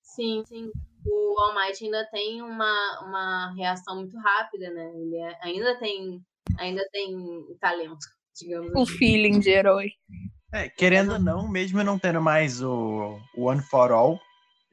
Sim, 0.03 0.43
sim. 0.45 0.69
O 1.05 1.39
All 1.39 1.55
Might 1.55 1.83
ainda 1.83 2.05
tem 2.11 2.41
uma, 2.41 3.01
uma 3.07 3.53
reação 3.55 3.95
muito 3.95 4.17
rápida, 4.17 4.69
né? 4.71 4.91
Ele 4.93 5.15
é- 5.17 5.39
ainda 5.41 5.79
tem 5.79 6.21
ainda 6.59 6.87
tem 6.91 7.17
talento, 7.59 8.05
digamos 8.33 8.73
O 8.75 8.81
assim. 8.81 8.97
feeling 8.97 9.39
de 9.39 9.49
herói. 9.49 9.91
É, 10.51 10.69
querendo 10.69 11.13
ou 11.13 11.19
não, 11.19 11.47
mesmo 11.47 11.83
não 11.83 11.97
tendo 11.97 12.21
mais 12.21 12.61
o, 12.61 13.19
One 13.35 13.61
for 13.61 13.91
All 13.91 14.19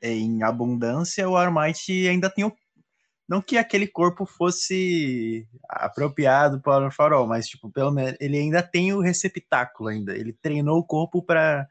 em 0.02 0.42
abundância, 0.42 1.28
o 1.28 1.36
Armite 1.36 2.08
ainda 2.08 2.28
tem 2.30 2.44
o. 2.44 2.52
Não 3.28 3.40
que 3.40 3.56
aquele 3.56 3.86
corpo 3.86 4.26
fosse 4.26 5.46
apropriado 5.68 6.60
para 6.60 6.80
o 6.80 6.82
One 6.82 6.92
for 6.92 7.12
All, 7.12 7.26
mas 7.26 7.46
tipo, 7.48 7.70
pelo 7.70 7.90
menos 7.90 8.16
ele 8.20 8.38
ainda 8.38 8.62
tem 8.62 8.92
o 8.92 9.00
receptáculo 9.00 9.88
ainda. 9.88 10.16
Ele 10.16 10.32
treinou 10.32 10.78
o 10.78 10.86
corpo 10.86 11.22
para 11.22 11.66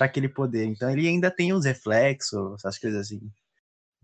aquele 0.00 0.28
poder. 0.28 0.64
Então 0.64 0.90
ele 0.90 1.08
ainda 1.08 1.30
tem 1.30 1.52
os 1.52 1.64
reflexos, 1.64 2.54
essas 2.54 2.78
coisas 2.78 3.00
assim. 3.00 3.20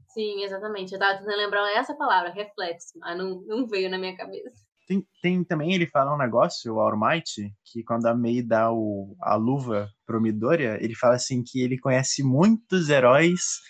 Sim, 0.08 0.42
exatamente. 0.42 0.92
Eu 0.92 0.98
tava 0.98 1.18
tentando 1.18 1.36
lembrar 1.36 1.70
essa 1.72 1.94
palavra, 1.94 2.30
reflexo, 2.30 2.98
mas 2.98 3.16
não, 3.16 3.42
não 3.42 3.66
veio 3.66 3.90
na 3.90 3.98
minha 3.98 4.16
cabeça. 4.16 4.69
Tem, 4.90 5.06
tem 5.22 5.44
também, 5.44 5.72
ele 5.72 5.86
fala 5.86 6.12
um 6.12 6.18
negócio, 6.18 6.74
o 6.74 6.80
All 6.80 6.98
Might, 6.98 7.54
que 7.64 7.84
quando 7.84 8.06
a 8.06 8.14
Mei 8.14 8.42
dá 8.42 8.72
o, 8.72 9.14
a 9.20 9.36
luva 9.36 9.88
pro 10.04 10.20
Midoriya, 10.20 10.78
ele 10.82 10.96
fala 10.96 11.14
assim 11.14 11.44
que 11.44 11.62
ele 11.62 11.78
conhece 11.78 12.24
muitos 12.24 12.90
heróis 12.90 13.60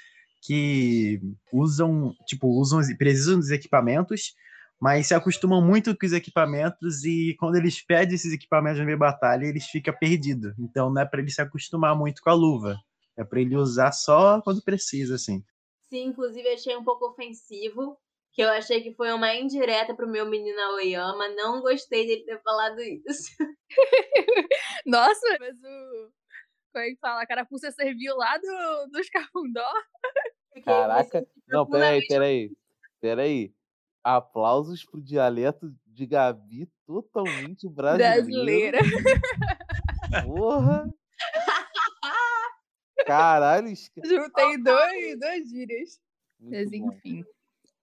que 0.40 1.20
usam, 1.52 2.14
tipo, 2.26 2.48
usam, 2.48 2.80
precisam 2.96 3.38
dos 3.38 3.50
equipamentos, 3.50 4.32
mas 4.80 5.08
se 5.08 5.14
acostumam 5.14 5.60
muito 5.60 5.94
com 5.94 6.06
os 6.06 6.14
equipamentos 6.14 7.04
e 7.04 7.36
quando 7.38 7.56
eles 7.56 7.84
pedem 7.84 8.14
esses 8.14 8.32
equipamentos 8.32 8.78
na 8.78 8.86
meio 8.86 8.96
batalha, 8.96 9.44
eles 9.44 9.66
ficam 9.66 9.92
perdidos. 9.92 10.54
Então 10.58 10.90
não 10.90 11.02
é 11.02 11.04
para 11.04 11.20
ele 11.20 11.30
se 11.30 11.42
acostumar 11.42 11.94
muito 11.94 12.22
com 12.22 12.30
a 12.30 12.34
luva. 12.34 12.78
É 13.14 13.22
para 13.22 13.42
ele 13.42 13.56
usar 13.56 13.92
só 13.92 14.40
quando 14.40 14.64
precisa, 14.64 15.16
assim. 15.16 15.44
Sim, 15.90 16.06
inclusive 16.06 16.48
achei 16.48 16.74
um 16.78 16.84
pouco 16.84 17.08
ofensivo, 17.08 17.98
que 18.40 18.44
eu 18.46 18.50
achei 18.50 18.82
que 18.82 18.94
foi 18.94 19.12
uma 19.12 19.34
indireta 19.34 19.94
pro 19.94 20.08
meu 20.08 20.24
menino 20.26 20.58
Aoyama. 20.60 21.28
Não 21.30 21.60
gostei 21.60 22.06
dele 22.06 22.24
ter 22.24 22.40
falado 22.42 22.80
isso. 22.80 23.30
Nossa, 24.86 25.36
mas 25.38 25.56
o. 25.62 26.10
Como 26.72 26.84
é 26.84 26.88
que 26.90 26.96
fala? 27.00 27.22
A 27.22 27.26
carapuça 27.26 27.70
serviu 27.72 28.16
lá 28.16 28.38
do, 28.38 28.90
dos 28.92 29.10
Cafundó. 29.10 29.68
Caraca. 30.64 31.26
Não, 31.48 31.66
peraí, 31.66 32.06
peraí. 32.06 32.50
Peraí. 33.00 33.52
Aplausos 34.02 34.84
pro 34.84 35.02
dialeto 35.02 35.70
de 35.86 36.06
Gabi 36.06 36.66
totalmente 36.86 37.68
brasileiro. 37.68 38.78
Brasileira. 38.78 38.78
Porra! 40.24 40.88
Caralho, 43.06 43.68
esque- 43.68 44.00
Juntei 44.04 44.56
dois, 44.62 45.18
dois 45.18 45.48
gírias. 45.50 46.00
muito 46.38 46.56
Mas 46.56 46.70
bom. 46.70 47.24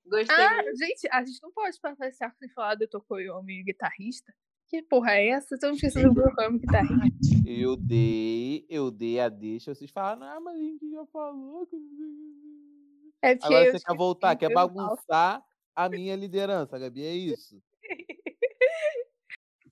Gostei 0.09 0.35
Ah, 0.35 0.63
gente, 0.75 1.07
a 1.11 1.23
gente 1.23 1.41
não 1.43 1.51
pode 1.51 1.79
passar 1.79 2.07
esse 2.07 2.23
arco 2.23 2.37
sem 2.37 2.49
falar 2.49 2.75
do 2.75 2.87
Tokoyomi 2.87 3.63
guitarrista. 3.63 4.33
Que 4.67 4.81
porra 4.81 5.11
é 5.11 5.29
essa? 5.29 5.55
Estamos 5.55 5.77
esquecendo 5.77 6.13
do 6.13 6.23
Tokoyomi 6.23 6.59
guitarrista. 6.59 7.37
Eu 7.45 7.75
dei, 7.75 8.65
eu 8.69 8.89
dei 8.91 9.19
a 9.19 9.29
deixa, 9.29 9.73
vocês 9.73 9.91
falaram, 9.91 10.23
ah, 10.23 10.39
mas 10.39 10.55
a 10.55 10.61
gente 10.61 10.89
já 10.89 11.05
falou. 11.07 11.65
que 11.67 11.75
não 11.75 11.89
sei 11.89 12.05
o 12.05 12.09
quê." 12.09 12.47
É 13.21 13.31
Agora 13.41 13.71
você 13.71 13.79
quer 13.79 13.95
voltar, 13.95 14.35
quer 14.35 14.53
bagunçar 14.53 15.43
a 15.75 15.89
minha 15.89 16.15
liderança, 16.15 16.77
Gabi, 16.77 17.03
é 17.03 17.13
isso? 17.13 17.61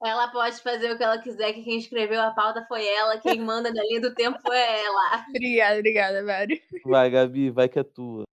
Ela 0.03 0.27
pode 0.27 0.61
fazer 0.61 0.91
o 0.91 0.97
que 0.97 1.03
ela 1.03 1.17
quiser, 1.19 1.53
que 1.53 1.63
quem 1.63 1.79
escreveu 1.79 2.21
a 2.21 2.29
pauta 2.29 2.63
foi 2.67 2.85
ela, 2.85 3.17
quem 3.19 3.39
manda 3.39 3.73
na 3.73 3.81
linha 3.81 4.01
do 4.01 4.13
tempo 4.13 4.37
foi 4.39 4.57
ela. 4.57 5.25
Obrigada, 5.29 5.79
obrigada, 5.79 6.21
Mário. 6.21 6.61
Vai, 6.83 7.09
Gabi, 7.09 7.49
vai 7.49 7.67
que 7.67 7.79
é 7.79 7.83
tua. 7.83 8.23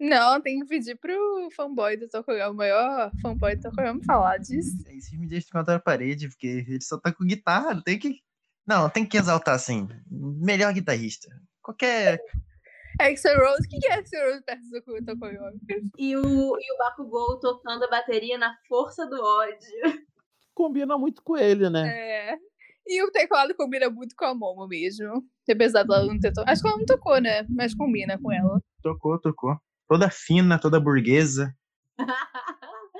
Não, 0.00 0.40
tem 0.40 0.60
que 0.60 0.66
pedir 0.66 0.96
pro 0.96 1.50
fanboy 1.54 1.94
do 1.94 2.08
Tokoyomi, 2.08 2.54
o 2.54 2.56
maior 2.56 3.12
fanboy 3.20 3.54
do 3.54 3.62
Tokoyomi, 3.62 4.02
falar 4.02 4.38
disso. 4.38 4.82
Aí 4.86 4.98
vocês 4.98 5.20
me 5.20 5.26
deixam 5.26 5.50
contra 5.52 5.74
a 5.74 5.78
parede, 5.78 6.26
porque 6.28 6.64
ele 6.66 6.80
só 6.80 6.98
tá 6.98 7.12
com 7.12 7.26
guitarra, 7.26 7.82
tem 7.84 7.98
que. 7.98 8.18
Não, 8.66 8.88
tem 8.88 9.04
que 9.04 9.18
exaltar 9.18 9.54
assim. 9.54 9.86
Melhor 10.10 10.72
guitarrista. 10.72 11.28
Qualquer. 11.62 12.18
Axel 12.98 13.38
Rose, 13.38 13.66
o 13.66 13.68
que 13.68 13.78
que 13.78 13.88
é 13.88 13.94
Axel 13.94 14.26
Rose 14.26 14.42
perto 14.42 14.62
do 14.70 15.04
Tokoyomi? 15.04 15.60
E 15.98 16.16
o, 16.16 16.56
e 16.58 16.74
o 16.74 16.78
Bakugou 16.78 17.38
tocando 17.38 17.84
a 17.84 17.90
bateria 17.90 18.38
na 18.38 18.56
força 18.68 19.06
do 19.06 19.22
ódio. 19.22 20.02
Combina 20.54 20.96
muito 20.96 21.22
com 21.22 21.36
ele, 21.36 21.68
né? 21.68 21.88
É. 21.88 22.38
E 22.86 23.02
o 23.04 23.10
teclado 23.10 23.54
combina 23.54 23.90
muito 23.90 24.16
com 24.16 24.24
a 24.24 24.34
Momo 24.34 24.66
mesmo. 24.66 25.22
Apesar 25.48 25.82
dela 25.82 26.06
não 26.06 26.18
ter 26.18 26.32
tocado. 26.32 26.50
Acho 26.50 26.62
que 26.62 26.68
ela 26.68 26.78
não 26.78 26.86
tocou, 26.86 27.20
né? 27.20 27.44
Mas 27.50 27.74
combina 27.74 28.18
com 28.18 28.32
ela. 28.32 28.62
Tocou, 28.82 29.20
tocou. 29.20 29.60
Toda 29.90 30.08
fina, 30.08 30.56
toda 30.56 30.78
burguesa. 30.78 31.52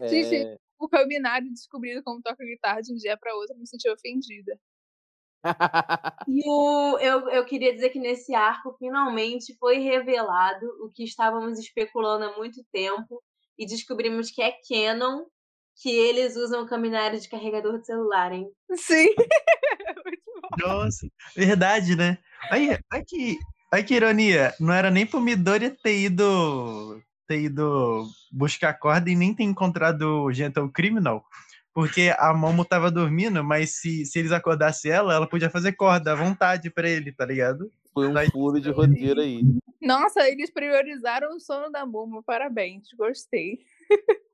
Gente, 0.00 0.34
É, 0.36 0.56
O 0.78 0.88
Caminari 0.88 1.50
descobrindo 1.50 2.02
como 2.02 2.22
toca 2.22 2.42
guitarra 2.42 2.80
de 2.80 2.94
um 2.94 2.96
dia 2.96 3.14
pra 3.14 3.34
outro, 3.34 3.54
me 3.58 3.66
senti 3.66 3.86
ofendida. 3.90 4.58
E 6.26 6.40
o, 6.48 6.98
eu, 7.00 7.28
eu 7.28 7.44
queria 7.44 7.74
dizer 7.74 7.90
que 7.90 7.98
nesse 7.98 8.34
arco 8.34 8.74
finalmente 8.78 9.54
foi 9.58 9.76
revelado 9.76 10.64
o 10.80 10.90
que 10.90 11.04
estávamos 11.04 11.58
especulando 11.58 12.24
há 12.24 12.36
muito 12.38 12.64
tempo 12.72 13.22
e 13.58 13.66
descobrimos 13.66 14.30
que 14.30 14.40
é 14.40 14.56
canon 14.66 15.26
que 15.76 15.90
eles 15.90 16.34
usam 16.36 16.62
o 16.62 16.66
caminhar 16.66 17.14
de 17.14 17.28
carregador 17.28 17.78
de 17.78 17.84
celular, 17.84 18.32
hein? 18.32 18.50
Sim. 18.74 19.08
muito 20.06 20.22
bom. 20.40 20.66
Nossa, 20.66 21.06
verdade, 21.36 21.94
né? 21.94 22.16
Aí, 22.50 22.70
olha 22.90 23.04
que, 23.06 23.38
olha 23.74 23.82
que 23.82 23.94
ironia. 23.94 24.54
Não 24.60 24.72
era 24.72 24.90
nem 24.90 25.04
pro 25.04 25.20
Midori 25.20 25.70
ter 25.70 25.98
ido, 25.98 27.02
ter 27.26 27.40
ido 27.40 28.06
buscar 28.30 28.74
corda 28.74 29.10
e 29.10 29.16
nem 29.16 29.34
ter 29.34 29.42
encontrado 29.42 30.22
o 30.22 30.32
Gentle 30.32 30.70
Criminal. 30.70 31.24
Porque 31.72 32.14
a 32.16 32.32
Momo 32.32 32.64
tava 32.64 32.88
dormindo, 32.88 33.42
mas 33.42 33.80
se, 33.80 34.06
se 34.06 34.20
eles 34.20 34.30
acordassem 34.30 34.92
ela, 34.92 35.12
ela 35.12 35.26
podia 35.26 35.50
fazer 35.50 35.72
corda 35.72 36.12
à 36.12 36.14
vontade 36.14 36.70
pra 36.70 36.88
ele, 36.88 37.10
tá 37.10 37.26
ligado? 37.26 37.70
Foi 37.92 38.06
um 38.06 38.30
furo 38.30 38.60
de 38.60 38.70
roteiro 38.70 39.20
aí. 39.20 39.42
Nossa, 39.82 40.28
eles 40.28 40.50
priorizaram 40.50 41.36
o 41.36 41.40
sono 41.40 41.70
da 41.70 41.84
Momo. 41.84 42.22
Parabéns, 42.22 42.88
gostei. 42.96 43.58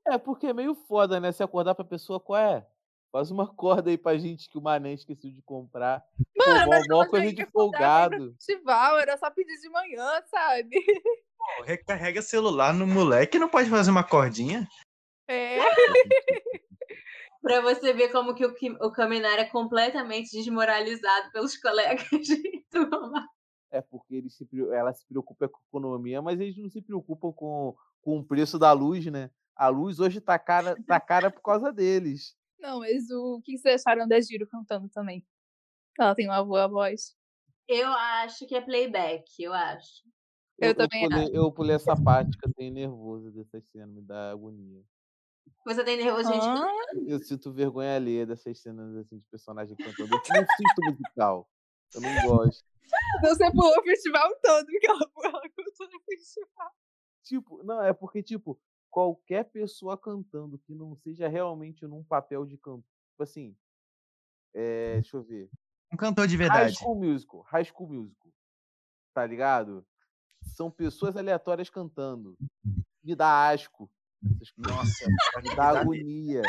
É 0.07 0.17
porque 0.17 0.47
é 0.47 0.53
meio 0.53 0.75
foda, 0.75 1.19
né? 1.19 1.31
Se 1.31 1.41
acordar 1.41 1.73
pra 1.73 1.83
pessoa, 1.83 2.19
qual 2.19 2.39
é? 2.39 2.65
Faz 3.11 3.29
uma 3.29 3.47
corda 3.53 3.89
aí 3.89 3.97
pra 3.97 4.17
gente 4.17 4.49
que 4.49 4.57
o 4.57 4.61
Mané 4.61 4.93
esqueceu 4.93 5.31
de 5.31 5.41
comprar. 5.41 6.03
Mano, 6.37 6.63
Pô, 6.63 6.69
mas 6.69 6.87
mó 6.87 6.95
ela 6.95 7.07
coisa 7.07 7.33
de 7.33 7.45
folgado. 7.47 8.33
festival, 8.33 8.99
era 8.99 9.17
só 9.17 9.29
pedir 9.29 9.59
de 9.59 9.69
manhã, 9.69 10.21
sabe? 10.29 10.77
Pô, 11.37 11.63
recarrega 11.63 12.21
celular 12.21 12.73
no 12.73 12.87
moleque, 12.87 13.37
não 13.39 13.49
pode 13.49 13.69
fazer 13.69 13.91
uma 13.91 14.03
cordinha? 14.03 14.67
É. 15.27 15.59
Pra 17.41 17.59
você 17.59 17.91
ver 17.91 18.11
como 18.11 18.35
que 18.35 18.45
o, 18.45 18.53
o 18.81 18.91
caminhar 18.91 19.39
é 19.39 19.45
completamente 19.45 20.31
desmoralizado 20.31 21.31
pelos 21.31 21.57
colegas 21.57 22.07
de 22.21 22.63
turma. 22.69 23.27
É 23.71 23.81
porque 23.81 24.15
eles 24.15 24.35
se, 24.35 24.47
ela 24.73 24.93
se 24.93 25.05
preocupa 25.07 25.47
com 25.49 25.57
a 25.57 25.61
economia, 25.69 26.21
mas 26.21 26.39
eles 26.39 26.55
não 26.57 26.69
se 26.69 26.81
preocupam 26.81 27.31
com, 27.31 27.75
com 28.01 28.19
o 28.19 28.23
preço 28.23 28.59
da 28.59 28.71
luz, 28.73 29.05
né? 29.07 29.31
A 29.55 29.69
luz 29.69 29.99
hoje 29.99 30.21
tá 30.21 30.37
cara, 30.37 30.75
tá 30.85 30.99
cara 30.99 31.31
por 31.31 31.41
causa 31.41 31.71
deles. 31.73 32.35
Não, 32.61 32.79
mas 32.79 33.09
o 33.09 33.37
o 33.37 33.41
que 33.41 33.57
vocês 33.57 33.81
acharam 33.81 34.07
da 34.07 34.19
Giro 34.21 34.47
cantando 34.47 34.87
também? 34.89 35.25
Ela 35.99 36.15
tem 36.15 36.27
uma 36.27 36.43
boa 36.43 36.67
voz. 36.67 37.15
Eu 37.67 37.87
acho 37.87 38.45
que 38.45 38.55
é 38.55 38.61
playback, 38.61 39.23
eu 39.39 39.53
acho. 39.53 40.03
Eu 40.59 40.75
também 40.75 41.09
pulei, 41.09 41.29
eu 41.33 41.51
pulei 41.51 41.75
essa 41.75 41.95
parte 41.95 42.37
que 42.37 42.47
eu 42.47 42.53
tenho 42.53 42.71
nervoso 42.71 43.31
dessas 43.31 43.65
cenas, 43.71 43.89
me 43.95 44.01
dá 44.01 44.31
agonia. 44.31 44.83
Você 45.65 45.83
tem 45.83 45.97
nervoso, 45.97 46.31
gente? 46.31 46.45
Ah, 46.45 46.71
Eu 47.07 47.19
sinto 47.19 47.51
vergonha 47.51 47.95
alheia 47.95 48.25
dessas 48.25 48.59
cenas 48.59 48.95
assim, 48.97 49.17
de 49.17 49.25
personagem 49.29 49.75
cantando. 49.75 50.13
Eu 50.13 50.41
não 50.41 50.47
sinto 50.57 50.91
musical. 50.91 51.49
Eu 51.95 52.01
não 52.01 52.27
gosto. 52.27 52.63
você 53.21 53.51
pulou 53.51 53.77
o 53.79 53.83
festival 53.83 54.29
todo, 54.41 54.65
porque 54.65 54.87
ela, 54.87 54.99
ela 55.25 55.41
cantou 55.41 55.89
no 55.91 55.99
festival. 56.05 56.71
Tipo, 57.23 57.63
não, 57.63 57.83
é 57.83 57.93
porque, 57.93 58.21
tipo, 58.23 58.59
qualquer 58.91 59.45
pessoa 59.45 59.97
cantando 59.97 60.59
que 60.59 60.75
não 60.75 60.95
seja 60.97 61.27
realmente 61.27 61.87
num 61.87 62.03
papel 62.03 62.45
de 62.45 62.57
canto. 62.57 62.85
Tipo 63.11 63.23
assim. 63.23 63.55
É, 64.53 64.95
deixa 64.95 65.17
eu 65.17 65.23
ver. 65.23 65.49
Um 65.91 65.97
cantor 65.97 66.27
de 66.27 66.35
High 66.35 66.47
verdade. 66.47 66.75
School 66.75 66.95
Musical. 66.95 67.41
High 67.41 67.65
School 67.65 67.89
Musical. 67.89 68.31
Tá 69.13 69.25
ligado? 69.25 69.85
São 70.43 70.69
pessoas 70.69 71.15
aleatórias 71.15 71.69
cantando. 71.69 72.37
Me 73.03 73.15
dá 73.15 73.49
asco. 73.49 73.89
Nossa, 74.57 75.05
Me 75.43 75.55
dá 75.55 75.79
agonia. 75.79 76.41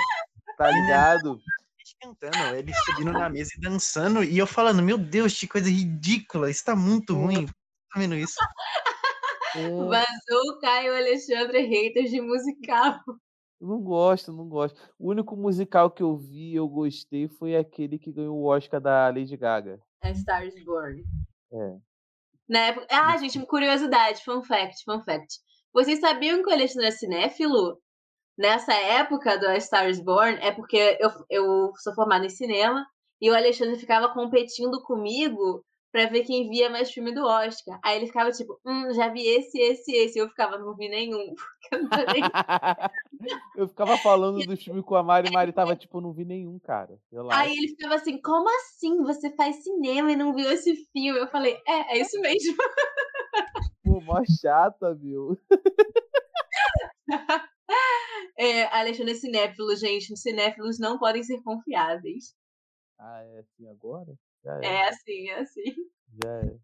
Tá 0.59 0.71
ligado? 0.71 1.41
eles 1.83 1.97
cantando, 2.01 2.57
eles 2.57 2.77
subindo 2.85 3.13
na 3.13 3.29
mesa 3.29 3.51
e 3.57 3.61
dançando, 3.61 4.25
e 4.25 4.39
eu 4.39 4.47
falando, 4.47 4.83
meu 4.83 4.97
Deus, 4.97 5.39
que 5.39 5.49
coisa 5.49 5.69
ridícula, 5.69 6.51
isso 6.51 6.65
tá 6.65 6.77
muito 6.77 7.15
ruim. 7.15 7.47
Tá 7.47 7.99
vendo 7.99 8.15
isso? 8.15 8.37
Vazou 9.55 10.51
o 10.51 10.59
Caio 10.61 10.95
Alexandre 10.95 11.61
haters 11.67 12.11
de 12.11 12.21
musical. 12.21 12.99
não 13.61 13.81
gosto, 13.81 14.33
não 14.33 14.49
gosto. 14.49 14.81
O 14.99 15.11
único 15.11 15.37
musical 15.37 15.91
que 15.91 16.03
eu 16.03 16.17
vi 16.17 16.53
e 16.53 16.57
eu 16.57 16.69
gostei 16.69 17.29
foi 17.29 17.57
aquele 17.57 17.99
que 17.99 18.13
ganhou 18.13 18.37
o 18.37 18.47
Oscar 18.47 18.81
da 18.81 19.09
Lady 19.09 19.37
Gaga. 19.37 19.81
A 20.03 20.11
Stars 20.11 20.55
Born. 20.65 21.03
É. 21.53 21.77
Na 22.49 22.59
época... 22.61 22.87
Ah, 22.91 23.17
gente, 23.19 23.45
curiosidade, 23.47 24.25
fun 24.25 24.43
fact, 24.43 24.83
fun 24.85 25.03
fact. 25.03 25.39
Vocês 25.73 26.01
sabiam 26.01 26.43
que 26.43 26.51
o 26.51 26.53
Alexandre 26.53 26.89
é 26.89 26.91
cinéfilo? 26.91 27.81
Nessa 28.37 28.73
época 28.73 29.39
do 29.39 29.47
A 29.47 29.61
Star 29.61 29.89
is 29.89 30.03
Born, 30.03 30.39
é 30.41 30.51
porque 30.51 30.99
eu, 31.01 31.11
eu 31.31 31.73
sou 31.77 31.95
formada 31.95 32.25
em 32.25 32.31
cinema 32.31 32.85
E 33.21 33.31
o 33.31 33.35
Alexandre 33.35 33.79
ficava 33.79 34.13
competindo 34.13 34.83
comigo 34.83 35.65
pra 35.93 36.07
ver 36.07 36.25
quem 36.25 36.49
via 36.49 36.71
mais 36.71 36.91
filme 36.91 37.15
do 37.15 37.23
Oscar. 37.25 37.79
Aí 37.85 37.99
ele 37.99 38.07
ficava 38.07 38.33
tipo, 38.33 38.59
hum, 38.65 38.93
já 38.95 39.09
vi 39.09 39.27
esse, 39.27 39.59
esse, 39.61 39.93
esse. 39.93 40.19
Eu 40.19 40.29
ficava, 40.31 40.57
não 40.59 40.75
vi 40.75 40.89
nenhum. 40.89 41.35
eu 41.71 41.83
nem- 42.13 42.23
eu 43.55 43.69
ficava 43.69 43.97
falando 43.99 44.39
do 44.45 44.57
filme 44.57 44.83
com 44.83 44.97
a 44.97 45.03
Mari 45.03 45.29
e 45.29 45.33
Mari 45.33 45.53
tava 45.53 45.77
tipo, 45.77 46.01
não 46.01 46.13
vi 46.13 46.25
nenhum, 46.25 46.59
cara. 46.59 46.99
Relaxa. 47.13 47.43
Aí 47.43 47.53
ele 47.57 47.69
ficava 47.69 47.95
assim, 47.97 48.21
como 48.21 48.49
assim? 48.49 48.97
Você 49.03 49.31
faz 49.37 49.63
cinema 49.63 50.11
e 50.11 50.17
não 50.17 50.35
viu 50.35 50.51
esse 50.51 50.75
filme? 50.93 51.21
Eu 51.21 51.29
falei, 51.29 51.61
é, 51.69 51.97
é 51.97 52.01
isso 52.01 52.19
mesmo. 52.21 52.57
Pô, 53.85 54.01
mó 54.01 54.23
chata, 54.41 54.95
meu. 54.95 55.37
É, 58.39 58.65
Alexandre 58.75 59.13
é 59.13 59.17
cinéfilo, 59.17 59.77
gente. 59.77 60.17
Cinéfilos 60.17 60.79
não 60.79 60.99
podem 60.99 61.23
ser 61.23 61.43
confiáveis. 61.43 62.35
Ah, 62.99 63.23
é 63.25 63.41
assim 63.41 63.69
agora? 63.69 64.15
É. 64.45 64.89
Assim, 64.89 65.29
é 65.29 65.39
assim. 65.39 65.63
Já 66.23 66.41
é. 66.41 66.59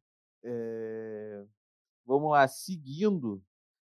É, 0.44 1.44
Vamos 2.04 2.30
lá, 2.30 2.46
seguindo, 2.48 3.42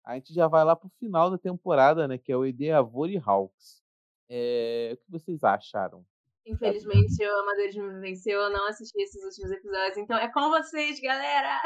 a 0.03 0.15
gente 0.15 0.33
já 0.33 0.47
vai 0.47 0.63
lá 0.63 0.75
pro 0.75 0.89
final 0.97 1.29
da 1.29 1.37
temporada, 1.37 2.07
né? 2.07 2.17
Que 2.17 2.31
é 2.31 2.37
o 2.37 2.45
Endeavor 2.45 3.09
e 3.09 3.21
Hawks. 3.23 3.83
É, 4.29 4.91
O 4.93 4.97
que 4.97 5.11
vocês 5.11 5.43
acharam? 5.43 6.05
Infelizmente, 6.45 7.23
o 7.23 7.39
amadorismo 7.41 7.83
me 7.91 7.99
venceu. 7.99 8.39
Eu 8.39 8.49
não 8.49 8.67
assisti 8.69 9.01
esses 9.01 9.21
últimos 9.23 9.51
episódios. 9.51 9.97
Então 9.97 10.17
é 10.17 10.31
com 10.31 10.49
vocês, 10.49 10.99
galera! 11.01 11.61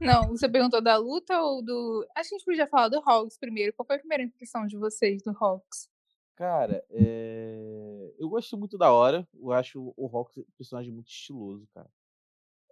Não, 0.00 0.28
você 0.28 0.48
perguntou 0.48 0.82
da 0.82 0.96
luta 0.96 1.40
ou 1.40 1.64
do. 1.64 2.06
Acho 2.14 2.28
que 2.28 2.34
a 2.34 2.38
gente 2.38 2.44
podia 2.44 2.66
falar 2.66 2.88
do 2.88 3.00
Hawks 3.00 3.38
primeiro. 3.38 3.72
Qual 3.72 3.86
foi 3.86 3.96
a 3.96 4.00
primeira 4.00 4.24
impressão 4.24 4.66
de 4.66 4.76
vocês 4.76 5.22
do 5.22 5.30
Hawks? 5.30 5.88
Cara, 6.34 6.84
é, 6.90 7.85
eu 8.18 8.28
gostei 8.28 8.58
muito 8.58 8.76
da 8.78 8.92
hora. 8.92 9.26
Eu 9.34 9.52
acho 9.52 9.92
o 9.96 10.06
Hawks 10.06 10.38
um 10.38 10.44
personagem 10.56 10.92
muito 10.92 11.08
estiloso, 11.08 11.66
cara. 11.74 11.88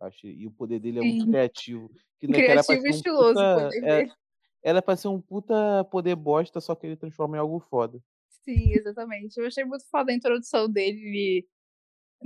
Acho... 0.01 0.27
E 0.27 0.47
o 0.47 0.51
poder 0.51 0.81
dele 0.81 0.99
é 0.99 1.03
muito 1.03 1.27
criativo. 1.27 1.91
Que 2.21 2.27
não 2.29 2.39
é 2.39 2.43
que 2.43 2.51
era 2.51 2.65
pra 2.65 2.77
Criativo 2.77 2.87
e 2.87 2.93
ser 2.93 2.97
um 2.97 2.97
estiloso 2.97 3.35
puta- 3.35 3.65
poder 3.65 3.89
é. 3.89 4.09
Era 4.62 4.81
pra 4.81 4.97
ser 4.97 5.09
um 5.09 5.21
puta 5.21 5.85
poder 5.91 6.16
bosta, 6.16 6.59
só 6.59 6.75
que 6.75 6.87
ele 6.87 6.97
transforma 6.97 7.37
em 7.37 7.41
algo 7.41 7.61
foda. 7.61 8.03
Sim, 8.45 8.73
exatamente. 8.73 9.39
Eu 9.39 9.47
achei 9.47 9.62
muito 9.65 9.85
foda 9.91 10.11
a 10.11 10.15
introdução 10.15 10.71
dele. 10.71 10.99
Ele 11.01 11.49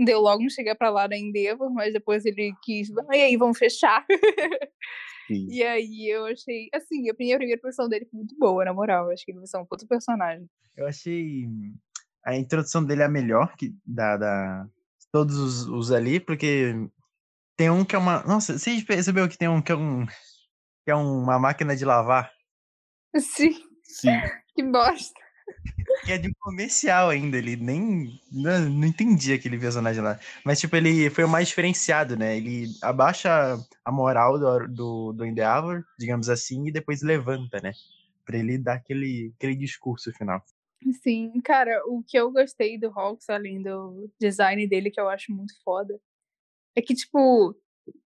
deu 0.05 0.21
logo 0.21 0.45
um 0.45 0.49
chegar 0.49 0.77
pra 0.77 0.89
lá 0.89 1.09
na 1.09 1.17
Endeavor, 1.17 1.69
mas 1.73 1.93
depois 1.93 2.25
ele 2.25 2.53
quis. 2.63 2.91
E 2.91 3.17
aí, 3.17 3.37
vamos 3.37 3.59
fechar. 3.59 4.07
Sim. 5.27 5.47
E 5.51 5.63
aí 5.63 6.09
eu 6.09 6.25
achei. 6.27 6.69
Assim, 6.73 7.01
a 7.01 7.03
minha 7.03 7.15
primeira 7.15 7.45
impressão 7.45 7.89
dele 7.89 8.07
foi 8.07 8.19
muito 8.19 8.37
boa, 8.39 8.65
na 8.65 8.73
moral. 8.73 9.07
Eu 9.07 9.13
acho 9.13 9.25
que 9.25 9.33
ele 9.33 9.39
vai 9.39 9.47
ser 9.47 9.59
um 9.59 9.67
puto 9.67 9.87
personagem. 9.87 10.49
Eu 10.77 10.87
achei 10.87 11.49
a 12.29 12.37
introdução 12.37 12.85
dele 12.85 13.03
a 13.03 13.09
melhor 13.09 13.57
que 13.57 13.75
da, 13.87 14.17
da 14.19 14.67
todos 15.11 15.37
os, 15.39 15.67
os 15.67 15.91
ali, 15.91 16.21
porque 16.21 16.75
tem 17.57 17.71
um 17.71 17.87
que 17.87 17.97
é 17.97 17.99
uma. 17.99 18.23
Nossa, 18.25 18.59
vocês 18.59 18.85
perceberam 18.85 19.29
que 19.29 19.39
tem 19.39 19.49
um 19.49 19.63
que 19.63 19.73
é 19.73 19.75
um 19.75 20.05
que 20.07 20.91
é 20.91 20.95
uma 20.95 21.39
máquina 21.39 21.75
de 21.75 21.85
lavar, 21.87 22.31
Sim, 23.17 23.55
Sim. 23.83 24.11
que 24.55 24.63
bosta. 24.63 25.19
que 26.05 26.13
é 26.13 26.19
de 26.19 26.29
um 26.29 26.33
comercial 26.39 27.09
ainda, 27.09 27.39
ele 27.39 27.57
nem 27.57 28.21
não, 28.31 28.69
não 28.69 28.87
entendi 28.87 29.33
aquele 29.33 29.59
personagem 29.59 30.03
lá. 30.03 30.21
Mas 30.45 30.61
tipo, 30.61 30.77
ele 30.77 31.09
foi 31.09 31.25
o 31.25 31.29
mais 31.29 31.49
diferenciado, 31.49 32.15
né? 32.15 32.37
Ele 32.37 32.67
abaixa 32.83 33.59
a 33.83 33.91
moral 33.91 34.39
do, 34.39 34.69
do, 34.69 35.13
do 35.15 35.25
Endeavor, 35.25 35.83
digamos 35.99 36.29
assim, 36.29 36.69
e 36.69 36.73
depois 36.73 37.01
levanta, 37.01 37.59
né? 37.63 37.73
Pra 38.27 38.37
ele 38.37 38.59
dar 38.59 38.75
aquele, 38.75 39.33
aquele 39.39 39.57
discurso 39.57 40.13
final. 40.13 40.45
Sim, 41.03 41.41
cara, 41.43 41.83
o 41.87 42.03
que 42.07 42.17
eu 42.19 42.31
gostei 42.31 42.79
do 42.79 42.89
Hawks, 42.89 43.29
além 43.29 43.61
do 43.63 44.11
design 44.21 44.67
dele, 44.67 44.91
que 44.91 45.01
eu 45.01 45.09
acho 45.09 45.33
muito 45.33 45.53
foda, 45.65 46.01
é 46.77 46.83
que, 46.83 46.95
tipo, 46.95 47.57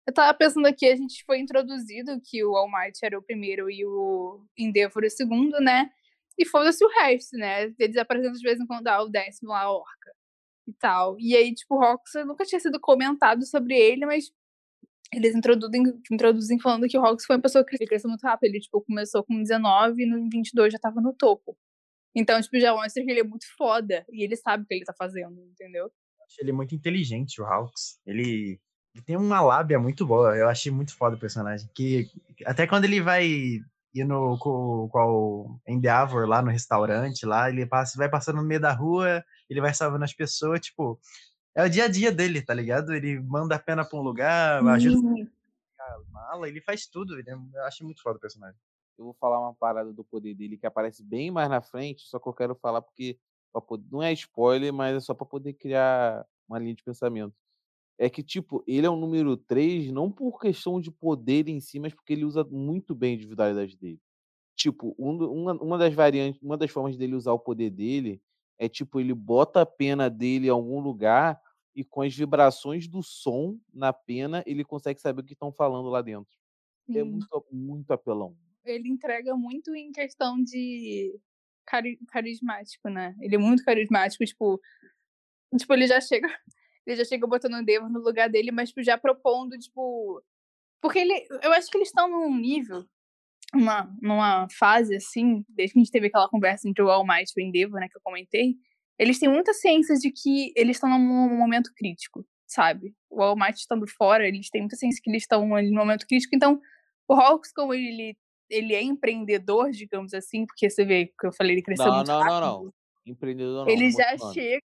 eu 0.07 0.15
tava 0.15 0.37
pensando 0.37 0.67
aqui, 0.67 0.87
a 0.87 0.97
gente 0.97 1.25
foi 1.27 1.39
introduzido 1.41 2.21
que 2.25 2.45
o 2.45 2.57
All 2.57 2.71
Might 2.71 2.99
era 3.03 3.19
o 3.19 3.23
primeiro 3.23 3.71
e 3.71 3.85
o 3.87 4.45
Endeavor 4.59 5.05
o 5.05 5.11
segundo, 5.11 5.61
né? 5.61 5.91
E 6.39 6.47
foda-se 6.47 6.85
o 6.85 6.89
resto, 6.89 7.37
né? 7.37 7.75
Eles 7.79 7.97
apresentam 7.97 8.35
de 8.35 8.43
vez 8.43 8.61
em 8.61 8.67
quando 8.67 8.89
ah, 8.89 9.03
o 9.03 9.09
décimo 9.11 9.51
lá, 9.51 9.63
a 9.63 9.73
orca 9.73 10.13
e 10.69 10.73
tal. 10.75 11.17
E 11.21 11.37
aí, 11.37 11.55
tipo, 11.55 11.77
o 11.77 11.83
Hawks 11.85 12.13
nunca 12.27 12.45
tinha 12.45 12.61
sido 12.61 12.81
comentado 12.81 13.45
sobre 13.47 13.75
ele, 13.77 14.07
mas 14.07 14.33
eles 15.13 15.35
introduzem, 15.35 15.83
introduzem 16.13 16.61
falando 16.61 16.89
que 16.89 16.99
o 16.99 17.05
Hawks 17.05 17.27
foi 17.27 17.37
uma 17.37 17.43
pessoa 17.43 17.65
que 17.65 17.79
cresceu 17.87 18.11
muito 18.11 18.23
rápido. 18.25 18.51
Ele, 18.53 18.61
tipo, 18.61 18.81
começou 18.83 19.25
com 19.25 19.43
19 19.43 20.03
e 20.05 20.07
no 20.07 20.29
22 20.31 20.73
já 20.73 20.79
tava 20.79 21.01
no 21.01 21.15
topo. 21.15 21.57
Então, 22.15 22.41
tipo, 22.41 22.59
já 22.59 22.73
mostra 22.75 23.05
que 23.05 23.11
ele 23.11 23.21
é 23.21 23.25
muito 23.25 23.47
foda 23.57 24.05
e 24.11 24.25
ele 24.25 24.37
sabe 24.37 24.65
o 24.65 24.67
que 24.67 24.75
ele 24.75 24.85
tá 24.85 24.95
fazendo, 24.97 25.41
entendeu? 25.45 25.91
Acho 26.27 26.37
ele 26.41 26.53
muito 26.53 26.75
inteligente, 26.75 27.41
o 27.41 27.45
Hawks. 27.47 28.01
Ele, 28.07 28.61
ele 28.95 29.05
tem 29.05 29.17
uma 29.17 29.41
lábia 29.41 29.79
muito 29.79 30.07
boa. 30.07 30.37
Eu 30.37 30.49
achei 30.49 30.71
muito 30.71 30.95
foda 30.97 31.17
o 31.17 31.21
personagem. 31.21 31.69
Que 31.75 32.11
até 32.45 32.67
quando 32.67 32.85
ele 32.85 33.01
vai 33.01 33.27
ir 33.27 34.05
no, 34.05 34.39
com, 34.39 34.89
com 34.91 34.99
o 35.01 35.61
Endeavor 35.67 36.27
lá 36.27 36.43
no 36.43 36.51
restaurante, 36.51 37.25
lá, 37.25 37.49
ele 37.49 37.65
passa, 37.67 37.97
vai 37.97 38.09
passando 38.11 38.37
no 38.37 38.45
meio 38.47 38.61
da 38.61 38.73
rua, 38.73 39.25
ele 39.49 39.61
vai 39.61 39.73
salvando 39.73 40.05
as 40.05 40.13
pessoas, 40.13 40.61
tipo. 40.61 41.01
É 41.55 41.65
o 41.65 41.69
dia 41.69 41.85
a 41.87 41.89
dia 41.89 42.13
dele, 42.13 42.41
tá 42.43 42.55
ligado? 42.55 42.95
Ele 42.95 43.19
manda 43.21 43.57
a 43.57 43.59
pena 43.59 43.85
pra 43.85 43.99
um 43.99 44.03
lugar, 44.03 44.63
ajuda 44.75 44.99
a 45.81 45.99
mala, 46.13 46.47
ele 46.49 46.61
faz 46.61 46.87
tudo. 46.87 47.19
Ele 47.19 47.29
é- 47.31 47.35
eu 47.59 47.65
acho 47.65 47.85
muito 47.85 48.01
foda 48.03 48.17
o 48.17 48.21
personagem. 48.21 48.61
Eu 48.99 49.07
vou 49.07 49.15
falar 49.15 49.39
uma 49.41 49.55
parada 49.55 49.93
do 49.93 50.05
poder 50.05 50.35
dele 50.35 50.59
que 50.59 50.67
aparece 50.67 51.03
bem 51.03 51.31
mais 51.31 51.49
na 51.49 51.61
frente, 51.63 52.03
só 52.09 52.19
que 52.19 52.29
eu 52.29 52.35
quero 52.35 52.55
falar 52.57 52.83
porque 52.83 53.19
poder- 53.67 53.87
não 53.91 54.03
é 54.03 54.13
spoiler, 54.13 54.73
mas 54.73 54.97
é 54.97 55.01
só 55.01 55.15
pra 55.15 55.27
poder 55.27 55.55
criar 55.55 56.27
uma 56.49 56.59
linha 56.59 56.75
de 56.75 56.85
pensamento. 56.85 57.35
É 57.99 58.09
que, 58.11 58.23
tipo, 58.23 58.63
ele 58.67 58.87
é 58.87 58.91
um 58.91 58.97
número 58.97 59.37
3, 59.37 59.91
não 59.93 60.11
por 60.11 60.39
questão 60.41 60.81
de 60.81 60.91
poder 60.91 61.49
em 61.49 61.61
si, 61.61 61.81
mas 61.81 61.95
porque 61.95 62.13
ele 62.13 62.25
usa 62.25 62.45
muito 62.45 62.95
bem 62.95 63.13
a 63.13 63.15
individualidade 63.17 63.77
dele. 63.77 64.01
Tipo, 64.57 64.95
um 64.99 65.17
uma, 65.43 65.53
uma 65.55 65.79
das 65.79 65.95
variantes, 65.95 66.41
uma 66.43 66.57
das 66.57 66.71
formas 66.71 66.97
dele 66.97 67.15
usar 67.15 67.33
o 67.33 67.39
poder 67.39 67.71
dele 67.71 68.21
é, 68.59 68.69
tipo, 68.69 69.01
ele 69.01 69.15
bota 69.15 69.63
a 69.63 69.67
pena 69.67 70.11
dele 70.11 70.49
em 70.49 70.51
algum 70.51 70.81
lugar 70.81 71.41
e 71.75 71.85
com 71.85 72.03
as 72.03 72.15
vibrações 72.15 72.89
do 72.89 73.03
som 73.03 73.59
na 73.73 73.93
pena, 73.93 74.43
ele 74.47 74.65
consegue 74.65 75.01
saber 75.01 75.23
o 75.23 75.25
que 75.25 75.35
estão 75.35 75.53
falando 75.53 75.89
lá 75.89 76.03
dentro. 76.03 76.37
É 76.93 77.05
Sim. 77.05 77.05
muito, 77.05 77.47
muito 77.53 77.91
apelão. 77.93 78.37
Ele 78.65 78.89
entrega 78.89 79.37
muito 79.37 79.75
em 79.75 79.93
questão 79.93 80.43
de 80.43 81.19
cari- 81.67 81.99
carismático, 82.09 82.89
né? 82.89 83.15
Ele 83.21 83.37
é 83.37 83.39
muito 83.39 83.65
carismático, 83.65 84.25
tipo, 84.25 84.61
tipo, 85.57 85.73
ele 85.75 85.87
já 85.87 86.01
chega, 86.01 86.29
ele 86.87 86.97
já 86.97 87.05
chega 87.05 87.27
botando 87.27 87.55
o 87.55 87.59
Endeavor 87.59 87.91
no 87.91 88.01
lugar 88.01 88.29
dele, 88.29 88.51
mas 88.51 88.71
tipo, 88.71 88.83
já 88.83 88.99
propondo, 88.99 89.59
tipo, 89.59 90.23
porque 90.81 90.99
ele, 90.99 91.27
eu 91.43 91.53
acho 91.53 91.71
que 91.71 91.77
eles 91.77 91.89
estão 91.89 92.09
num 92.09 92.35
nível, 92.37 92.85
uma, 93.55 93.91
numa 94.01 94.49
fase 94.51 94.97
assim, 94.97 95.45
desde 95.49 95.73
que 95.73 95.79
a 95.79 95.83
gente 95.83 95.93
teve 95.93 96.07
aquela 96.09 96.29
conversa 96.29 96.69
entre 96.69 96.83
o 96.83 96.91
All 96.91 97.07
Might 97.07 97.33
e 97.37 97.41
o 97.41 97.45
Endeavor, 97.45 97.81
né, 97.81 97.89
que 97.89 97.97
eu 97.97 98.03
comentei, 98.03 98.57
eles 98.99 99.19
têm 99.19 99.29
muita 99.29 99.53
ciência 99.55 99.95
de 99.97 100.11
que 100.11 100.53
eles 100.57 100.77
estão 100.77 100.91
num 100.91 101.37
momento 101.37 101.73
crítico, 101.75 102.27
sabe? 102.47 102.95
O 103.09 103.23
All 103.23 103.37
Might 103.37 103.59
estando 103.59 103.87
fora, 103.87 104.27
eles 104.27 104.51
têm 104.51 104.63
muita 104.63 104.77
ciência 104.77 105.01
que 105.03 105.11
eles 105.11 105.23
estão 105.23 105.55
ali 105.55 105.71
no 105.71 105.77
momento 105.77 106.07
crítico, 106.07 106.35
então 106.35 106.61
o 107.07 107.15
Hawks, 107.15 107.53
como 107.53 107.73
ele 107.73 108.17
é 108.51 108.83
empreendedor, 108.83 109.71
digamos 109.71 110.15
assim, 110.15 110.47
porque 110.47 110.69
você 110.71 110.85
vê 110.85 111.07
que 111.07 111.27
eu 111.27 111.33
falei, 111.33 111.57
ele 111.57 111.63
cresceu 111.63 111.87
Não, 111.87 111.97
muito 111.97 112.09
não, 112.09 112.21
não, 112.21 112.25
rápido. 112.25 112.65
não. 112.65 112.75
Empreendedor 113.07 113.67
não. 113.67 113.73
Ele 113.73 113.91
já 113.91 114.17
nome. 114.17 114.35
chega. 114.35 114.63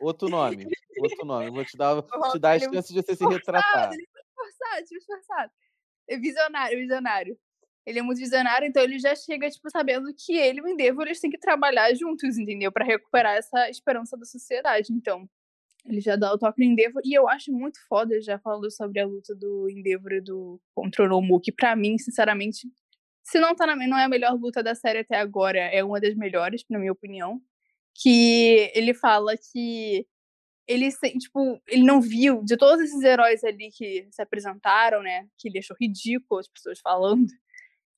Outro 0.00 0.28
nome. 0.28 0.66
Outro 0.98 1.24
nome. 1.26 1.50
Vou 1.50 1.64
te 1.64 1.76
dar, 1.76 2.02
te 2.02 2.38
dar 2.38 2.50
a 2.50 2.56
ele 2.56 2.64
é 2.66 2.72
chance 2.72 2.92
de 2.92 3.02
você 3.02 3.16
se 3.16 3.24
retratar. 3.26 3.92
ele 3.92 4.02
é 4.02 4.22
forçado, 4.34 4.84
tipo, 4.86 5.04
forçado. 5.04 5.52
É 6.08 6.18
visionário, 6.18 6.78
visionário. 6.78 7.38
Ele 7.86 7.98
é 7.98 8.02
muito 8.02 8.18
visionário, 8.18 8.66
então 8.66 8.82
ele 8.82 8.98
já 8.98 9.14
chega, 9.14 9.48
tipo, 9.50 9.70
sabendo 9.70 10.08
que 10.16 10.34
ele 10.34 10.58
e 10.60 10.62
o 10.62 10.68
Endeavor, 10.68 11.04
eles 11.04 11.20
têm 11.20 11.30
que 11.30 11.38
trabalhar 11.38 11.92
juntos, 11.94 12.38
entendeu? 12.38 12.72
Pra 12.72 12.84
recuperar 12.84 13.36
essa 13.36 13.68
esperança 13.68 14.16
da 14.16 14.24
sociedade. 14.24 14.90
Então, 14.90 15.28
ele 15.84 16.00
já 16.00 16.16
dá 16.16 16.32
o 16.32 16.38
toque 16.38 16.64
no 16.64 16.72
Endeavor. 16.72 17.02
E 17.04 17.12
eu 17.12 17.28
acho 17.28 17.52
muito 17.52 17.78
foda, 17.86 18.20
já 18.22 18.38
falando 18.38 18.70
sobre 18.70 19.00
a 19.00 19.06
luta 19.06 19.34
do 19.34 19.68
Endeavor 19.68 20.12
e 20.12 20.20
do 20.22 20.58
contra 20.74 21.04
o 21.04 21.08
Nomu, 21.08 21.38
que 21.40 21.52
pra 21.52 21.76
mim, 21.76 21.98
sinceramente, 21.98 22.66
se 23.24 23.40
não 23.40 23.54
tá 23.54 23.66
na 23.66 23.74
não 23.74 23.98
é 23.98 24.04
a 24.04 24.08
melhor 24.08 24.34
luta 24.34 24.62
da 24.62 24.74
série 24.74 25.00
até 25.00 25.16
agora, 25.16 25.58
é 25.58 25.82
uma 25.82 26.00
das 26.00 26.14
melhores, 26.14 26.64
na 26.70 26.78
minha 26.78 26.92
opinião. 26.92 27.40
Que 27.94 28.70
ele 28.74 28.92
fala 28.92 29.34
que 29.36 30.06
ele, 30.66 30.88
tipo, 31.18 31.60
ele 31.68 31.84
não 31.84 32.00
viu, 32.00 32.42
de 32.44 32.56
todos 32.56 32.84
esses 32.84 33.02
heróis 33.02 33.44
ali 33.44 33.70
que 33.70 34.08
se 34.10 34.22
apresentaram, 34.22 35.02
né, 35.02 35.26
que 35.38 35.48
ele 35.48 35.58
achou 35.58 35.76
ridículo 35.80 36.40
as 36.40 36.48
pessoas 36.48 36.80
falando, 36.80 37.26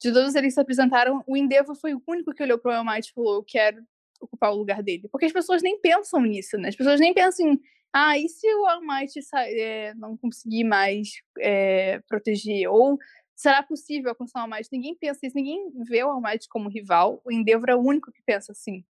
de 0.00 0.12
todos 0.12 0.34
eles 0.34 0.48
que 0.48 0.54
se 0.54 0.60
apresentaram, 0.60 1.22
o 1.26 1.36
Endeavor 1.36 1.74
foi 1.76 1.94
o 1.94 2.02
único 2.06 2.34
que 2.34 2.42
olhou 2.42 2.58
pro 2.58 2.72
All 2.72 2.84
Might 2.84 3.08
e 3.08 3.12
falou, 3.12 3.36
eu 3.36 3.44
quero 3.44 3.82
ocupar 4.20 4.52
o 4.52 4.56
lugar 4.56 4.82
dele. 4.82 5.08
Porque 5.10 5.26
as 5.26 5.32
pessoas 5.32 5.62
nem 5.62 5.80
pensam 5.80 6.20
nisso, 6.22 6.58
né? 6.58 6.68
As 6.68 6.76
pessoas 6.76 7.00
nem 7.00 7.14
pensam 7.14 7.46
em, 7.48 7.60
ah, 7.92 8.18
e 8.18 8.28
se 8.28 8.46
o 8.54 8.66
All 8.66 8.80
Might 8.82 9.12
eh, 9.34 9.94
não 9.94 10.16
conseguir 10.16 10.64
mais 10.64 11.08
eh, 11.38 12.00
proteger? 12.08 12.68
Ou 12.70 12.98
será 13.36 13.62
possível 13.62 14.10
alcançar 14.10 14.40
o 14.40 14.42
All 14.42 14.48
Might? 14.48 14.68
Ninguém 14.72 14.96
pensa 14.96 15.20
isso, 15.22 15.36
ninguém 15.36 15.70
vê 15.84 16.02
o 16.02 16.08
All 16.08 16.20
Might 16.20 16.48
como 16.48 16.70
rival. 16.70 17.20
O 17.24 17.30
Endeavor 17.30 17.68
é 17.68 17.76
o 17.76 17.80
único 17.80 18.10
que 18.10 18.22
pensa 18.24 18.52
assim. 18.52 18.82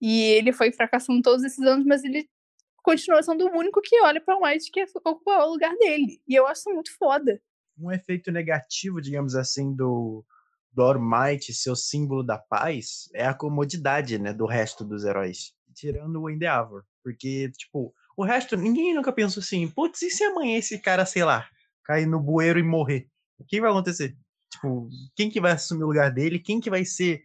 E 0.00 0.22
ele 0.32 0.52
foi 0.52 0.72
fracassando 0.72 1.20
todos 1.20 1.44
esses 1.44 1.62
anos, 1.66 1.84
mas 1.84 2.02
ele 2.04 2.26
continua 2.82 3.22
sendo 3.22 3.46
o 3.46 3.58
único 3.58 3.82
que 3.82 4.00
olha 4.00 4.20
pra 4.20 4.38
White 4.38 4.70
que 4.70 4.84
ocupar 5.04 5.46
o 5.46 5.50
lugar 5.50 5.74
dele. 5.76 6.22
E 6.26 6.34
eu 6.34 6.46
acho 6.46 6.60
isso 6.60 6.70
muito 6.70 6.96
foda. 6.96 7.40
Um 7.78 7.90
efeito 7.90 8.30
negativo, 8.30 9.00
digamos 9.00 9.34
assim, 9.34 9.74
do, 9.74 10.24
do 10.72 10.82
All 10.82 11.00
Might 11.00 11.52
ser 11.52 11.70
o 11.70 11.76
símbolo 11.76 12.22
da 12.22 12.38
paz 12.38 13.10
é 13.12 13.26
a 13.26 13.34
comodidade, 13.34 14.18
né, 14.18 14.32
do 14.32 14.46
resto 14.46 14.84
dos 14.84 15.04
heróis. 15.04 15.52
Tirando 15.74 16.22
o 16.22 16.30
Endeavor. 16.30 16.84
Porque, 17.02 17.50
tipo, 17.56 17.92
o 18.16 18.24
resto, 18.24 18.56
ninguém 18.56 18.94
nunca 18.94 19.12
pensou 19.12 19.40
assim, 19.40 19.68
putz, 19.68 20.02
e 20.02 20.10
se 20.10 20.24
amanhã 20.24 20.58
esse 20.58 20.78
cara, 20.78 21.04
sei 21.04 21.24
lá, 21.24 21.48
cair 21.84 22.06
no 22.06 22.20
bueiro 22.20 22.58
e 22.58 22.62
morrer? 22.62 23.08
O 23.40 23.44
que 23.44 23.60
vai 23.60 23.70
acontecer? 23.70 24.16
Tipo, 24.52 24.88
quem 25.16 25.30
que 25.30 25.40
vai 25.40 25.52
assumir 25.52 25.84
o 25.84 25.88
lugar 25.88 26.12
dele? 26.12 26.38
Quem 26.38 26.60
que 26.60 26.70
vai 26.70 26.84
ser 26.84 27.22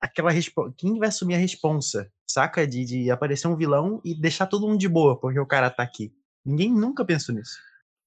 aquela 0.00 0.30
quem 0.76 0.98
vai 0.98 1.08
assumir 1.08 1.34
a 1.34 1.38
responsa, 1.38 2.10
saca? 2.26 2.66
De, 2.66 2.84
de 2.84 3.10
aparecer 3.10 3.46
um 3.46 3.56
vilão 3.56 4.00
e 4.04 4.14
deixar 4.14 4.46
todo 4.46 4.66
mundo 4.66 4.78
de 4.78 4.88
boa, 4.88 5.18
porque 5.18 5.38
o 5.38 5.46
cara 5.46 5.70
tá 5.70 5.82
aqui. 5.82 6.12
Ninguém 6.44 6.72
nunca 6.72 7.04
pensou 7.04 7.34
nisso. 7.34 7.58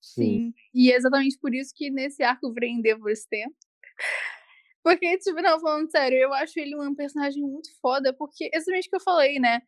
Sim. 0.02 0.54
E 0.74 0.92
é 0.92 0.96
exatamente 0.96 1.38
por 1.40 1.54
isso 1.54 1.74
que 1.76 1.90
nesse 1.90 2.22
arco 2.22 2.54
vem 2.54 2.82
tempo. 3.30 3.56
Porque, 4.84 5.18
tipo, 5.18 5.42
não, 5.42 5.60
falando 5.60 5.90
sério, 5.90 6.16
eu 6.16 6.32
acho 6.32 6.60
ele 6.60 6.76
um 6.76 6.94
personagem 6.94 7.42
muito 7.42 7.70
foda, 7.82 8.14
porque 8.14 8.52
exatamente 8.54 8.86
o 8.86 8.90
que 8.92 8.96
eu 8.98 9.02
falei, 9.02 9.40
né? 9.40 9.60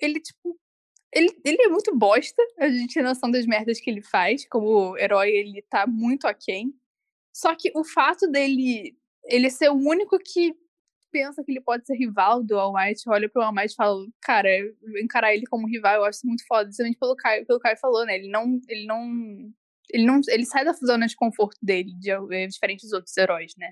Ele, 0.00 0.18
tipo, 0.18 0.58
ele, 1.12 1.28
ele 1.44 1.62
é 1.62 1.68
muito 1.68 1.94
bosta, 1.94 2.42
a 2.58 2.66
gente 2.70 2.94
tem 2.94 3.02
noção 3.02 3.30
das 3.30 3.44
merdas 3.44 3.78
que 3.78 3.90
ele 3.90 4.00
faz, 4.00 4.48
como 4.48 4.96
herói 4.96 5.28
ele 5.28 5.60
tá 5.68 5.86
muito 5.86 6.26
aquém. 6.26 6.74
Só 7.36 7.54
que 7.54 7.70
o 7.74 7.84
fato 7.84 8.26
dele 8.30 8.96
ele 9.24 9.50
ser 9.50 9.68
o 9.68 9.74
único 9.74 10.18
que 10.18 10.54
pensa 11.12 11.44
que 11.44 11.52
ele 11.52 11.60
pode 11.60 11.84
ser 11.84 11.94
rival 11.94 12.42
do 12.42 12.58
All 12.58 12.72
Might, 12.72 13.02
olha 13.08 13.28
pro 13.28 13.42
All 13.42 13.52
Might 13.52 13.72
e 13.72 13.76
fala, 13.76 14.06
cara, 14.22 14.48
encarar 15.02 15.34
ele 15.34 15.44
como 15.46 15.66
rival 15.66 15.96
eu 15.96 16.04
acho 16.04 16.20
muito 16.24 16.46
foda, 16.46 16.64
principalmente 16.64 16.98
pelo 16.98 17.14
Caio, 17.14 17.44
pelo 17.44 17.60
Caio 17.60 17.76
falou, 17.76 18.06
né? 18.06 18.16
Ele 18.16 18.28
não, 18.30 18.58
ele 18.66 18.86
não, 18.86 19.52
ele 19.90 20.06
não, 20.06 20.20
ele 20.28 20.46
sai 20.46 20.64
da 20.64 20.72
zona 20.72 21.06
de 21.06 21.14
conforto 21.14 21.58
dele, 21.60 21.92
de, 21.98 22.10
é, 22.10 22.46
diferente 22.46 22.82
dos 22.82 22.94
outros 22.94 23.14
heróis, 23.18 23.52
né? 23.58 23.70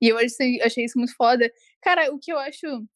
E 0.00 0.08
eu 0.08 0.16
achei, 0.16 0.62
achei 0.62 0.84
isso 0.84 0.96
muito 0.96 1.14
foda. 1.16 1.52
Cara, 1.82 2.14
o 2.14 2.18
que 2.18 2.32
eu 2.32 2.38
acho 2.38 2.86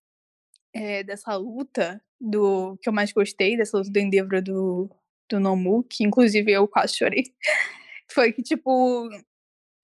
é, 0.72 1.02
dessa 1.02 1.34
luta, 1.34 2.00
do 2.20 2.78
que 2.80 2.88
eu 2.88 2.92
mais 2.92 3.12
gostei, 3.12 3.56
dessa 3.56 3.78
luta 3.78 3.90
do 3.90 3.98
Endeavor 3.98 4.40
do, 4.40 4.88
do 5.28 5.40
Nomu, 5.40 5.82
que 5.82 6.04
inclusive 6.04 6.52
eu 6.52 6.68
quase 6.68 6.96
chorei, 6.96 7.24
foi 8.08 8.32
que, 8.32 8.42
tipo, 8.42 9.08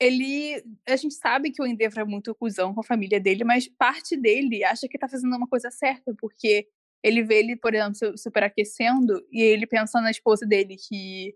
ele. 0.00 0.62
A 0.88 0.96
gente 0.96 1.14
sabe 1.14 1.50
que 1.52 1.62
o 1.62 1.66
Endeavor 1.66 2.00
é 2.00 2.04
muito 2.04 2.34
cuzão 2.34 2.74
com 2.74 2.80
a 2.80 2.84
família 2.84 3.20
dele, 3.20 3.44
mas 3.44 3.68
parte 3.68 4.16
dele 4.16 4.64
acha 4.64 4.88
que 4.88 4.98
tá 4.98 5.08
fazendo 5.08 5.36
uma 5.36 5.46
coisa 5.46 5.70
certa, 5.70 6.14
porque 6.18 6.66
ele 7.02 7.22
vê 7.22 7.40
ele, 7.40 7.56
por 7.56 7.74
exemplo, 7.74 8.16
superaquecendo 8.18 9.24
e 9.30 9.42
ele 9.42 9.66
pensa 9.66 10.00
na 10.00 10.10
esposa 10.10 10.46
dele 10.46 10.76
que, 10.76 11.34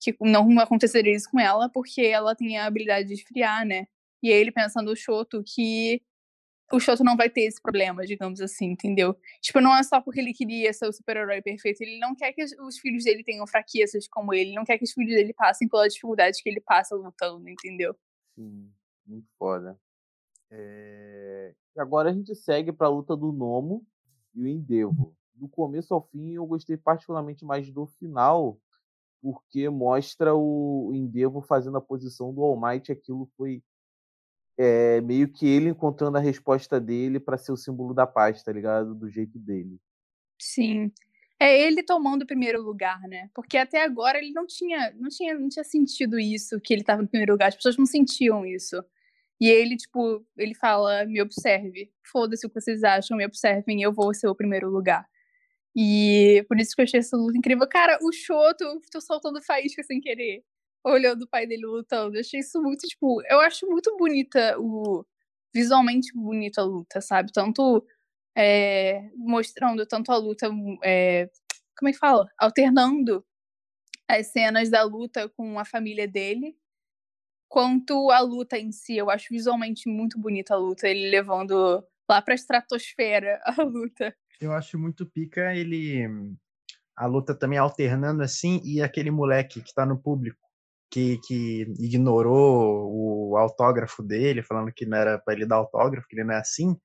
que 0.00 0.16
não 0.20 0.58
aconteceria 0.60 1.14
isso 1.14 1.30
com 1.30 1.38
ela, 1.40 1.68
porque 1.68 2.02
ela 2.02 2.34
tem 2.34 2.58
a 2.58 2.66
habilidade 2.66 3.08
de 3.08 3.14
esfriar, 3.14 3.66
né? 3.66 3.86
E 4.22 4.32
aí 4.32 4.40
ele 4.40 4.52
pensa 4.52 4.82
no 4.82 4.96
Shoto 4.96 5.42
que 5.44 6.02
o 6.72 6.80
Shoto 6.80 7.02
não 7.02 7.16
vai 7.16 7.30
ter 7.30 7.42
esse 7.42 7.60
problema, 7.60 8.04
digamos 8.04 8.40
assim, 8.40 8.66
entendeu? 8.66 9.16
Tipo, 9.40 9.60
não 9.60 9.74
é 9.76 9.82
só 9.82 10.00
porque 10.00 10.20
ele 10.20 10.32
queria 10.32 10.72
ser 10.72 10.86
o 10.86 10.92
super-herói 10.92 11.40
perfeito, 11.40 11.80
ele 11.80 11.98
não 11.98 12.14
quer 12.14 12.32
que 12.32 12.44
os 12.44 12.78
filhos 12.78 13.04
dele 13.04 13.24
tenham 13.24 13.46
fraquezas 13.46 14.06
como 14.08 14.34
ele, 14.34 14.54
não 14.54 14.64
quer 14.64 14.78
que 14.78 14.84
os 14.84 14.92
filhos 14.92 15.14
dele 15.14 15.32
passem 15.32 15.68
pela 15.68 15.88
dificuldade 15.88 16.42
que 16.42 16.48
ele 16.48 16.60
passa 16.60 16.94
lutando, 16.94 17.48
entendeu? 17.48 17.96
Sim, 18.34 18.70
muito 19.06 19.28
foda. 19.38 19.78
É... 20.50 21.54
Agora 21.76 22.10
a 22.10 22.12
gente 22.12 22.34
segue 22.34 22.72
para 22.72 22.86
a 22.86 22.90
luta 22.90 23.16
do 23.16 23.32
Nomo 23.32 23.86
e 24.34 24.42
o 24.42 24.46
Endeavor. 24.46 25.12
Do 25.34 25.48
começo 25.48 25.94
ao 25.94 26.06
fim, 26.08 26.32
eu 26.32 26.44
gostei 26.46 26.76
particularmente 26.76 27.44
mais 27.44 27.70
do 27.70 27.86
final, 27.86 28.58
porque 29.22 29.68
mostra 29.68 30.34
o 30.34 30.92
Endeavor 30.92 31.42
fazendo 31.46 31.78
a 31.78 31.80
posição 31.80 32.34
do 32.34 32.42
All 32.42 32.60
Might, 32.60 32.90
aquilo 32.90 33.30
foi 33.36 33.62
é, 34.58 35.00
meio 35.00 35.28
que 35.28 35.46
ele 35.46 35.68
encontrando 35.68 36.18
a 36.18 36.20
resposta 36.20 36.80
dele 36.80 37.20
para 37.20 37.38
ser 37.38 37.52
o 37.52 37.56
símbolo 37.56 37.94
da 37.94 38.06
paz, 38.06 38.42
tá 38.42 38.52
ligado? 38.52 38.92
Do 38.94 39.08
jeito 39.08 39.38
dele. 39.38 39.78
Sim. 40.36 40.90
É 41.40 41.56
ele 41.60 41.84
tomando 41.84 42.22
o 42.22 42.26
primeiro 42.26 42.60
lugar, 42.60 43.00
né? 43.02 43.30
Porque 43.32 43.56
até 43.56 43.84
agora 43.84 44.18
ele 44.18 44.32
não 44.32 44.44
tinha, 44.44 44.92
não 44.98 45.08
tinha, 45.08 45.38
não 45.38 45.48
tinha 45.48 45.62
sentido 45.62 46.18
isso, 46.18 46.60
que 46.60 46.74
ele 46.74 46.80
estava 46.80 47.00
no 47.00 47.08
primeiro 47.08 47.32
lugar. 47.32 47.48
As 47.48 47.54
pessoas 47.54 47.76
não 47.76 47.86
sentiam 47.86 48.44
isso. 48.44 48.82
E 49.40 49.48
ele, 49.48 49.76
tipo, 49.76 50.26
ele 50.36 50.54
fala, 50.54 51.04
me 51.06 51.22
observe. 51.22 51.92
Foda-se 52.10 52.44
o 52.44 52.50
que 52.50 52.60
vocês 52.60 52.82
acham, 52.82 53.16
me 53.16 53.24
observem, 53.24 53.82
eu 53.82 53.92
vou 53.92 54.12
ser 54.12 54.26
o 54.26 54.34
primeiro 54.34 54.68
lugar. 54.68 55.06
E 55.76 56.44
por 56.48 56.58
isso 56.58 56.74
que 56.74 56.80
eu 56.80 56.84
achei 56.84 56.98
essa 56.98 57.16
luta 57.16 57.38
incrível. 57.38 57.68
Cara, 57.68 57.98
o 58.02 58.10
Shoto, 58.10 58.64
tô 58.90 59.00
soltando 59.00 59.40
faísca 59.40 59.84
sem 59.84 60.00
querer 60.00 60.42
olhando 60.88 61.22
o 61.22 61.28
pai 61.28 61.46
dele 61.46 61.66
lutando. 61.66 62.16
Eu 62.16 62.20
achei 62.20 62.40
isso 62.40 62.60
muito, 62.62 62.86
tipo, 62.86 63.22
eu 63.30 63.40
acho 63.40 63.66
muito 63.66 63.96
bonita 63.96 64.56
o. 64.58 65.04
visualmente 65.54 66.12
bonita 66.14 66.60
a 66.60 66.64
luta, 66.64 67.00
sabe? 67.00 67.32
Tanto 67.32 67.84
é, 68.36 69.10
mostrando 69.16 69.86
tanto 69.86 70.12
a 70.12 70.16
luta. 70.16 70.48
É, 70.84 71.28
como 71.76 71.88
é 71.88 71.92
que 71.92 71.98
fala? 71.98 72.26
Alternando 72.38 73.24
as 74.08 74.28
cenas 74.28 74.70
da 74.70 74.82
luta 74.82 75.28
com 75.28 75.58
a 75.58 75.64
família 75.64 76.08
dele, 76.08 76.56
quanto 77.48 78.10
a 78.10 78.20
luta 78.20 78.58
em 78.58 78.72
si. 78.72 78.96
Eu 78.96 79.10
acho 79.10 79.26
visualmente 79.30 79.88
muito 79.88 80.18
bonita 80.18 80.54
a 80.54 80.58
luta, 80.58 80.88
ele 80.88 81.10
levando 81.10 81.84
lá 82.08 82.22
pra 82.22 82.34
estratosfera 82.34 83.40
a 83.44 83.62
luta. 83.62 84.14
Eu 84.40 84.52
acho 84.52 84.78
muito 84.78 85.04
pica 85.06 85.54
ele. 85.54 86.06
A 86.96 87.06
luta 87.06 87.32
também 87.32 87.58
alternando 87.58 88.22
assim, 88.22 88.60
e 88.64 88.82
aquele 88.82 89.10
moleque 89.10 89.62
que 89.62 89.72
tá 89.72 89.86
no 89.86 89.96
público 89.96 90.47
que, 90.90 91.18
que 91.26 91.62
ignorou 91.78 92.90
o 93.30 93.36
autógrafo 93.36 94.02
dele, 94.02 94.42
falando 94.42 94.72
que 94.72 94.86
não 94.86 94.96
era 94.96 95.18
para 95.18 95.34
ele 95.34 95.46
dar 95.46 95.56
autógrafo, 95.56 96.06
que 96.08 96.16
ele 96.16 96.24
não 96.24 96.34
é 96.34 96.38
assim. 96.38 96.76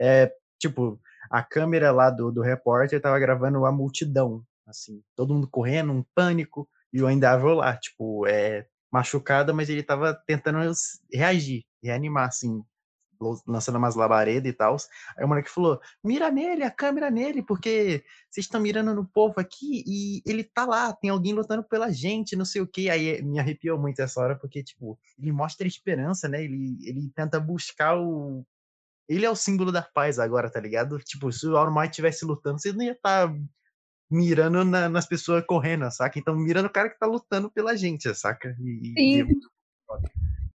É, 0.00 0.32
tipo, 0.58 1.00
a 1.30 1.42
câmera 1.42 1.92
lá 1.92 2.10
do, 2.10 2.32
do 2.32 2.42
repórter 2.42 2.96
estava 2.96 3.18
gravando 3.18 3.64
a 3.64 3.72
multidão, 3.72 4.42
assim, 4.66 5.02
todo 5.16 5.34
mundo 5.34 5.48
correndo, 5.48 5.92
um 5.92 6.04
pânico, 6.14 6.68
e 6.92 7.02
o 7.02 7.10
Endeavor 7.10 7.54
lá, 7.54 7.76
tipo, 7.76 8.26
é, 8.26 8.66
machucado, 8.90 9.54
mas 9.54 9.68
ele 9.68 9.80
estava 9.80 10.14
tentando 10.26 10.58
reagir, 11.12 11.64
reanimar, 11.82 12.28
assim, 12.28 12.62
lançando 13.46 13.76
umas 13.76 13.94
labaredas 13.94 14.50
e 14.50 14.54
tal. 14.54 14.76
Aí 15.16 15.24
o 15.24 15.28
moleque 15.28 15.50
falou: 15.50 15.80
mira 16.02 16.30
nele, 16.30 16.64
a 16.64 16.70
câmera 16.70 17.10
nele, 17.10 17.42
porque 17.42 18.02
vocês 18.30 18.46
estão 18.46 18.60
mirando 18.60 18.94
no 18.94 19.06
povo 19.06 19.34
aqui 19.38 19.84
e 19.86 20.22
ele 20.26 20.44
tá 20.44 20.64
lá, 20.64 20.92
tem 20.92 21.10
alguém 21.10 21.32
lutando 21.32 21.62
pela 21.64 21.90
gente, 21.90 22.36
não 22.36 22.44
sei 22.44 22.62
o 22.62 22.66
que. 22.66 22.88
Aí 22.88 23.22
me 23.22 23.38
arrepiou 23.38 23.78
muito 23.78 24.00
essa 24.00 24.20
hora, 24.20 24.36
porque, 24.36 24.62
tipo, 24.62 24.98
ele 25.18 25.32
mostra 25.32 25.66
esperança, 25.66 26.28
né? 26.28 26.42
Ele, 26.42 26.76
ele 26.82 27.10
tenta 27.14 27.38
buscar 27.38 27.98
o. 27.98 28.44
Ele 29.08 29.26
é 29.26 29.30
o 29.30 29.36
símbolo 29.36 29.72
da 29.72 29.82
paz 29.82 30.18
agora, 30.18 30.50
tá 30.50 30.60
ligado? 30.60 30.98
Tipo, 30.98 31.32
se 31.32 31.46
o 31.46 31.56
All 31.56 31.72
Might 31.72 31.90
estivesse 31.90 32.24
lutando, 32.24 32.60
você 32.60 32.72
não 32.72 32.84
ia 32.84 32.92
estar 32.92 33.28
tá 33.28 33.34
mirando 34.10 34.64
na, 34.64 34.88
nas 34.88 35.06
pessoas 35.06 35.44
correndo, 35.46 35.90
saca? 35.90 36.18
Então, 36.18 36.34
mirando 36.36 36.66
o 36.66 36.72
cara 36.72 36.90
que 36.90 36.98
tá 36.98 37.06
lutando 37.06 37.50
pela 37.50 37.76
gente, 37.76 38.12
saca? 38.14 38.56
E, 38.60 38.94
Sim. 38.96 39.22
E... 39.22 39.40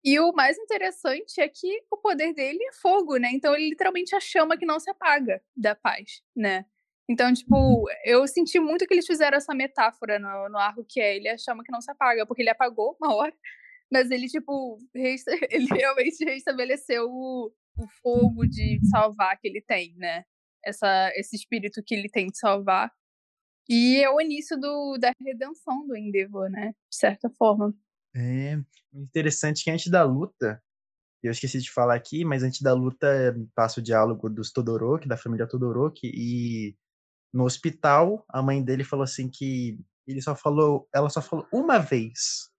E 0.05 0.19
o 0.19 0.31
mais 0.33 0.55
interessante 0.59 1.41
é 1.41 1.49
que 1.49 1.81
o 1.91 1.97
poder 1.97 2.31
dele 2.31 2.63
é 2.63 2.73
fogo, 2.73 3.17
né? 3.17 3.31
Então 3.33 3.55
ele 3.55 3.69
literalmente 3.69 4.13
é 4.13 4.17
a 4.19 4.21
chama 4.21 4.55
que 4.55 4.65
não 4.65 4.79
se 4.79 4.87
apaga 4.91 5.41
da 5.57 5.75
paz, 5.75 6.21
né? 6.35 6.63
Então, 7.09 7.33
tipo, 7.33 7.55
uhum. 7.55 7.85
eu 8.03 8.27
senti 8.27 8.59
muito 8.59 8.85
que 8.85 8.93
eles 8.93 9.07
fizeram 9.07 9.37
essa 9.37 9.53
metáfora 9.55 10.19
no, 10.19 10.49
no 10.49 10.57
arco 10.59 10.85
que 10.87 10.99
é 10.99 11.15
ele 11.15 11.27
é 11.27 11.33
a 11.33 11.37
chama 11.37 11.63
que 11.63 11.71
não 11.71 11.81
se 11.81 11.89
apaga, 11.89 12.25
porque 12.25 12.43
ele 12.43 12.49
apagou 12.51 12.95
uma 13.01 13.15
hora, 13.15 13.33
mas 13.91 14.11
ele, 14.11 14.27
tipo, 14.27 14.77
ele 14.93 15.67
realmente 15.71 16.23
restabeleceu 16.23 17.09
o, 17.09 17.51
o 17.77 17.87
fogo 18.01 18.45
de 18.47 18.79
salvar 18.89 19.39
que 19.39 19.47
ele 19.47 19.61
tem, 19.61 19.95
né? 19.97 20.23
Essa, 20.63 21.11
esse 21.15 21.35
espírito 21.35 21.83
que 21.83 21.95
ele 21.95 22.09
tem 22.09 22.27
de 22.27 22.37
salvar. 22.37 22.91
E 23.67 24.03
é 24.03 24.09
o 24.09 24.21
início 24.21 24.59
do, 24.59 24.97
da 24.99 25.11
redenção 25.19 25.87
do 25.87 25.95
Endeavor, 25.95 26.49
né? 26.49 26.73
De 26.89 26.97
certa 26.97 27.29
forma. 27.29 27.73
É 28.15 28.57
interessante 28.93 29.63
que 29.63 29.69
antes 29.69 29.91
da 29.91 30.03
luta, 30.03 30.61
eu 31.21 31.31
esqueci 31.31 31.59
de 31.59 31.69
falar 31.71 31.95
aqui, 31.95 32.23
mas 32.23 32.43
antes 32.43 32.61
da 32.61 32.73
luta 32.73 33.35
passa 33.53 33.79
o 33.79 33.83
diálogo 33.83 34.29
dos 34.29 34.51
Todoroki, 34.51 35.07
da 35.07 35.17
família 35.17 35.47
Todoroki, 35.47 36.09
e 36.13 36.75
no 37.33 37.43
hospital 37.43 38.23
a 38.29 38.41
mãe 38.41 38.63
dele 38.63 38.85
falou 38.85 39.03
assim 39.03 39.29
que 39.29 39.77
ele 40.07 40.21
só 40.21 40.35
falou, 40.35 40.87
ela 40.93 41.09
só 41.09 41.21
falou 41.21 41.45
uma 41.51 41.77
vez 41.77 42.49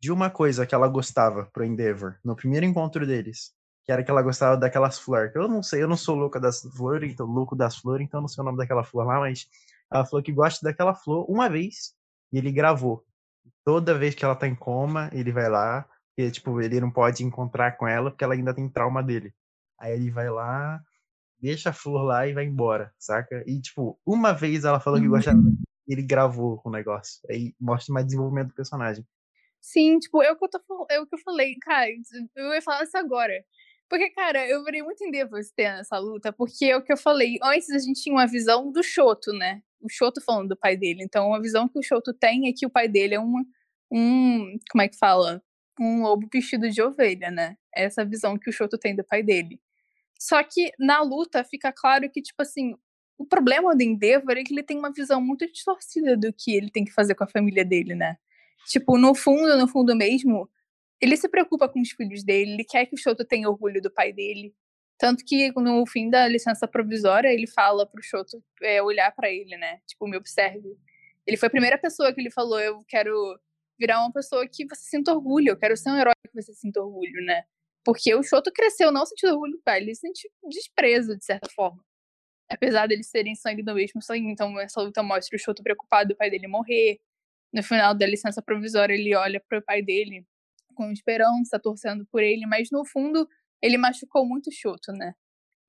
de 0.00 0.12
uma 0.12 0.30
coisa 0.30 0.66
que 0.66 0.74
ela 0.74 0.88
gostava 0.88 1.46
pro 1.46 1.64
Endeavor, 1.64 2.18
no 2.24 2.36
primeiro 2.36 2.66
encontro 2.66 3.06
deles, 3.06 3.52
que 3.84 3.92
era 3.92 4.04
que 4.04 4.10
ela 4.10 4.22
gostava 4.22 4.56
daquelas 4.56 4.98
flores. 4.98 5.34
Eu 5.34 5.48
não 5.48 5.62
sei, 5.62 5.82
eu 5.82 5.88
não 5.88 5.96
sou 5.96 6.14
louca 6.14 6.38
das 6.38 6.60
flores, 6.76 7.10
então 7.10 7.26
louco 7.26 7.56
das 7.56 7.78
flores, 7.78 8.06
então 8.06 8.20
não 8.20 8.28
sei 8.28 8.42
o 8.42 8.44
nome 8.44 8.58
daquela 8.58 8.84
flor 8.84 9.06
lá, 9.06 9.20
mas 9.20 9.46
ela 9.90 10.04
falou 10.04 10.22
que 10.22 10.32
gosta 10.32 10.60
daquela 10.62 10.94
flor 10.94 11.24
uma 11.30 11.48
vez 11.48 11.94
e 12.32 12.38
ele 12.38 12.52
gravou 12.52 13.07
toda 13.68 13.98
vez 13.98 14.14
que 14.14 14.24
ela 14.24 14.34
tá 14.34 14.48
em 14.48 14.54
coma, 14.54 15.10
ele 15.12 15.30
vai 15.30 15.46
lá, 15.46 15.86
e 16.16 16.30
tipo, 16.30 16.58
ele 16.58 16.80
não 16.80 16.90
pode 16.90 17.22
encontrar 17.22 17.76
com 17.76 17.86
ela 17.86 18.10
porque 18.10 18.24
ela 18.24 18.32
ainda 18.32 18.54
tem 18.54 18.66
trauma 18.66 19.02
dele. 19.02 19.30
Aí 19.78 19.92
ele 19.92 20.10
vai 20.10 20.30
lá, 20.30 20.80
deixa 21.38 21.68
a 21.68 21.72
flor 21.74 22.02
lá 22.02 22.26
e 22.26 22.32
vai 22.32 22.46
embora, 22.46 22.90
saca? 22.98 23.44
E 23.46 23.60
tipo, 23.60 24.00
uma 24.06 24.32
vez 24.32 24.64
ela 24.64 24.80
falou 24.80 24.98
que 24.98 25.06
gostava 25.06 25.36
ele 25.86 26.00
gravou 26.02 26.58
o 26.64 26.70
negócio. 26.70 27.20
Aí 27.30 27.54
mostra 27.60 27.92
mais 27.92 28.06
desenvolvimento 28.06 28.48
do 28.48 28.54
personagem. 28.54 29.06
Sim, 29.60 29.98
tipo, 29.98 30.22
é 30.22 30.32
o 30.32 30.36
que 30.36 30.46
eu, 30.46 30.48
tô, 30.48 30.86
é 30.90 30.98
o 30.98 31.06
que 31.06 31.16
eu 31.16 31.20
falei, 31.20 31.54
cara, 31.60 31.90
eu 32.36 32.54
ia 32.54 32.62
falar 32.62 32.84
isso 32.84 32.96
agora. 32.96 33.34
Porque, 33.86 34.08
cara, 34.10 34.48
eu 34.48 34.64
virei 34.64 34.82
muito 34.82 35.04
em 35.04 35.10
Devos 35.10 35.50
tendo 35.54 35.80
essa 35.80 35.98
luta, 35.98 36.32
porque 36.32 36.64
é 36.64 36.76
o 36.76 36.82
que 36.82 36.92
eu 36.92 36.96
falei, 36.96 37.38
antes 37.42 37.68
a 37.68 37.78
gente 37.78 38.02
tinha 38.02 38.14
uma 38.14 38.26
visão 38.26 38.72
do 38.72 38.82
Shoto, 38.82 39.30
né? 39.32 39.60
O 39.78 39.90
Shoto 39.90 40.22
falando 40.22 40.48
do 40.48 40.56
pai 40.56 40.74
dele. 40.74 41.02
Então, 41.02 41.34
a 41.34 41.38
visão 41.38 41.68
que 41.68 41.78
o 41.78 41.82
Shoto 41.82 42.14
tem 42.14 42.48
é 42.48 42.52
que 42.56 42.64
o 42.64 42.70
pai 42.70 42.88
dele 42.88 43.14
é 43.14 43.20
um, 43.20 43.44
um 43.90 44.58
como 44.70 44.82
é 44.82 44.88
que 44.88 44.96
fala? 44.96 45.42
Um 45.80 46.02
lobo 46.02 46.28
vestido 46.32 46.68
de 46.70 46.82
ovelha, 46.82 47.30
né? 47.30 47.56
Essa 47.74 48.02
é 48.02 48.04
a 48.04 48.08
visão 48.08 48.38
que 48.38 48.50
o 48.50 48.52
Shoto 48.52 48.78
tem 48.78 48.94
do 48.96 49.04
pai 49.04 49.22
dele. 49.22 49.60
Só 50.18 50.42
que 50.42 50.72
na 50.78 51.00
luta 51.02 51.44
fica 51.44 51.72
claro 51.72 52.10
que, 52.10 52.20
tipo 52.20 52.42
assim, 52.42 52.74
o 53.16 53.24
problema 53.24 53.74
do 53.74 53.82
Endeavor 53.82 54.36
é 54.36 54.42
que 54.42 54.52
ele 54.52 54.62
tem 54.62 54.78
uma 54.78 54.92
visão 54.92 55.20
muito 55.20 55.50
distorcida 55.50 56.16
do 56.16 56.32
que 56.32 56.54
ele 56.54 56.70
tem 56.70 56.84
que 56.84 56.92
fazer 56.92 57.14
com 57.14 57.24
a 57.24 57.28
família 57.28 57.64
dele, 57.64 57.94
né? 57.94 58.16
Tipo, 58.66 58.98
no 58.98 59.14
fundo, 59.14 59.56
no 59.56 59.68
fundo 59.68 59.94
mesmo, 59.96 60.48
ele 61.00 61.16
se 61.16 61.28
preocupa 61.28 61.68
com 61.68 61.80
os 61.80 61.90
filhos 61.90 62.24
dele, 62.24 62.52
ele 62.52 62.64
quer 62.64 62.86
que 62.86 62.94
o 62.94 62.98
Shoto 62.98 63.24
tenha 63.24 63.48
orgulho 63.48 63.80
do 63.80 63.90
pai 63.90 64.12
dele. 64.12 64.54
Tanto 64.98 65.24
que 65.24 65.52
no 65.52 65.86
fim 65.86 66.10
da 66.10 66.26
licença 66.26 66.66
provisória, 66.66 67.32
ele 67.32 67.46
fala 67.46 67.86
pro 67.86 68.02
Shoto 68.02 68.42
é, 68.62 68.82
olhar 68.82 69.12
pra 69.14 69.30
ele, 69.30 69.56
né? 69.56 69.80
Tipo, 69.86 70.08
me 70.08 70.16
observe. 70.16 70.76
Ele 71.26 71.36
foi 71.36 71.46
a 71.46 71.50
primeira 71.50 71.78
pessoa 71.78 72.12
que 72.12 72.20
ele 72.20 72.30
falou: 72.30 72.58
eu 72.58 72.80
quero 72.88 73.38
virar 73.78 74.00
uma 74.00 74.12
pessoa 74.12 74.46
que 74.48 74.66
você 74.66 74.82
sinta 74.82 75.12
orgulho, 75.12 75.50
eu 75.50 75.56
quero 75.56 75.76
ser 75.76 75.90
um 75.90 75.96
herói 75.96 76.14
que 76.26 76.42
você 76.42 76.52
sinta 76.52 76.80
orgulho, 76.80 77.24
né? 77.24 77.44
Porque 77.84 78.14
o 78.14 78.22
Shoto 78.22 78.52
cresceu 78.52 78.92
não 78.92 79.06
sentindo 79.06 79.32
orgulho 79.34 79.60
pai, 79.64 79.80
ele 79.80 79.94
sente 79.94 80.28
desprezo, 80.48 81.16
de 81.16 81.24
certa 81.24 81.48
forma. 81.50 81.82
Apesar 82.50 82.86
deles 82.86 83.08
serem 83.08 83.34
sangue 83.34 83.62
do 83.62 83.74
mesmo 83.74 84.02
sangue, 84.02 84.30
então 84.30 84.58
essa 84.58 84.80
luta 84.80 85.02
mostra 85.02 85.36
o 85.36 85.38
Shoto 85.38 85.62
preocupado 85.62 86.10
do 86.10 86.16
pai 86.16 86.30
dele 86.30 86.48
morrer. 86.48 86.98
No 87.52 87.62
final 87.62 87.94
da 87.94 88.06
licença 88.06 88.42
provisória, 88.42 88.94
ele 88.94 89.14
olha 89.14 89.42
pro 89.48 89.62
pai 89.62 89.82
dele 89.82 90.26
com 90.74 90.90
esperança, 90.92 91.58
torcendo 91.58 92.06
por 92.06 92.22
ele, 92.22 92.46
mas 92.46 92.70
no 92.70 92.84
fundo 92.84 93.28
ele 93.62 93.76
machucou 93.78 94.26
muito 94.26 94.48
o 94.48 94.52
Shoto, 94.52 94.92
né? 94.92 95.14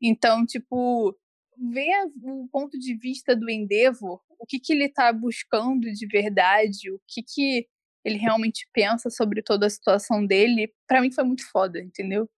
Então, 0.01 0.45
tipo, 0.45 1.17
ver 1.57 2.05
o 2.23 2.47
ponto 2.49 2.77
de 2.77 2.95
vista 2.95 3.35
do 3.35 3.49
Endeavor, 3.49 4.21
o 4.39 4.45
que 4.45 4.59
que 4.59 4.73
ele 4.73 4.89
tá 4.89 5.11
buscando 5.11 5.91
de 5.91 6.07
verdade, 6.07 6.91
o 6.91 6.99
que 7.07 7.21
que 7.23 7.67
ele 8.03 8.17
realmente 8.17 8.67
pensa 8.73 9.09
sobre 9.09 9.41
toda 9.41 9.65
a 9.65 9.69
situação 9.69 10.25
dele, 10.25 10.73
pra 10.87 11.01
mim 11.01 11.11
foi 11.11 11.23
muito 11.23 11.49
foda, 11.49 11.79
entendeu? 11.79 12.29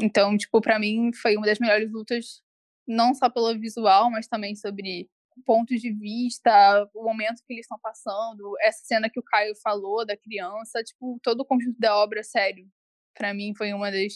Então, 0.00 0.36
tipo, 0.36 0.60
pra 0.60 0.78
mim 0.78 1.12
foi 1.12 1.36
uma 1.36 1.46
das 1.46 1.58
melhores 1.58 1.90
lutas, 1.90 2.42
não 2.86 3.14
só 3.14 3.28
pelo 3.28 3.58
visual, 3.58 4.10
mas 4.10 4.28
também 4.28 4.54
sobre 4.54 5.08
pontos 5.44 5.80
de 5.80 5.92
vista, 5.92 6.88
o 6.94 7.04
momento 7.04 7.42
que 7.46 7.52
eles 7.52 7.64
estão 7.64 7.78
passando, 7.78 8.54
essa 8.60 8.84
cena 8.84 9.10
que 9.10 9.20
o 9.20 9.22
Caio 9.22 9.54
falou 9.62 10.04
da 10.04 10.16
criança, 10.16 10.82
tipo, 10.82 11.18
todo 11.22 11.40
o 11.40 11.44
conjunto 11.44 11.78
da 11.78 11.96
obra, 11.96 12.22
sério. 12.22 12.68
Pra 13.14 13.34
mim 13.34 13.54
foi 13.54 13.72
uma 13.72 13.90
das. 13.90 14.14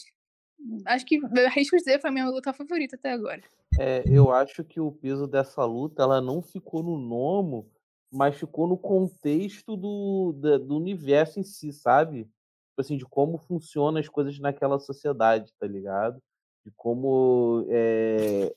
Acho 0.86 1.04
que, 1.04 1.20
arrisco 1.46 1.76
dizer, 1.76 2.00
foi 2.00 2.10
a 2.10 2.12
minha 2.12 2.28
luta 2.28 2.52
favorita 2.52 2.96
até 2.96 3.12
agora. 3.12 3.42
É, 3.78 4.04
eu 4.06 4.30
acho 4.30 4.62
que 4.62 4.78
o 4.80 4.92
peso 4.92 5.26
dessa 5.26 5.64
luta 5.64 6.02
ela 6.02 6.20
não 6.20 6.42
ficou 6.42 6.82
no 6.82 6.98
Nomo, 6.98 7.70
mas 8.12 8.36
ficou 8.36 8.66
no 8.66 8.76
contexto 8.76 9.76
do, 9.76 10.32
da- 10.34 10.59
do 10.59 10.76
universo 10.76 11.40
em 11.40 11.43
si, 11.43 11.72
sabe? 11.72 12.24
Tipo 12.24 12.80
assim, 12.80 12.97
de 12.97 13.06
como 13.06 13.39
funcionam 13.39 13.98
as 14.01 14.09
coisas 14.09 14.39
naquela 14.39 14.78
sociedade, 14.78 15.52
tá 15.59 15.66
ligado? 15.66 16.22
De 16.64 16.70
como 16.76 17.64
é, 17.70 18.55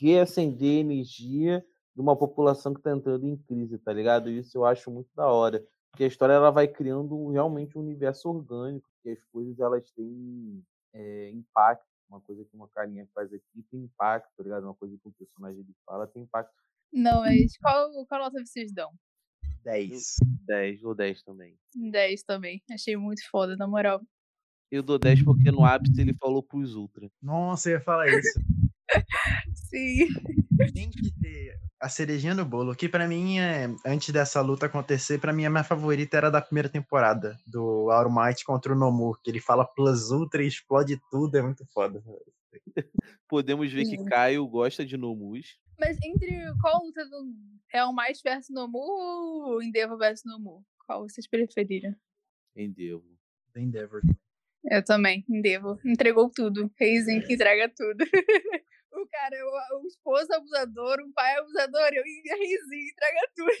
reacender 0.00 0.80
energia 0.80 1.64
de 1.94 2.00
uma 2.00 2.16
população 2.16 2.74
que 2.74 2.82
tá 2.82 2.90
entrando 2.92 3.26
em 3.26 3.36
crise, 3.36 3.78
tá 3.78 3.92
ligado? 3.92 4.30
Isso 4.30 4.56
eu 4.56 4.64
acho 4.64 4.90
muito 4.90 5.08
da 5.14 5.26
hora. 5.30 5.64
Porque 5.90 6.04
a 6.04 6.06
história 6.06 6.34
ela 6.34 6.50
vai 6.50 6.68
criando 6.68 7.28
realmente 7.30 7.76
um 7.78 7.80
universo 7.80 8.28
orgânico, 8.28 8.88
que 9.02 9.10
as 9.10 9.22
coisas 9.24 9.58
elas 9.58 9.90
têm 9.92 10.62
é, 10.92 11.30
impacto. 11.30 11.86
Uma 12.08 12.20
coisa 12.20 12.44
que 12.44 12.54
uma 12.54 12.68
carinha 12.68 13.08
faz 13.14 13.32
aqui 13.32 13.62
tem 13.70 13.80
impacto, 13.80 14.30
tá 14.36 14.42
ligado? 14.42 14.64
Uma 14.64 14.74
coisa 14.74 14.96
que 14.96 15.08
o 15.08 15.12
personagem 15.12 15.60
ele 15.60 15.74
fala 15.84 16.06
tem 16.06 16.22
impacto. 16.22 16.52
Não, 16.92 17.20
mas 17.20 17.56
qual, 17.58 17.90
qual 18.06 18.20
nota 18.22 18.44
vocês 18.44 18.72
dão? 18.72 18.90
10. 19.64 20.16
10 20.46 20.84
ou 20.84 20.94
10 20.94 21.22
também. 21.22 21.56
10 21.74 22.22
também. 22.22 22.62
Achei 22.70 22.96
muito 22.96 23.22
foda, 23.30 23.56
na 23.56 23.66
moral. 23.66 24.00
Eu 24.70 24.82
dou 24.82 24.98
10 24.98 25.22
porque 25.22 25.50
no 25.50 25.64
ápice 25.64 26.00
ele 26.00 26.14
falou 26.14 26.42
pros 26.42 26.74
Ultra. 26.74 27.10
Nossa, 27.22 27.68
eu 27.68 27.74
ia 27.74 27.80
falar 27.80 28.08
isso. 28.08 28.38
Sim. 29.54 30.08
Tem 30.72 30.90
que 30.90 31.12
ter 31.20 31.58
a 31.80 31.88
cerejinha 31.88 32.34
no 32.34 32.44
bolo, 32.44 32.74
que 32.74 32.88
pra 32.88 33.06
mim, 33.06 33.38
é, 33.38 33.68
antes 33.84 34.10
dessa 34.10 34.40
luta 34.40 34.66
acontecer, 34.66 35.18
pra 35.18 35.32
mim 35.32 35.44
a 35.44 35.50
minha 35.50 35.64
favorita 35.64 36.16
era 36.16 36.30
da 36.30 36.40
primeira 36.40 36.68
temporada, 36.68 37.38
do 37.46 37.90
All 37.90 38.10
Might 38.10 38.44
contra 38.44 38.72
o 38.72 38.76
Nomu, 38.76 39.16
que 39.22 39.30
ele 39.30 39.40
fala 39.40 39.64
plus 39.64 40.10
ultra 40.10 40.42
e 40.42 40.46
explode 40.46 40.98
tudo, 41.10 41.36
é 41.36 41.42
muito 41.42 41.64
foda. 41.72 42.02
Podemos 43.28 43.72
ver 43.72 43.84
que 43.84 43.96
Sim. 43.96 44.04
Caio 44.04 44.46
gosta 44.46 44.84
de 44.84 44.96
Nomus. 44.96 45.58
Mas 45.78 45.98
entre 46.02 46.52
qual 46.60 46.84
luta 46.84 47.04
do 47.04 47.34
Real 47.68 47.92
Mais 47.92 48.20
versus 48.22 48.54
Nomu 48.54 48.78
ou 48.78 49.62
Endeavor 49.62 49.98
versus 49.98 50.24
Nomu? 50.24 50.64
Qual 50.86 51.02
vocês 51.02 51.28
preferiram? 51.28 51.94
Endeavor. 52.54 53.16
Endeavor. 53.56 54.00
Eu 54.64 54.84
também, 54.84 55.24
Endeavor. 55.28 55.78
Entregou 55.84 56.30
tudo. 56.30 56.70
Reizinho 56.78 57.24
que 57.26 57.34
entrega 57.34 57.68
tudo. 57.74 58.04
o 58.92 59.06
cara, 59.08 59.36
o, 59.36 59.82
o 59.82 59.86
esposo 59.86 60.32
abusador, 60.32 60.98
o 61.00 61.12
pai 61.12 61.36
abusador, 61.36 61.90
eu 61.92 62.02
Reizinho 62.02 62.88
entrega 62.88 63.30
tudo. 63.34 63.52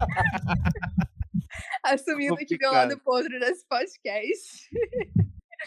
Assumindo 1.82 2.36
que 2.36 2.58
meu 2.58 2.72
lado 2.72 2.98
podre 3.00 3.38
nesse 3.38 3.64
podcast. 3.66 4.68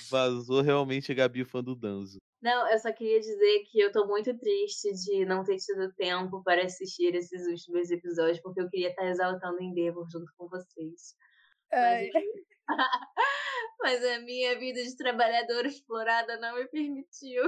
Vazou 0.09 0.61
realmente 0.61 1.11
a 1.11 1.15
Gabi 1.15 1.43
fã 1.43 1.63
do 1.63 1.75
Danzo. 1.75 2.17
Não, 2.41 2.69
eu 2.71 2.79
só 2.79 2.91
queria 2.93 3.19
dizer 3.19 3.63
que 3.69 3.79
eu 3.79 3.91
tô 3.91 4.07
muito 4.07 4.37
triste 4.37 4.93
de 4.93 5.25
não 5.25 5.43
ter 5.43 5.57
tido 5.57 5.91
tempo 5.93 6.41
para 6.41 6.63
assistir 6.63 7.13
esses 7.13 7.45
últimos 7.45 7.91
episódios, 7.91 8.39
porque 8.41 8.61
eu 8.61 8.69
queria 8.69 8.89
estar 8.89 9.05
exaltando 9.05 9.61
Endeavor 9.61 10.07
junto 10.09 10.31
com 10.37 10.47
vocês. 10.47 11.15
Ai, 11.73 12.09
Mas 13.81 14.03
a 14.03 14.19
minha 14.19 14.57
vida 14.59 14.83
de 14.83 14.95
trabalhadora 14.95 15.67
explorada 15.67 16.37
não 16.37 16.55
me 16.55 16.67
permitiu. 16.67 17.43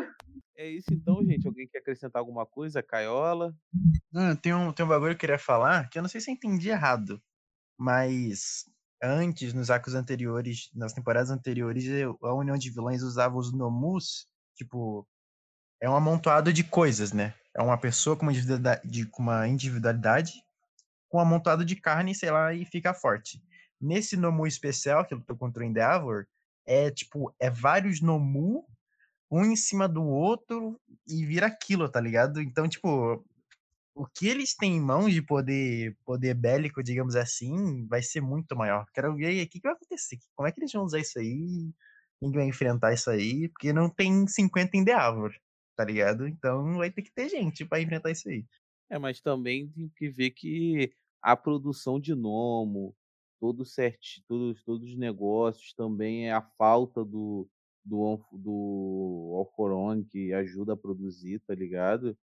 É 0.56 0.68
isso 0.68 0.88
então, 0.92 1.24
gente. 1.26 1.48
Alguém 1.48 1.68
quer 1.68 1.80
acrescentar 1.80 2.20
alguma 2.20 2.46
coisa? 2.46 2.84
Caiola? 2.84 3.54
Não, 4.12 4.36
tem 4.36 4.54
um, 4.54 4.72
tem 4.72 4.86
um 4.86 4.90
bagulho 4.90 5.12
que 5.12 5.16
eu 5.16 5.20
queria 5.20 5.40
falar, 5.40 5.90
que 5.90 5.98
eu 5.98 6.02
não 6.02 6.10
sei 6.10 6.22
se 6.22 6.32
eu 6.32 6.36
entendi 6.36 6.70
errado, 6.70 7.22
mas 7.78 8.66
antes, 9.02 9.54
nos 9.54 9.70
arcos 9.70 9.96
anteriores, 9.96 10.70
nas 10.74 10.94
temporadas 10.94 11.30
anteriores, 11.30 11.86
a 12.24 12.34
União 12.34 12.58
de 12.58 12.70
Vilões 12.70 13.02
usava 13.02 13.38
os 13.38 13.52
Nomus, 13.52 14.28
tipo, 14.56 15.08
é 15.80 15.90
um 15.90 15.96
amontoado 15.96 16.54
de 16.54 16.64
coisas, 16.64 17.12
né? 17.12 17.34
É 17.56 17.62
uma 17.62 17.78
pessoa 17.78 18.16
com 18.16 18.24
uma 18.24 18.32
individualidade, 18.32 19.06
com 19.08 19.24
uma 19.24 19.48
individualidade 19.48 20.34
com 21.12 21.18
um 21.18 21.22
amontoado 21.22 21.66
de 21.66 21.76
carne, 21.76 22.16
sei 22.16 22.32
lá, 22.32 22.54
e 22.54 22.64
fica 22.64 22.94
forte. 22.94 23.44
Nesse 23.80 24.16
Nomu 24.16 24.48
especial, 24.48 25.06
que 25.06 25.20
tô 25.20 25.36
contra 25.36 25.62
o 25.62 25.66
Endeavor, 25.66 26.26
é 26.66 26.90
tipo, 26.90 27.36
é 27.38 27.50
vários 27.50 28.00
Nomu, 28.00 28.66
um 29.30 29.44
em 29.44 29.56
cima 29.56 29.90
do 29.90 30.04
outro, 30.04 30.80
e 31.06 31.26
vira 31.26 31.48
aquilo, 31.48 31.90
tá 31.90 32.00
ligado? 32.00 32.42
Então, 32.42 32.68
tipo, 32.68 33.26
o 34.02 34.08
que 34.08 34.28
eles 34.28 34.56
têm 34.56 34.78
em 34.78 34.82
mãos 34.82 35.14
de 35.14 35.22
poder, 35.22 35.96
poder 36.04 36.34
bélico, 36.34 36.82
digamos 36.82 37.16
assim, 37.16 37.86
vai 37.86 38.02
ser 38.02 38.20
muito 38.20 38.56
maior. 38.56 38.84
Quero 38.96 39.16
ver 39.16 39.28
aí 39.28 39.44
o 39.44 39.48
que, 39.48 39.60
vai 39.62 39.74
acontecer. 39.74 40.18
Como 40.36 40.48
é 40.48 40.52
que 40.52 40.60
eles 40.60 40.72
vão 40.72 40.84
usar 40.84 40.98
isso 40.98 41.20
aí? 41.20 41.72
Quem 42.20 42.32
que 42.32 42.38
vai 42.38 42.48
enfrentar 42.48 42.94
isso 42.94 43.12
aí? 43.12 43.48
Porque 43.50 43.72
não 43.72 43.92
tem 43.92 44.26
50 44.26 44.76
em 44.76 44.84
Deavor, 44.84 45.32
tá 45.76 45.86
ligado? 45.86 46.28
Então 46.28 46.78
vai 46.78 46.90
ter 46.90 47.04
que 47.04 47.12
ter 47.14 47.30
gente 47.30 47.64
pra 47.64 47.80
enfrentar 47.80 48.10
isso 48.10 48.28
aí. 48.28 48.44
É, 48.90 48.98
mas 48.98 49.22
também 49.22 49.70
tem 49.70 49.88
que 49.96 50.10
ver 50.10 50.32
que 50.32 50.92
a 51.22 51.38
produção 51.38 52.00
de 52.00 52.16
Nomo, 52.16 52.96
todo 53.40 53.64
certi, 53.64 54.24
todos, 54.28 54.64
todos 54.64 54.90
os 54.90 54.98
negócios, 54.98 55.76
também 55.76 56.28
é 56.28 56.34
a 56.34 56.42
falta 56.42 57.06
do, 57.06 57.48
do, 57.86 58.20
do 58.32 59.34
Alforon 59.38 60.04
que 60.04 60.34
ajuda 60.34 60.74
a 60.74 60.78
produzir, 60.78 61.40
tá 61.42 61.54
ligado? 61.54 62.18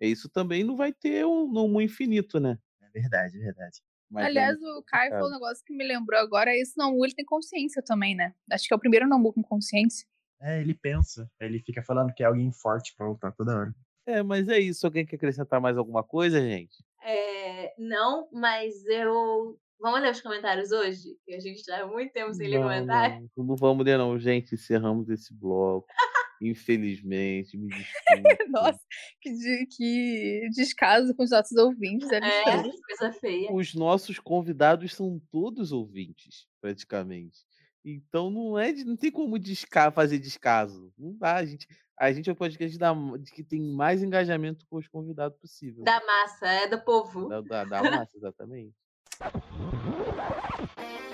É 0.00 0.06
isso 0.06 0.28
também 0.28 0.64
não 0.64 0.76
vai 0.76 0.92
ter 0.92 1.26
um 1.26 1.50
Nomo 1.50 1.80
infinito, 1.80 2.40
né? 2.40 2.58
É 2.82 2.88
verdade, 2.90 3.36
é 3.36 3.40
verdade. 3.40 3.80
Mas 4.10 4.24
é 4.24 4.26
Aliás, 4.28 4.58
muito 4.58 4.78
o 4.78 4.82
Caio 4.82 5.10
falou 5.12 5.28
um 5.28 5.32
negócio 5.32 5.64
que 5.64 5.72
me 5.72 5.86
lembrou 5.86 6.18
agora. 6.18 6.54
Esse 6.56 6.76
Nomu, 6.76 7.04
ele 7.04 7.14
tem 7.14 7.24
consciência 7.24 7.80
também, 7.82 8.14
né? 8.16 8.34
Acho 8.50 8.66
que 8.66 8.74
é 8.74 8.76
o 8.76 8.80
primeiro 8.80 9.06
Nomu 9.06 9.32
com 9.32 9.42
consciência. 9.42 10.04
É, 10.40 10.60
ele 10.60 10.74
pensa. 10.74 11.30
Ele 11.38 11.60
fica 11.60 11.82
falando 11.82 12.12
que 12.12 12.22
é 12.22 12.26
alguém 12.26 12.50
forte 12.50 12.94
pra 12.96 13.06
lutar 13.06 13.32
toda 13.32 13.56
hora. 13.56 13.74
É, 14.06 14.22
mas 14.22 14.48
é 14.48 14.58
isso. 14.58 14.84
Alguém 14.84 15.06
quer 15.06 15.16
acrescentar 15.16 15.60
mais 15.60 15.76
alguma 15.76 16.02
coisa, 16.02 16.40
gente? 16.40 16.82
É, 17.04 17.72
não, 17.78 18.28
mas 18.32 18.84
eu. 18.86 19.56
Vamos 19.78 20.00
ler 20.00 20.10
os 20.10 20.20
comentários 20.20 20.72
hoje? 20.72 21.16
Que 21.24 21.34
a 21.34 21.40
gente 21.40 21.64
tá 21.64 21.82
há 21.82 21.86
muito 21.86 22.12
tempo 22.12 22.34
sem 22.34 22.48
ler 22.48 22.58
Não, 22.58 22.64
comentário. 22.64 23.30
não, 23.36 23.44
não 23.44 23.56
vamos 23.56 23.84
ler, 23.84 23.96
não, 23.96 24.18
gente. 24.18 24.54
Encerramos 24.54 25.08
esse 25.08 25.32
bloco. 25.32 25.86
Infelizmente, 26.40 27.56
me 27.58 27.68
desculpe. 27.76 28.48
Nossa, 28.48 28.80
que, 29.20 29.30
de- 29.32 29.66
que 29.66 30.48
descaso 30.54 31.14
com 31.14 31.22
os 31.22 31.30
nossos 31.30 31.56
ouvintes. 31.58 32.08
É 32.10 32.16
É, 32.16 32.62
coisa 32.62 33.12
feia. 33.20 33.52
Os 33.52 33.74
nossos 33.74 34.18
convidados 34.18 34.94
são 34.94 35.20
todos 35.30 35.70
ouvintes, 35.72 36.46
praticamente. 36.60 37.38
Então 37.84 38.30
não 38.30 38.58
é, 38.58 38.72
de- 38.72 38.84
não 38.84 38.96
tem 38.96 39.10
como 39.10 39.38
desca 39.38 39.90
fazer 39.90 40.18
descaso. 40.18 40.92
Não 40.98 41.14
dá, 41.16 41.36
a 41.36 41.44
gente, 41.44 41.66
a 41.98 42.12
gente 42.12 42.28
é 42.28 42.32
o 42.32 42.36
podcast 42.36 42.76
da, 42.78 42.92
de 43.18 43.30
que 43.32 43.42
tem 43.44 43.60
mais 43.60 44.02
engajamento 44.02 44.66
com 44.68 44.76
os 44.76 44.88
convidados 44.88 45.38
possível. 45.38 45.84
Da 45.84 46.00
massa, 46.04 46.46
é 46.46 46.66
do 46.68 46.80
povo. 46.82 47.28
Da, 47.28 47.40
da, 47.40 47.64
da 47.64 47.82
massa, 47.82 48.10
exatamente. 48.16 48.74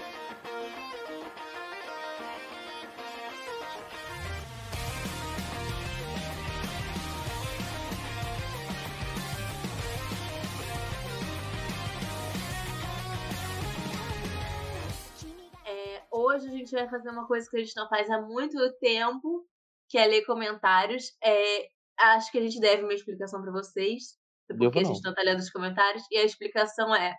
hoje 16.26 16.48
a 16.48 16.50
gente 16.50 16.70
vai 16.70 16.88
fazer 16.88 17.10
uma 17.10 17.26
coisa 17.26 17.48
que 17.48 17.56
a 17.56 17.60
gente 17.60 17.76
não 17.76 17.88
faz 17.88 18.10
há 18.10 18.20
muito 18.20 18.58
tempo, 18.78 19.46
que 19.88 19.98
é 19.98 20.06
ler 20.06 20.24
comentários. 20.24 21.04
É, 21.22 21.68
acho 21.98 22.30
que 22.30 22.38
a 22.38 22.42
gente 22.42 22.60
deve 22.60 22.82
uma 22.82 22.94
explicação 22.94 23.40
para 23.42 23.52
vocês, 23.52 24.18
porquê 24.58 24.80
a 24.80 24.84
gente 24.84 25.02
não 25.04 25.14
tá 25.14 25.22
lendo 25.22 25.38
os 25.38 25.50
comentários. 25.50 26.04
E 26.10 26.18
a 26.18 26.24
explicação 26.24 26.94
é: 26.94 27.14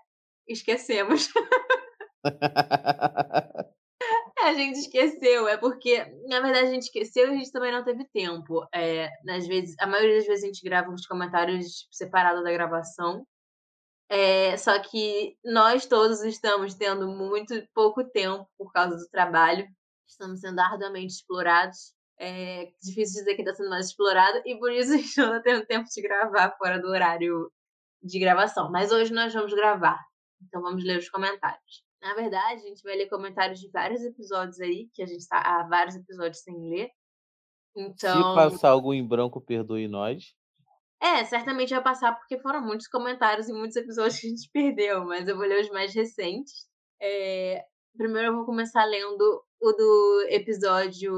esquecemos. 0.48 1.30
A 4.40 4.54
gente 4.54 4.80
esqueceu, 4.80 5.48
é 5.48 5.58
porque, 5.58 6.06
na 6.30 6.40
verdade, 6.40 6.68
a 6.68 6.72
gente 6.72 6.84
esqueceu 6.84 7.28
e 7.28 7.32
a 7.32 7.38
gente 7.38 7.52
também 7.52 7.72
não 7.72 7.84
teve 7.84 8.06
tempo. 8.14 8.66
É, 8.74 9.10
nas 9.26 9.46
vezes, 9.46 9.76
a 9.80 9.86
maioria 9.86 10.16
das 10.16 10.26
vezes 10.26 10.44
a 10.44 10.48
gente 10.48 10.64
grava 10.64 10.90
os 10.90 11.06
comentários 11.06 11.88
separados 11.92 12.44
da 12.44 12.52
gravação. 12.52 13.26
É, 14.10 14.56
só 14.56 14.80
que 14.80 15.38
nós 15.44 15.86
todos 15.86 16.22
estamos 16.24 16.74
tendo 16.74 17.08
muito 17.08 17.54
pouco 17.74 18.04
tempo 18.04 18.48
por 18.58 18.72
causa 18.72 18.96
do 18.96 19.10
trabalho. 19.10 19.68
Estamos 20.08 20.40
sendo 20.40 20.60
arduamente 20.60 21.14
explorados. 21.14 21.94
É 22.20 22.72
difícil 22.82 23.20
dizer 23.20 23.36
que 23.36 23.42
está 23.42 23.54
sendo 23.54 23.70
mais 23.70 23.88
explorado 23.88 24.42
e 24.46 24.58
por 24.58 24.72
isso 24.72 24.94
a 24.94 24.98
gente 24.98 25.18
não 25.18 25.38
está 25.38 25.42
tendo 25.42 25.66
tempo 25.66 25.88
de 25.88 26.02
gravar 26.02 26.56
fora 26.58 26.80
do 26.80 26.88
horário 26.88 27.52
de 28.02 28.20
gravação. 28.20 28.72
Mas 28.72 28.92
hoje 28.92 29.14
nós 29.14 29.34
vamos 29.34 29.54
gravar. 29.54 30.00
Então 30.42 30.62
vamos 30.62 30.84
ler 30.84 30.98
os 30.98 31.10
comentários. 31.10 31.86
Na 32.02 32.14
verdade, 32.14 32.62
a 32.62 32.68
gente 32.68 32.84
vai 32.84 32.96
ler 32.96 33.10
comentários 33.10 33.60
de 33.60 33.70
vários 33.70 34.02
episódios 34.02 34.60
aí, 34.62 34.88
que 34.94 35.02
a 35.02 35.06
gente 35.06 35.22
está 35.22 35.40
há 35.40 35.68
vários 35.68 35.96
episódios 35.96 36.42
sem 36.42 36.56
ler. 36.70 36.90
Então. 37.76 38.16
Se 38.16 38.36
passar 38.36 38.70
algo 38.70 38.94
em 38.94 39.06
branco, 39.06 39.42
perdoe 39.42 39.88
nós. 39.88 40.36
É, 41.02 41.24
certamente 41.26 41.74
vai 41.74 41.84
passar 41.84 42.14
porque 42.15 42.40
foram 42.40 42.61
muitos 42.61 42.88
comentários 42.88 43.48
e 43.48 43.53
muitos 43.53 43.78
episódios 43.78 44.19
que 44.19 44.28
a 44.28 44.30
gente 44.30 44.49
perdeu, 44.53 45.06
mas 45.06 45.28
eu 45.28 45.38
vou 45.38 45.45
ler 45.45 45.61
os 45.61 45.69
mais 45.69 45.94
recentes. 45.94 46.68
É, 47.02 47.64
primeiro 47.95 48.30
eu 48.30 48.36
vou 48.36 48.45
começar 48.45 48.84
lendo 48.86 49.44
o 49.61 49.72
do 49.74 50.28
episódio 50.30 51.14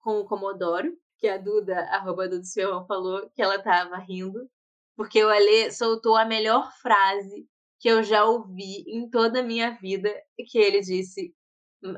com 0.00 0.20
o 0.20 0.24
Comodoro, 0.26 0.96
que 1.18 1.28
a 1.28 1.38
Duda, 1.38 1.80
arroba 1.90 2.28
Duda 2.28 2.44
Silva, 2.44 2.84
falou 2.86 3.28
que 3.34 3.42
ela 3.42 3.60
tava 3.62 3.96
rindo, 3.98 4.48
porque 4.96 5.24
o 5.24 5.28
Ale 5.28 5.72
soltou 5.72 6.16
a 6.16 6.24
melhor 6.24 6.70
frase 6.80 7.46
que 7.80 7.88
eu 7.88 8.02
já 8.02 8.24
ouvi 8.24 8.84
em 8.88 9.08
toda 9.10 9.40
a 9.40 9.42
minha 9.42 9.72
vida, 9.72 10.12
que 10.48 10.58
ele 10.58 10.80
disse. 10.80 11.34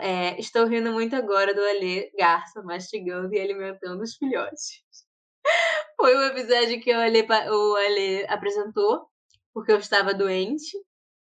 é, 0.01 0.39
Estou 0.41 0.67
rindo 0.67 0.93
muito 0.93 1.15
agora 1.17 1.55
do 1.55 1.63
Ale 1.63 2.11
Garça 2.19 2.63
mastigando 2.63 3.35
e 3.35 3.41
alimentando 3.41 4.03
os 4.03 4.17
filhotes. 4.17 4.83
Foi 6.01 6.15
o 6.15 6.23
episódio 6.25 6.81
que 6.81 6.95
o 6.95 6.99
Ale, 7.01 7.27
o 7.51 7.75
Ale 7.77 8.27
apresentou, 8.29 9.07
porque 9.53 9.73
eu 9.73 9.79
estava 9.79 10.15
doente. 10.15 10.77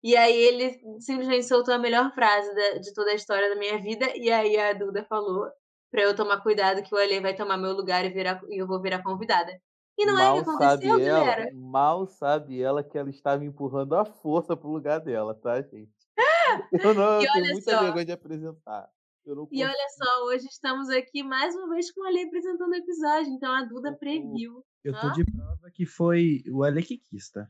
E 0.04 0.16
aí 0.16 0.36
ele 0.36 0.80
simplesmente 1.00 1.46
soltou 1.46 1.74
a 1.74 1.80
melhor 1.80 2.14
frase 2.14 2.54
da- 2.54 2.78
de 2.80 2.94
toda 2.94 3.12
a 3.12 3.16
história 3.16 3.50
da 3.50 3.56
minha 3.56 3.80
vida. 3.82 4.06
E 4.16 4.32
aí 4.32 4.58
a 4.58 4.74
Duda 4.74 5.06
falou 5.10 5.48
pra 5.92 6.02
eu 6.04 6.16
tomar 6.16 6.42
cuidado 6.42 6.84
que 6.84 6.94
o 6.94 6.98
Ale 6.98 7.20
vai 7.22 7.36
tomar 7.36 7.58
meu 7.58 7.74
lugar 7.74 8.04
e, 8.06 8.10
virar, 8.10 8.42
e 8.50 8.62
eu 8.62 8.68
vou 8.68 8.82
virar 8.82 9.02
convidada. 9.04 9.52
E 9.98 10.06
não 10.06 10.20
é 10.20 10.32
o 10.32 10.44
que 10.44 10.46
mal 10.46 10.58
sabe 10.58 10.88
aconteceu, 10.88 11.08
ela, 11.08 11.26
galera. 11.26 11.52
mal 11.54 12.06
sabe 12.06 12.62
ela 12.62 12.84
que 12.84 12.98
ela 12.98 13.10
estava 13.10 13.46
empurrando 13.46 13.96
a 13.96 14.04
força 14.04 14.58
pro 14.58 14.70
lugar 14.70 15.00
dela, 15.00 15.34
tá, 15.34 15.62
gente? 15.62 15.90
Eu 16.90 16.94
não, 16.94 17.22
eu 17.22 17.32
tenho 17.32 17.52
muita 17.52 17.72
só. 17.72 17.84
vergonha 17.84 18.06
de 18.06 18.12
apresentar. 18.12 18.90
Eu 19.26 19.36
não 19.36 19.48
E 19.52 19.64
olha 19.64 19.90
só, 19.90 20.26
hoje 20.26 20.46
estamos 20.46 20.88
aqui 20.90 21.24
mais 21.24 21.56
uma 21.56 21.70
vez 21.70 21.92
com 21.92 22.02
o 22.02 22.06
Ale 22.06 22.24
apresentando 22.24 22.70
o 22.70 22.76
episódio. 22.76 23.34
Então 23.34 23.52
a 23.52 23.64
Duda 23.64 23.98
previu. 23.98 24.64
Eu 24.84 24.94
tô 24.94 25.08
Hã? 25.08 25.12
de 25.14 25.26
prova 25.26 25.72
que 25.74 25.86
foi 25.86 26.44
o 26.48 26.64
Ale 26.64 26.84
que 26.84 27.00
quis, 27.00 27.32
tá? 27.32 27.48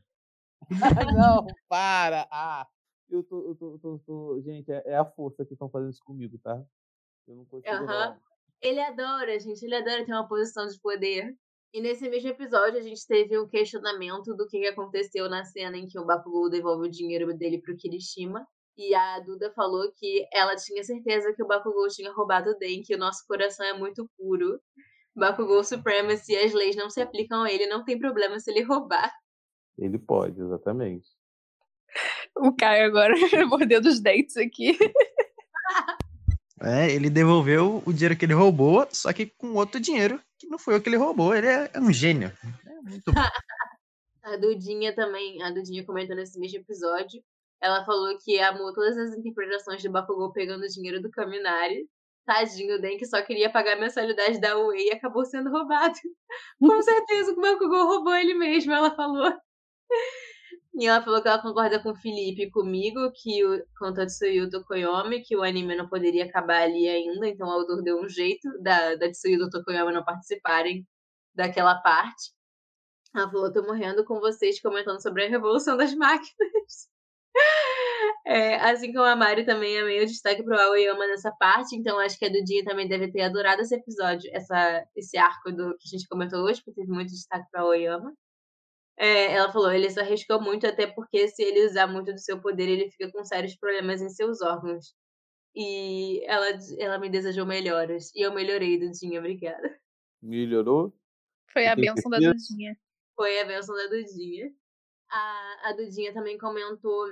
não, 1.14 1.46
para! 1.68 2.26
Ah, 2.32 2.66
eu 3.10 3.22
tô, 3.22 3.48
eu 3.48 3.54
tô, 3.54 3.72
eu 3.74 3.78
tô, 3.78 3.92
eu 3.92 3.98
tô- 4.06 4.40
gente, 4.40 4.72
é, 4.72 4.82
é 4.86 4.96
a 4.96 5.04
força 5.04 5.44
que 5.44 5.52
estão 5.52 5.68
fazendo 5.68 5.90
isso 5.90 6.02
comigo, 6.02 6.38
tá? 6.38 6.64
Eu 7.28 7.36
não 7.36 7.44
consigo. 7.44 7.74
Ele 8.62 8.80
adora, 8.80 9.38
gente, 9.38 9.62
ele 9.62 9.74
adora 9.74 10.04
ter 10.04 10.12
uma 10.12 10.26
posição 10.26 10.66
de 10.66 10.80
poder. 10.80 11.36
E 11.74 11.80
nesse 11.82 12.08
mesmo 12.08 12.30
episódio 12.30 12.78
a 12.78 12.82
gente 12.82 13.06
teve 13.06 13.38
um 13.38 13.46
questionamento 13.46 14.34
do 14.34 14.46
que 14.46 14.60
que 14.60 14.66
aconteceu 14.66 15.28
na 15.28 15.44
cena 15.44 15.76
em 15.76 15.86
que 15.86 15.98
o 15.98 16.06
Bakugou 16.06 16.48
devolve 16.48 16.88
o 16.88 16.90
dinheiro 16.90 17.36
dele 17.36 17.60
pro 17.60 17.76
Kirishima. 17.76 18.46
E 18.78 18.94
a 18.94 19.20
Duda 19.20 19.50
falou 19.52 19.90
que 19.92 20.26
ela 20.32 20.54
tinha 20.56 20.84
certeza 20.84 21.32
que 21.32 21.42
o 21.42 21.46
Bakugou 21.46 21.88
tinha 21.88 22.12
roubado 22.12 22.50
o 22.50 22.54
Den, 22.58 22.82
que 22.82 22.94
o 22.94 22.98
nosso 22.98 23.26
coração 23.26 23.64
é 23.64 23.72
muito 23.72 24.08
puro. 24.18 24.60
Bakugou 25.14 25.64
Supremacy 25.64 26.36
as 26.36 26.52
leis 26.52 26.76
não 26.76 26.90
se 26.90 27.00
aplicam 27.00 27.42
a 27.42 27.50
ele, 27.50 27.66
não 27.66 27.84
tem 27.84 27.98
problema 27.98 28.38
se 28.38 28.50
ele 28.50 28.62
roubar. 28.62 29.10
Ele 29.78 29.98
pode, 29.98 30.40
exatamente. 30.40 31.08
O 32.36 32.54
Caio 32.54 32.86
agora 32.86 33.14
mordendo 33.48 33.86
os 33.86 33.98
dentes 33.98 34.36
aqui. 34.36 34.78
É, 36.60 36.90
ele 36.90 37.08
devolveu 37.08 37.82
o 37.86 37.92
dinheiro 37.92 38.16
que 38.16 38.24
ele 38.24 38.34
roubou, 38.34 38.86
só 38.90 39.12
que 39.12 39.26
com 39.26 39.54
outro 39.54 39.80
dinheiro, 39.80 40.20
que 40.38 40.46
não 40.46 40.58
foi 40.58 40.76
o 40.76 40.82
que 40.82 40.88
ele 40.88 40.96
roubou. 40.96 41.34
Ele 41.34 41.46
é, 41.46 41.70
é 41.72 41.80
um 41.80 41.92
gênio. 41.92 42.30
É 42.66 42.80
muito 42.82 43.12
bom. 43.12 43.20
A 44.22 44.36
Dudinha 44.36 44.92
também, 44.92 45.40
a 45.40 45.52
Dudinha 45.52 45.84
comentou 45.84 46.16
nesse 46.16 46.36
mesmo 46.36 46.58
episódio, 46.58 47.22
ela 47.60 47.84
falou 47.84 48.16
que 48.22 48.38
amou 48.40 48.72
todas 48.72 48.96
as 48.96 49.16
interpretações 49.16 49.82
do 49.82 49.90
Bakugou 49.90 50.32
pegando 50.32 50.64
o 50.64 50.68
dinheiro 50.68 51.00
do 51.00 51.10
Kaminari. 51.10 51.88
Tadinho, 52.26 52.76
o 52.76 52.80
Den 52.80 52.98
que 52.98 53.06
só 53.06 53.22
queria 53.22 53.50
pagar 53.50 53.76
a 53.76 53.80
mensalidade 53.80 54.40
da 54.40 54.58
UE 54.58 54.88
e 54.88 54.92
acabou 54.92 55.24
sendo 55.24 55.50
roubado. 55.50 55.94
Com 56.60 56.82
certeza 56.82 57.32
o 57.32 57.40
Bakugou 57.40 57.86
roubou 57.86 58.14
ele 58.14 58.34
mesmo, 58.34 58.72
ela 58.72 58.94
falou. 58.94 59.32
E 60.78 60.86
ela 60.86 61.02
falou 61.02 61.22
que 61.22 61.28
ela 61.28 61.40
concorda 61.40 61.82
com 61.82 61.90
o 61.90 61.96
Felipe 61.96 62.42
e 62.42 62.50
comigo, 62.50 63.10
que 63.14 63.42
o, 63.44 63.64
com 63.78 63.94
Tatsuyu 63.94 64.50
Tokoyomi, 64.50 65.22
que 65.22 65.34
o 65.34 65.42
anime 65.42 65.74
não 65.74 65.88
poderia 65.88 66.26
acabar 66.26 66.62
ali 66.62 66.86
ainda, 66.86 67.26
então 67.26 67.48
o 67.48 67.50
autor 67.50 67.82
deu 67.82 67.98
um 67.98 68.08
jeito 68.08 68.46
da, 68.60 68.94
da 68.94 69.06
Tatsuyu 69.06 69.38
do 69.38 69.48
Tokoyomi 69.48 69.94
não 69.94 70.04
participarem 70.04 70.86
daquela 71.34 71.76
parte. 71.76 72.32
Ela 73.14 73.30
falou, 73.30 73.52
tô 73.52 73.62
morrendo 73.62 74.04
com 74.04 74.20
vocês 74.20 74.60
comentando 74.60 75.00
sobre 75.00 75.24
a 75.24 75.30
revolução 75.30 75.76
das 75.78 75.94
máquinas. 75.94 76.88
É, 78.28 78.56
assim 78.56 78.92
como 78.92 79.04
a 79.04 79.14
Mari 79.14 79.46
também 79.46 79.78
amei 79.78 80.02
o 80.02 80.06
destaque 80.06 80.42
pro 80.42 80.58
Aoyama 80.58 81.06
nessa 81.06 81.30
parte, 81.30 81.76
então 81.76 81.96
acho 82.00 82.18
que 82.18 82.24
a 82.24 82.28
Dudinha 82.28 82.64
também 82.64 82.88
deve 82.88 83.08
ter 83.12 83.22
adorado 83.22 83.62
esse 83.62 83.76
episódio, 83.76 84.28
essa, 84.34 84.84
esse 84.96 85.16
arco 85.16 85.52
do 85.52 85.76
que 85.78 85.86
a 85.86 85.90
gente 85.96 86.08
comentou 86.08 86.40
hoje, 86.40 86.60
porque 86.64 86.80
teve 86.80 86.92
muito 86.92 87.10
destaque 87.10 87.48
pro 87.52 87.60
Aoyama. 87.60 88.12
É, 88.98 89.32
ela 89.32 89.52
falou, 89.52 89.70
ele 89.70 89.88
se 89.88 90.00
arriscou 90.00 90.42
muito, 90.42 90.66
até 90.66 90.88
porque 90.88 91.28
se 91.28 91.40
ele 91.40 91.66
usar 91.66 91.86
muito 91.86 92.12
do 92.12 92.18
seu 92.18 92.40
poder, 92.40 92.68
ele 92.68 92.90
fica 92.90 93.12
com 93.12 93.24
sérios 93.24 93.54
problemas 93.54 94.02
em 94.02 94.08
seus 94.08 94.40
órgãos. 94.42 94.92
E 95.54 96.24
ela, 96.26 96.46
ela 96.78 96.98
me 96.98 97.08
desejou 97.08 97.46
melhoras. 97.46 98.10
E 98.14 98.26
eu 98.26 98.34
melhorei, 98.34 98.78
Dudinha, 98.78 99.20
obrigada. 99.20 99.78
Melhorou? 100.20 100.92
Foi 101.52 101.66
a 101.66 101.76
benção 101.76 102.10
da. 102.10 102.18
Dudinha. 102.18 102.76
Foi 103.14 103.40
a 103.40 103.44
benção 103.44 103.74
da 103.76 103.86
Dudinha. 103.86 104.50
A, 105.08 105.68
a 105.68 105.72
Dudinha 105.74 106.12
também 106.12 106.36
comentou 106.36 107.06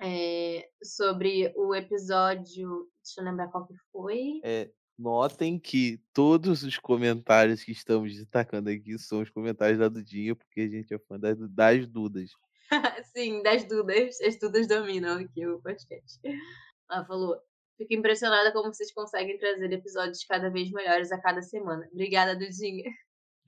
é, 0.00 0.68
sobre 0.82 1.52
o 1.56 1.74
episódio. 1.74 2.88
Deixa 3.02 3.20
eu 3.20 3.24
lembrar 3.24 3.48
qual 3.48 3.66
que 3.66 3.74
foi. 3.92 4.40
É, 4.44 4.70
notem 4.98 5.58
que 5.58 6.00
todos 6.12 6.62
os 6.62 6.78
comentários 6.78 7.62
que 7.62 7.72
estamos 7.72 8.14
destacando 8.14 8.68
aqui 8.68 8.98
são 8.98 9.20
os 9.20 9.30
comentários 9.30 9.78
da 9.78 9.88
Dudinha, 9.88 10.34
porque 10.34 10.60
a 10.62 10.68
gente 10.68 10.94
é 10.94 10.98
fã 10.98 11.18
das, 11.18 11.38
das 11.50 11.86
Dudas. 11.86 12.30
Sim, 13.14 13.42
das 13.42 13.64
Dudas. 13.64 14.20
As 14.20 14.38
Dudas 14.38 14.66
dominam 14.66 15.18
aqui 15.18 15.46
o 15.46 15.60
podcast. 15.60 16.20
Ela 16.90 17.04
falou. 17.04 17.40
Fico 17.76 17.92
impressionada 17.92 18.52
como 18.52 18.72
vocês 18.72 18.92
conseguem 18.92 19.36
trazer 19.36 19.72
episódios 19.72 20.24
cada 20.24 20.48
vez 20.48 20.70
melhores 20.70 21.10
a 21.10 21.20
cada 21.20 21.42
semana. 21.42 21.88
Obrigada, 21.92 22.36
Dudinha. 22.36 22.88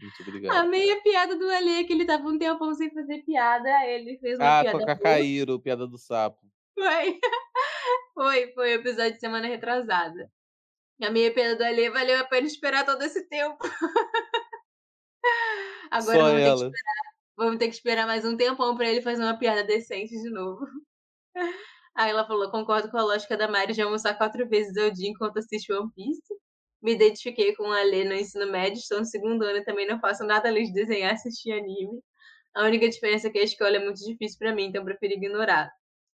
Muito 0.01 0.23
obrigado. 0.23 0.57
Amei 0.57 0.91
a 0.93 1.01
piada 1.01 1.37
do 1.37 1.49
Ale, 1.49 1.85
que 1.85 1.93
ele 1.93 2.05
tava 2.05 2.29
um 2.29 2.39
tempão 2.39 2.75
sem 2.75 2.93
fazer 2.93 3.23
piada. 3.23 3.69
Ele 3.87 4.19
fez 4.19 4.39
uma 4.39 4.59
Ah, 4.59 4.63
piada 4.63 4.79
com 4.79 4.85
a 4.85 4.87
boa. 4.87 4.97
Cacaíro, 4.97 5.61
piada 5.61 5.87
do 5.87 5.97
sapo. 5.99 6.47
Foi. 6.75 7.19
Foi, 8.15 8.51
foi 8.55 8.71
o 8.73 8.81
episódio 8.81 9.13
de 9.13 9.21
semana 9.21 9.47
retrasada. 9.47 10.33
A 11.03 11.11
minha 11.11 11.31
pena 11.35 11.55
do 11.55 11.63
Alê 11.63 11.91
valeu 11.91 12.19
a 12.19 12.25
pena 12.25 12.47
esperar 12.47 12.83
todo 12.87 13.03
esse 13.03 13.29
tempo. 13.29 13.59
Agora 15.91 16.19
Só 16.19 16.25
vamos 16.25 16.41
ter, 16.41 16.49
que 16.49 16.55
esperar, 16.55 17.03
vamos 17.37 17.59
ter 17.59 17.69
que 17.69 17.75
esperar 17.75 18.07
mais 18.07 18.25
um 18.25 18.37
tempão 18.37 18.75
pra 18.75 18.89
ele 18.89 19.03
fazer 19.03 19.23
uma 19.23 19.39
piada 19.39 19.63
decente 19.65 20.15
de 20.19 20.31
novo. 20.31 20.67
Aí 21.95 22.11
ela 22.11 22.27
falou: 22.27 22.51
concordo 22.51 22.91
com 22.91 22.97
a 22.97 23.03
lógica 23.05 23.37
da 23.37 23.49
Mari 23.49 23.75
de 23.75 23.83
almoçar 23.83 24.17
quatro 24.17 24.49
vezes 24.49 24.75
ao 24.79 24.91
dia 24.91 25.11
enquanto 25.11 25.39
assiste 25.39 25.71
One 25.73 25.93
Piece. 25.95 26.23
Me 26.87 26.93
identifiquei 26.93 27.53
com 27.57 27.65
a 27.73 27.83
Lê 27.83 28.05
no 28.05 28.15
ensino 28.15 28.47
médio, 28.49 28.79
estou 28.79 29.01
no 29.01 29.05
segundo 29.05 29.43
ano 29.43 29.59
e 29.59 29.65
também 29.65 29.89
não 29.89 29.99
faço 29.99 30.23
nada 30.25 30.49
além 30.49 30.67
de 30.67 30.73
desenhar 30.73 31.11
e 31.11 31.15
assistir 31.15 31.51
anime. 31.51 32.01
A 32.55 32.63
única 32.63 32.89
diferença 32.89 33.27
é 33.27 33.31
que 33.31 33.41
a 33.41 33.43
escola 33.43 33.75
é 33.75 33.85
muito 33.85 33.99
difícil 34.05 34.39
pra 34.39 34.55
mim, 34.55 34.67
então 34.67 34.85
prefiro 34.85 35.15
ignorar. 35.15 35.69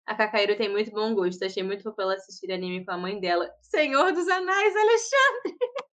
A 0.06 0.14
Kakairo 0.14 0.56
tem 0.56 0.68
muito 0.70 0.92
bom 0.92 1.12
gosto, 1.12 1.44
achei 1.44 1.64
muito 1.64 1.82
fofo 1.82 2.00
ela 2.00 2.14
assistir 2.14 2.52
anime 2.52 2.84
com 2.84 2.92
a 2.92 2.96
mãe 2.96 3.18
dela. 3.18 3.50
Senhor 3.60 4.12
dos 4.12 4.28
Anais, 4.28 4.76
Alexandre! 4.76 5.58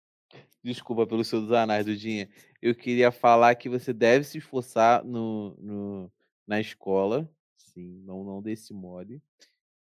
Desculpa 0.64 1.06
pelo 1.06 1.26
seu 1.26 1.42
dos 1.42 1.52
anais, 1.52 1.86
Dudinha. 1.86 2.30
Eu 2.62 2.74
queria 2.74 3.12
falar 3.12 3.54
que 3.56 3.68
você 3.68 3.92
deve 3.92 4.24
se 4.24 4.38
esforçar 4.38 5.04
no, 5.04 5.54
no- 5.60 6.12
na 6.48 6.62
escola. 6.62 7.30
Sim, 7.58 8.02
não, 8.06 8.24
não 8.24 8.42
desse 8.42 8.74
mole. 8.74 9.22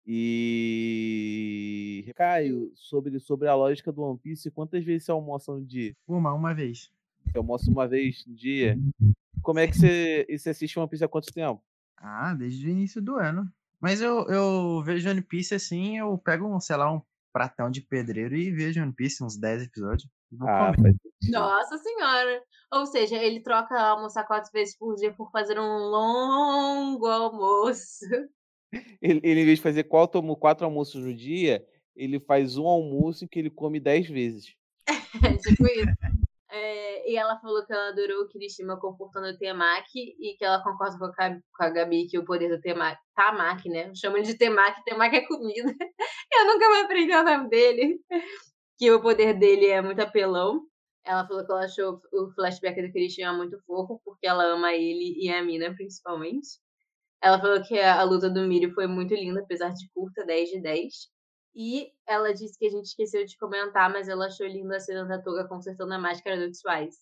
E. 0.07 1.91
Caio, 2.17 2.73
sobre, 2.75 3.19
sobre 3.19 3.49
a 3.49 3.55
lógica 3.55 3.91
do 3.93 4.03
One 4.03 4.19
Piece, 4.19 4.51
quantas 4.51 4.85
vezes 4.85 5.05
você 5.05 5.11
almoça 5.11 5.53
no 5.53 5.65
dia? 5.65 5.97
Uma, 6.07 6.35
uma 6.35 6.53
vez. 6.55 6.93
Você 7.25 7.39
almoça 7.39 7.71
uma 7.71 7.89
vez 7.89 8.25
no 8.27 8.35
dia? 8.35 8.79
Como 9.43 9.59
é 9.59 9.67
que 9.67 9.77
você, 9.77 10.27
você 10.29 10.51
assiste 10.51 10.79
One 10.79 10.89
Piece 10.89 11.05
há 11.05 11.09
quanto 11.09 11.33
tempo? 11.33 11.63
Ah, 11.97 12.35
desde 12.35 12.67
o 12.67 12.71
início 12.71 13.01
do 13.01 13.17
ano. 13.17 13.51
Mas 13.81 14.01
eu, 14.01 14.27
eu 14.29 14.83
vejo 14.83 15.09
One 15.09 15.23
Piece 15.23 15.55
assim, 15.55 15.99
eu 15.99 16.19
pego, 16.19 16.47
um, 16.47 16.61
sei 16.61 16.77
lá, 16.77 16.93
um 16.93 17.01
pratão 17.33 17.71
de 17.71 17.81
pedreiro 17.81 18.37
e 18.37 18.51
vejo 18.51 18.83
One 18.83 18.93
Piece, 18.93 19.25
uns 19.25 19.37
10 19.39 19.63
episódios. 19.63 20.09
Ah, 20.43 20.73
faz. 20.81 20.97
Nossa 21.31 21.79
senhora! 21.79 22.43
Ou 22.73 22.87
seja, 22.87 23.17
ele 23.17 23.41
troca 23.41 23.79
almoçar 23.81 24.25
quatro 24.25 24.51
vezes 24.53 24.77
por 24.77 24.95
dia 24.95 25.13
por 25.13 25.31
fazer 25.31 25.59
um 25.59 25.79
longo 25.79 27.07
almoço. 27.07 28.05
Ele, 29.01 29.21
ele, 29.23 29.41
em 29.41 29.45
vez 29.45 29.59
de 29.59 29.63
fazer 29.63 29.85
quatro, 29.85 30.23
quatro 30.37 30.65
almoços 30.65 31.03
no 31.03 31.15
dia, 31.15 31.67
ele 31.97 32.21
faz 32.21 32.57
um 32.57 32.67
almoço 32.67 33.25
em 33.25 33.29
que 33.29 33.39
ele 33.39 33.51
come 33.51 33.81
dez 33.81 34.09
vezes. 34.09 34.55
É 35.25 35.37
tipo 35.37 35.67
isso. 35.67 36.21
É, 36.53 37.11
e 37.11 37.17
ela 37.17 37.39
falou 37.41 37.65
que 37.65 37.73
ela 37.73 37.89
adorou 37.91 38.23
o 38.23 38.29
Kirishima 38.29 38.79
confortando 38.79 39.29
o 39.29 39.39
Temaki 39.39 40.17
e 40.19 40.37
que 40.37 40.45
ela 40.45 40.63
concorda 40.63 40.99
com 40.99 41.05
a, 41.05 41.31
com 41.31 41.65
a 41.65 41.71
Gabi 41.71 42.09
que 42.09 42.19
o 42.19 42.25
poder 42.25 42.49
do 42.49 42.61
Temaki. 42.61 43.01
Tamaki, 43.15 43.69
né? 43.69 43.93
Chamam 43.95 44.21
de 44.21 44.37
Temaki, 44.37 44.83
Temaki 44.85 45.17
é 45.17 45.27
comida. 45.27 45.75
Eu 46.33 46.47
nunca 46.47 46.69
vou 46.69 46.85
aprender 46.85 47.17
o 47.17 47.25
nome 47.25 47.49
dele. 47.49 48.01
Que 48.79 48.91
o 48.91 49.03
poder 49.03 49.39
dele 49.39 49.67
é 49.67 49.83
muito 49.83 50.01
apelão. 50.01 50.63
Ela 51.05 51.27
falou 51.27 51.45
que 51.45 51.53
ela 51.53 51.67
achou 51.67 52.01
o 52.15 52.33
flashback 52.33 52.81
do 52.81 52.91
Kirishima 52.91 53.31
muito 53.35 53.61
fofo, 53.67 54.01
porque 54.03 54.27
ela 54.27 54.43
ama 54.43 54.73
ele 54.73 55.23
e 55.23 55.29
a 55.29 55.45
Mina, 55.45 55.75
principalmente. 55.75 56.59
Ela 57.23 57.39
falou 57.39 57.63
que 57.63 57.79
a, 57.79 58.01
a 58.01 58.03
luta 58.03 58.31
do 58.31 58.47
Mirio 58.47 58.73
foi 58.73 58.87
muito 58.87 59.15
linda, 59.15 59.41
apesar 59.41 59.73
de 59.73 59.89
curta, 59.93 60.25
10 60.25 60.51
de 60.51 60.61
10. 60.61 60.95
E 61.55 61.93
ela 62.07 62.33
disse 62.33 62.59
que 62.59 62.67
a 62.67 62.71
gente 62.71 62.87
esqueceu 62.87 63.25
de 63.25 63.37
comentar, 63.37 63.91
mas 63.91 64.09
ela 64.09 64.27
achou 64.27 64.47
linda 64.47 64.77
a 64.77 64.81
cena 64.81 65.05
da 65.05 65.21
Toga 65.21 65.47
consertando 65.47 65.93
a 65.93 65.99
máscara 65.99 66.37
do 66.37 66.51
Twice. 66.53 66.99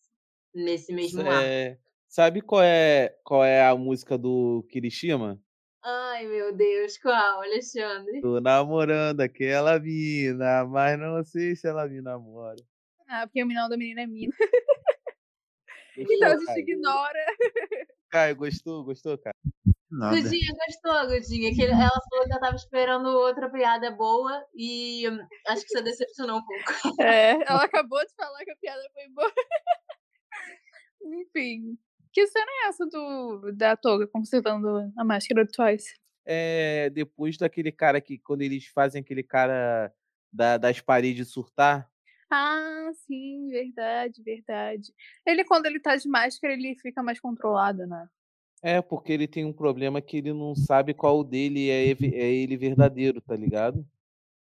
Nesse 0.55 0.93
mesmo 0.93 1.21
ar. 1.21 1.45
É, 1.45 1.79
sabe 2.09 2.41
qual 2.41 2.63
é, 2.63 3.15
qual 3.23 3.45
é 3.45 3.65
a 3.65 3.77
música 3.77 4.17
do 4.17 4.67
Kirishima? 4.71 5.41
Ai, 5.85 6.27
meu 6.27 6.55
Deus, 6.57 6.99
qual, 6.99 7.43
Alexandre? 7.43 8.21
Tô 8.21 8.41
namorando 8.41 9.21
aquela 9.21 9.79
mina, 9.79 10.65
mas 10.65 10.99
não 10.99 11.23
sei 11.23 11.55
se 11.55 11.69
ela 11.69 11.87
me 11.87 12.01
namora. 12.01 12.57
Ah, 13.07 13.27
porque 13.27 13.43
o 13.43 13.47
menino 13.47 13.69
da 13.69 13.77
menina 13.77 14.03
é 14.03 14.07
mina. 14.07 14.33
Gostou, 15.97 16.17
Então 16.17 16.29
a 16.29 16.37
gente 16.37 16.61
ignora. 16.61 17.27
Caio, 18.11 18.37
gostou? 18.37 18.85
Gostou, 18.85 19.19
cara? 19.19 19.35
Nada. 19.91 20.21
Gudinha, 20.21 20.53
gostou, 20.67 21.09
Gudinha? 21.09 21.55
Que 21.55 21.65
ela 21.65 21.77
falou 22.11 22.25
que 22.27 22.33
ela 22.33 22.41
tava 22.41 22.57
esperando 22.57 23.07
outra 23.09 23.51
piada 23.51 23.91
boa 23.91 24.45
e 24.55 25.09
hum, 25.09 25.19
acho 25.47 25.63
que 25.63 25.69
você 25.71 25.83
decepcionou 25.83 26.39
um 26.39 26.45
pouco. 26.45 26.63
É, 27.01 27.31
ela 27.51 27.65
acabou 27.65 28.05
de 28.05 28.15
falar 28.15 28.45
que 28.45 28.51
a 28.51 28.57
piada 28.57 28.83
foi 28.93 29.09
boa. 29.09 29.33
Enfim. 31.03 31.79
Que 32.13 32.27
cena 32.27 32.51
é 32.65 32.69
essa 32.69 32.87
do, 32.87 33.53
da 33.55 33.77
toga 33.77 34.07
consertando 34.07 34.93
a 34.97 35.05
máscara 35.05 35.45
do 35.45 35.51
Twice? 35.51 35.95
É, 36.27 36.91
depois 36.91 37.37
daquele 37.39 37.73
cara 37.73 38.01
que, 38.01 38.19
quando 38.19 38.43
eles 38.43 38.67
fazem 38.67 39.01
aquele 39.01 39.23
cara 39.23 39.93
da- 40.33 40.59
das 40.59 40.81
paredes 40.81 41.29
surtar, 41.31 41.89
Ah, 42.31 42.91
sim, 43.07 43.49
verdade, 43.49 44.23
verdade. 44.23 44.93
Ele, 45.27 45.45
quando 45.45 45.65
ele 45.65 45.81
tá 45.81 45.97
de 45.97 46.07
máscara, 46.07 46.53
ele 46.53 46.77
fica 46.77 47.03
mais 47.03 47.19
controlado, 47.19 47.87
né? 47.87 48.07
É 48.63 48.81
porque 48.83 49.13
ele 49.13 49.29
tem 49.29 49.45
um 49.45 49.53
problema 49.53 50.01
que 50.01 50.17
ele 50.17 50.33
não 50.33 50.55
sabe 50.55 50.95
qual 50.95 51.23
dele 51.23 51.69
é, 51.71 51.91
é 51.91 52.33
ele 52.33 52.57
verdadeiro, 52.57 53.21
tá 53.21 53.37
ligado? 53.37 53.87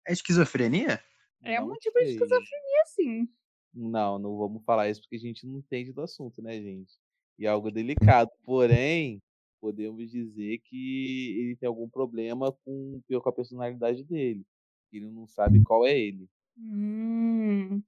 É 0.06 0.12
esquizofrenia? 0.12 1.00
É 1.42 1.60
Não 1.60 1.70
um 1.70 1.74
tipo 1.74 1.98
de 1.98 2.04
sei. 2.06 2.14
esquizofrenia, 2.14 2.84
sim. 2.86 3.28
Não, 3.74 4.18
não 4.18 4.38
vamos 4.38 4.64
falar 4.64 4.88
isso 4.88 5.02
porque 5.02 5.16
a 5.16 5.20
gente 5.20 5.46
não 5.46 5.58
entende 5.58 5.92
do 5.92 6.00
assunto, 6.02 6.40
né, 6.42 6.54
gente? 6.60 6.94
E 7.38 7.44
é 7.46 7.48
algo 7.48 7.70
delicado. 7.70 8.30
Porém, 8.42 9.20
podemos 9.60 10.10
dizer 10.10 10.58
que 10.64 11.36
ele 11.38 11.56
tem 11.56 11.66
algum 11.66 11.88
problema 11.88 12.52
com, 12.64 13.00
com 13.06 13.28
a 13.28 13.32
personalidade 13.32 14.02
dele. 14.04 14.46
Ele 14.92 15.10
não 15.10 15.26
sabe 15.26 15.62
qual 15.62 15.86
é 15.86 15.98
ele. 15.98 16.26
Hum, 16.56 17.82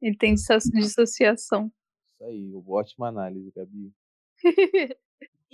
ele 0.00 0.16
tem 0.16 0.34
disso- 0.34 0.70
dissociação. 0.72 1.70
Isso 2.14 2.24
aí, 2.24 2.52
ótima 2.66 3.08
análise, 3.08 3.52
Gabi. 3.54 3.92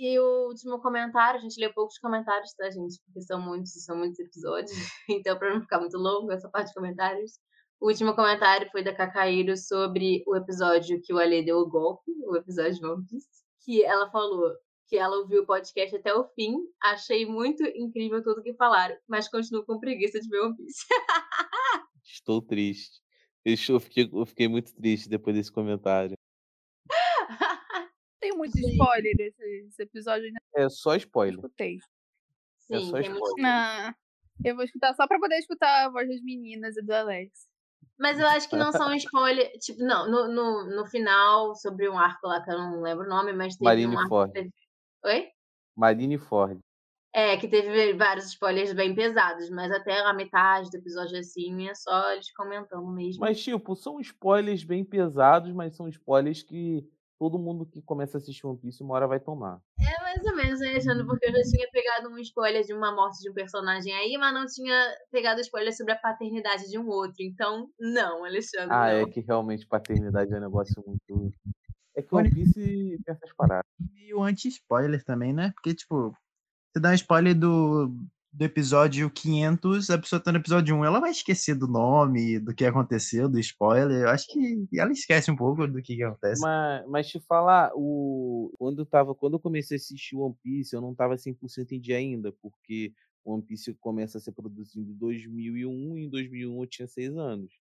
E 0.05 0.19
o 0.19 0.47
último 0.49 0.81
comentário, 0.81 1.39
a 1.39 1.41
gente 1.41 1.57
lê 1.57 1.71
poucos 1.71 1.97
comentários, 1.97 2.53
tá, 2.55 2.69
gente? 2.69 2.99
Porque 3.05 3.21
são 3.21 3.39
muitos, 3.39 3.71
são 3.85 3.95
muitos 3.95 4.19
episódios. 4.19 4.69
Então, 5.09 5.39
pra 5.39 5.53
não 5.53 5.61
ficar 5.61 5.79
muito 5.79 5.97
longo 5.97 6.29
essa 6.29 6.49
parte 6.49 6.67
de 6.67 6.73
comentários. 6.73 7.39
O 7.79 7.87
último 7.87 8.13
comentário 8.13 8.69
foi 8.69 8.83
da 8.83 8.93
Kakairo 8.93 9.55
sobre 9.55 10.21
o 10.27 10.35
episódio 10.35 11.01
que 11.01 11.13
o 11.13 11.17
Ale 11.17 11.45
deu 11.45 11.59
o 11.59 11.69
golpe, 11.69 12.11
o 12.27 12.35
episódio 12.35 12.73
de 12.73 12.85
One 12.85 13.05
Piece. 13.05 13.29
Que 13.63 13.81
ela 13.81 14.11
falou 14.11 14.51
que 14.89 14.97
ela 14.97 15.15
ouviu 15.19 15.43
o 15.43 15.45
podcast 15.45 15.95
até 15.95 16.13
o 16.13 16.27
fim. 16.35 16.53
Achei 16.81 17.25
muito 17.25 17.63
incrível 17.63 18.21
tudo 18.21 18.43
que 18.43 18.53
falaram, 18.55 18.97
mas 19.07 19.29
continuo 19.29 19.65
com 19.65 19.79
preguiça 19.79 20.19
de 20.19 20.27
ver 20.27 20.41
One 20.41 20.57
Piece. 20.57 20.85
Estou 22.03 22.41
triste. 22.41 23.01
Eu 23.45 23.79
fiquei, 23.79 24.09
eu 24.11 24.25
fiquei 24.25 24.49
muito 24.49 24.75
triste 24.75 25.07
depois 25.07 25.33
desse 25.33 25.51
comentário. 25.51 26.17
Tem 28.51 28.61
muito 28.61 28.67
Sim. 28.67 28.71
spoiler 28.71 29.15
desse, 29.17 29.61
desse 29.63 29.81
episódio, 29.83 30.25
ainda 30.25 30.39
É 30.55 30.69
só 30.69 30.95
spoiler. 30.95 31.35
escutei. 31.35 31.77
É 32.71 32.79
Sim, 32.79 32.85
só 32.89 32.97
tem 33.01 33.09
muito 33.09 33.25
spoiler. 33.27 33.51
Ah, 33.51 33.95
eu 34.43 34.55
vou 34.55 34.63
escutar 34.65 34.93
só 34.95 35.07
pra 35.07 35.19
poder 35.19 35.37
escutar 35.37 35.85
a 35.85 35.89
voz 35.89 36.07
das 36.07 36.21
meninas 36.21 36.75
e 36.77 36.81
do 36.81 36.91
Alex. 36.93 37.47
Mas 37.99 38.19
eu 38.19 38.27
acho 38.27 38.49
que 38.49 38.55
não 38.55 38.71
são 38.71 38.93
spoiler. 38.95 39.51
Tipo, 39.59 39.83
não, 39.83 40.09
no, 40.09 40.27
no, 40.27 40.75
no 40.75 40.85
final, 40.87 41.55
sobre 41.55 41.87
um 41.89 41.97
arco 41.97 42.27
lá 42.27 42.41
que 42.43 42.49
eu 42.51 42.57
não 42.57 42.81
lembro 42.81 43.05
o 43.05 43.09
nome, 43.09 43.31
mas 43.33 43.53
teve 43.55 43.63
Marine 43.65 43.95
um 43.95 43.99
arco. 43.99 44.09
Ford. 44.09 44.31
que 44.31 44.39
teve- 44.41 44.51
Oi? 45.05 45.27
Marine 45.75 46.17
Ford. 46.17 46.59
É, 47.15 47.37
que 47.37 47.47
teve 47.47 47.93
vários 47.93 48.25
spoilers 48.25 48.73
bem 48.73 48.95
pesados, 48.95 49.47
mas 49.51 49.71
até 49.71 49.99
a 49.99 50.13
metade 50.13 50.71
do 50.71 50.77
episódio 50.77 51.15
assim 51.19 51.69
é 51.69 51.75
só 51.75 52.11
eles 52.11 52.33
comentando 52.33 52.87
mesmo. 52.87 53.19
Mas, 53.21 53.39
tipo, 53.43 53.75
são 53.75 53.99
spoilers 53.99 54.63
bem 54.63 54.83
pesados, 54.83 55.51
mas 55.53 55.75
são 55.75 55.87
spoilers 55.87 56.41
que 56.41 56.83
todo 57.19 57.39
mundo 57.39 57.65
que 57.65 57.81
começa 57.81 58.17
a 58.17 58.19
assistir 58.19 58.45
One 58.45 58.57
Piece 58.59 58.83
uma 58.83 58.95
hora 58.95 59.07
vai 59.07 59.19
tomar. 59.19 59.61
É 59.79 60.03
mais 60.03 60.25
ou 60.25 60.35
menos, 60.35 60.59
né, 60.59 60.69
Alexandre? 60.69 61.05
Porque 61.05 61.27
eu 61.27 61.31
já 61.31 61.41
tinha 61.43 61.67
pegado 61.71 62.09
um 62.09 62.17
spoiler 62.19 62.63
de 62.63 62.73
uma 62.73 62.93
morte 62.93 63.19
de 63.21 63.29
um 63.29 63.33
personagem 63.33 63.93
aí, 63.93 64.17
mas 64.17 64.33
não 64.33 64.45
tinha 64.45 64.95
pegado 65.11 65.41
spoiler 65.41 65.75
sobre 65.75 65.93
a 65.93 65.97
paternidade 65.97 66.69
de 66.69 66.77
um 66.77 66.87
outro. 66.87 67.17
Então, 67.21 67.69
não, 67.79 68.23
Alexandre. 68.25 68.71
Ah, 68.71 68.93
não. 68.93 68.99
é 68.99 69.05
que 69.09 69.21
realmente 69.21 69.67
paternidade 69.67 70.33
é 70.33 70.37
um 70.37 70.41
negócio 70.41 70.83
muito. 70.85 71.33
É 71.95 72.01
que 72.01 72.15
One 72.15 72.31
Piece 72.31 72.53
tem 72.53 72.99
essas 73.07 73.33
paradas. 73.33 73.65
Meio 73.79 74.21
anti-spoiler 74.21 75.03
também, 75.03 75.31
né? 75.31 75.51
Porque, 75.53 75.75
tipo, 75.75 76.15
você 76.73 76.79
dá 76.79 76.89
um 76.89 76.93
spoiler 76.93 77.37
do, 77.37 77.93
do 78.33 78.43
episódio 78.43 79.11
500, 79.11 79.91
a 79.91 79.97
pessoa 79.99 80.19
tá 80.19 80.31
no 80.31 80.39
episódio 80.39 80.75
1, 80.75 80.83
ela 80.83 80.99
vai 80.99 81.11
esquecer 81.11 81.53
do 81.53 81.67
nome, 81.67 82.39
do 82.39 82.53
que 82.53 82.65
aconteceu, 82.65 83.29
do 83.29 83.39
spoiler. 83.39 84.01
Eu 84.01 84.09
acho 84.09 84.25
que 84.27 84.67
ela 84.75 84.91
esquece 84.91 85.29
um 85.29 85.35
pouco 85.35 85.67
do 85.67 85.81
que, 85.83 85.95
que 85.95 86.03
acontece. 86.03 86.41
Mas, 86.41 86.87
mas 86.87 87.07
te 87.07 87.19
falar, 87.19 87.71
o... 87.75 88.51
quando, 88.57 88.79
eu 88.79 88.85
tava, 88.87 89.13
quando 89.13 89.33
eu 89.33 89.39
comecei 89.39 89.77
a 89.77 89.79
assistir 89.79 90.15
One 90.15 90.35
Piece, 90.41 90.75
eu 90.75 90.81
não 90.81 90.95
tava 90.95 91.15
100% 91.15 91.73
em 91.73 91.79
dia 91.79 91.97
ainda, 91.97 92.31
porque 92.41 92.91
One 93.23 93.43
Piece 93.43 93.71
começa 93.75 94.17
a 94.17 94.21
ser 94.21 94.31
produzido 94.31 94.89
em 94.89 94.97
2001 94.97 95.97
e 95.99 96.05
em 96.05 96.09
2001 96.09 96.59
eu 96.59 96.67
tinha 96.67 96.87
6 96.87 97.15
anos. 97.15 97.53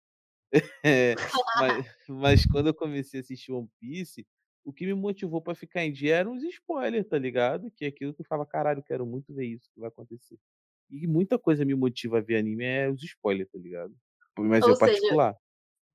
É, 0.84 1.16
mas, 1.58 1.86
mas 2.10 2.46
quando 2.46 2.68
eu 2.68 2.74
comecei 2.74 3.20
a 3.20 3.22
assistir 3.22 3.54
One 3.54 3.70
Piece, 3.80 4.26
o 4.66 4.74
que 4.74 4.86
me 4.86 4.94
motivou 4.94 5.42
pra 5.42 5.56
ficar 5.56 5.84
em 5.84 5.92
dia 5.92 6.16
eram 6.16 6.34
os 6.34 6.44
spoilers, 6.44 7.08
tá 7.08 7.18
ligado? 7.18 7.72
Que 7.72 7.86
é 7.86 7.88
aquilo 7.88 8.14
que 8.14 8.22
eu 8.22 8.26
falava, 8.26 8.50
caralho, 8.50 8.84
quero 8.84 9.06
muito 9.06 9.34
ver 9.34 9.46
isso 9.46 9.70
que 9.74 9.80
vai 9.80 9.90
acontecer. 9.90 10.38
E 10.92 11.08
muita 11.08 11.40
coisa 11.40 11.64
me 11.64 11.74
motiva 11.74 12.18
a 12.18 12.22
ver 12.22 12.38
anime 12.38 12.66
é 12.66 12.90
os 12.90 13.02
spoilers, 13.02 13.50
tá 13.50 13.58
ligado? 13.58 13.96
Mas 14.38 14.64
Ou 14.64 14.72
é 14.72 14.76
seja, 14.76 14.80
particular. 14.80 15.36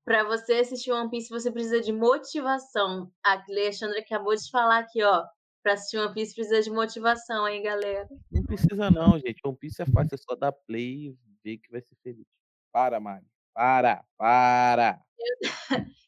Pra 0.03 0.23
você 0.23 0.53
assistir 0.53 0.91
One 0.91 1.09
Piece, 1.09 1.29
você 1.29 1.51
precisa 1.51 1.81
de 1.81 1.91
motivação. 1.93 3.11
A 3.25 3.43
Alexandra 3.47 3.99
acabou 3.99 4.35
de 4.35 4.49
falar 4.49 4.79
aqui, 4.79 5.03
ó. 5.03 5.23
Pra 5.61 5.73
assistir 5.73 5.97
One 5.97 6.13
Piece 6.13 6.33
precisa 6.33 6.61
de 6.61 6.71
motivação, 6.71 7.47
hein, 7.47 7.61
galera? 7.61 8.07
Não 8.31 8.43
precisa 8.43 8.89
não, 8.89 9.19
gente. 9.19 9.41
One 9.45 9.57
Piece 9.57 9.81
é 9.81 9.85
fácil, 9.85 10.15
é 10.15 10.17
só 10.17 10.35
dar 10.35 10.51
play 10.51 11.09
e 11.09 11.17
ver 11.43 11.57
que 11.57 11.69
vai 11.69 11.81
ser 11.81 11.95
feliz. 12.01 12.25
Para, 12.71 12.99
Mari. 12.99 13.25
Para, 13.53 14.03
para. 14.17 14.99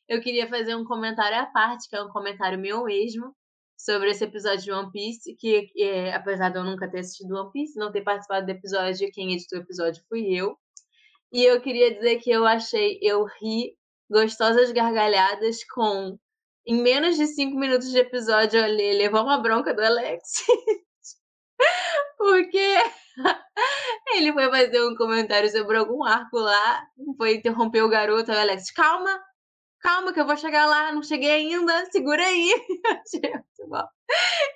Eu 0.07 0.21
queria 0.23 0.47
fazer 0.47 0.75
um 0.75 0.85
comentário 0.85 1.37
à 1.37 1.45
parte, 1.47 1.89
que 1.89 1.95
é 1.95 2.01
um 2.01 2.09
comentário 2.09 2.57
meu 2.57 2.85
mesmo, 2.85 3.35
sobre 3.79 4.11
esse 4.11 4.25
episódio 4.25 4.61
de 4.61 4.71
One 4.73 4.91
Piece, 4.91 5.35
que 5.37 5.71
é, 5.77 6.13
apesar 6.13 6.49
de 6.49 6.57
eu 6.57 6.65
nunca 6.65 6.91
ter 6.91 6.99
assistido 6.99 7.33
One 7.33 7.49
Piece, 7.53 7.79
não 7.79 7.91
ter 7.91 8.01
participado 8.01 8.45
do 8.45 8.51
episódio, 8.51 9.09
quem 9.13 9.33
editou 9.33 9.57
o 9.57 9.61
episódio 9.61 10.03
fui 10.09 10.35
eu. 10.35 10.57
E 11.31 11.45
eu 11.45 11.61
queria 11.61 11.93
dizer 11.93 12.17
que 12.17 12.29
eu 12.29 12.45
achei, 12.45 12.99
eu 13.01 13.23
ri 13.41 13.77
gostosas 14.09 14.71
gargalhadas 14.71 15.63
com. 15.73 16.17
Em 16.67 16.81
menos 16.81 17.15
de 17.15 17.25
cinco 17.25 17.57
minutos 17.57 17.89
de 17.89 17.99
episódio, 17.99 18.59
ele 18.59 18.97
levou 18.97 19.23
uma 19.23 19.41
bronca 19.41 19.73
do 19.73 19.81
Alex. 19.81 20.43
Porque 22.17 22.75
ele 24.13 24.33
foi 24.33 24.49
fazer 24.49 24.83
um 24.83 24.95
comentário 24.95 25.49
sobre 25.49 25.77
algum 25.77 26.03
arco 26.03 26.37
lá, 26.37 26.83
foi 27.17 27.35
interromper 27.35 27.81
o 27.81 27.89
garoto, 27.89 28.31
o 28.31 28.37
Alex, 28.37 28.71
calma, 28.71 29.21
calma 29.79 30.13
que 30.13 30.19
eu 30.19 30.25
vou 30.25 30.37
chegar 30.37 30.65
lá, 30.65 30.91
não 30.91 31.01
cheguei 31.01 31.31
ainda, 31.31 31.85
segura 31.91 32.23
aí. 32.23 32.49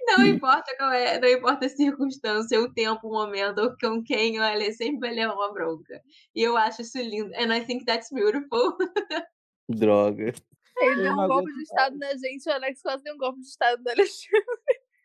Não 0.08 0.26
importa 0.26 0.76
qual 0.78 0.92
é, 0.92 1.20
não 1.20 1.28
importa 1.28 1.68
a 1.68 1.70
circunstância, 1.70 2.60
o 2.60 2.74
tempo, 2.74 3.08
o 3.08 3.12
momento, 3.12 3.60
ou 3.60 3.76
com 3.78 4.04
quem, 4.04 4.40
olha, 4.40 4.72
sempre 4.74 5.00
vai 5.00 5.14
levar 5.14 5.36
uma 5.36 5.54
bronca. 5.54 6.02
E 6.36 6.42
eu 6.42 6.58
acho 6.58 6.82
isso 6.82 6.98
lindo. 6.98 7.32
And 7.36 7.56
I 7.56 7.64
think 7.64 7.86
that's 7.86 8.10
beautiful. 8.12 8.76
Droga. 9.70 10.34
Ele 10.78 10.96
deu 10.96 11.06
Eu 11.06 11.14
um 11.14 11.28
golpe 11.28 11.54
de 11.54 11.62
Estado 11.62 11.98
na 11.98 12.16
gente, 12.16 12.50
o 12.50 12.52
Alex 12.52 12.82
quase 12.82 13.04
deu 13.04 13.14
um 13.14 13.18
golpe 13.18 13.40
de 13.40 13.48
Estado 13.48 13.82
no 13.84 13.92
Alexandre. 13.92 14.44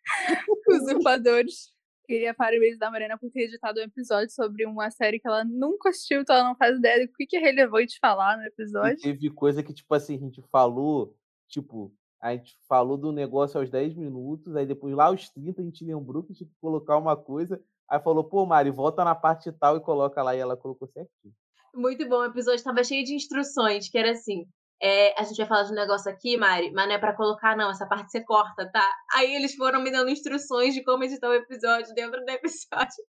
Usurpadores. 0.68 1.72
Queria 2.08 2.32
parabenizar 2.32 2.88
a 2.88 2.90
Mariana 2.90 3.18
por 3.18 3.30
ter 3.30 3.42
editado 3.42 3.80
um 3.80 3.82
episódio 3.82 4.30
sobre 4.30 4.64
uma 4.64 4.90
série 4.90 5.20
que 5.20 5.28
ela 5.28 5.44
nunca 5.44 5.90
assistiu, 5.90 6.22
então 6.22 6.34
ela 6.34 6.48
não 6.48 6.56
faz 6.56 6.78
ideia 6.78 7.06
do 7.06 7.12
que 7.12 7.26
que 7.26 7.36
é 7.36 7.40
relevante 7.40 7.98
falar 8.00 8.38
no 8.38 8.44
E 8.44 8.46
episódio. 8.46 8.96
teve 9.02 9.28
coisa 9.28 9.62
que, 9.62 9.74
tipo 9.74 9.94
assim, 9.94 10.16
a 10.16 10.18
gente 10.18 10.40
falou, 10.50 11.14
tipo, 11.48 11.94
a 12.18 12.34
gente 12.34 12.56
falou 12.66 12.96
do 12.96 13.12
negócio 13.12 13.60
aos 13.60 13.68
10 13.68 13.94
minutos, 13.94 14.56
aí 14.56 14.64
depois 14.64 14.94
lá 14.94 15.04
aos 15.04 15.28
30 15.28 15.60
a 15.60 15.64
gente 15.64 15.84
lembrou 15.84 16.22
que 16.22 16.32
tinha 16.32 16.48
que 16.48 16.56
colocar 16.62 16.96
uma 16.96 17.14
coisa, 17.14 17.62
aí 17.86 18.00
falou, 18.00 18.24
pô, 18.24 18.46
Mari, 18.46 18.70
volta 18.70 19.04
na 19.04 19.14
parte 19.14 19.52
tal 19.52 19.76
e 19.76 19.80
coloca 19.80 20.22
lá, 20.22 20.34
e 20.34 20.38
ela 20.38 20.56
colocou 20.56 20.88
certinho. 20.88 21.34
Muito 21.74 22.08
bom, 22.08 22.20
o 22.20 22.24
episódio 22.24 22.56
estava 22.56 22.82
cheio 22.82 23.04
de 23.04 23.14
instruções, 23.14 23.90
que 23.90 23.98
era 23.98 24.12
assim. 24.12 24.46
É, 24.80 25.20
a 25.20 25.24
gente 25.24 25.36
vai 25.38 25.46
falar 25.46 25.64
de 25.64 25.72
um 25.72 25.74
negócio 25.74 26.10
aqui, 26.10 26.36
Mari, 26.36 26.70
mas 26.72 26.86
não 26.86 26.94
é 26.94 26.98
pra 26.98 27.16
colocar, 27.16 27.56
não. 27.56 27.70
Essa 27.70 27.86
parte 27.86 28.10
você 28.10 28.24
corta, 28.24 28.70
tá? 28.70 28.88
Aí 29.14 29.34
eles 29.34 29.54
foram 29.54 29.82
me 29.82 29.90
dando 29.90 30.10
instruções 30.10 30.74
de 30.74 30.84
como 30.84 31.04
editar 31.04 31.28
o 31.28 31.34
episódio 31.34 31.94
dentro 31.94 32.24
do 32.24 32.30
episódio. 32.30 33.04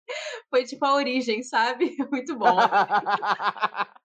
Foi 0.51 0.65
tipo 0.65 0.85
a 0.87 0.95
origem, 0.95 1.43
sabe? 1.43 1.95
Muito 2.11 2.37
bom. 2.37 2.57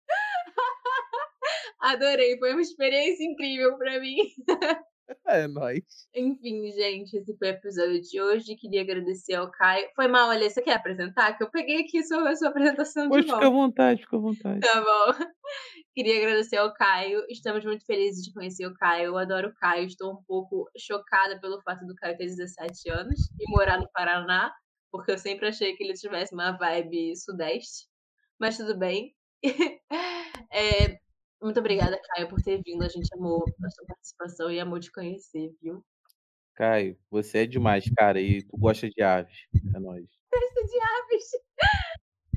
Adorei, 1.80 2.38
foi 2.38 2.52
uma 2.52 2.62
experiência 2.62 3.24
incrível 3.24 3.76
pra 3.76 4.00
mim. 4.00 4.16
é 5.26 5.46
nóis. 5.46 6.08
Enfim, 6.14 6.70
gente, 6.72 7.16
esse 7.16 7.36
foi 7.36 7.48
o 7.48 7.52
episódio 7.52 8.00
de 8.00 8.20
hoje. 8.20 8.56
Queria 8.56 8.82
agradecer 8.82 9.34
ao 9.34 9.50
Caio. 9.50 9.88
Foi 9.94 10.08
mal, 10.08 10.30
Alê, 10.30 10.48
você 10.48 10.62
quer 10.62 10.74
apresentar? 10.74 11.36
Que 11.36 11.44
eu 11.44 11.50
peguei 11.50 11.80
aqui 11.80 12.02
sua, 12.02 12.34
sua 12.36 12.48
apresentação 12.48 13.08
Pode 13.08 13.26
de 13.26 13.32
ficar 13.32 13.46
à 13.46 13.50
volta. 13.50 13.66
vontade, 13.66 14.02
fica 14.02 14.16
à 14.16 14.20
vontade. 14.20 14.60
Tá 14.60 14.80
bom. 14.80 15.12
Queria 15.94 16.18
agradecer 16.18 16.56
ao 16.56 16.72
Caio. 16.72 17.24
Estamos 17.28 17.64
muito 17.64 17.84
felizes 17.84 18.24
de 18.24 18.32
conhecer 18.32 18.66
o 18.66 18.74
Caio. 18.74 19.06
Eu 19.06 19.18
adoro 19.18 19.48
o 19.48 19.54
Caio. 19.54 19.86
Estou 19.86 20.12
um 20.12 20.22
pouco 20.26 20.70
chocada 20.76 21.38
pelo 21.40 21.60
fato 21.62 21.86
do 21.86 21.94
Caio 21.94 22.16
ter 22.16 22.26
17 22.26 22.90
anos 22.90 23.30
e 23.38 23.50
morar 23.50 23.78
no 23.78 23.88
Paraná, 23.92 24.52
porque 24.90 25.12
eu 25.12 25.18
sempre 25.18 25.48
achei 25.48 25.74
que 25.76 25.84
ele 25.84 25.94
tivesse 25.94 26.34
uma 26.34 26.52
vibe 26.52 27.14
sudeste. 27.16 27.86
Mas 28.38 28.56
tudo 28.56 28.76
bem. 28.78 29.14
É, 30.54 30.98
muito 31.42 31.58
obrigada, 31.60 32.00
Caio, 32.08 32.28
por 32.28 32.40
ter 32.42 32.62
vindo. 32.62 32.82
A 32.84 32.88
gente 32.88 33.08
amou 33.14 33.44
a 33.64 33.70
sua 33.70 33.86
participação 33.86 34.50
e 34.50 34.60
amou 34.60 34.78
te 34.80 34.90
conhecer, 34.92 35.52
viu? 35.62 35.84
Caio, 36.54 36.98
você 37.10 37.38
é 37.38 37.46
demais, 37.46 37.84
cara, 37.96 38.20
e 38.20 38.42
tu 38.42 38.56
gosta 38.58 38.88
de 38.88 39.02
aves. 39.02 39.36
É 39.74 39.78
nóis. 39.78 40.06
Festa 40.32 40.64
de 40.64 40.80
aves. 40.80 41.30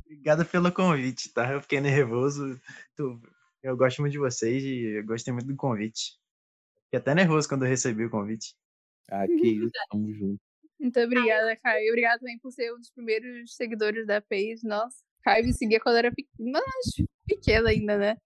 Obrigado 0.06 0.45
pelo 0.45 0.72
convite, 0.72 1.34
tá? 1.34 1.52
Eu 1.52 1.61
fiquei 1.61 1.80
nervoso. 1.82 2.60
Tu- 2.95 3.22
Eu 3.61 3.76
gosto 3.76 3.99
muito 4.02 4.11
de 4.14 4.19
vocês 4.19 4.64
e 4.64 4.98
eu 4.99 5.06
gostei 5.06 5.34
muito 5.34 5.48
do 5.48 5.56
convite. 5.56 6.18
Fiquei 6.86 6.99
até 6.99 7.14
nervoso 7.15 7.48
quando 7.49 7.64
eu 7.65 7.69
recebi 7.69 8.06
o 8.06 8.10
convite. 8.10 8.56
Ah, 9.10 9.26
que 9.27 9.48
isso, 9.48 9.72
tamo 9.91 10.14
junto. 10.14 10.40
Muito 10.80 10.99
obrigada, 10.99 11.56
Caio. 11.57 11.90
Obrigada 11.90 12.19
também 12.19 12.38
por 12.40 12.52
ser 12.52 12.73
um 12.73 12.77
dos 12.77 12.90
primeiros 12.91 13.56
seguidores 13.56 14.06
da 14.06 14.22
page. 14.22 14.60
Nossa, 14.64 14.98
Caio 15.23 15.45
me 15.45 15.53
seguia 15.53 15.80
quando 15.80 15.98
era 15.98 16.11
pequena, 16.11 16.61
pequena 17.27 17.69
ainda, 17.69 17.98
né? 17.98 18.18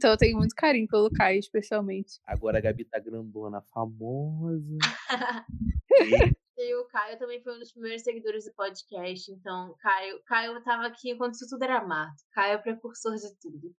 Então 0.00 0.12
eu 0.12 0.16
tenho 0.16 0.38
muito 0.38 0.54
carinho 0.54 0.88
pelo 0.88 1.10
Caio, 1.10 1.38
especialmente. 1.38 2.22
Agora 2.26 2.56
a 2.56 2.60
Gabi 2.62 2.86
tá 2.86 2.98
grandona, 2.98 3.60
famosa. 3.60 4.78
E 6.62 6.74
o 6.74 6.84
Caio 6.84 7.18
também 7.18 7.42
foi 7.42 7.56
um 7.56 7.58
dos 7.58 7.72
primeiros 7.72 8.02
seguidores 8.02 8.44
do 8.44 8.52
podcast. 8.52 9.32
Então, 9.32 9.74
Caio, 9.80 10.20
Caio 10.26 10.62
tava 10.62 10.86
aqui 10.86 11.14
quando 11.16 11.32
isso 11.32 11.48
tudo 11.48 11.62
era 11.64 11.82
mato. 11.86 12.22
Caio 12.32 12.52
é 12.52 12.56
o 12.56 12.62
precursor 12.62 13.16
de 13.16 13.34
tudo. 13.40 13.74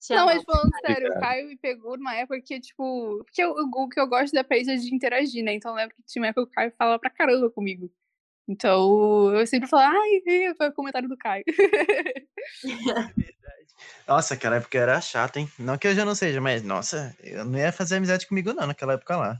Te 0.00 0.14
Não, 0.14 0.26
mas 0.26 0.42
falando 0.42 0.70
sério, 0.84 1.12
o. 1.12 1.20
Caio 1.20 1.46
me 1.46 1.56
pegou 1.56 1.96
numa 1.96 2.16
época 2.16 2.40
que, 2.44 2.58
tipo. 2.58 3.22
Porque 3.24 3.40
eu- 3.40 3.52
o, 3.52 3.88
que 3.88 4.00
eu 4.00 4.08
gosto 4.08 4.32
da 4.34 4.42
page 4.42 4.68
é 4.68 4.74
de 4.76 4.92
interagir, 4.92 5.44
né? 5.44 5.54
Então 5.54 5.70
eu 5.70 5.76
lembro 5.76 5.94
que 5.94 6.02
tinha 6.02 6.22
uma 6.22 6.28
época 6.28 6.46
que 6.46 6.52
o 6.52 6.54
Caio 6.54 6.72
falava 6.76 6.98
pra 6.98 7.08
caramba 7.10 7.48
comigo. 7.50 7.88
Então 8.48 9.32
eu 9.32 9.46
sempre 9.46 9.68
falava, 9.68 9.96
ai, 9.96 10.54
foi 10.56 10.68
o 10.70 10.74
comentário 10.74 11.08
do 11.08 11.16
Caio. 11.16 11.44
Nossa, 14.06 14.34
aquela 14.34 14.56
época 14.56 14.78
era 14.78 15.00
chata, 15.00 15.38
hein? 15.38 15.50
Não 15.58 15.76
que 15.76 15.86
eu 15.86 15.94
já 15.94 16.04
não 16.04 16.14
seja, 16.14 16.40
mas 16.40 16.62
nossa, 16.62 17.16
eu 17.20 17.44
não 17.44 17.58
ia 17.58 17.72
fazer 17.72 17.96
amizade 17.96 18.26
comigo 18.26 18.52
não 18.52 18.66
naquela 18.66 18.94
época 18.94 19.16
lá. 19.16 19.38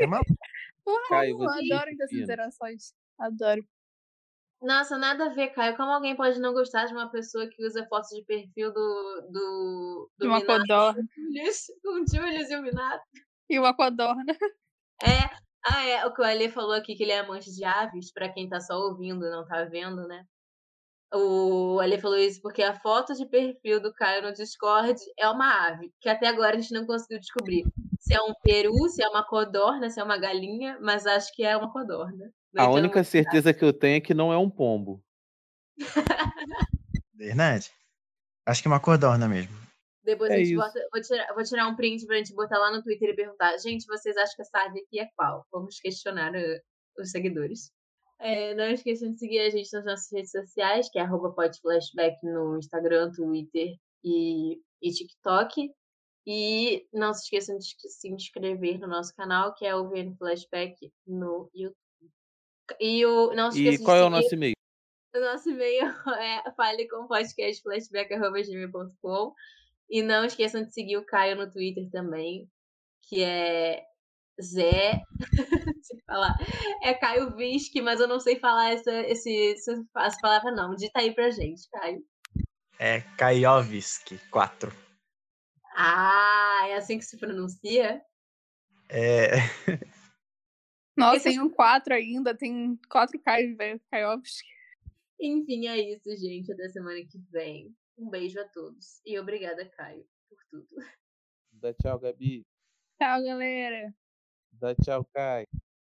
É 0.00 0.06
maluco. 0.06 0.36
Porra, 0.84 1.02
Caio, 1.08 1.30
eu 1.32 1.38
você 1.38 1.72
é 1.72 1.74
adoro 1.74 1.90
essas 1.90 2.12
interações. 2.12 2.94
Adoro. 3.18 3.66
Nossa, 4.62 4.96
nada 4.96 5.26
a 5.26 5.34
ver, 5.34 5.48
Caio. 5.48 5.76
Como 5.76 5.90
alguém 5.90 6.16
pode 6.16 6.40
não 6.40 6.52
gostar 6.52 6.86
de 6.86 6.92
uma 6.92 7.10
pessoa 7.10 7.46
que 7.48 7.64
usa 7.64 7.86
fotos 7.86 8.10
de 8.10 8.24
perfil 8.24 8.72
do. 8.72 9.28
do, 9.30 10.10
do 10.18 10.24
De 10.24 10.26
uma 10.28 10.40
Minato 10.40 10.60
codorna. 10.60 11.08
com 11.82 12.02
o 12.02 12.04
Julius 12.06 12.50
e 12.50 12.56
o 12.56 12.62
Minato? 12.62 13.04
E 13.50 13.58
uma 13.58 13.74
codorna. 13.74 14.24
É. 15.02 15.28
Ah, 15.64 15.84
é. 15.84 16.06
O 16.06 16.14
que 16.14 16.22
o 16.22 16.24
Ali 16.24 16.50
falou 16.50 16.72
aqui, 16.72 16.94
que 16.94 17.02
ele 17.02 17.12
é 17.12 17.18
amante 17.18 17.52
de 17.52 17.64
aves, 17.64 18.12
pra 18.12 18.32
quem 18.32 18.48
tá 18.48 18.60
só 18.60 18.74
ouvindo 18.78 19.26
e 19.26 19.30
não 19.30 19.44
tá 19.46 19.64
vendo, 19.64 20.06
né? 20.08 20.24
O 21.14 21.78
Ali 21.80 22.00
falou 22.00 22.18
isso 22.18 22.40
porque 22.42 22.62
a 22.62 22.78
foto 22.80 23.14
de 23.14 23.26
perfil 23.26 23.80
do 23.80 23.92
Caio 23.92 24.22
no 24.22 24.32
Discord 24.32 25.00
é 25.18 25.28
uma 25.28 25.68
ave, 25.68 25.92
que 26.00 26.08
até 26.08 26.26
agora 26.26 26.56
a 26.56 26.60
gente 26.60 26.74
não 26.74 26.84
conseguiu 26.84 27.20
descobrir 27.20 27.64
se 28.00 28.14
é 28.14 28.20
um 28.20 28.34
peru, 28.42 28.88
se 28.88 29.02
é 29.02 29.08
uma 29.08 29.24
codorna, 29.24 29.88
se 29.90 30.00
é 30.00 30.04
uma 30.04 30.18
galinha, 30.18 30.78
mas 30.80 31.06
acho 31.06 31.34
que 31.34 31.44
é 31.44 31.56
uma 31.56 31.72
codorna. 31.72 32.30
A 32.56 32.70
única 32.70 33.02
certeza 33.04 33.52
que 33.52 33.64
eu 33.64 33.72
tenho 33.72 33.96
é 33.96 34.00
que 34.00 34.14
não 34.14 34.32
é 34.32 34.38
um 34.38 34.48
pombo. 34.48 35.02
Verdade. 37.14 37.70
Acho 38.46 38.62
que 38.62 38.68
é 38.68 38.70
uma 38.70 38.80
cordorna 38.80 39.28
mesmo. 39.28 39.54
Depois 40.04 40.30
É 40.30 40.34
a 40.34 40.38
gente 40.38 40.52
isso. 40.52 40.62
bota, 40.62 40.88
vou, 40.92 41.02
tirar, 41.02 41.34
vou 41.34 41.42
tirar 41.42 41.66
um 41.66 41.74
print 41.74 42.06
pra 42.06 42.16
gente 42.16 42.32
botar 42.32 42.58
lá 42.58 42.70
no 42.70 42.82
Twitter 42.82 43.10
e 43.10 43.16
perguntar, 43.16 43.58
gente, 43.58 43.86
vocês 43.86 44.16
acham 44.16 44.36
que 44.36 44.42
essa 44.42 44.58
ave 44.64 44.80
aqui 44.80 45.00
é 45.00 45.08
qual? 45.16 45.44
Vamos 45.50 45.80
questionar 45.80 46.32
uh, 46.32 46.60
os 47.00 47.10
seguidores. 47.10 47.72
É, 48.18 48.54
não 48.54 48.70
esqueçam 48.70 49.10
de 49.10 49.18
seguir 49.18 49.40
a 49.40 49.50
gente 49.50 49.70
nas 49.72 49.84
nossas 49.84 50.10
redes 50.10 50.30
sociais, 50.30 50.88
que 50.88 50.98
é 50.98 51.02
arroba 51.02 51.32
podflashback 51.32 52.24
no 52.24 52.56
Instagram, 52.58 53.12
Twitter 53.12 53.76
e, 54.02 54.58
e 54.80 54.90
TikTok. 54.90 55.70
E 56.26 56.88
não 56.92 57.14
se 57.14 57.22
esqueçam 57.24 57.56
de 57.56 57.66
se 57.88 58.08
inscrever 58.08 58.80
no 58.80 58.88
nosso 58.88 59.14
canal, 59.14 59.54
que 59.54 59.64
é 59.64 59.76
o 59.76 59.88
VN 59.88 60.16
Flashback 60.16 60.92
no 61.06 61.48
YouTube. 61.54 61.76
E 62.80 63.06
o, 63.06 63.32
não 63.32 63.52
se 63.52 63.62
E 63.62 63.78
qual 63.78 63.96
é 63.96 64.04
o 64.04 64.10
nosso 64.10 64.34
e-mail? 64.34 64.56
o 65.14 65.20
nosso 65.20 65.48
e-mail 65.48 65.86
é 66.20 66.50
falecomflashback.gmail.com 66.56 69.34
E 69.88 70.02
não 70.02 70.24
esqueçam 70.24 70.64
de 70.64 70.74
seguir 70.74 70.96
o 70.96 71.06
Caio 71.06 71.36
no 71.36 71.48
Twitter 71.48 71.88
também, 71.90 72.50
que 73.02 73.22
é 73.22 73.86
Zé. 74.40 75.02
Sei 75.82 76.00
falar. 76.06 76.34
É 76.82 76.94
Caio 76.94 77.34
Visque, 77.36 77.80
mas 77.80 78.00
eu 78.00 78.08
não 78.08 78.20
sei 78.20 78.38
falar 78.38 78.72
essa, 78.72 78.92
esse, 79.08 79.52
essa, 79.52 79.84
palavra, 80.20 80.50
não. 80.52 80.74
Dita 80.74 81.00
aí 81.00 81.14
pra 81.14 81.30
gente, 81.30 81.68
Caio. 81.70 82.04
É 82.78 83.00
Kaiovski 83.16 84.18
4. 84.30 84.70
Ah, 85.74 86.66
é 86.68 86.74
assim 86.74 86.98
que 86.98 87.04
se 87.04 87.18
pronuncia? 87.18 88.02
É, 88.88 89.30
Nossa, 90.96 91.16
Esse- 91.16 91.28
tem 91.30 91.40
um 91.40 91.50
4 91.50 91.94
ainda, 91.94 92.34
tem 92.34 92.78
quatro 92.88 93.20
Caios, 93.20 93.56
velho. 93.56 93.80
Kaiovski. 93.90 94.48
Enfim, 95.20 95.66
é 95.68 95.78
isso, 95.78 96.10
gente. 96.16 96.52
Até 96.52 96.68
semana 96.68 96.98
que 97.00 97.18
vem. 97.30 97.74
Um 97.98 98.08
beijo 98.10 98.38
a 98.40 98.48
todos. 98.48 99.00
E 99.04 99.18
obrigada, 99.18 99.68
Caio, 99.70 100.06
por 100.28 100.38
tudo. 100.50 100.68
Dá 101.52 101.72
tchau, 101.74 101.98
Gabi. 101.98 102.46
Tchau, 103.00 103.22
galera. 103.22 103.94
Dá 104.60 104.74
tchau, 104.74 105.04
Kai. 105.14 105.46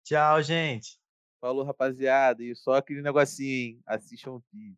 Tchau, 0.03 0.41
gente. 0.43 0.99
Falou, 1.41 1.63
rapaziada. 1.63 2.43
E 2.43 2.55
só 2.55 2.73
aquele 2.73 3.01
negocinho, 3.01 3.49
hein? 3.77 3.81
Assistam 3.85 4.31
o 4.33 4.43
vídeo. 4.51 4.77